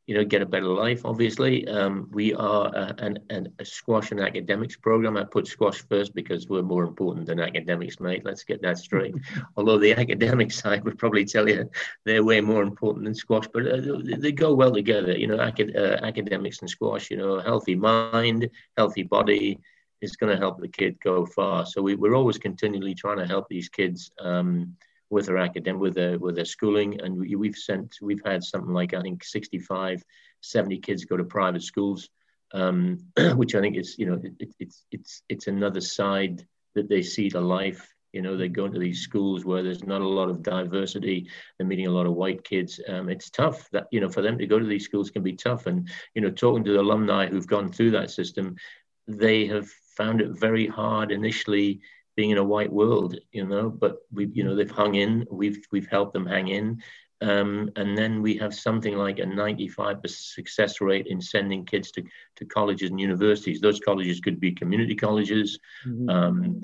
you 0.06 0.16
know, 0.16 0.24
get 0.24 0.42
a 0.42 0.46
better 0.46 0.66
life. 0.66 1.04
Obviously, 1.04 1.66
um, 1.68 2.08
we 2.12 2.34
are 2.34 2.66
a, 2.74 2.94
an, 2.98 3.18
an, 3.30 3.52
a 3.60 3.64
squash 3.64 4.10
and 4.10 4.20
academics 4.20 4.76
program. 4.76 5.16
I 5.16 5.24
put 5.24 5.46
squash 5.46 5.84
first 5.88 6.14
because 6.14 6.48
we're 6.48 6.62
more 6.62 6.82
important 6.82 7.26
than 7.26 7.38
academics, 7.38 8.00
mate. 8.00 8.24
Let's 8.24 8.42
get 8.42 8.62
that 8.62 8.78
straight. 8.78 9.14
Although 9.56 9.78
the 9.78 9.92
academic 9.92 10.50
side 10.62 10.84
would 10.84 10.98
probably 10.98 11.24
tell 11.24 11.48
you 11.48 11.70
they're 12.04 12.24
way 12.24 12.40
more 12.40 12.62
important 12.62 13.04
than 13.04 13.14
squash, 13.14 13.46
but 13.52 13.66
uh, 13.66 13.80
they 14.18 14.32
go 14.32 14.54
well 14.54 14.72
together. 14.72 15.16
You 15.16 15.28
know, 15.28 15.38
acad- 15.38 15.76
uh, 15.76 15.98
academics 16.02 16.60
and 16.60 16.70
squash. 16.70 17.10
You 17.10 17.18
know, 17.18 17.38
healthy 17.38 17.76
mind, 17.76 18.50
healthy 18.76 19.04
body 19.04 19.60
is 20.00 20.16
going 20.16 20.32
to 20.32 20.38
help 20.38 20.60
the 20.60 20.68
kid 20.68 20.98
go 21.00 21.24
far. 21.24 21.64
So 21.64 21.80
we, 21.80 21.94
we're 21.94 22.16
always 22.16 22.38
continually 22.38 22.94
trying 22.94 23.18
to 23.18 23.26
help 23.26 23.48
these 23.48 23.68
kids 23.68 24.10
um, 24.18 24.76
with 25.12 25.26
their 25.26 25.38
academic, 25.38 25.80
with 25.80 25.94
their 25.94 26.18
with 26.18 26.34
their 26.34 26.46
schooling, 26.46 27.00
and 27.02 27.18
we, 27.18 27.36
we've 27.36 27.56
sent, 27.56 27.96
we've 28.00 28.22
had 28.24 28.42
something 28.42 28.72
like 28.72 28.94
I 28.94 29.02
think 29.02 29.22
65, 29.22 30.02
70 30.40 30.78
kids 30.78 31.04
go 31.04 31.18
to 31.18 31.24
private 31.24 31.62
schools, 31.62 32.08
um, 32.54 32.98
which 33.36 33.54
I 33.54 33.60
think 33.60 33.76
is 33.76 33.96
you 33.98 34.06
know 34.06 34.20
it, 34.40 34.52
it's 34.58 34.84
it's 34.90 35.22
it's 35.28 35.46
another 35.46 35.82
side 35.82 36.44
that 36.74 36.88
they 36.88 37.02
see 37.02 37.28
to 37.30 37.40
life. 37.40 37.86
You 38.14 38.20
know, 38.20 38.36
they 38.36 38.48
go 38.48 38.66
into 38.66 38.78
these 38.78 39.00
schools 39.00 39.44
where 39.44 39.62
there's 39.62 39.84
not 39.84 40.02
a 40.02 40.08
lot 40.08 40.28
of 40.28 40.42
diversity. 40.42 41.28
They're 41.56 41.66
meeting 41.66 41.86
a 41.86 41.90
lot 41.90 42.06
of 42.06 42.14
white 42.14 42.44
kids. 42.44 42.78
Um, 42.86 43.08
it's 43.08 43.30
tough 43.30 43.70
that, 43.70 43.86
you 43.90 44.00
know, 44.00 44.10
for 44.10 44.20
them 44.20 44.36
to 44.36 44.46
go 44.46 44.58
to 44.58 44.66
these 44.66 44.84
schools 44.84 45.10
can 45.10 45.22
be 45.22 45.32
tough. 45.32 45.64
And, 45.64 45.88
you 46.14 46.20
know, 46.20 46.30
talking 46.30 46.62
to 46.64 46.72
the 46.72 46.80
alumni 46.80 47.26
who've 47.26 47.46
gone 47.46 47.72
through 47.72 47.92
that 47.92 48.10
system, 48.10 48.56
they 49.08 49.46
have 49.46 49.66
found 49.96 50.20
it 50.20 50.38
very 50.38 50.66
hard 50.66 51.10
initially 51.10 51.80
being 52.14 52.30
in 52.30 52.38
a 52.38 52.44
white 52.44 52.72
world, 52.72 53.18
you 53.32 53.46
know, 53.46 53.70
but 53.70 53.98
we, 54.12 54.26
you 54.32 54.44
know, 54.44 54.54
they've 54.54 54.70
hung 54.70 54.94
in. 54.96 55.26
We've 55.30 55.64
we've 55.72 55.88
helped 55.88 56.12
them 56.12 56.26
hang 56.26 56.48
in, 56.48 56.82
um, 57.22 57.70
and 57.76 57.96
then 57.96 58.20
we 58.20 58.36
have 58.38 58.54
something 58.54 58.96
like 58.96 59.20
a 59.20 59.24
95% 59.24 60.08
success 60.08 60.80
rate 60.80 61.06
in 61.06 61.20
sending 61.20 61.64
kids 61.64 61.92
to, 61.92 62.02
to 62.36 62.44
colleges 62.44 62.90
and 62.90 63.00
universities. 63.00 63.60
Those 63.60 63.80
colleges 63.80 64.20
could 64.20 64.40
be 64.40 64.52
community 64.52 64.96
colleges, 64.96 65.58
mm-hmm. 65.86 66.08
um, 66.08 66.60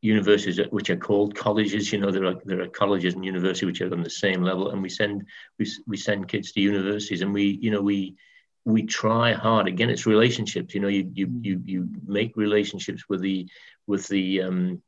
universities 0.00 0.60
which 0.70 0.90
are 0.90 0.96
called 0.96 1.36
colleges. 1.36 1.92
You 1.92 2.00
know, 2.00 2.10
there 2.10 2.26
are 2.26 2.36
there 2.44 2.60
are 2.60 2.68
colleges 2.68 3.14
and 3.14 3.24
universities 3.24 3.66
which 3.66 3.80
are 3.80 3.92
on 3.92 4.02
the 4.02 4.10
same 4.10 4.42
level, 4.42 4.70
and 4.70 4.82
we 4.82 4.88
send 4.88 5.24
we 5.58 5.66
we 5.86 5.96
send 5.96 6.28
kids 6.28 6.50
to 6.52 6.60
universities, 6.60 7.22
and 7.22 7.32
we 7.32 7.58
you 7.62 7.70
know 7.70 7.82
we 7.82 8.16
we 8.64 8.84
try 8.84 9.32
hard. 9.32 9.68
Again 9.68 9.90
it's 9.90 10.06
relationships 10.06 10.74
you 10.74 10.80
know 10.80 10.88
you 10.88 11.10
you 11.14 11.40
you, 11.42 11.62
you 11.64 11.88
make 12.06 12.36
relationships 12.36 13.08
with 13.08 13.20
the 13.20 13.48
with 13.86 14.06
the 14.08 14.42
um, 14.42 14.82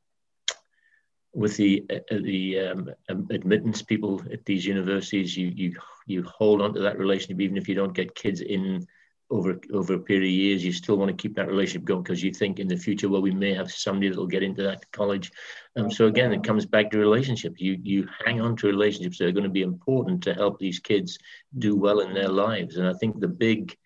with 1.33 1.57
the 1.57 1.85
uh, 1.91 1.99
the 2.11 2.61
um, 2.61 2.91
admittance 3.09 3.83
people 3.83 4.23
at 4.33 4.45
these 4.45 4.65
universities. 4.65 5.37
You 5.37 5.49
you 5.49 5.77
you 6.07 6.23
hold 6.23 6.61
on 6.63 6.75
to 6.75 6.81
that 6.81 6.99
relationship 6.99 7.41
even 7.41 7.57
if 7.57 7.69
you 7.69 7.75
don't 7.75 7.95
get 7.95 8.15
kids 8.15 8.41
in 8.41 8.87
over 9.35 9.59
over 9.73 9.95
a 9.95 9.99
period 9.99 10.23
of 10.23 10.31
years 10.31 10.65
you 10.65 10.73
still 10.73 10.97
want 10.97 11.11
to 11.11 11.23
keep 11.23 11.35
that 11.35 11.49
relationship 11.49 11.85
going 11.85 12.05
because 12.05 12.23
you 12.23 12.33
think 12.33 12.61
in 12.61 12.69
the 12.69 12.77
future 12.77 13.09
well 13.09 13.21
we 13.21 13.33
may 13.33 13.53
have 13.53 13.71
somebody 13.71 14.09
that 14.09 14.17
will 14.17 14.29
get 14.29 14.45
into 14.45 14.63
that 14.63 14.91
college. 14.93 15.33
Um, 15.77 15.91
so 15.91 16.07
again 16.07 16.33
it 16.33 16.45
comes 16.45 16.65
back 16.67 16.91
to 16.91 16.99
relationships. 16.99 17.61
You 17.61 17.77
you 17.83 18.09
hang 18.25 18.41
on 18.41 18.57
to 18.57 18.69
relationships 18.69 19.19
that 19.19 19.27
are 19.27 19.33
going 19.33 19.51
to 19.51 19.51
be 19.51 19.63
important 19.63 20.23
to 20.23 20.35
help 20.35 20.59
these 20.59 20.79
kids 20.79 21.19
do 21.59 21.75
well 21.75 21.99
in 22.01 22.15
their 22.15 22.29
lives. 22.29 22.77
And 22.77 22.87
i 22.87 22.93
think 22.93 23.19
the 23.19 23.29
big 23.29 23.77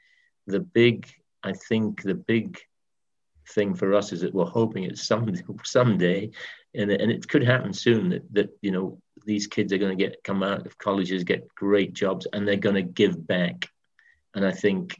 the 0.47 0.61
big 0.61 1.09
i 1.43 1.53
think 1.53 2.03
the 2.03 2.15
big 2.15 2.59
thing 3.55 3.75
for 3.75 3.95
us 3.95 4.13
is 4.13 4.21
that 4.21 4.35
we're 4.35 4.45
hoping 4.45 4.85
it's 4.85 5.07
some 5.07 5.35
someday 5.65 6.31
and, 6.75 6.91
and 6.91 7.11
it 7.11 7.27
could 7.27 7.43
happen 7.43 7.73
soon 7.73 8.11
that, 8.11 8.35
that 8.35 8.51
you 8.61 8.71
know 8.71 9.01
these 9.25 9.47
kids 9.47 9.73
are 9.73 9.79
going 9.79 9.97
to 9.97 10.05
get 10.05 10.23
come 10.23 10.43
out 10.43 10.67
of 10.67 10.77
colleges 10.77 11.25
get 11.25 11.55
great 11.55 11.95
jobs 11.95 12.27
and 12.35 12.47
they're 12.47 12.57
going 12.57 12.75
to 12.75 12.83
give 12.83 13.27
back. 13.27 13.71
And 14.35 14.45
i 14.45 14.53
think 14.53 14.99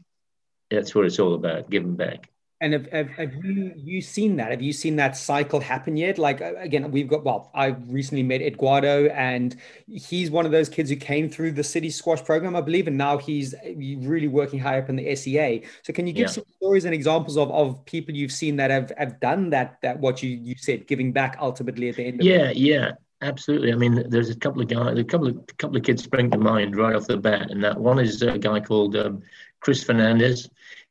that's 0.69 0.93
what 0.95 1.05
it's 1.05 1.19
all 1.19 1.33
about, 1.33 1.69
giving 1.69 1.95
back. 1.95 2.29
And 2.61 2.73
have, 2.73 2.87
have, 2.91 3.09
have, 3.11 3.33
you 3.35 3.71
you 3.77 4.01
seen 4.01 4.35
that? 4.35 4.51
Have 4.51 4.61
you 4.61 4.73
seen 4.73 4.97
that 4.97 5.15
cycle 5.15 5.61
happen 5.61 5.95
yet? 5.95 6.17
Like 6.17 6.41
again, 6.41 6.91
we've 6.91 7.07
got 7.07 7.23
well, 7.23 7.51
I 7.55 7.67
recently 7.67 8.21
met 8.21 8.41
Eduardo, 8.41 9.05
and 9.07 9.55
he's 9.87 10.29
one 10.29 10.45
of 10.45 10.51
those 10.51 10.67
kids 10.67 10.89
who 10.89 10.97
came 10.97 11.29
through 11.29 11.53
the 11.53 11.63
city 11.63 11.89
squash 11.89 12.21
program, 12.21 12.57
I 12.57 12.61
believe, 12.61 12.87
and 12.87 12.97
now 12.97 13.17
he's 13.17 13.55
really 13.65 14.27
working 14.27 14.59
high 14.59 14.77
up 14.77 14.89
in 14.89 14.97
the 14.97 15.15
SEA. 15.15 15.63
So 15.83 15.93
can 15.93 16.05
you 16.05 16.11
give 16.11 16.27
yeah. 16.27 16.33
some 16.33 16.43
stories 16.57 16.83
and 16.83 16.93
examples 16.93 17.37
of, 17.37 17.49
of 17.49 17.85
people 17.85 18.13
you've 18.13 18.33
seen 18.33 18.57
that 18.57 18.71
have, 18.71 18.91
have 18.97 19.21
done 19.21 19.51
that 19.51 19.77
that 19.81 19.97
what 19.97 20.21
you 20.21 20.31
you 20.31 20.55
said, 20.57 20.85
giving 20.85 21.13
back 21.13 21.37
ultimately 21.39 21.87
at 21.87 21.95
the 21.95 22.07
end? 22.07 22.21
yeah, 22.21 22.51
yeah. 22.51 22.91
Absolutely. 23.21 23.73
I 23.73 23.75
mean, 23.75 24.09
there's 24.09 24.29
a 24.29 24.35
couple 24.35 24.61
of 24.61 24.69
guys, 24.69 24.97
a 24.97 25.03
couple 25.03 25.27
of 25.27 25.35
a 25.35 25.53
couple 25.55 25.75
of 25.75 25.83
kids 25.83 26.03
spring 26.03 26.31
to 26.31 26.37
mind 26.37 26.77
right 26.77 26.95
off 26.95 27.07
the 27.07 27.17
bat, 27.17 27.51
and 27.51 27.61
that 27.63 27.77
one 27.77 27.99
is 27.99 28.21
a 28.21 28.37
guy 28.37 28.61
called 28.61 28.95
um, 28.95 29.21
Chris 29.59 29.83
Fernandez, 29.83 30.49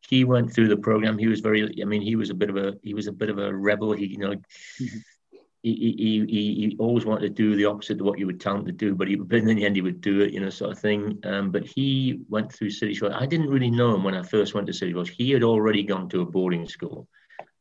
he 0.09 0.25
went 0.25 0.53
through 0.53 0.69
the 0.69 0.77
program. 0.77 1.19
He 1.19 1.29
was 1.29 1.41
very, 1.41 1.83
I 1.83 1.85
mean, 1.85 2.03
he 2.03 2.17
was 2.17 2.31
a 2.31 2.35
bit 2.35 2.51
of 2.51 2.57
a, 2.57 2.75
he 2.83 2.95
was 2.95 3.07
a 3.07 3.13
bit 3.13 3.31
of 3.31 3.39
a 3.39 3.55
rebel. 3.55 3.93
He, 3.93 4.07
you 4.07 4.19
know, 4.19 4.31
mm-hmm. 4.31 4.99
he, 5.63 5.75
he, 5.75 6.25
he, 6.27 6.55
he 6.55 6.77
always 6.79 7.05
wanted 7.05 7.23
to 7.23 7.43
do 7.43 7.57
the 7.57 7.67
opposite 7.67 8.01
of 8.01 8.07
what 8.07 8.19
you 8.19 8.27
would 8.27 8.41
tell 8.41 8.57
him 8.57 8.67
to 8.67 8.73
do, 8.73 8.95
but 8.95 9.09
he, 9.09 9.17
but 9.17 9.39
in 9.39 9.47
the 9.47 9.65
end, 9.65 9.77
he 9.77 9.83
would 9.83 10.01
do 10.01 10.21
it, 10.21 10.33
you 10.33 10.41
know, 10.41 10.51
sort 10.51 10.73
of 10.73 10.79
thing. 10.79 11.19
Um, 11.25 11.51
but 11.51 11.65
he 11.67 12.21
went 12.29 12.53
through 12.53 12.71
City 12.71 12.95
Squash. 12.95 13.13
I 13.15 13.27
didn't 13.27 13.51
really 13.51 13.71
know 13.71 13.95
him 13.95 14.05
when 14.05 14.15
I 14.15 14.23
first 14.23 14.55
went 14.55 14.67
to 14.69 14.73
City 14.73 14.93
Squash. 14.93 15.11
He 15.11 15.31
had 15.31 15.43
already 15.43 15.83
gone 15.83 16.09
to 16.11 16.21
a 16.21 16.27
boarding 16.27 16.69
school. 16.69 17.09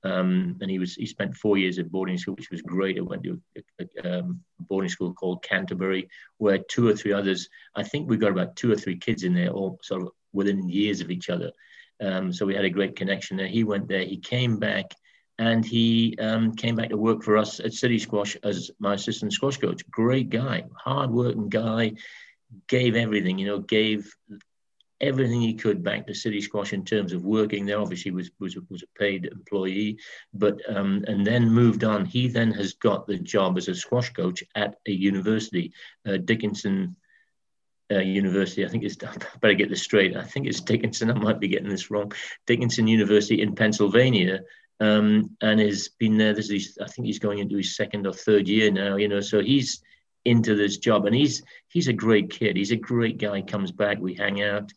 Um, 0.04 0.58
and 0.62 0.70
he 0.70 0.80
was 0.80 0.94
he 0.94 1.06
spent 1.06 1.36
four 1.36 1.58
years 1.58 1.80
at 1.80 1.92
boarding 1.92 2.18
school, 2.18 2.36
which 2.36 2.52
was 2.52 2.62
great. 2.62 2.98
I 2.98 3.02
went 3.02 3.24
to 3.24 3.42
a, 3.80 3.86
a, 4.04 4.20
um, 4.20 4.42
boarding 4.60 4.90
school 4.90 5.14
called 5.14 5.44
Canterbury, 5.44 6.08
where 6.38 6.60
two 6.60 6.88
or 6.88 6.96
three 6.96 7.14
others. 7.14 7.50
I 7.76 7.84
think 7.84 8.08
we 8.08 8.18
got 8.18 8.32
about 8.32 8.56
two 8.56 8.72
or 8.72 8.76
three 8.76 8.98
kids 8.98 9.24
in 9.24 9.34
there, 9.34 9.50
all 9.50 9.80
sort 9.82 10.04
of 10.04 10.10
within 10.34 10.70
years 10.70 11.02
of 11.02 11.12
each 11.12 11.30
other. 11.30 11.52
Um, 12.00 12.32
so 12.32 12.46
we 12.46 12.56
had 12.56 12.66
a 12.66 12.70
great 12.70 12.96
connection 12.96 13.38
there. 13.38 13.48
He 13.48 13.64
went 13.64 13.88
there. 13.88 14.06
He 14.06 14.18
came 14.18 14.58
back, 14.58 14.94
and 15.40 15.66
he 15.66 16.16
um, 16.20 16.56
came 16.56 16.76
back 16.76 16.90
to 16.90 16.98
work 16.98 17.24
for 17.24 17.38
us 17.38 17.60
at 17.60 17.74
City 17.74 18.00
Squash 18.00 18.38
as 18.44 18.72
my 18.80 18.94
assistant 18.96 19.34
squash 19.34 19.58
coach. 19.58 19.90
Great 19.90 20.30
guy, 20.30 20.64
hard-working 20.76 21.50
guy, 21.50 21.94
gave 22.68 22.96
everything. 22.96 23.38
You 23.40 23.48
know, 23.48 23.60
gave 23.60 24.14
everything 25.00 25.42
he 25.42 25.54
could 25.54 25.84
back 25.84 26.08
to 26.08 26.14
City 26.14 26.42
Squash 26.42 26.74
in 26.74 26.84
terms 26.84 27.14
of 27.14 27.24
working 27.24 27.66
there. 27.66 27.80
Obviously, 27.80 28.12
was 28.12 28.30
was 28.40 28.58
was 28.70 28.84
a 28.84 29.00
paid 29.00 29.26
employee, 29.26 29.98
but 30.34 30.60
um, 30.70 31.04
and 31.08 31.26
then 31.26 31.50
moved 31.50 31.84
on. 31.84 32.06
He 32.06 32.28
then 32.28 32.52
has 32.52 32.74
got 32.74 33.08
the 33.08 33.18
job 33.18 33.58
as 33.58 33.68
a 33.68 33.76
squash 33.76 34.12
coach 34.14 34.44
at 34.56 34.76
a 34.88 34.92
university, 34.92 35.74
uh, 36.08 36.18
Dickinson. 36.18 36.96
Uh, 37.90 38.00
university, 38.00 38.66
I 38.66 38.68
think 38.68 38.84
it's 38.84 38.98
I 39.04 39.38
better 39.40 39.54
get 39.54 39.70
this 39.70 39.84
straight. 39.84 40.16
I 40.16 40.24
think 40.24 40.46
it's 40.46 40.60
Dickinson. 40.60 41.10
I 41.10 41.14
might 41.14 41.40
be 41.40 41.48
getting 41.48 41.70
this 41.70 41.90
wrong. 41.90 42.12
Dickinson 42.46 42.88
University 42.88 43.42
in 43.42 43.56
Pennsylvania, 43.56 44.42
um, 44.80 45.38
and 45.42 45.60
has 45.60 45.90
been 45.98 46.18
there. 46.18 46.34
This 46.34 46.50
is, 46.50 46.78
I 46.82 46.88
think 46.88 47.06
he's 47.06 47.20
going 47.20 47.40
into 47.40 47.56
his 47.58 47.76
second 47.76 48.06
or 48.06 48.14
third 48.14 48.48
year 48.48 48.72
now. 48.72 48.98
You 48.98 49.08
know, 49.08 49.22
so 49.22 49.42
he's 49.42 49.82
into 50.28 50.56
this 50.56 50.78
job. 50.78 51.06
And 51.06 51.16
he's 51.16 51.42
he's 51.70 51.88
a 51.88 51.94
great 51.94 52.30
kid. 52.30 52.58
He's 52.58 52.72
a 52.72 52.76
great 52.76 53.18
guy. 53.18 53.38
He 53.38 53.44
comes 53.44 53.72
back, 53.72 53.98
we 54.00 54.14
hang 54.14 54.44
out. 54.44 54.72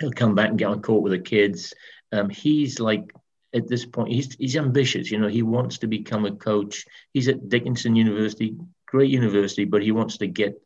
He'll 0.00 0.12
come 0.12 0.34
back 0.34 0.50
and 0.50 0.58
get 0.58 0.68
on 0.68 0.82
court 0.82 1.02
with 1.02 1.12
the 1.12 1.18
kids. 1.18 1.74
Um, 2.12 2.28
he's 2.28 2.80
like 2.80 3.12
at 3.54 3.68
this 3.68 3.84
point, 3.84 4.12
he's 4.12 4.34
he's 4.34 4.56
ambitious. 4.56 5.10
You 5.10 5.18
know, 5.18 5.28
he 5.28 5.42
wants 5.42 5.78
to 5.78 5.86
become 5.86 6.24
a 6.24 6.34
coach. 6.34 6.84
He's 7.12 7.28
at 7.28 7.48
Dickinson 7.48 7.94
University, 7.94 8.56
great 8.86 9.10
university, 9.10 9.64
but 9.64 9.82
he 9.82 9.92
wants 9.92 10.18
to 10.18 10.26
get. 10.26 10.60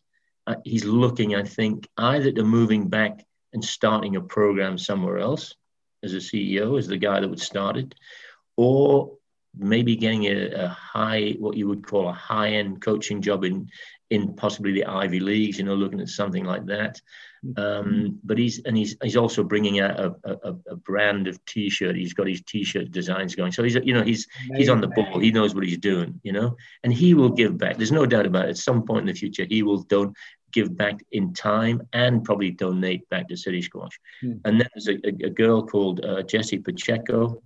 Uh, 0.50 0.56
he's 0.64 0.84
looking, 0.84 1.36
I 1.36 1.44
think, 1.44 1.88
either 1.96 2.32
to 2.32 2.42
moving 2.42 2.88
back 2.88 3.24
and 3.52 3.64
starting 3.64 4.16
a 4.16 4.20
program 4.20 4.78
somewhere 4.78 5.18
else 5.18 5.54
as 6.02 6.14
a 6.14 6.16
CEO, 6.16 6.76
as 6.76 6.88
the 6.88 6.96
guy 6.96 7.20
that 7.20 7.28
would 7.28 7.40
start 7.40 7.76
it, 7.76 7.94
or 8.56 9.16
maybe 9.56 9.94
getting 9.94 10.24
a, 10.24 10.50
a, 10.50 10.68
high, 10.68 11.36
what 11.38 11.56
you 11.56 11.68
would 11.68 11.86
call 11.86 12.08
a 12.08 12.12
high 12.12 12.50
end 12.50 12.80
coaching 12.80 13.22
job 13.22 13.44
in, 13.44 13.68
in 14.10 14.34
possibly 14.34 14.72
the 14.72 14.86
Ivy 14.86 15.20
Leagues, 15.20 15.58
you 15.58 15.64
know, 15.64 15.74
looking 15.74 16.00
at 16.00 16.08
something 16.08 16.44
like 16.44 16.66
that. 16.66 17.00
Um, 17.56 18.18
but 18.22 18.36
he's, 18.36 18.60
and 18.64 18.76
he's, 18.76 18.96
he's 19.02 19.16
also 19.16 19.42
bringing 19.42 19.80
out 19.80 19.98
a, 19.98 20.14
a, 20.24 20.54
a 20.70 20.76
brand 20.76 21.26
of 21.26 21.42
t-shirt. 21.46 21.96
He's 21.96 22.12
got 22.12 22.26
his 22.26 22.42
t-shirt 22.42 22.90
designs 22.90 23.34
going. 23.34 23.52
So 23.52 23.62
he's, 23.62 23.76
you 23.76 23.94
know, 23.94 24.02
he's, 24.02 24.26
he's 24.56 24.68
on 24.68 24.80
the 24.80 24.88
ball. 24.88 25.18
He 25.18 25.30
knows 25.30 25.54
what 25.54 25.64
he's 25.64 25.78
doing, 25.78 26.20
you 26.22 26.32
know, 26.32 26.56
and 26.82 26.92
he 26.92 27.14
will 27.14 27.30
give 27.30 27.56
back. 27.56 27.76
There's 27.76 27.92
no 27.92 28.04
doubt 28.04 28.26
about 28.26 28.46
it. 28.46 28.50
At 28.50 28.58
some 28.58 28.82
point 28.82 29.02
in 29.02 29.06
the 29.06 29.18
future, 29.18 29.46
he 29.48 29.62
will 29.62 29.82
don't 29.84 30.14
give 30.52 30.76
back 30.76 31.04
in 31.12 31.32
time 31.32 31.82
and 31.92 32.24
probably 32.24 32.50
donate 32.50 33.08
back 33.08 33.28
to 33.28 33.36
City 33.36 33.62
Squash. 33.62 33.98
Hmm. 34.20 34.32
And 34.44 34.60
then 34.60 34.68
there's 34.74 34.88
a, 34.88 35.26
a, 35.26 35.30
girl 35.30 35.66
called 35.66 36.04
uh, 36.04 36.22
Jessie 36.22 36.58
Pacheco. 36.58 37.42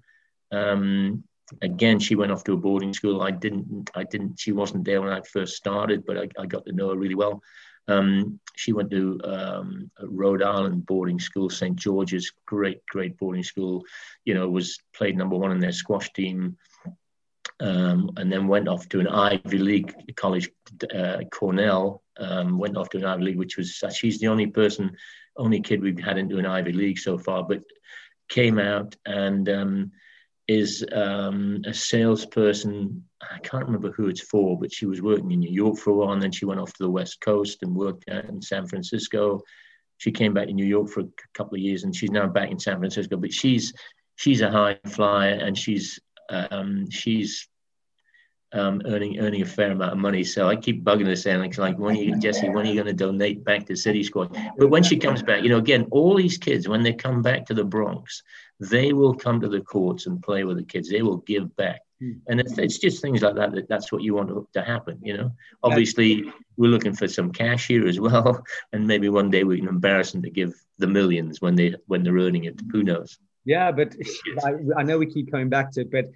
Um, 0.50 1.24
again, 1.62 1.98
she 1.98 2.16
went 2.16 2.32
off 2.32 2.44
to 2.44 2.52
a 2.54 2.56
boarding 2.56 2.94
school. 2.94 3.22
I 3.22 3.30
didn't, 3.30 3.90
I 3.94 4.04
didn't, 4.04 4.38
she 4.38 4.52
wasn't 4.52 4.84
there 4.84 5.00
when 5.02 5.12
I 5.12 5.20
first 5.22 5.56
started, 5.56 6.04
but 6.06 6.18
I, 6.18 6.28
I 6.38 6.46
got 6.46 6.64
to 6.66 6.72
know 6.72 6.90
her 6.90 6.96
really 6.96 7.14
well. 7.14 7.42
Um, 7.86 8.40
she 8.56 8.72
went 8.72 8.90
to 8.92 9.20
um, 9.24 9.90
Rhode 10.00 10.42
Island 10.42 10.86
boarding 10.86 11.20
school, 11.20 11.50
St. 11.50 11.76
George's, 11.76 12.32
great, 12.46 12.84
great 12.86 13.18
boarding 13.18 13.42
school. 13.42 13.84
You 14.24 14.34
know, 14.34 14.48
was 14.48 14.78
played 14.94 15.16
number 15.16 15.36
one 15.36 15.52
in 15.52 15.60
their 15.60 15.72
squash 15.72 16.12
team, 16.12 16.56
um, 17.60 18.10
and 18.16 18.32
then 18.32 18.48
went 18.48 18.68
off 18.68 18.88
to 18.90 19.00
an 19.00 19.08
Ivy 19.08 19.58
League 19.58 19.94
college, 20.16 20.50
uh, 20.94 21.18
Cornell. 21.30 22.02
Um, 22.18 22.58
went 22.58 22.76
off 22.76 22.90
to 22.90 22.98
an 22.98 23.04
Ivy 23.04 23.24
League, 23.24 23.38
which 23.38 23.56
was 23.56 23.82
she's 23.94 24.20
the 24.20 24.28
only 24.28 24.46
person, 24.46 24.96
only 25.36 25.60
kid 25.60 25.82
we've 25.82 25.98
had 25.98 26.18
into 26.18 26.38
an 26.38 26.46
Ivy 26.46 26.72
League 26.72 26.98
so 26.98 27.18
far, 27.18 27.42
but 27.42 27.62
came 28.28 28.58
out 28.58 28.96
and 29.04 29.48
um, 29.48 29.92
is 30.48 30.84
um, 30.92 31.62
a 31.66 31.74
salesperson. 31.74 33.04
I 33.22 33.38
can't 33.38 33.64
remember 33.66 33.92
who 33.92 34.08
it's 34.08 34.20
for, 34.20 34.58
but 34.58 34.72
she 34.72 34.86
was 34.86 35.02
working 35.02 35.30
in 35.32 35.40
New 35.40 35.50
York 35.50 35.78
for 35.78 35.90
a 35.90 35.94
while, 35.94 36.12
and 36.12 36.22
then 36.22 36.32
she 36.32 36.44
went 36.44 36.60
off 36.60 36.72
to 36.74 36.82
the 36.82 36.90
West 36.90 37.20
Coast 37.20 37.62
and 37.62 37.74
worked 37.74 38.04
in 38.08 38.42
San 38.42 38.66
Francisco. 38.66 39.40
She 39.98 40.10
came 40.10 40.34
back 40.34 40.48
to 40.48 40.52
New 40.52 40.66
York 40.66 40.90
for 40.90 41.00
a 41.00 41.08
couple 41.34 41.54
of 41.54 41.62
years, 41.62 41.84
and 41.84 41.94
she's 41.94 42.10
now 42.10 42.26
back 42.26 42.50
in 42.50 42.58
San 42.58 42.78
Francisco. 42.78 43.16
But 43.16 43.32
she's 43.32 43.72
she's 44.16 44.42
a 44.42 44.50
high 44.50 44.78
flyer, 44.86 45.34
and 45.34 45.56
she's 45.56 45.98
um, 46.28 46.90
she's 46.90 47.48
um, 48.54 48.80
earning 48.86 49.18
earning 49.18 49.42
a 49.42 49.46
fair 49.46 49.72
amount 49.72 49.92
of 49.92 49.98
money. 49.98 50.24
So 50.24 50.48
I 50.48 50.56
keep 50.56 50.84
bugging 50.84 51.06
her 51.06 51.16
saying 51.16 51.40
like, 51.40 51.58
like 51.58 51.78
when 51.78 51.96
are 51.96 52.00
you, 52.00 52.18
Jesse, 52.18 52.48
when 52.48 52.66
are 52.66 52.68
you 52.68 52.74
going 52.74 52.86
to 52.86 52.92
donate 52.92 53.44
back 53.44 53.66
to 53.66 53.76
City 53.76 54.02
Squash? 54.02 54.30
But 54.56 54.68
when 54.68 54.82
she 54.82 54.96
comes 54.96 55.22
back, 55.22 55.42
you 55.42 55.48
know, 55.48 55.58
again, 55.58 55.86
all 55.90 56.16
these 56.16 56.38
kids 56.38 56.68
when 56.68 56.82
they 56.82 56.92
come 56.92 57.20
back 57.20 57.46
to 57.46 57.54
the 57.54 57.64
Bronx, 57.64 58.22
they 58.60 58.92
will 58.92 59.14
come 59.14 59.40
to 59.40 59.48
the 59.48 59.60
courts 59.60 60.06
and 60.06 60.22
play 60.22 60.44
with 60.44 60.56
the 60.56 60.64
kids. 60.64 60.88
They 60.88 61.02
will 61.02 61.18
give 61.18 61.54
back. 61.56 61.80
Hmm. 62.00 62.12
And 62.28 62.40
it's, 62.40 62.56
it's 62.58 62.78
just 62.78 63.02
things 63.02 63.22
like 63.22 63.34
that, 63.34 63.52
that 63.52 63.68
that's 63.68 63.90
what 63.90 64.02
you 64.02 64.14
want 64.14 64.28
to, 64.28 64.48
to 64.54 64.62
happen, 64.62 65.00
you 65.02 65.16
know. 65.16 65.32
Obviously, 65.62 66.32
we're 66.56 66.70
looking 66.70 66.94
for 66.94 67.08
some 67.08 67.32
cash 67.32 67.66
here 67.66 67.86
as 67.86 67.98
well, 68.08 68.44
and 68.72 68.86
maybe 68.86 69.08
one 69.08 69.30
day 69.30 69.44
we 69.44 69.58
can 69.58 69.68
embarrass 69.68 70.12
them 70.12 70.22
to 70.22 70.30
give 70.30 70.54
the 70.78 70.86
millions 70.86 71.40
when 71.40 71.56
they 71.56 71.74
when 71.86 72.02
they're 72.02 72.14
earning 72.14 72.44
it. 72.44 72.60
Who 72.70 72.82
knows? 72.82 73.18
Yeah, 73.44 73.72
but 73.72 73.94
I, 74.44 74.54
I 74.78 74.82
know 74.82 74.98
we 74.98 75.06
keep 75.06 75.30
coming 75.30 75.50
back 75.50 75.72
to 75.72 75.82
it, 75.82 75.90
but 75.90 76.06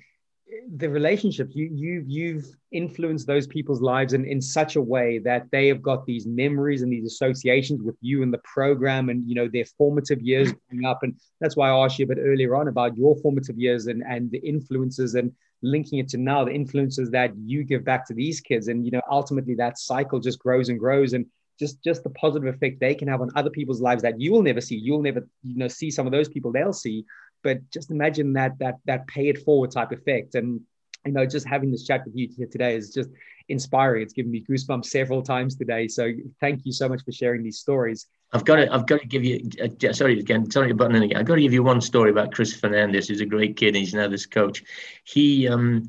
the 0.77 0.89
relationships 0.89 1.55
you 1.55 1.69
you 1.73 2.05
you've 2.07 2.47
influenced 2.73 3.27
those 3.27 3.47
people's 3.47 3.81
lives 3.81 4.13
in, 4.13 4.25
in 4.25 4.41
such 4.41 4.77
a 4.77 4.83
way 4.83 5.19
that 5.19 5.47
they 5.51 5.69
have 5.69 5.83
got 5.83 6.05
these 6.07 6.27
memories 6.27 6.83
and 6.83 6.93
these 6.93 7.07
associations 7.07 7.83
with 7.83 7.97
you 8.01 8.23
and 8.23 8.33
the 8.33 8.41
program 8.45 9.09
and 9.09 9.29
you 9.29 9.35
know 9.35 9.49
their 9.49 9.65
formative 9.65 10.21
years 10.21 10.53
growing 10.53 10.85
up. 10.85 11.03
And 11.03 11.19
that's 11.41 11.57
why 11.57 11.71
I 11.71 11.85
asked 11.85 11.99
you 11.99 12.05
a 12.05 12.09
bit 12.09 12.19
earlier 12.21 12.57
on 12.57 12.69
about 12.69 12.97
your 12.97 13.17
formative 13.17 13.59
years 13.59 13.87
and 13.87 14.03
and 14.03 14.31
the 14.31 14.39
influences 14.39 15.15
and 15.15 15.33
linking 15.63 15.99
it 15.99 16.09
to 16.09 16.19
now 16.19 16.45
the 16.45 16.53
influences 16.53 17.11
that 17.11 17.33
you 17.37 17.65
give 17.65 17.85
back 17.85 18.07
to 18.07 18.15
these 18.15 18.41
kids. 18.41 18.69
And 18.69 18.85
you 18.85 18.91
know 18.91 19.03
ultimately 19.11 19.55
that 19.57 19.79
cycle 19.79 20.19
just 20.21 20.39
grows 20.39 20.69
and 20.69 20.79
grows 20.79 21.13
and 21.13 21.27
just 21.59 21.83
just 21.83 22.05
the 22.05 22.11
positive 22.11 22.55
effect 22.55 22.81
they 22.81 22.95
can 22.95 23.09
have 23.09 23.21
on 23.21 23.31
other 23.35 23.51
people's 23.51 23.81
lives 23.81 24.03
that 24.03 24.21
you 24.21 24.33
will 24.33 24.43
never 24.43 24.61
see. 24.61 24.77
You'll 24.77 25.03
never 25.03 25.27
you 25.43 25.57
know 25.57 25.69
see 25.69 25.91
some 25.91 26.07
of 26.07 26.13
those 26.13 26.29
people 26.29 26.53
they'll 26.53 26.73
see 26.73 27.05
but 27.43 27.59
just 27.71 27.91
imagine 27.91 28.33
that 28.33 28.59
that 28.59 28.77
that 28.87 29.07
pay 29.07 29.29
it 29.29 29.43
forward 29.45 29.71
type 29.71 29.93
effect 29.93 30.35
and 30.35 30.61
you 31.05 31.13
know 31.13 31.27
just 31.27 31.47
having 31.47 31.71
this 31.71 31.87
chat 31.87 32.05
with 32.05 32.17
you 32.17 32.29
here 32.37 32.49
today 32.51 32.75
is 32.75 32.93
just 32.93 33.11
inspiring 33.49 34.03
it's 34.03 34.13
given 34.13 34.31
me 34.31 34.45
goosebumps 34.49 34.87
several 34.87 35.23
times 35.23 35.57
today 35.57 35.89
so 35.89 36.11
thank 36.41 36.65
you 36.65 36.73
so 36.73 36.89
much 36.89 37.03
for 37.05 37.13
sharing 37.13 37.43
these 37.43 37.59
stories 37.59 38.07
I've 38.31 38.45
got 38.45 38.57
to, 38.57 38.71
I've 38.71 38.87
got 38.87 39.01
to 39.01 39.07
give 39.07 39.25
you, 39.25 39.49
uh, 39.63 39.93
sorry 39.95 40.21
again, 40.21 40.51
sorry 40.51 40.71
about 40.71 40.95
again. 40.95 41.17
I've 41.17 41.25
got 41.25 41.37
to 41.37 41.41
give 41.41 41.55
you 41.55 41.63
one 41.63 41.81
story 41.81 42.11
about 42.11 42.35
Chris 42.35 42.53
Fernandez, 42.55 43.09
who's 43.09 43.23
a 43.23 43.27
great 43.27 43.57
kid. 43.57 43.75
He's 43.75 43.95
now 43.95 44.07
this 44.07 44.27
coach. 44.27 44.65
He, 45.05 45.49
um, 45.49 45.89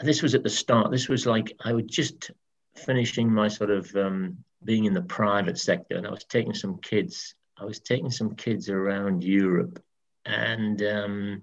this 0.00 0.22
was 0.22 0.34
at 0.34 0.42
the 0.42 0.50
start. 0.50 0.90
This 0.90 1.08
was 1.08 1.26
like 1.26 1.52
I 1.64 1.72
was 1.72 1.84
just 1.84 2.32
finishing 2.74 3.32
my 3.32 3.48
sort 3.48 3.70
of 3.70 3.94
um, 3.94 4.38
being 4.64 4.84
in 4.84 4.94
the 4.94 5.02
private 5.02 5.58
sector, 5.58 5.96
and 5.96 6.06
I 6.06 6.10
was 6.10 6.24
taking 6.24 6.54
some 6.54 6.78
kids. 6.78 7.34
I 7.56 7.64
was 7.64 7.80
taking 7.80 8.10
some 8.10 8.34
kids 8.34 8.68
around 8.68 9.22
Europe, 9.22 9.82
and 10.24 10.82
um, 10.82 11.42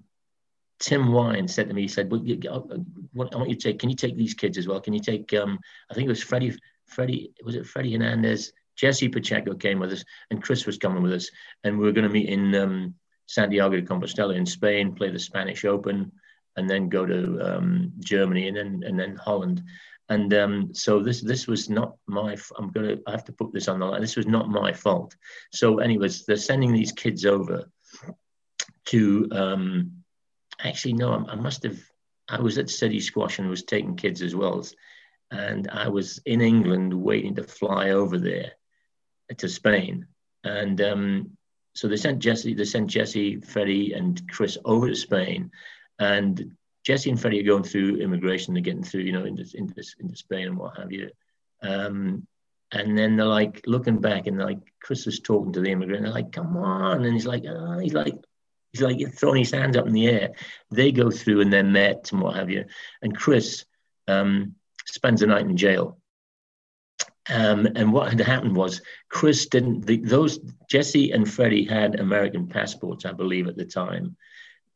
Tim 0.80 1.12
Wyant 1.12 1.50
said 1.50 1.68
to 1.68 1.74
me, 1.74 1.82
he 1.82 1.88
said, 1.88 2.10
well, 2.10 2.22
you, 2.24 2.40
I 2.50 2.60
want 3.12 3.48
you 3.48 3.54
to 3.54 3.60
take, 3.60 3.78
can 3.78 3.90
you 3.90 3.96
take 3.96 4.16
these 4.16 4.34
kids 4.34 4.56
as 4.58 4.66
well? 4.66 4.80
Can 4.80 4.94
you 4.94 5.00
take, 5.00 5.32
um, 5.34 5.58
I 5.90 5.94
think 5.94 6.06
it 6.06 6.10
was 6.10 6.22
Freddie, 6.22 6.58
Freddie, 6.86 7.32
was 7.44 7.54
it 7.54 7.66
Freddie 7.66 7.92
Hernandez? 7.92 8.52
Jesse 8.76 9.08
Pacheco 9.08 9.54
came 9.54 9.78
with 9.78 9.92
us 9.92 10.04
and 10.30 10.42
Chris 10.42 10.64
was 10.64 10.78
coming 10.78 11.02
with 11.02 11.12
us. 11.12 11.30
And 11.64 11.78
we 11.78 11.84
were 11.84 11.92
going 11.92 12.08
to 12.08 12.12
meet 12.12 12.30
in 12.30 12.54
um, 12.54 12.94
Santiago 13.26 13.76
de 13.76 13.82
Compostela 13.82 14.34
in 14.34 14.46
Spain, 14.46 14.94
play 14.94 15.10
the 15.10 15.18
Spanish 15.18 15.66
Open, 15.66 16.10
and 16.56 16.68
then 16.68 16.88
go 16.88 17.04
to 17.04 17.38
um, 17.42 17.92
Germany 17.98 18.48
and 18.48 18.56
then, 18.56 18.82
and 18.84 18.98
then 18.98 19.16
Holland. 19.16 19.62
And 20.08 20.32
um, 20.34 20.74
so 20.74 21.00
this 21.00 21.20
this 21.20 21.46
was 21.46 21.70
not 21.70 21.94
my. 22.08 22.36
I'm 22.58 22.72
gonna. 22.72 22.96
I 23.06 23.12
have 23.12 23.24
to 23.26 23.32
put 23.32 23.52
this 23.52 23.68
on 23.68 23.78
the 23.78 23.86
line. 23.86 24.00
This 24.00 24.16
was 24.16 24.26
not 24.26 24.48
my 24.48 24.72
fault. 24.72 25.14
So, 25.52 25.78
anyways, 25.78 26.26
they're 26.26 26.36
sending 26.36 26.72
these 26.72 26.90
kids 26.90 27.24
over 27.24 27.70
to 28.90 29.28
um, 29.32 30.02
actually 30.62 30.94
no, 30.94 31.12
I, 31.12 31.32
I, 31.32 31.34
must 31.36 31.62
have. 31.62 31.78
I 32.28 32.40
was 32.40 32.58
at 32.58 32.70
City 32.70 33.00
Squash 33.00 33.38
and 33.38 33.48
was 33.48 33.64
taking 33.64 33.96
kids 33.96 34.22
as 34.22 34.34
well, 34.34 34.64
and 35.30 35.68
I 35.70 35.88
was 35.88 36.20
in 36.26 36.40
England 36.40 36.92
waiting 36.94 37.34
to 37.36 37.42
fly 37.42 37.90
over 37.90 38.18
there 38.18 38.52
to 39.38 39.48
Spain, 39.48 40.06
and 40.44 40.80
um, 40.80 41.36
so 41.74 41.88
they 41.88 41.96
sent 41.96 42.18
Jesse, 42.18 42.54
they 42.54 42.64
sent 42.64 42.90
Jesse, 42.90 43.40
Freddie, 43.40 43.92
and 43.92 44.20
Chris 44.28 44.58
over 44.64 44.88
to 44.88 44.96
Spain, 44.96 45.50
and 45.98 46.56
Jesse 46.84 47.10
and 47.10 47.20
Freddie 47.20 47.40
are 47.40 47.44
going 47.44 47.62
through 47.62 47.96
immigration, 47.96 48.54
they're 48.54 48.62
getting 48.62 48.82
through, 48.82 49.02
you 49.02 49.12
know, 49.12 49.24
into 49.24 49.44
into, 49.54 49.82
into 50.00 50.16
Spain 50.16 50.48
and 50.48 50.58
what 50.58 50.76
have 50.78 50.90
you. 50.90 51.10
Um, 51.62 52.26
and 52.72 52.96
then 52.96 53.16
they're 53.16 53.26
like 53.26 53.62
looking 53.66 54.00
back, 54.00 54.26
and 54.26 54.38
like 54.38 54.60
Chris 54.82 55.06
is 55.06 55.20
talking 55.20 55.52
to 55.52 55.60
the 55.60 55.70
immigrant. 55.70 56.04
They're 56.04 56.12
like, 56.12 56.32
"Come 56.32 56.56
on!" 56.56 57.04
And 57.04 57.14
he's 57.14 57.26
like, 57.26 57.44
oh, 57.46 57.78
"He's 57.78 57.94
like, 57.94 58.14
he's 58.72 58.82
like 58.82 58.98
throwing 59.14 59.40
his 59.40 59.50
hands 59.50 59.76
up 59.76 59.86
in 59.86 59.92
the 59.92 60.08
air." 60.08 60.30
They 60.70 60.92
go 60.92 61.10
through 61.10 61.40
and 61.40 61.52
they're 61.52 61.64
met 61.64 62.10
and 62.12 62.20
what 62.20 62.36
have 62.36 62.50
you. 62.50 62.64
And 63.02 63.16
Chris 63.16 63.64
um, 64.08 64.54
spends 64.86 65.20
the 65.20 65.26
night 65.26 65.46
in 65.46 65.56
jail. 65.56 65.98
Um, 67.28 67.68
and 67.76 67.92
what 67.92 68.08
had 68.08 68.20
happened 68.20 68.56
was 68.56 68.82
Chris 69.08 69.46
didn't. 69.46 69.86
The, 69.86 69.98
those 69.98 70.40
Jesse 70.68 71.12
and 71.12 71.30
Freddie 71.30 71.64
had 71.64 72.00
American 72.00 72.48
passports, 72.48 73.04
I 73.04 73.12
believe, 73.12 73.46
at 73.46 73.56
the 73.56 73.64
time. 73.64 74.16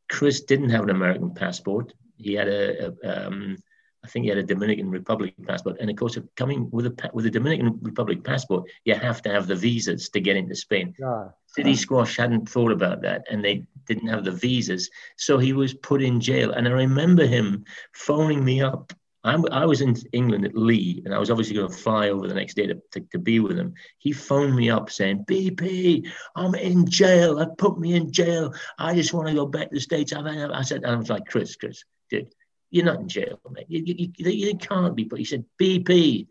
Chris 0.09 0.43
didn't 0.43 0.71
have 0.71 0.85
an 0.85 0.91
American 0.91 1.35
passport. 1.35 1.93
He 2.17 2.35
had 2.35 2.49
a, 2.49 2.93
a 3.03 3.27
um, 3.27 3.57
I 4.05 4.09
think 4.09 4.25
he 4.25 4.29
had 4.29 4.39
a 4.39 4.43
Dominican 4.43 4.91
Republic 4.91 5.35
passport. 5.47 5.79
And 5.81 5.89
of 5.89 5.97
course, 5.97 6.19
coming 6.37 6.69
with 6.71 6.87
a 6.87 7.11
with 7.15 7.27
a 7.27 7.31
Dominican 7.31 7.79
Republic 7.81 8.23
passport, 8.23 8.71
you 8.85 8.95
have 8.95 9.23
to 9.23 9.31
have 9.31 9.47
the 9.47 9.57
visas 9.57 10.11
to 10.11 10.21
get 10.21 10.37
into 10.37 10.55
Spain. 10.55 10.95
Yeah. 10.99 11.29
City 11.55 11.73
hmm. 11.73 11.77
Squash 11.77 12.17
hadn't 12.17 12.49
thought 12.49 12.73
about 12.73 13.03
that, 13.03 13.27
and 13.31 13.45
they 13.45 13.65
didn't 13.87 14.09
have 14.09 14.25
the 14.25 14.33
visas, 14.33 14.91
so 15.17 15.39
he 15.39 15.53
was 15.53 15.75
put 15.75 16.03
in 16.03 16.21
jail. 16.21 16.53
And 16.53 16.67
I 16.67 16.73
remember 16.73 17.27
him 17.27 17.65
phoning 17.93 18.45
me 18.45 18.61
up. 18.63 18.93
I'm, 19.27 19.47
i 19.53 19.65
was 19.65 19.81
in 19.81 19.97
England 20.13 20.45
at 20.45 20.55
Lee, 20.55 21.01
and 21.05 21.15
I 21.15 21.19
was 21.19 21.31
obviously 21.31 21.57
going 21.57 21.71
to 21.71 21.75
fly 21.75 22.11
over 22.11 22.29
the 22.29 22.35
next 22.35 22.55
day 22.55 22.67
to, 22.67 22.79
to, 22.93 23.01
to 23.01 23.19
be 23.19 23.41
with 23.41 23.57
him. 23.59 23.73
He 23.99 24.13
phoned 24.13 24.55
me 24.55 24.69
up 24.69 24.91
saying, 24.91 25.25
"BP, 25.27 26.11
I'm 26.37 26.55
in 26.55 26.87
jail. 26.87 27.37
They 27.37 27.47
put 27.57 27.79
me 27.79 27.95
in 27.95 28.13
jail. 28.13 28.53
I 28.79 28.95
just 28.95 29.15
want 29.15 29.29
to 29.29 29.35
go 29.35 29.47
back 29.47 29.71
to 29.71 29.75
the 29.75 29.81
States." 29.81 30.13
I, 30.13 30.21
I 30.53 30.63
said, 30.63 30.85
I 30.85 30.95
was 30.95 31.09
like, 31.09 31.27
"Chris, 31.27 31.57
Chris, 31.57 31.85
dude." 32.11 32.29
You're 32.75 32.87
not 32.87 32.99
in 32.99 33.09
jail, 33.09 33.39
mate. 33.53 33.67
You, 33.69 33.85
you, 33.87 34.13
you, 34.17 34.31
you 34.31 34.59
can't 34.59 34.97
be. 34.97 35.05
But 35.05 35.21
he 35.21 35.25
said, 35.25 35.45
BP, 35.63 36.27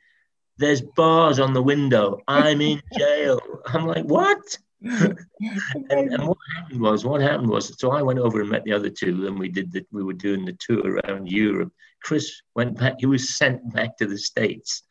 there's 0.58 0.82
bars 0.82 1.40
on 1.40 1.54
the 1.54 1.64
window. 1.64 2.20
I'm 2.28 2.60
in 2.60 2.82
jail. 2.98 3.40
I'm 3.66 3.88
like, 3.88 4.04
what? 4.04 4.58
And, 4.84 5.18
and, 5.90 6.28
what 6.28 6.38
happened 6.56 6.82
was, 6.82 7.06
what 7.06 7.22
happened 7.22 7.50
was, 7.50 7.80
so 7.80 7.92
I 7.92 8.02
went 8.02 8.20
over 8.20 8.42
and 8.42 8.50
met 8.50 8.64
the 8.64 8.74
other 8.74 8.90
two, 8.90 9.28
and 9.28 9.40
we 9.40 9.50
did 9.50 9.72
that. 9.74 9.88
We 9.92 10.04
were 10.04 10.14
doing 10.14 10.46
the 10.46 10.58
tour 10.60 11.00
around 11.00 11.28
Europe. 11.28 11.72
Chris 12.02 12.42
went 12.56 12.78
back. 12.78 12.96
He 13.00 13.06
was 13.06 13.38
sent 13.38 13.74
back 13.74 13.98
to 13.98 14.06
the 14.06 14.18
states, 14.18 14.84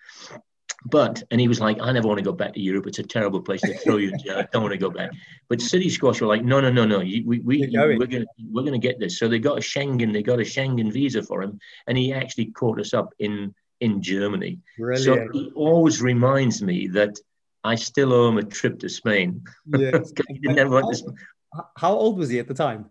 but, 0.85 1.23
and 1.31 1.41
he 1.41 1.49
was 1.49 1.61
like, 1.61 1.81
I 1.81 1.93
never 1.93 2.09
want 2.09 2.19
to 2.19 2.25
go 2.25 2.33
back 2.33 2.55
to 2.55 2.61
Europe. 2.61 2.87
It's 2.87 2.99
a 2.99 3.05
terrible 3.05 3.41
place 3.41 3.61
to 3.63 3.75
throw 3.79 3.99
you. 3.99 4.13
I 4.31 4.47
don't 4.53 4.63
want 4.63 4.73
to 4.73 4.79
go 4.79 4.91
back. 4.91 5.11
But 5.49 5.61
City 5.61 5.89
Squash 5.89 6.21
were 6.21 6.27
like, 6.27 6.45
no, 6.45 6.61
no, 6.61 6.71
no, 6.71 6.85
no. 6.85 6.99
we, 6.99 7.23
we, 7.23 7.41
we're 7.45 8.07
going 8.07 8.23
to 8.23 8.27
we're 8.51 8.65
to 8.65 8.79
get 8.79 8.99
this. 8.99 9.19
So 9.19 9.29
they 9.29 9.39
got 9.39 9.59
a 9.59 9.61
Schengen, 9.61 10.13
they 10.13 10.23
got 10.23 10.41
a 10.41 10.45
Schengen 10.45 10.93
visa 10.93 11.23
for 11.23 11.43
him. 11.43 11.61
And 11.87 11.97
he 11.97 12.13
actually 12.13 12.47
caught 12.47 12.81
us 12.81 12.95
up 12.95 13.15
in, 13.19 13.55
in 13.81 14.03
Germany. 14.03 14.59
Brilliant. 14.77 15.05
So 15.05 15.39
he 15.39 15.53
always 15.55 16.03
reminds 16.03 16.63
me 16.63 16.89
that 16.89 17.19
I 17.65 17.75
still 17.77 18.13
owe 18.13 18.29
him 18.29 18.39
a 18.39 18.43
trip 18.43 18.79
to 18.81 18.89
Spain. 18.89 19.45
Yes. 19.67 20.13
how, 21.55 21.69
how 21.77 21.93
old 21.93 22.19
was 22.19 22.29
he 22.29 22.39
at 22.39 22.49
the 22.49 22.55
time? 22.55 22.91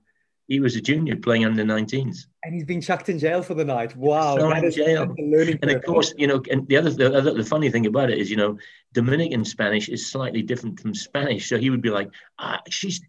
He 0.51 0.59
was 0.59 0.75
a 0.75 0.81
junior 0.81 1.15
playing 1.15 1.45
under 1.45 1.63
19s. 1.63 2.25
And 2.43 2.53
he's 2.53 2.65
been 2.65 2.81
chucked 2.81 3.07
in 3.07 3.17
jail 3.17 3.41
for 3.41 3.53
the 3.53 3.63
night. 3.63 3.95
Wow. 3.95 4.35
That 4.35 4.65
in 4.65 4.71
jail. 4.71 5.15
And 5.61 5.71
of 5.71 5.81
course, 5.85 6.13
you 6.17 6.27
know, 6.27 6.43
and 6.51 6.67
the 6.67 6.75
other, 6.75 6.89
the 6.89 7.17
other, 7.17 7.33
the 7.33 7.45
funny 7.45 7.71
thing 7.71 7.85
about 7.85 8.09
it 8.09 8.17
is, 8.17 8.29
you 8.29 8.35
know, 8.35 8.57
Dominican 8.91 9.45
Spanish 9.45 9.87
is 9.87 10.11
slightly 10.11 10.41
different 10.41 10.77
from 10.77 10.93
Spanish. 10.93 11.47
So 11.47 11.57
he 11.57 11.69
would 11.69 11.81
be 11.81 11.89
like, 11.89 12.09
ah, 12.37 12.59
she's 12.69 12.99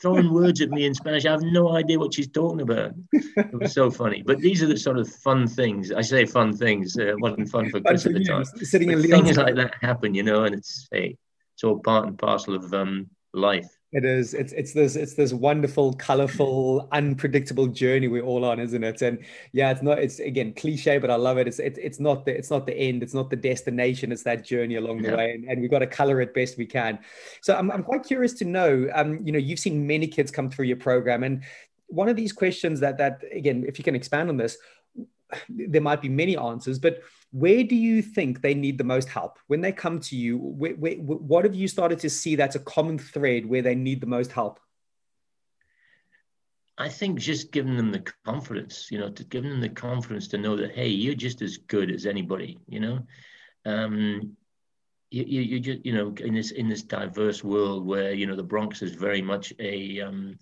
throwing 0.00 0.32
words 0.32 0.60
at 0.60 0.70
me 0.70 0.86
in 0.86 0.94
Spanish. 0.94 1.26
I 1.26 1.32
have 1.32 1.42
no 1.42 1.74
idea 1.74 1.98
what 1.98 2.14
she's 2.14 2.28
talking 2.28 2.60
about. 2.60 2.92
It 3.12 3.52
was 3.60 3.72
so 3.72 3.90
funny. 3.90 4.22
But 4.24 4.38
these 4.38 4.62
are 4.62 4.68
the 4.68 4.76
sort 4.76 4.96
of 4.96 5.08
fun 5.08 5.48
things. 5.48 5.90
I 5.90 6.02
say 6.02 6.24
fun 6.24 6.56
things. 6.56 6.96
Uh, 6.96 7.06
it 7.06 7.20
wasn't 7.20 7.48
fun 7.48 7.68
for 7.68 7.80
Chris 7.80 8.06
at 8.06 8.12
the 8.12 8.22
time. 8.22 8.44
Sitting 8.44 8.92
in 8.92 9.02
things 9.02 9.36
like 9.36 9.56
that 9.56 9.74
happen, 9.80 10.14
you 10.14 10.22
know, 10.22 10.44
and 10.44 10.54
it's, 10.54 10.86
hey, 10.92 11.16
it's 11.56 11.64
all 11.64 11.80
part 11.80 12.06
and 12.06 12.16
parcel 12.16 12.54
of 12.54 12.72
um, 12.72 13.10
life. 13.34 13.66
It 13.92 14.06
is. 14.06 14.32
It's 14.32 14.54
it's 14.54 14.72
this 14.72 14.96
it's 14.96 15.12
this 15.12 15.34
wonderful, 15.34 15.92
colorful, 15.92 16.88
unpredictable 16.92 17.66
journey 17.66 18.08
we're 18.08 18.24
all 18.24 18.42
on, 18.42 18.58
isn't 18.58 18.82
it? 18.82 19.02
And 19.02 19.18
yeah, 19.52 19.70
it's 19.70 19.82
not. 19.82 19.98
It's 19.98 20.18
again 20.18 20.54
cliche, 20.54 20.96
but 20.96 21.10
I 21.10 21.16
love 21.16 21.36
it. 21.36 21.46
It's 21.46 21.58
it's 21.58 21.78
it's 21.78 22.00
not 22.00 22.24
the 22.24 22.34
it's 22.34 22.50
not 22.50 22.64
the 22.64 22.74
end. 22.74 23.02
It's 23.02 23.12
not 23.12 23.28
the 23.28 23.36
destination. 23.36 24.10
It's 24.10 24.22
that 24.22 24.46
journey 24.46 24.76
along 24.76 25.02
the 25.02 25.10
yeah. 25.10 25.16
way, 25.16 25.32
and, 25.32 25.44
and 25.44 25.60
we've 25.60 25.70
got 25.70 25.80
to 25.80 25.86
color 25.86 26.22
it 26.22 26.32
best 26.32 26.56
we 26.56 26.64
can. 26.64 27.00
So 27.42 27.54
I'm 27.54 27.70
I'm 27.70 27.82
quite 27.82 28.02
curious 28.02 28.32
to 28.34 28.46
know. 28.46 28.88
Um, 28.94 29.20
you 29.26 29.30
know, 29.32 29.38
you've 29.38 29.58
seen 29.58 29.86
many 29.86 30.06
kids 30.06 30.30
come 30.30 30.48
through 30.48 30.66
your 30.66 30.78
program, 30.78 31.22
and 31.22 31.42
one 31.88 32.08
of 32.08 32.16
these 32.16 32.32
questions 32.32 32.80
that 32.80 32.96
that 32.96 33.20
again, 33.30 33.62
if 33.68 33.78
you 33.78 33.84
can 33.84 33.94
expand 33.94 34.30
on 34.30 34.38
this, 34.38 34.56
there 35.50 35.82
might 35.82 36.00
be 36.00 36.08
many 36.08 36.34
answers, 36.34 36.78
but 36.78 37.02
where 37.32 37.64
do 37.64 37.74
you 37.74 38.02
think 38.02 38.40
they 38.40 38.54
need 38.54 38.78
the 38.78 38.84
most 38.84 39.08
help? 39.08 39.38
When 39.46 39.62
they 39.62 39.72
come 39.72 40.00
to 40.00 40.16
you 40.16 40.38
what 40.38 41.44
have 41.44 41.54
you 41.54 41.66
started 41.66 41.98
to 42.00 42.10
see 42.10 42.36
that's 42.36 42.56
a 42.56 42.60
common 42.60 42.98
thread 42.98 43.46
where 43.46 43.62
they 43.62 43.74
need 43.74 44.00
the 44.00 44.06
most 44.06 44.32
help? 44.32 44.60
I 46.78 46.88
think 46.88 47.18
just 47.18 47.52
giving 47.52 47.76
them 47.76 47.90
the 47.90 48.04
confidence 48.24 48.88
you 48.90 48.98
know 48.98 49.10
to 49.10 49.24
giving 49.24 49.50
them 49.50 49.60
the 49.60 49.68
confidence 49.68 50.28
to 50.28 50.38
know 50.38 50.56
that 50.56 50.72
hey 50.72 50.88
you're 50.88 51.14
just 51.14 51.42
as 51.42 51.56
good 51.56 51.90
as 51.90 52.06
anybody 52.06 52.58
you 52.68 52.80
know? 52.80 53.00
Um, 53.64 54.36
you, 55.10 55.24
you, 55.26 55.40
you 55.42 55.60
just 55.60 55.84
you 55.84 55.92
know 55.92 56.14
in 56.24 56.34
this 56.34 56.50
in 56.52 56.68
this 56.68 56.82
diverse 56.82 57.44
world 57.44 57.86
where 57.86 58.12
you 58.12 58.26
know 58.26 58.36
the 58.36 58.42
bronx 58.42 58.82
is 58.82 58.94
very 58.94 59.20
much 59.22 59.52
a 59.58 60.00
um, 60.00 60.38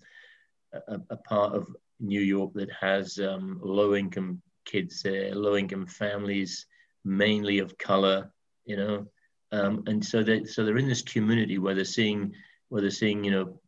a, 0.73 0.99
a 1.09 1.17
part 1.17 1.53
of 1.53 1.67
new 1.99 2.21
york 2.21 2.53
that 2.53 2.71
has 2.71 3.19
um, 3.19 3.59
low 3.61 3.95
income 3.95 4.41
kids 4.65 5.01
there 5.03 5.35
low 5.35 5.57
income 5.57 5.85
families 5.85 6.65
mainly 7.03 7.59
of 7.59 7.77
color, 7.77 8.31
you 8.65 8.77
know, 8.77 9.07
um, 9.51 9.83
and 9.87 10.03
so 10.03 10.23
they 10.23 10.45
so 10.45 10.63
they're 10.63 10.77
in 10.77 10.87
this 10.87 11.01
community 11.01 11.57
where 11.57 11.75
they're 11.75 11.85
seeing 11.85 12.33
where 12.69 12.81
they're 12.81 12.89
seeing 12.89 13.23
you 13.23 13.31
know 13.31 13.59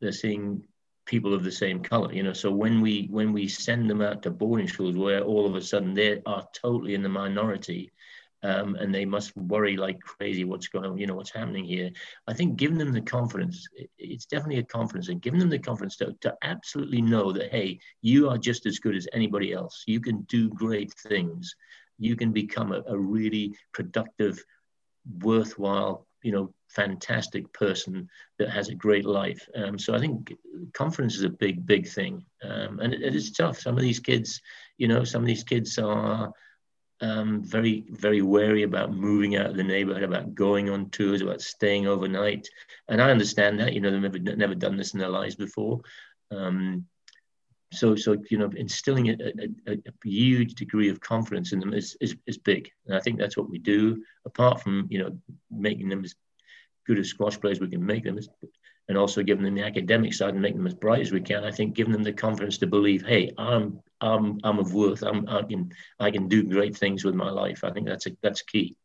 they're 0.00 0.12
seeing 0.12 0.64
people 1.06 1.34
of 1.34 1.44
the 1.44 1.52
same 1.52 1.82
color, 1.82 2.12
you 2.12 2.22
know. 2.22 2.32
So 2.32 2.50
when 2.50 2.80
we 2.80 3.08
when 3.10 3.32
we 3.32 3.48
send 3.48 3.88
them 3.88 4.00
out 4.00 4.22
to 4.22 4.30
boarding 4.30 4.68
schools 4.68 4.96
where 4.96 5.22
all 5.22 5.46
of 5.46 5.54
a 5.54 5.62
sudden 5.62 5.94
they 5.94 6.20
are 6.26 6.46
totally 6.54 6.94
in 6.94 7.02
the 7.02 7.08
minority. 7.08 7.90
Um, 8.42 8.74
and 8.76 8.94
they 8.94 9.04
must 9.04 9.36
worry 9.36 9.76
like 9.76 10.00
crazy 10.00 10.44
what's 10.44 10.68
going 10.68 10.86
on, 10.86 10.96
you 10.96 11.06
know, 11.06 11.14
what's 11.14 11.30
happening 11.30 11.66
here. 11.66 11.90
I 12.26 12.32
think 12.32 12.56
giving 12.56 12.78
them 12.78 12.90
the 12.90 13.02
confidence, 13.02 13.68
it, 13.76 13.90
it's 13.98 14.24
definitely 14.24 14.60
a 14.60 14.62
confidence, 14.62 15.10
and 15.10 15.20
giving 15.20 15.38
them 15.38 15.50
the 15.50 15.58
confidence 15.58 15.96
to, 15.96 16.16
to 16.22 16.34
absolutely 16.42 17.02
know 17.02 17.32
that, 17.32 17.50
hey, 17.50 17.80
you 18.00 18.30
are 18.30 18.38
just 18.38 18.64
as 18.64 18.78
good 18.78 18.96
as 18.96 19.06
anybody 19.12 19.52
else. 19.52 19.84
You 19.86 20.00
can 20.00 20.22
do 20.22 20.48
great 20.48 20.90
things 21.06 21.54
you 22.00 22.16
can 22.16 22.32
become 22.32 22.72
a, 22.72 22.82
a 22.88 22.98
really 22.98 23.54
productive, 23.72 24.42
worthwhile, 25.20 26.06
you 26.22 26.32
know, 26.32 26.52
fantastic 26.68 27.52
person 27.52 28.08
that 28.38 28.50
has 28.50 28.68
a 28.68 28.74
great 28.74 29.04
life. 29.04 29.48
Um, 29.54 29.78
so 29.78 29.94
I 29.94 30.00
think 30.00 30.34
confidence 30.72 31.16
is 31.16 31.24
a 31.24 31.30
big, 31.30 31.66
big 31.66 31.86
thing. 31.86 32.24
Um, 32.42 32.80
and 32.80 32.92
it, 32.94 33.02
it 33.02 33.14
is 33.14 33.30
tough. 33.30 33.60
Some 33.60 33.76
of 33.76 33.82
these 33.82 34.00
kids, 34.00 34.40
you 34.78 34.88
know, 34.88 35.04
some 35.04 35.22
of 35.22 35.26
these 35.26 35.44
kids 35.44 35.78
are 35.78 36.32
um, 37.00 37.42
very, 37.42 37.84
very 37.90 38.22
wary 38.22 38.62
about 38.62 38.92
moving 38.92 39.36
out 39.36 39.50
of 39.50 39.56
the 39.56 39.62
neighborhood, 39.62 40.02
about 40.02 40.34
going 40.34 40.70
on 40.70 40.90
tours, 40.90 41.22
about 41.22 41.40
staying 41.40 41.86
overnight. 41.86 42.48
And 42.88 43.00
I 43.00 43.10
understand 43.10 43.58
that, 43.60 43.72
you 43.72 43.80
know, 43.80 43.90
they've 43.90 44.00
never, 44.00 44.36
never 44.36 44.54
done 44.54 44.76
this 44.76 44.94
in 44.94 45.00
their 45.00 45.08
lives 45.08 45.34
before. 45.34 45.80
Um, 46.30 46.86
so 47.72 47.94
so 47.94 48.16
you 48.30 48.38
know 48.38 48.50
instilling 48.56 49.10
a, 49.10 49.16
a, 49.68 49.72
a, 49.72 49.76
huge 50.04 50.54
degree 50.54 50.88
of 50.88 51.00
confidence 51.00 51.52
in 51.52 51.60
them 51.60 51.72
is, 51.72 51.96
is 52.00 52.16
is 52.26 52.38
big. 52.38 52.70
And 52.86 52.96
i 52.96 53.00
think 53.00 53.18
that's 53.18 53.36
what 53.36 53.50
we 53.50 53.58
do. 53.58 54.02
Apart 54.24 54.60
from 54.62 54.86
you 54.90 54.98
know 54.98 55.18
making 55.50 55.88
them 55.88 56.04
as 56.04 56.14
good 56.86 56.98
as 56.98 57.08
squash 57.08 57.38
players 57.40 57.60
we 57.60 57.68
can 57.68 57.84
make 57.84 58.04
them 58.04 58.18
as, 58.18 58.28
and 58.88 58.98
also 58.98 59.22
giving 59.22 59.44
them 59.44 59.54
the 59.54 59.62
academic 59.62 60.12
side 60.12 60.30
and 60.30 60.42
making 60.42 60.58
them 60.58 60.66
as 60.66 60.74
bright 60.74 61.02
as 61.02 61.12
we 61.12 61.20
can 61.20 61.44
i 61.44 61.50
think 61.50 61.74
giving 61.74 61.92
them 61.92 62.02
the 62.02 62.12
confidence 62.12 62.58
to 62.58 62.66
believe 62.66 63.06
hey 63.06 63.30
i'm 63.38 63.80
i'm 64.00 64.40
i'm 64.42 64.58
of 64.58 64.74
worth. 64.74 65.02
I'm 65.02 65.28
i 65.28 65.42
can 65.42 65.70
i 66.00 66.10
can 66.10 66.26
do 66.26 66.42
great 66.42 66.76
things 66.76 67.04
with 67.04 67.14
my 67.14 67.30
life. 67.30 67.62
I 67.62 67.70
think 67.70 67.86
that's 67.86 68.06
a 68.06 68.16
that's 68.22 68.42
key 68.42 68.76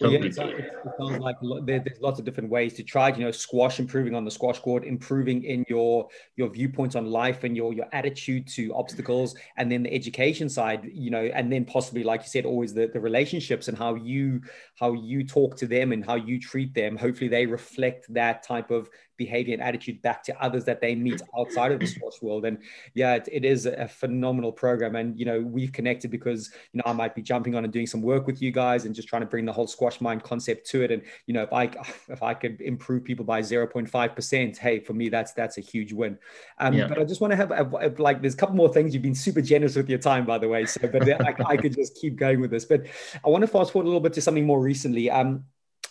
yeah, 0.00 0.18
it 0.18 0.34
sounds 0.34 1.18
like 1.18 1.36
there's 1.64 2.00
lots 2.00 2.18
of 2.18 2.24
different 2.24 2.50
ways 2.50 2.74
to 2.74 2.82
try. 2.82 3.08
You 3.10 3.24
know, 3.24 3.30
squash, 3.30 3.78
improving 3.78 4.14
on 4.14 4.24
the 4.24 4.30
squash 4.30 4.58
court, 4.58 4.84
improving 4.84 5.44
in 5.44 5.64
your 5.68 6.08
your 6.36 6.48
viewpoints 6.48 6.96
on 6.96 7.06
life 7.06 7.44
and 7.44 7.56
your 7.56 7.72
your 7.72 7.86
attitude 7.92 8.46
to 8.48 8.74
obstacles, 8.74 9.34
and 9.56 9.70
then 9.70 9.82
the 9.84 9.92
education 9.92 10.48
side. 10.48 10.88
You 10.92 11.10
know, 11.10 11.30
and 11.34 11.52
then 11.52 11.64
possibly, 11.64 12.02
like 12.02 12.22
you 12.22 12.28
said, 12.28 12.46
always 12.46 12.74
the 12.74 12.88
the 12.88 13.00
relationships 13.00 13.68
and 13.68 13.78
how 13.78 13.94
you 13.94 14.40
how 14.78 14.92
you 14.94 15.24
talk 15.24 15.56
to 15.58 15.66
them 15.66 15.92
and 15.92 16.04
how 16.04 16.16
you 16.16 16.40
treat 16.40 16.74
them. 16.74 16.96
Hopefully, 16.96 17.28
they 17.28 17.46
reflect 17.46 18.12
that 18.12 18.42
type 18.42 18.70
of 18.70 18.88
behavior 19.16 19.54
and 19.54 19.62
attitude 19.62 20.00
back 20.02 20.22
to 20.24 20.42
others 20.42 20.64
that 20.64 20.80
they 20.80 20.94
meet 20.94 21.20
outside 21.38 21.72
of 21.72 21.80
the 21.80 21.86
sports 21.86 22.20
world. 22.22 22.44
And 22.44 22.58
yeah, 22.94 23.14
it, 23.14 23.28
it 23.30 23.44
is 23.44 23.66
a 23.66 23.88
phenomenal 23.88 24.52
program. 24.52 24.96
And, 24.96 25.18
you 25.18 25.24
know, 25.24 25.40
we've 25.40 25.72
connected 25.72 26.10
because, 26.10 26.50
you 26.72 26.78
know, 26.78 26.84
I 26.86 26.92
might 26.92 27.14
be 27.14 27.22
jumping 27.22 27.54
on 27.54 27.64
and 27.64 27.72
doing 27.72 27.86
some 27.86 28.02
work 28.02 28.26
with 28.26 28.42
you 28.42 28.50
guys 28.50 28.84
and 28.84 28.94
just 28.94 29.08
trying 29.08 29.22
to 29.22 29.26
bring 29.26 29.44
the 29.44 29.52
whole 29.52 29.66
squash 29.66 30.00
mind 30.00 30.22
concept 30.22 30.68
to 30.70 30.82
it. 30.82 30.90
And, 30.90 31.02
you 31.26 31.34
know, 31.34 31.42
if 31.42 31.52
I, 31.52 31.64
if 32.08 32.22
I 32.22 32.34
could 32.34 32.60
improve 32.60 33.04
people 33.04 33.24
by 33.24 33.40
0.5%, 33.40 34.56
hey, 34.58 34.80
for 34.80 34.94
me, 34.94 35.08
that's, 35.08 35.32
that's 35.32 35.58
a 35.58 35.60
huge 35.60 35.92
win. 35.92 36.18
Um, 36.58 36.74
yeah. 36.74 36.88
But 36.88 36.98
I 36.98 37.04
just 37.04 37.20
want 37.20 37.32
to 37.32 37.36
have, 37.36 37.50
a, 37.50 37.68
a, 37.80 37.88
like, 38.00 38.20
there's 38.20 38.34
a 38.34 38.36
couple 38.36 38.56
more 38.56 38.72
things. 38.72 38.94
You've 38.94 39.02
been 39.02 39.14
super 39.14 39.40
generous 39.40 39.76
with 39.76 39.88
your 39.88 39.98
time, 39.98 40.26
by 40.26 40.38
the 40.38 40.48
way. 40.48 40.66
So, 40.66 40.88
but 40.88 41.08
I, 41.08 41.34
I 41.46 41.56
could 41.56 41.74
just 41.74 41.96
keep 42.00 42.16
going 42.16 42.40
with 42.40 42.50
this. 42.50 42.64
But 42.64 42.86
I 43.24 43.28
want 43.28 43.42
to 43.42 43.48
fast 43.48 43.72
forward 43.72 43.84
a 43.84 43.88
little 43.88 44.00
bit 44.00 44.12
to 44.14 44.20
something 44.20 44.46
more 44.46 44.60
recently. 44.60 45.10
Um, 45.10 45.44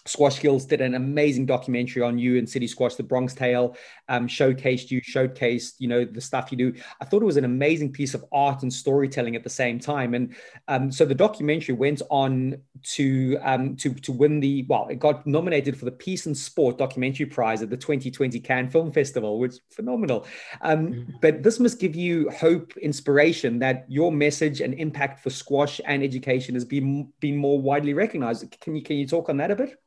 Squash 0.05 0.35
Skills 0.37 0.65
did 0.65 0.81
an 0.81 0.95
amazing 0.95 1.45
documentary 1.45 2.01
on 2.01 2.17
you 2.17 2.37
and 2.37 2.49
City 2.49 2.67
Squash, 2.67 2.95
the 2.95 3.03
Bronx 3.03 3.33
Tale, 3.33 3.75
um, 4.09 4.27
showcased 4.27 4.89
you, 4.89 5.01
showcased, 5.01 5.73
you 5.77 5.87
know, 5.87 6.05
the 6.05 6.21
stuff 6.21 6.51
you 6.51 6.57
do. 6.57 6.73
I 6.99 7.05
thought 7.05 7.21
it 7.21 7.25
was 7.25 7.37
an 7.37 7.45
amazing 7.45 7.91
piece 7.91 8.13
of 8.13 8.25
art 8.31 8.63
and 8.63 8.73
storytelling 8.73 9.35
at 9.35 9.43
the 9.43 9.49
same 9.49 9.79
time. 9.79 10.13
And 10.13 10.35
um, 10.67 10.91
so 10.91 11.05
the 11.05 11.15
documentary 11.15 11.75
went 11.75 12.01
on 12.09 12.57
to 12.93 13.37
um, 13.43 13.75
to 13.77 13.93
to 13.93 14.11
win 14.11 14.39
the 14.39 14.65
well, 14.67 14.87
it 14.89 14.99
got 14.99 15.25
nominated 15.27 15.77
for 15.77 15.85
the 15.85 15.91
Peace 15.91 16.25
and 16.25 16.35
Sport 16.35 16.77
Documentary 16.77 17.27
Prize 17.27 17.61
at 17.61 17.69
the 17.69 17.77
2020 17.77 18.39
Cannes 18.39 18.69
Film 18.69 18.91
Festival, 18.91 19.39
which 19.39 19.53
is 19.53 19.61
phenomenal. 19.69 20.25
Um, 20.61 20.87
mm-hmm. 20.87 21.11
But 21.21 21.43
this 21.43 21.59
must 21.59 21.79
give 21.79 21.95
you 21.95 22.29
hope, 22.31 22.75
inspiration 22.77 23.59
that 23.59 23.85
your 23.87 24.11
message 24.11 24.61
and 24.61 24.73
impact 24.73 25.19
for 25.19 25.29
squash 25.29 25.79
and 25.85 26.03
education 26.03 26.55
has 26.55 26.65
been 26.65 27.11
been 27.19 27.37
more 27.37 27.61
widely 27.61 27.93
recognized. 27.93 28.49
Can 28.59 28.75
you 28.75 28.81
can 28.81 28.97
you 28.97 29.07
talk 29.07 29.29
on 29.29 29.37
that 29.37 29.51
a 29.51 29.55
bit? 29.55 29.77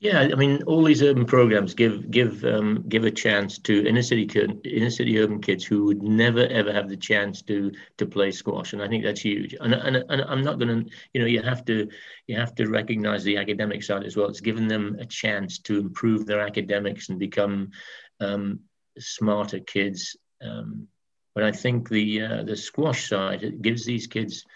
Yeah, 0.00 0.20
I 0.20 0.34
mean, 0.34 0.62
all 0.62 0.82
these 0.82 1.02
urban 1.02 1.26
programs 1.26 1.74
give 1.74 2.10
give 2.10 2.42
um, 2.46 2.86
give 2.88 3.04
a 3.04 3.10
chance 3.10 3.58
to 3.58 3.86
inner 3.86 4.00
city 4.00 4.26
inner 4.64 4.88
city 4.88 5.18
urban 5.18 5.42
kids 5.42 5.62
who 5.62 5.84
would 5.84 6.02
never 6.02 6.46
ever 6.46 6.72
have 6.72 6.88
the 6.88 6.96
chance 6.96 7.42
to 7.42 7.70
to 7.98 8.06
play 8.06 8.30
squash, 8.30 8.72
and 8.72 8.80
I 8.80 8.88
think 8.88 9.04
that's 9.04 9.20
huge. 9.20 9.54
And 9.60 9.74
and, 9.74 9.96
and 9.96 10.22
I'm 10.22 10.42
not 10.42 10.58
going 10.58 10.86
to, 10.86 10.90
you 11.12 11.20
know, 11.20 11.26
you 11.26 11.42
have 11.42 11.66
to 11.66 11.86
you 12.26 12.36
have 12.38 12.54
to 12.54 12.68
recognize 12.68 13.24
the 13.24 13.36
academic 13.36 13.82
side 13.82 14.04
as 14.04 14.16
well. 14.16 14.28
It's 14.28 14.40
given 14.40 14.68
them 14.68 14.96
a 14.98 15.04
chance 15.04 15.58
to 15.60 15.78
improve 15.78 16.24
their 16.24 16.40
academics 16.40 17.10
and 17.10 17.18
become 17.18 17.72
um, 18.20 18.60
smarter 18.98 19.60
kids. 19.60 20.16
Um, 20.40 20.88
but 21.34 21.44
I 21.44 21.52
think 21.52 21.90
the 21.90 22.22
uh, 22.22 22.42
the 22.44 22.56
squash 22.56 23.06
side 23.06 23.42
it 23.42 23.60
gives 23.60 23.84
these 23.84 24.06
kids 24.06 24.46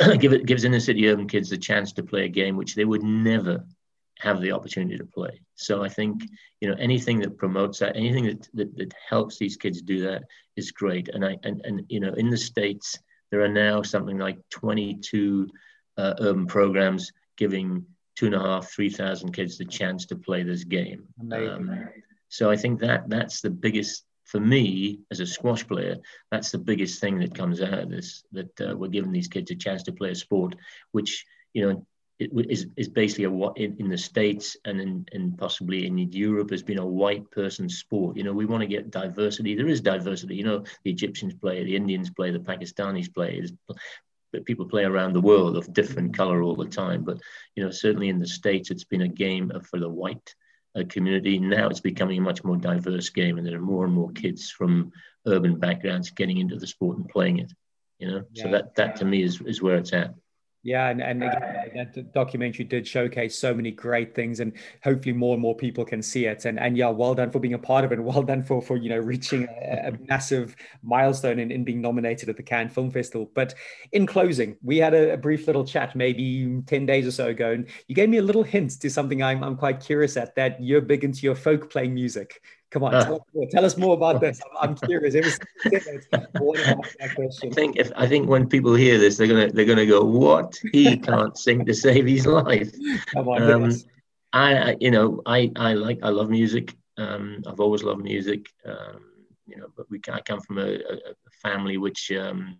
give 0.18 0.32
it 0.32 0.46
gives 0.46 0.64
inner 0.64 0.80
city 0.80 1.06
urban 1.10 1.28
kids 1.28 1.50
the 1.50 1.58
chance 1.58 1.92
to 1.92 2.02
play 2.02 2.24
a 2.24 2.28
game 2.28 2.56
which 2.56 2.74
they 2.74 2.86
would 2.86 3.02
never 3.02 3.66
have 4.20 4.40
the 4.40 4.52
opportunity 4.52 4.96
to 4.96 5.04
play. 5.04 5.40
So 5.54 5.82
I 5.82 5.88
think 5.88 6.22
you 6.60 6.68
know 6.68 6.76
anything 6.78 7.20
that 7.20 7.36
promotes 7.36 7.78
that, 7.80 7.96
anything 7.96 8.26
that 8.26 8.48
that, 8.54 8.76
that 8.76 8.94
helps 9.08 9.38
these 9.38 9.56
kids 9.56 9.82
do 9.82 10.00
that 10.02 10.24
is 10.56 10.70
great. 10.70 11.08
And 11.08 11.24
I 11.24 11.36
and, 11.42 11.60
and 11.64 11.84
you 11.88 12.00
know 12.00 12.12
in 12.14 12.30
the 12.30 12.36
states 12.36 12.98
there 13.30 13.42
are 13.42 13.48
now 13.48 13.82
something 13.82 14.18
like 14.18 14.38
22 14.50 15.48
uh, 15.96 16.14
urban 16.20 16.46
programs 16.46 17.10
giving 17.36 17.84
two 18.16 18.26
and 18.26 18.34
a 18.34 18.40
half, 18.40 18.70
three 18.70 18.90
thousand 18.90 19.32
kids 19.32 19.58
the 19.58 19.64
chance 19.64 20.06
to 20.06 20.16
play 20.16 20.42
this 20.42 20.64
game. 20.64 21.04
Um, 21.32 21.88
so 22.28 22.50
I 22.50 22.56
think 22.56 22.80
that 22.80 23.08
that's 23.08 23.40
the 23.40 23.50
biggest 23.50 24.04
for 24.24 24.40
me 24.40 25.00
as 25.10 25.20
a 25.20 25.26
squash 25.26 25.66
player. 25.66 25.96
That's 26.30 26.50
the 26.50 26.58
biggest 26.58 27.00
thing 27.00 27.18
that 27.18 27.34
comes 27.34 27.60
out 27.60 27.78
of 27.78 27.90
this 27.90 28.24
that 28.32 28.60
uh, 28.60 28.76
we're 28.76 28.88
giving 28.88 29.12
these 29.12 29.28
kids 29.28 29.50
a 29.50 29.54
chance 29.54 29.82
to 29.84 29.92
play 29.92 30.10
a 30.10 30.14
sport, 30.14 30.54
which 30.92 31.24
you 31.52 31.66
know 31.66 31.86
is, 32.18 32.66
is 32.76 32.88
basically 32.88 33.24
a 33.24 33.30
what 33.30 33.58
in, 33.58 33.76
in 33.78 33.88
the 33.88 33.98
states 33.98 34.56
and 34.64 34.80
in, 34.80 35.06
and 35.12 35.36
possibly 35.36 35.86
in 35.86 35.98
Europe 35.98 36.50
has 36.50 36.62
been 36.62 36.78
a 36.78 36.86
white 36.86 37.28
person 37.30 37.68
sport. 37.68 38.16
You 38.16 38.22
know, 38.22 38.32
we 38.32 38.46
want 38.46 38.60
to 38.60 38.68
get 38.68 38.90
diversity. 38.90 39.54
There 39.54 39.68
is 39.68 39.80
diversity. 39.80 40.36
You 40.36 40.44
know, 40.44 40.64
the 40.84 40.90
Egyptians 40.90 41.34
play, 41.34 41.64
the 41.64 41.76
Indians 41.76 42.10
play, 42.10 42.30
the 42.30 42.38
Pakistanis 42.38 43.12
play. 43.12 43.44
But 44.32 44.44
people 44.44 44.66
play 44.66 44.84
around 44.84 45.12
the 45.12 45.20
world 45.20 45.56
of 45.56 45.72
different 45.72 46.16
color 46.16 46.42
all 46.42 46.56
the 46.56 46.66
time. 46.66 47.04
But 47.04 47.18
you 47.56 47.64
know, 47.64 47.70
certainly 47.70 48.08
in 48.08 48.20
the 48.20 48.26
states, 48.26 48.70
it's 48.70 48.84
been 48.84 49.02
a 49.02 49.08
game 49.08 49.52
for 49.68 49.80
the 49.80 49.88
white 49.88 50.34
uh, 50.76 50.84
community. 50.88 51.38
Now 51.38 51.68
it's 51.68 51.80
becoming 51.80 52.18
a 52.18 52.22
much 52.22 52.44
more 52.44 52.56
diverse 52.56 53.10
game, 53.10 53.38
and 53.38 53.46
there 53.46 53.56
are 53.56 53.62
more 53.62 53.84
and 53.84 53.94
more 53.94 54.10
kids 54.12 54.50
from 54.50 54.92
urban 55.26 55.58
backgrounds 55.58 56.10
getting 56.10 56.38
into 56.38 56.56
the 56.56 56.66
sport 56.66 56.96
and 56.96 57.08
playing 57.08 57.38
it. 57.38 57.52
You 57.98 58.08
know, 58.08 58.24
yeah. 58.32 58.44
so 58.44 58.50
that 58.50 58.74
that 58.76 58.96
to 58.96 59.04
me 59.04 59.22
is 59.22 59.40
is 59.40 59.62
where 59.62 59.76
it's 59.76 59.92
at. 59.92 60.14
Yeah, 60.64 60.88
and, 60.88 61.02
and 61.02 61.22
again, 61.22 61.42
uh, 61.42 61.84
that 61.94 62.14
documentary 62.14 62.64
did 62.64 62.88
showcase 62.88 63.38
so 63.38 63.52
many 63.52 63.70
great 63.70 64.14
things, 64.14 64.40
and 64.40 64.54
hopefully 64.82 65.12
more 65.12 65.34
and 65.34 65.42
more 65.42 65.54
people 65.54 65.84
can 65.84 66.00
see 66.00 66.24
it. 66.24 66.46
And 66.46 66.58
and 66.58 66.74
yeah, 66.74 66.88
well 66.88 67.14
done 67.14 67.30
for 67.30 67.38
being 67.38 67.52
a 67.52 67.58
part 67.58 67.84
of 67.84 67.92
it. 67.92 67.98
And 67.98 68.06
well 68.06 68.22
done 68.22 68.42
for 68.42 68.62
for 68.62 68.78
you 68.78 68.88
know 68.88 68.96
reaching 68.96 69.46
a, 69.62 69.88
a 69.88 69.92
massive 70.08 70.56
milestone 70.82 71.38
in, 71.38 71.50
in 71.50 71.64
being 71.64 71.82
nominated 71.82 72.30
at 72.30 72.38
the 72.38 72.42
Cannes 72.42 72.70
Film 72.70 72.90
Festival. 72.90 73.30
But 73.34 73.54
in 73.92 74.06
closing, 74.06 74.56
we 74.62 74.78
had 74.78 74.94
a, 74.94 75.12
a, 75.12 75.16
brief 75.18 75.46
little 75.46 75.66
chat 75.66 75.94
maybe 75.94 76.62
ten 76.66 76.86
days 76.86 77.06
or 77.06 77.12
so 77.12 77.26
ago, 77.26 77.52
and 77.52 77.68
you 77.86 77.94
gave 77.94 78.08
me 78.08 78.16
a 78.16 78.22
little 78.22 78.42
hint 78.42 78.80
to 78.80 78.88
something 78.88 79.22
I'm 79.22 79.44
I'm 79.44 79.56
quite 79.56 79.80
curious 79.80 80.16
at 80.16 80.34
that 80.36 80.62
you're 80.62 80.80
big 80.80 81.04
into 81.04 81.20
your 81.20 81.34
folk 81.34 81.70
playing 81.70 81.92
music. 81.92 82.40
Come 82.74 82.82
on, 82.82 82.92
uh, 82.92 83.04
tell, 83.04 83.26
tell, 83.52 83.64
us 83.64 83.76
more 83.76 83.94
about 83.94 84.20
this. 84.24 84.40
I'm, 84.60 84.70
I'm 84.70 84.76
curious. 84.76 85.14
It 85.14 85.24
was, 85.24 85.38
I 87.44 87.54
think 87.54 87.76
if 87.76 87.92
I 87.94 88.08
think 88.08 88.28
when 88.28 88.48
people 88.48 88.74
hear 88.74 88.98
this, 88.98 89.16
they're 89.16 89.28
gonna 89.28 89.48
they're 89.52 89.64
gonna 89.64 89.86
go, 89.86 90.02
"What? 90.02 90.58
He 90.72 90.96
can't 91.08 91.38
sing 91.38 91.64
to 91.66 91.72
save 91.72 92.04
his 92.04 92.26
life." 92.26 92.74
Come 93.12 93.28
on, 93.28 93.42
um, 93.48 93.72
I, 94.32 94.56
I, 94.56 94.76
you 94.80 94.90
know 94.90 95.22
I 95.24 95.52
I 95.54 95.74
like 95.74 96.00
I 96.02 96.08
love 96.08 96.30
music. 96.30 96.74
Um, 96.96 97.44
I've 97.46 97.60
always 97.60 97.84
loved 97.84 98.02
music. 98.02 98.50
Um, 98.66 99.04
you 99.46 99.56
know, 99.56 99.68
but 99.76 99.88
we 99.88 100.00
can 100.00 100.14
I 100.14 100.20
come 100.20 100.40
from 100.40 100.58
a, 100.58 100.74
a 100.74 101.30
family 101.44 101.76
which 101.76 102.10
um, 102.10 102.58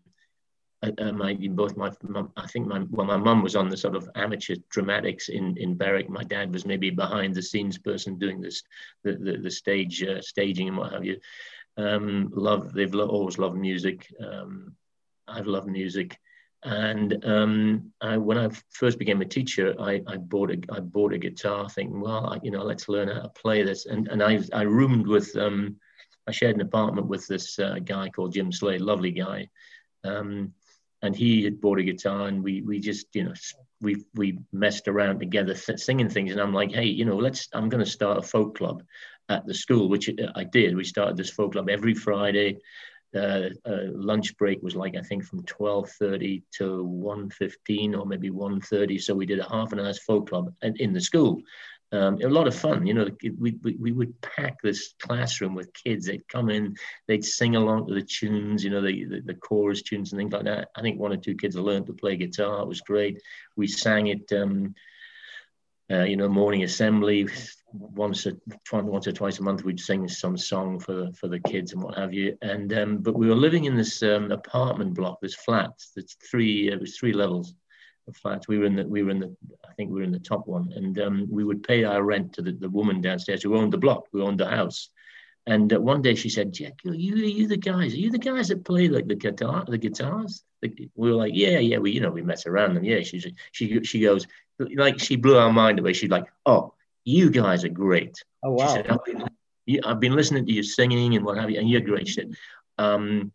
uh, 0.99 1.13
my 1.13 1.35
both 1.35 1.77
my, 1.77 1.91
my, 2.03 2.25
I 2.37 2.47
think 2.47 2.67
my 2.67 2.85
well 2.91 3.07
my 3.07 3.17
mum 3.17 3.43
was 3.43 3.57
on 3.57 3.69
the 3.69 3.77
sort 3.77 3.97
of 3.97 4.09
amateur 4.15 4.57
dramatics 4.71 5.29
in 5.29 5.57
in 5.57 5.77
Berwick. 5.77 6.09
My 6.09 6.25
dad 6.25 6.53
was 6.53 6.67
maybe 6.67 6.91
behind 6.91 7.35
the 7.35 7.43
scenes 7.43 7.79
person 7.79 8.19
doing 8.19 8.41
this 8.41 8.63
the 9.03 9.13
the, 9.13 9.39
the 9.39 9.51
stage 9.51 10.03
uh, 10.03 10.21
staging 10.21 10.69
and 10.69 10.77
what 10.77 10.93
have 10.93 11.05
you. 11.05 11.19
Um, 11.77 12.31
love 12.35 12.73
they've 12.73 12.95
lo- 12.95 13.09
always 13.09 13.39
loved 13.39 13.57
music. 13.57 14.13
Um, 14.25 14.77
I've 15.27 15.47
loved 15.47 15.69
music, 15.69 16.19
and 16.63 17.25
um, 17.25 17.93
I, 18.01 18.17
when 18.17 18.39
I 18.39 18.49
first 18.71 18.99
became 18.99 19.21
a 19.23 19.27
teacher, 19.27 19.75
I, 19.79 20.03
I 20.07 20.17
bought 20.17 20.51
a 20.51 20.59
I 20.71 20.81
bought 20.81 21.13
a 21.13 21.19
guitar, 21.19 21.69
thinking, 21.69 22.01
well, 22.01 22.27
I, 22.27 22.41
you 22.43 22.51
know, 22.51 22.63
let's 22.63 22.89
learn 22.89 23.09
how 23.09 23.23
to 23.23 23.29
play 23.29 23.63
this. 23.63 23.87
And 23.87 24.09
and 24.09 24.23
I 24.23 24.41
I 24.53 24.63
roomed 24.63 25.07
with 25.07 25.35
um, 25.37 25.77
I 26.27 26.33
shared 26.33 26.57
an 26.57 26.63
apartment 26.63 27.09
with 27.09 27.27
this 27.27 27.59
uh, 27.59 27.79
guy 27.85 28.09
called 28.09 28.33
Jim 28.33 28.51
Slade, 28.51 28.81
lovely 28.81 29.11
guy. 29.11 29.49
Um, 30.05 30.53
and 31.05 31.15
he 31.15 31.45
had 31.45 31.61
bought 31.61 31.79
a 31.79 31.83
guitar 31.83 32.29
and 32.29 32.43
we 32.43 32.63
we 32.63 32.81
just 32.81 33.07
you 33.13 33.25
know 33.25 33.35
we 33.83 34.03
we 34.15 34.39
messed 34.53 34.89
around 34.89 35.21
together 35.21 35.55
singing 35.55 36.09
things. 36.09 36.33
And 36.33 36.41
I'm 36.41 36.55
like 36.55 36.73
hey 36.73 36.87
you 36.87 37.05
know 37.05 37.17
let's 37.17 37.49
I'm 37.53 37.69
going 37.69 37.85
to 37.85 37.91
start 37.91 38.19
a 38.19 38.23
folk 38.23 38.57
club 38.57 38.83
at 39.29 39.47
the 39.47 39.55
school 39.55 39.89
which 39.89 40.11
I 40.35 40.45
did. 40.45 40.75
We 40.75 40.85
started 40.85 41.17
this 41.17 41.31
folk 41.31 41.53
club 41.53 41.69
every 41.69 41.95
Friday. 41.95 42.59
Uh, 43.15 43.51
uh, 43.65 43.87
lunch 43.93 44.37
break 44.39 44.61
was 44.61 44.75
like 44.75 44.97
I 44.97 45.03
think 45.03 45.25
from 45.25 45.45
12:30 45.45 46.43
to 46.59 46.85
1:15 46.85 47.97
or 47.97 48.07
maybe 48.07 48.31
1:30 48.31 49.01
so 49.01 49.15
we 49.15 49.27
did 49.27 49.39
a 49.39 49.49
half 49.49 49.73
an 49.73 49.79
hour's 49.79 50.01
folk 50.01 50.29
club 50.29 50.53
in 50.63 50.93
the 50.93 51.01
school 51.01 51.41
um, 51.95 52.19
a 52.23 52.29
lot 52.29 52.49
of 52.49 52.55
fun. 52.55 52.87
You 52.87 52.95
know, 52.95 53.09
we, 53.39 53.57
we, 53.63 53.77
we 53.77 53.93
would 53.93 54.21
pack 54.21 54.61
this 54.63 54.95
classroom 55.01 55.55
with 55.55 55.73
kids. 55.73 56.07
They'd 56.07 56.29
come 56.29 56.51
in, 56.51 56.77
they'd 57.07 57.25
sing 57.25 57.57
along 57.57 57.87
to 57.87 57.95
the 57.95 58.03
tunes, 58.03 58.65
you 58.65 58.71
know, 58.71 58.83
the, 58.83 59.05
the, 59.05 59.21
the 59.21 59.35
chorus 59.35 59.83
tunes 59.83 60.13
and 60.13 60.19
things 60.19 60.33
like 60.33 60.45
that. 60.45 60.69
I 60.77 60.83
think 60.83 60.99
one 60.99 61.13
or 61.13 61.17
two 61.17 61.37
kids 61.37 61.57
learned 61.57 61.87
to 61.87 61.93
play 61.93 62.17
guitar. 62.17 62.63
It 62.63 62.69
was 62.69 62.81
great. 62.81 63.23
We 63.57 63.69
sang 63.69 64.09
it, 64.09 64.33
um, 64.33 64.75
uh, 65.91 66.03
you 66.03 66.17
know, 66.17 66.29
morning 66.29 66.65
assembly. 66.65 67.29
Once 67.73 68.27
or, 68.27 68.35
once 68.73 69.09
or 69.09 69.13
twice 69.13 69.41
a 69.41 69.43
month, 69.43 69.65
we'd 69.65 69.81
sing 69.81 70.07
some 70.09 70.37
song 70.37 70.79
for, 70.79 71.11
for 71.13 71.29
the 71.29 71.41
kids 71.41 71.73
and 71.73 71.83
what 71.83 71.99
have 71.99 72.13
you. 72.13 72.39
And 72.41 72.73
um, 72.73 72.99
but 72.99 73.17
we 73.17 73.29
were 73.29 73.35
living 73.35 73.65
in 73.65 73.77
this 73.77 74.01
um, 74.03 74.31
apartment 74.31 74.95
block, 74.95 75.21
this 75.21 75.35
flat. 75.35 75.73
That's 75.97 76.15
three. 76.31 76.71
It 76.71 76.81
was 76.81 76.97
three 76.97 77.13
levels 77.13 77.55
flats. 78.13 78.49
We 78.49 78.59
were 78.59 78.67
in 78.67 78.77
the 78.77 78.87
we 78.87 79.03
were 79.03 79.11
in 79.11 79.21
the 79.21 79.35
I 79.69 79.73
think 79.75 79.91
we 79.91 80.01
were 80.01 80.05
in 80.05 80.13
the 80.13 80.19
top 80.19 80.47
one, 80.47 80.73
and 80.75 80.99
um, 81.01 81.27
we 81.31 81.45
would 81.45 81.63
pay 81.63 81.85
our 81.85 82.03
rent 82.03 82.35
to 82.35 82.43
the, 82.43 82.53
the 82.53 82.69
woman 82.69 83.01
downstairs 83.01 83.43
who 83.43 83.57
owned 83.57 83.73
the 83.73 83.79
block, 83.79 84.07
who 84.13 84.23
owned 84.23 84.41
the 84.41 84.49
house. 84.49 84.91
And 85.47 85.73
uh, 85.73 85.81
one 85.81 86.03
day 86.03 86.15
she 86.15 86.29
said, 86.29 86.53
"Jack, 86.53 86.81
are 86.87 86.95
you 86.95 87.15
are 87.15 87.29
you 87.29 87.47
the 87.49 87.57
guys? 87.57 87.93
Are 87.93 87.99
you 87.99 88.11
the 88.11 88.19
guys 88.19 88.49
that 88.49 88.65
play 88.65 88.89
like 88.89 89.07
the 89.07 89.15
guitar 89.15 89.65
the 89.67 89.79
guitars?" 89.79 90.45
we 90.63 90.89
were 90.97 91.13
like, 91.13 91.33
"Yeah, 91.35 91.59
yeah, 91.59 91.79
we 91.79 91.91
you 91.93 92.01
know 92.01 92.11
we 92.11 92.23
mess 92.23 92.47
around 92.47 92.75
them. 92.75 92.85
Yeah." 92.85 93.03
She 93.03 93.21
she 93.53 93.83
she 93.83 94.01
goes 94.01 94.27
like 94.59 94.99
she 95.01 95.17
blew 95.17 95.39
our 95.39 95.53
mind 95.53 95.79
away. 95.79 95.93
She's 95.93 96.11
like, 96.11 96.27
"Oh, 96.47 96.75
you 97.05 97.31
guys 97.31 97.65
are 97.65 97.69
great." 97.69 98.23
Oh 98.43 98.53
wow. 98.53 98.69
She 98.69 98.75
said, 98.75 98.89
I've 98.89 99.05
been, 99.05 99.81
I've 99.85 100.01
been 100.01 100.15
listening 100.15 100.47
to 100.47 100.53
you 100.53 100.63
singing 100.63 101.17
and 101.17 101.25
what 101.25 101.39
have 101.39 101.51
you, 101.51 101.59
and 101.59 101.69
you're 101.69 101.81
great. 101.81 102.09
She 102.09 102.15
said, 102.15 102.35
um, 102.77 103.33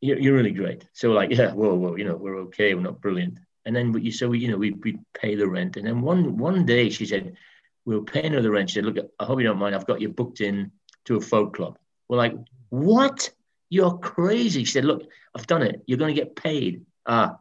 you're, 0.00 0.18
you're 0.18 0.34
really 0.34 0.52
great. 0.52 0.86
So 0.94 1.12
like, 1.12 1.30
yeah, 1.36 1.52
whoa, 1.52 1.74
whoa, 1.74 1.96
you 1.96 2.04
know, 2.04 2.16
we're 2.16 2.38
okay. 2.44 2.74
We're 2.74 2.80
not 2.80 3.00
brilliant 3.00 3.38
and 3.64 3.74
then 3.76 3.92
we, 3.92 4.10
so 4.10 4.28
we, 4.28 4.38
you 4.38 4.50
know, 4.50 4.56
we 4.56 4.72
we 4.72 4.98
pay 5.14 5.34
the 5.34 5.48
rent. 5.48 5.76
And 5.76 5.86
then 5.86 6.00
one 6.00 6.36
one 6.36 6.64
day 6.64 6.90
she 6.90 7.06
said, 7.06 7.36
we 7.84 7.96
were 7.96 8.04
paying 8.04 8.32
her 8.32 8.42
the 8.42 8.50
rent. 8.50 8.70
She 8.70 8.74
said, 8.74 8.84
"Look, 8.84 8.98
I 9.18 9.24
hope 9.24 9.40
you 9.40 9.46
don't 9.46 9.58
mind. 9.58 9.74
I've 9.74 9.86
got 9.86 10.00
you 10.00 10.08
booked 10.08 10.40
in 10.40 10.70
to 11.06 11.16
a 11.16 11.20
folk 11.20 11.54
club." 11.56 11.78
We're 12.08 12.18
like, 12.18 12.34
"What? 12.68 13.30
You're 13.68 13.98
crazy." 13.98 14.64
She 14.64 14.72
said, 14.72 14.84
"Look, 14.84 15.08
I've 15.34 15.46
done 15.46 15.62
it. 15.62 15.82
You're 15.86 15.98
going 15.98 16.14
to 16.14 16.20
get 16.20 16.36
paid." 16.36 16.84
Ah, 17.06 17.38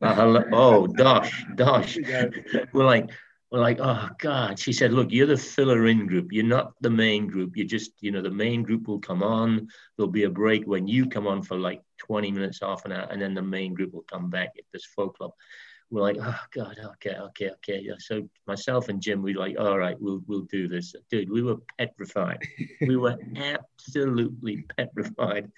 uh, 0.00 0.42
oh, 0.52 0.86
dosh, 1.02 1.44
dosh. 1.54 1.98
we're 2.72 2.84
like, 2.84 3.10
we're 3.50 3.60
like, 3.60 3.78
oh 3.80 4.08
God. 4.18 4.58
She 4.58 4.72
said, 4.72 4.92
look, 4.92 5.10
you're 5.10 5.26
the 5.26 5.36
filler 5.36 5.86
in 5.86 6.06
group. 6.06 6.32
You're 6.32 6.44
not 6.44 6.74
the 6.80 6.90
main 6.90 7.26
group. 7.26 7.56
You 7.56 7.64
just, 7.64 7.92
you 8.00 8.12
know, 8.12 8.22
the 8.22 8.30
main 8.30 8.62
group 8.62 8.86
will 8.86 9.00
come 9.00 9.22
on. 9.22 9.68
There'll 9.96 10.10
be 10.10 10.24
a 10.24 10.30
break 10.30 10.66
when 10.66 10.86
you 10.86 11.06
come 11.06 11.26
on 11.26 11.42
for 11.42 11.56
like 11.56 11.82
20 11.98 12.30
minutes, 12.30 12.60
half 12.62 12.84
an 12.84 12.92
hour, 12.92 13.08
and 13.10 13.20
then 13.20 13.34
the 13.34 13.42
main 13.42 13.74
group 13.74 13.92
will 13.92 14.04
come 14.10 14.30
back 14.30 14.50
at 14.56 14.64
this 14.72 14.84
folk 14.84 15.16
club. 15.16 15.32
We're 15.90 16.02
like, 16.02 16.18
oh 16.20 16.40
God, 16.54 16.78
okay, 16.78 17.16
okay, 17.16 17.50
okay. 17.50 17.80
Yeah. 17.82 17.94
So 17.98 18.28
myself 18.46 18.88
and 18.88 19.02
Jim, 19.02 19.22
we're 19.22 19.36
like, 19.36 19.56
all 19.58 19.76
right, 19.76 20.00
we'll 20.00 20.22
we'll 20.28 20.42
do 20.42 20.68
this. 20.68 20.94
Dude, 21.10 21.28
we 21.28 21.42
were 21.42 21.56
petrified. 21.78 22.38
we 22.80 22.96
were 22.96 23.18
absolutely 23.36 24.64
petrified. 24.76 25.50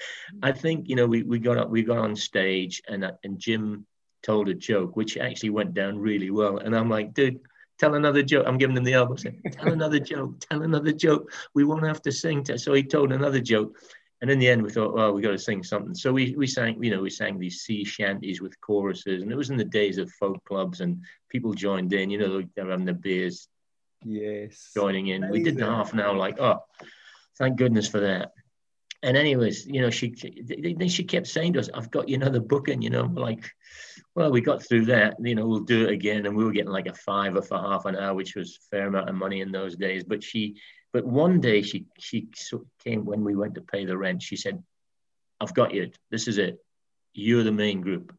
I 0.42 0.52
think, 0.52 0.88
you 0.88 0.96
know, 0.96 1.06
we, 1.06 1.22
we 1.22 1.38
got 1.38 1.58
up, 1.58 1.68
we 1.68 1.82
got 1.82 1.98
on 1.98 2.16
stage 2.16 2.80
and 2.88 3.04
and 3.22 3.38
Jim 3.38 3.86
told 4.22 4.48
a 4.48 4.54
joke, 4.54 4.96
which 4.96 5.18
actually 5.18 5.50
went 5.50 5.74
down 5.74 5.98
really 5.98 6.30
well. 6.30 6.56
And 6.56 6.74
I'm 6.74 6.88
like, 6.88 7.12
dude, 7.12 7.40
tell 7.78 7.94
another 7.94 8.22
joke. 8.22 8.44
I'm 8.46 8.58
giving 8.58 8.76
him 8.76 8.84
the 8.84 8.94
elbow. 8.94 9.16
Saying, 9.16 9.42
tell 9.52 9.72
another 9.72 9.98
joke. 9.98 10.40
Tell 10.40 10.62
another 10.62 10.92
joke. 10.92 11.32
We 11.54 11.64
won't 11.64 11.86
have 11.86 12.02
to 12.02 12.12
sing. 12.12 12.44
So 12.56 12.72
he 12.74 12.82
told 12.82 13.12
another 13.12 13.40
joke. 13.40 13.76
And 14.20 14.30
in 14.30 14.38
the 14.38 14.48
end, 14.48 14.62
we 14.62 14.70
thought, 14.70 14.94
well, 14.94 15.12
we 15.12 15.20
got 15.20 15.32
to 15.32 15.38
sing 15.38 15.64
something. 15.64 15.94
So 15.94 16.12
we, 16.12 16.36
we 16.36 16.46
sang, 16.46 16.82
you 16.82 16.92
know, 16.92 17.02
we 17.02 17.10
sang 17.10 17.38
these 17.38 17.62
sea 17.62 17.84
shanties 17.84 18.40
with 18.40 18.60
choruses. 18.60 19.22
And 19.22 19.32
it 19.32 19.36
was 19.36 19.50
in 19.50 19.56
the 19.56 19.64
days 19.64 19.98
of 19.98 20.12
folk 20.12 20.44
clubs 20.44 20.80
and 20.80 21.02
people 21.28 21.54
joined 21.54 21.92
in, 21.92 22.08
you 22.08 22.18
know, 22.18 22.42
they're 22.54 22.70
having 22.70 22.86
the 22.86 22.92
beers. 22.92 23.48
Yes. 24.04 24.70
Joining 24.74 25.08
in. 25.08 25.28
We 25.28 25.42
did 25.42 25.56
the 25.56 25.66
half 25.66 25.92
an 25.92 26.00
hour 26.00 26.14
like, 26.14 26.38
oh, 26.40 26.62
thank 27.36 27.56
goodness 27.56 27.88
for 27.88 28.00
that 28.00 28.32
and 29.02 29.16
anyways, 29.16 29.66
you 29.66 29.80
know, 29.80 29.90
she 29.90 30.14
then 30.76 30.88
she 30.88 31.04
kept 31.04 31.26
saying 31.26 31.54
to 31.54 31.58
us, 31.58 31.68
"I've 31.74 31.90
got 31.90 32.08
you 32.08 32.14
another 32.14 32.38
booking." 32.40 32.82
You 32.82 32.90
know, 32.90 33.02
like, 33.02 33.50
well, 34.14 34.30
we 34.30 34.40
got 34.40 34.62
through 34.62 34.86
that. 34.86 35.16
You 35.20 35.34
know, 35.34 35.46
we'll 35.46 35.60
do 35.60 35.84
it 35.84 35.90
again, 35.92 36.24
and 36.24 36.36
we 36.36 36.44
were 36.44 36.52
getting 36.52 36.70
like 36.70 36.86
a 36.86 36.94
fiver 36.94 37.42
for 37.42 37.58
half 37.58 37.84
an 37.84 37.96
hour, 37.96 38.14
which 38.14 38.36
was 38.36 38.60
fair 38.70 38.86
amount 38.86 39.08
of 39.08 39.16
money 39.16 39.40
in 39.40 39.50
those 39.50 39.76
days. 39.76 40.04
But 40.04 40.22
she, 40.22 40.56
but 40.92 41.04
one 41.04 41.40
day 41.40 41.62
she 41.62 41.86
she 41.98 42.28
came 42.84 43.04
when 43.04 43.24
we 43.24 43.34
went 43.34 43.56
to 43.56 43.60
pay 43.60 43.84
the 43.84 43.98
rent. 43.98 44.22
She 44.22 44.36
said, 44.36 44.62
"I've 45.40 45.54
got 45.54 45.74
you. 45.74 45.90
This 46.10 46.28
is 46.28 46.38
it. 46.38 46.64
You're 47.12 47.44
the 47.44 47.52
main 47.52 47.80
group." 47.80 48.16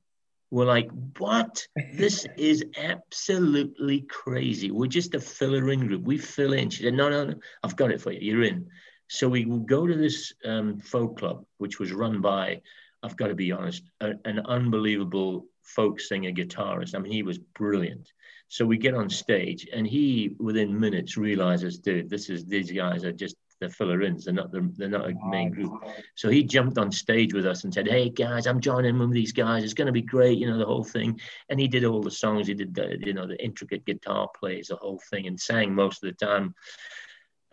We're 0.52 0.66
like, 0.66 0.92
what? 1.18 1.66
This 1.96 2.28
is 2.38 2.64
absolutely 2.78 4.02
crazy. 4.02 4.70
We're 4.70 4.86
just 4.86 5.16
a 5.16 5.20
filler 5.20 5.72
in 5.72 5.88
group. 5.88 6.04
We 6.04 6.20
fill 6.20 6.54
in. 6.54 6.70
She 6.70 6.84
said, 6.84 6.94
no, 6.94 7.10
no, 7.10 7.26
no. 7.26 7.34
I've 7.64 7.76
got 7.76 7.90
it 7.90 8.00
for 8.00 8.12
you. 8.12 8.20
You're 8.20 8.44
in. 8.44 8.70
So 9.08 9.30
we 9.30 9.46
would 9.46 9.68
go 9.68 9.86
to 9.86 9.96
this 9.96 10.34
um, 10.46 10.80
folk 10.80 11.18
club, 11.18 11.46
which 11.58 11.80
was 11.80 11.92
run 11.92 12.22
by, 12.22 12.62
I've 13.04 13.18
got 13.18 13.28
to 13.28 13.36
be 13.36 13.52
honest, 13.52 13.84
a, 14.02 14.14
an 14.26 14.40
unbelievable 14.46 15.46
folk 15.62 16.00
singer 16.00 16.32
guitarist. 16.32 16.96
I 16.96 17.00
mean, 17.00 17.12
he 17.12 17.24
was 17.24 17.38
brilliant. 17.38 18.12
So 18.48 18.66
we 18.66 18.78
get 18.78 18.94
on 18.94 19.10
stage, 19.10 19.68
and 19.74 19.88
he 19.88 20.36
within 20.40 20.80
minutes 20.80 21.18
realizes, 21.18 21.80
dude, 21.80 22.10
this 22.10 22.30
is 22.30 22.46
these 22.46 22.72
guys 22.72 23.04
are 23.04 23.12
just 23.12 23.36
the 23.60 23.70
filler-ins. 23.70 24.26
They're 24.26 24.34
not 24.34 24.52
the, 24.52 24.70
they're 24.78 24.90
not 24.90 25.10
a 25.10 25.16
main 25.30 25.50
group. 25.52 25.84
So 26.16 26.30
he 26.30 26.44
jumped 26.44 26.78
on 26.78 26.92
stage 26.92 27.34
with 27.34 27.46
us 27.46 27.64
and 27.64 27.74
said, 27.74 27.88
"Hey 27.88 28.10
guys, 28.10 28.46
I'm 28.46 28.60
joining 28.60 29.00
with 29.00 29.12
these 29.12 29.32
guys. 29.32 29.64
It's 29.64 29.74
going 29.74 29.88
to 29.88 29.94
be 29.94 30.02
great, 30.02 30.38
you 30.38 30.48
know, 30.48 30.58
the 30.58 30.66
whole 30.66 30.84
thing." 30.84 31.20
And 31.50 31.60
he 31.60 31.68
did 31.68 31.86
all 31.86 32.02
the 32.02 32.12
songs. 32.12 32.48
He 32.48 32.54
did 32.54 32.76
the, 32.76 32.98
you 33.00 33.14
know, 33.14 33.26
the 33.26 33.42
intricate 33.44 33.86
guitar 33.86 34.30
plays, 34.38 34.68
the 34.68 34.76
whole 34.76 35.02
thing, 35.10 35.28
and 35.28 35.40
sang 35.40 35.74
most 35.74 36.04
of 36.04 36.10
the 36.10 36.26
time. 36.26 36.54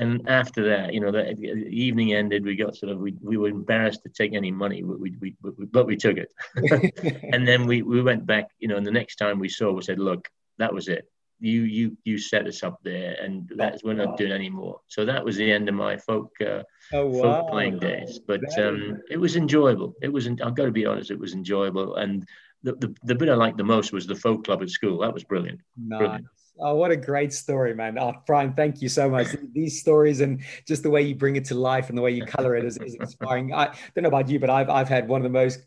And 0.01 0.27
after 0.29 0.67
that, 0.71 0.95
you 0.95 1.01
know, 1.01 1.13
the, 1.13 1.35
the 1.39 1.69
evening 1.69 2.15
ended. 2.15 2.43
We 2.43 2.57
got 2.57 2.75
sort 2.75 2.91
of 2.91 2.99
we, 2.99 3.15
we 3.21 3.37
were 3.37 3.49
embarrassed 3.49 4.03
to 4.05 4.09
take 4.09 4.33
any 4.33 4.51
money, 4.51 4.81
but 4.83 4.99
we, 4.99 5.15
we, 5.21 5.37
we 5.43 5.67
but 5.67 5.87
we 5.87 5.97
took 5.97 6.17
it. 6.17 6.33
and 7.35 7.47
then 7.47 7.67
we, 7.67 7.83
we 7.83 8.01
went 8.01 8.25
back. 8.25 8.49
You 8.59 8.69
know, 8.69 8.77
and 8.79 8.87
the 8.87 8.91
next 8.91 9.17
time 9.17 9.39
we 9.39 9.51
saw, 9.51 9.73
we 9.73 9.83
said, 9.83 9.99
"Look, 9.99 10.27
that 10.57 10.73
was 10.73 10.89
it. 10.89 11.05
You 11.39 11.65
you 11.65 11.99
you 12.05 12.17
set 12.17 12.47
us 12.47 12.63
up 12.63 12.79
there, 12.83 13.15
and 13.21 13.53
that's 13.57 13.85
we're 13.85 13.93
not 13.93 14.17
doing 14.17 14.33
anymore." 14.33 14.81
So 14.89 15.05
that 15.05 15.23
was 15.23 15.37
the 15.37 15.53
end 15.53 15.69
of 15.69 15.75
my 15.75 15.99
folk 15.99 16.33
uh, 16.41 16.63
oh, 16.95 17.07
wow. 17.07 17.23
folk 17.23 17.51
playing 17.51 17.79
days. 17.79 18.19
But 18.27 18.59
um, 18.59 19.03
it 19.11 19.19
was 19.19 19.37
enjoyable. 19.37 19.95
It 20.01 20.11
was. 20.11 20.27
I've 20.27 20.55
got 20.55 20.65
to 20.65 20.73
be 20.73 20.87
honest. 20.87 21.11
It 21.11 21.19
was 21.19 21.35
enjoyable, 21.35 21.97
and 21.97 22.27
the, 22.63 22.73
the, 22.73 22.95
the 23.05 23.15
bit 23.15 23.29
I 23.29 23.35
liked 23.35 23.59
the 23.59 23.65
most 23.65 23.93
was 23.93 24.07
the 24.07 24.15
folk 24.15 24.45
club 24.45 24.63
at 24.63 24.71
school. 24.71 25.01
That 25.01 25.13
was 25.13 25.25
brilliant. 25.25 25.61
Nice. 25.77 25.99
brilliant. 25.99 26.27
Oh, 26.63 26.75
what 26.75 26.91
a 26.91 26.97
great 26.97 27.33
story, 27.33 27.75
man. 27.75 27.99
Oh, 27.99 28.13
Bryan, 28.27 28.53
thank 28.53 28.83
you 28.83 28.89
so 28.91 29.09
much. 29.09 29.29
These 29.55 29.81
stories 29.81 30.21
and 30.21 30.43
just 30.69 30.83
the 30.83 30.91
way 30.91 31.01
you 31.01 31.15
bring 31.15 31.37
it 31.37 31.47
to 31.47 31.55
life 31.55 31.89
and 31.89 31.97
the 31.97 32.03
way 32.03 32.11
you 32.11 32.25
color 32.27 32.55
it 32.55 32.65
is, 32.65 32.77
is 32.79 32.97
inspiring. 32.97 33.55
I 33.55 33.67
don't 33.95 34.03
know 34.03 34.09
about 34.09 34.29
you, 34.29 34.39
but 34.39 34.51
I've, 34.51 34.69
I've 34.69 34.89
had 34.89 35.09
one 35.09 35.21
of 35.21 35.23
the 35.23 35.31
most 35.31 35.61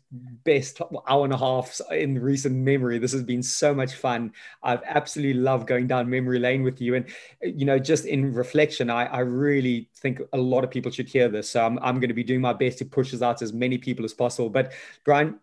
best 0.44 0.80
hour 1.08 1.24
and 1.24 1.32
a 1.32 1.36
half 1.36 1.80
in 1.90 2.20
recent 2.20 2.54
memory. 2.54 2.98
This 2.98 3.12
has 3.12 3.24
been 3.24 3.42
so 3.42 3.74
much 3.74 3.94
fun. 3.94 4.32
I've 4.62 4.82
absolutely 4.84 5.40
loved 5.40 5.66
going 5.66 5.88
down 5.88 6.08
memory 6.08 6.38
lane 6.38 6.62
with 6.62 6.80
you. 6.80 6.94
And, 6.94 7.06
you 7.42 7.64
know, 7.64 7.78
just 7.78 8.04
in 8.04 8.32
reflection, 8.32 8.88
I, 8.88 9.06
I 9.06 9.20
really 9.20 9.88
think 9.96 10.20
a 10.32 10.38
lot 10.38 10.62
of 10.62 10.70
people 10.70 10.92
should 10.92 11.08
hear 11.08 11.28
this. 11.28 11.50
So 11.50 11.66
I'm, 11.66 11.76
I'm 11.82 11.98
going 11.98 12.08
to 12.08 12.14
be 12.14 12.24
doing 12.24 12.40
my 12.40 12.52
best 12.52 12.78
to 12.78 12.84
push 12.84 13.10
this 13.10 13.22
out 13.22 13.38
to 13.38 13.44
as 13.44 13.52
many 13.52 13.78
people 13.78 14.04
as 14.04 14.14
possible. 14.14 14.48
But 14.48 14.72
Bryan, 15.04 15.40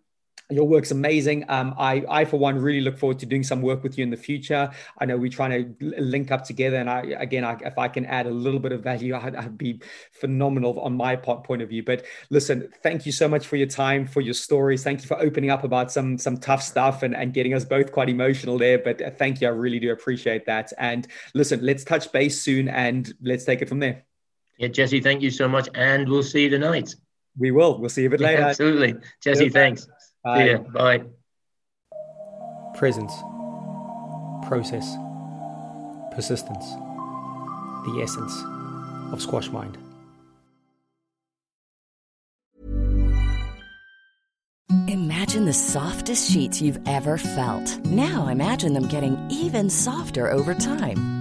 your 0.52 0.68
work's 0.68 0.92
amazing. 0.92 1.46
Um, 1.50 1.74
I, 1.78 2.04
I, 2.10 2.26
for 2.26 2.38
one, 2.38 2.58
really 2.58 2.82
look 2.82 2.98
forward 2.98 3.20
to 3.20 3.26
doing 3.26 3.44
some 3.44 3.62
work 3.62 3.84
with 3.84 3.98
you 3.98 4.04
in 4.04 4.10
the 4.10 4.18
future. 4.18 4.70
I 5.00 5.06
know 5.06 5.18
we're 5.18 5.30
trying 5.30 5.76
to 5.80 6.02
link 6.02 6.32
up 6.32 6.44
together, 6.44 6.78
and 6.78 6.90
I, 6.90 7.02
again, 7.18 7.44
I, 7.44 7.58
if 7.64 7.78
I 7.78 7.88
can 7.88 8.06
add 8.06 8.28
a 8.28 8.32
little 8.32 8.60
bit 8.60 8.72
of 8.72 8.82
value, 8.82 9.16
I'd, 9.16 9.36
I'd, 9.36 9.58
be 9.58 9.80
phenomenal 10.12 10.80
on 10.80 10.96
my 10.96 11.16
part, 11.16 11.44
point 11.44 11.62
of 11.62 11.70
view. 11.70 11.84
But 11.84 12.06
listen, 12.30 12.70
thank 12.84 13.06
you 13.06 13.12
so 13.12 13.28
much 13.28 13.48
for 13.48 13.56
your 13.56 13.68
time, 13.68 14.06
for 14.06 14.22
your 14.22 14.34
stories. 14.34 14.84
Thank 14.84 15.02
you 15.02 15.08
for 15.08 15.20
opening 15.22 15.50
up 15.50 15.64
about 15.64 15.92
some 15.92 16.18
some 16.18 16.38
tough 16.38 16.64
stuff 16.64 17.04
and, 17.04 17.16
and 17.16 17.34
getting 17.34 17.54
us 17.54 17.66
both 17.66 17.92
quite 17.92 18.10
emotional 18.10 18.58
there. 18.58 18.80
But 18.80 19.02
uh, 19.02 19.12
thank 19.12 19.42
you, 19.42 19.48
I 19.48 19.52
really 19.52 19.80
do 19.80 19.92
appreciate 19.92 20.46
that. 20.46 20.72
And 20.78 21.08
listen, 21.34 21.64
let's 21.64 21.84
touch 21.84 22.12
base 22.12 22.42
soon, 22.42 22.68
and 22.68 23.14
let's 23.22 23.46
take 23.46 23.62
it 23.62 23.70
from 23.70 23.80
there. 23.80 24.04
Yeah, 24.58 24.68
Jesse, 24.68 25.02
thank 25.02 25.22
you 25.22 25.32
so 25.32 25.48
much, 25.48 25.70
and 25.76 26.08
we'll 26.08 26.24
see 26.24 26.44
you 26.44 26.50
tonight. 26.50 26.94
We 27.38 27.52
will. 27.52 27.80
We'll 27.80 27.90
see 27.90 28.02
you 28.02 28.08
a 28.08 28.12
bit 28.12 28.20
later. 28.20 28.42
absolutely, 28.42 28.96
Jesse. 29.22 29.50
Thanks. 29.50 29.88
Bye. 30.24 30.38
See 30.38 30.52
ya. 30.52 30.58
Bye. 30.60 31.04
Presence, 32.76 33.14
process, 34.48 34.96
persistence, 36.14 36.66
the 37.86 38.02
essence 38.02 38.34
of 39.12 39.22
Squash 39.22 39.50
Mind. 39.50 39.78
Imagine 44.88 45.46
the 45.46 45.54
softest 45.54 46.32
sheets 46.32 46.62
you've 46.62 46.80
ever 46.88 47.18
felt. 47.18 47.78
Now 47.86 48.28
imagine 48.28 48.74
them 48.74 48.88
getting 48.88 49.18
even 49.30 49.70
softer 49.70 50.32
over 50.32 50.54
time. 50.54 51.21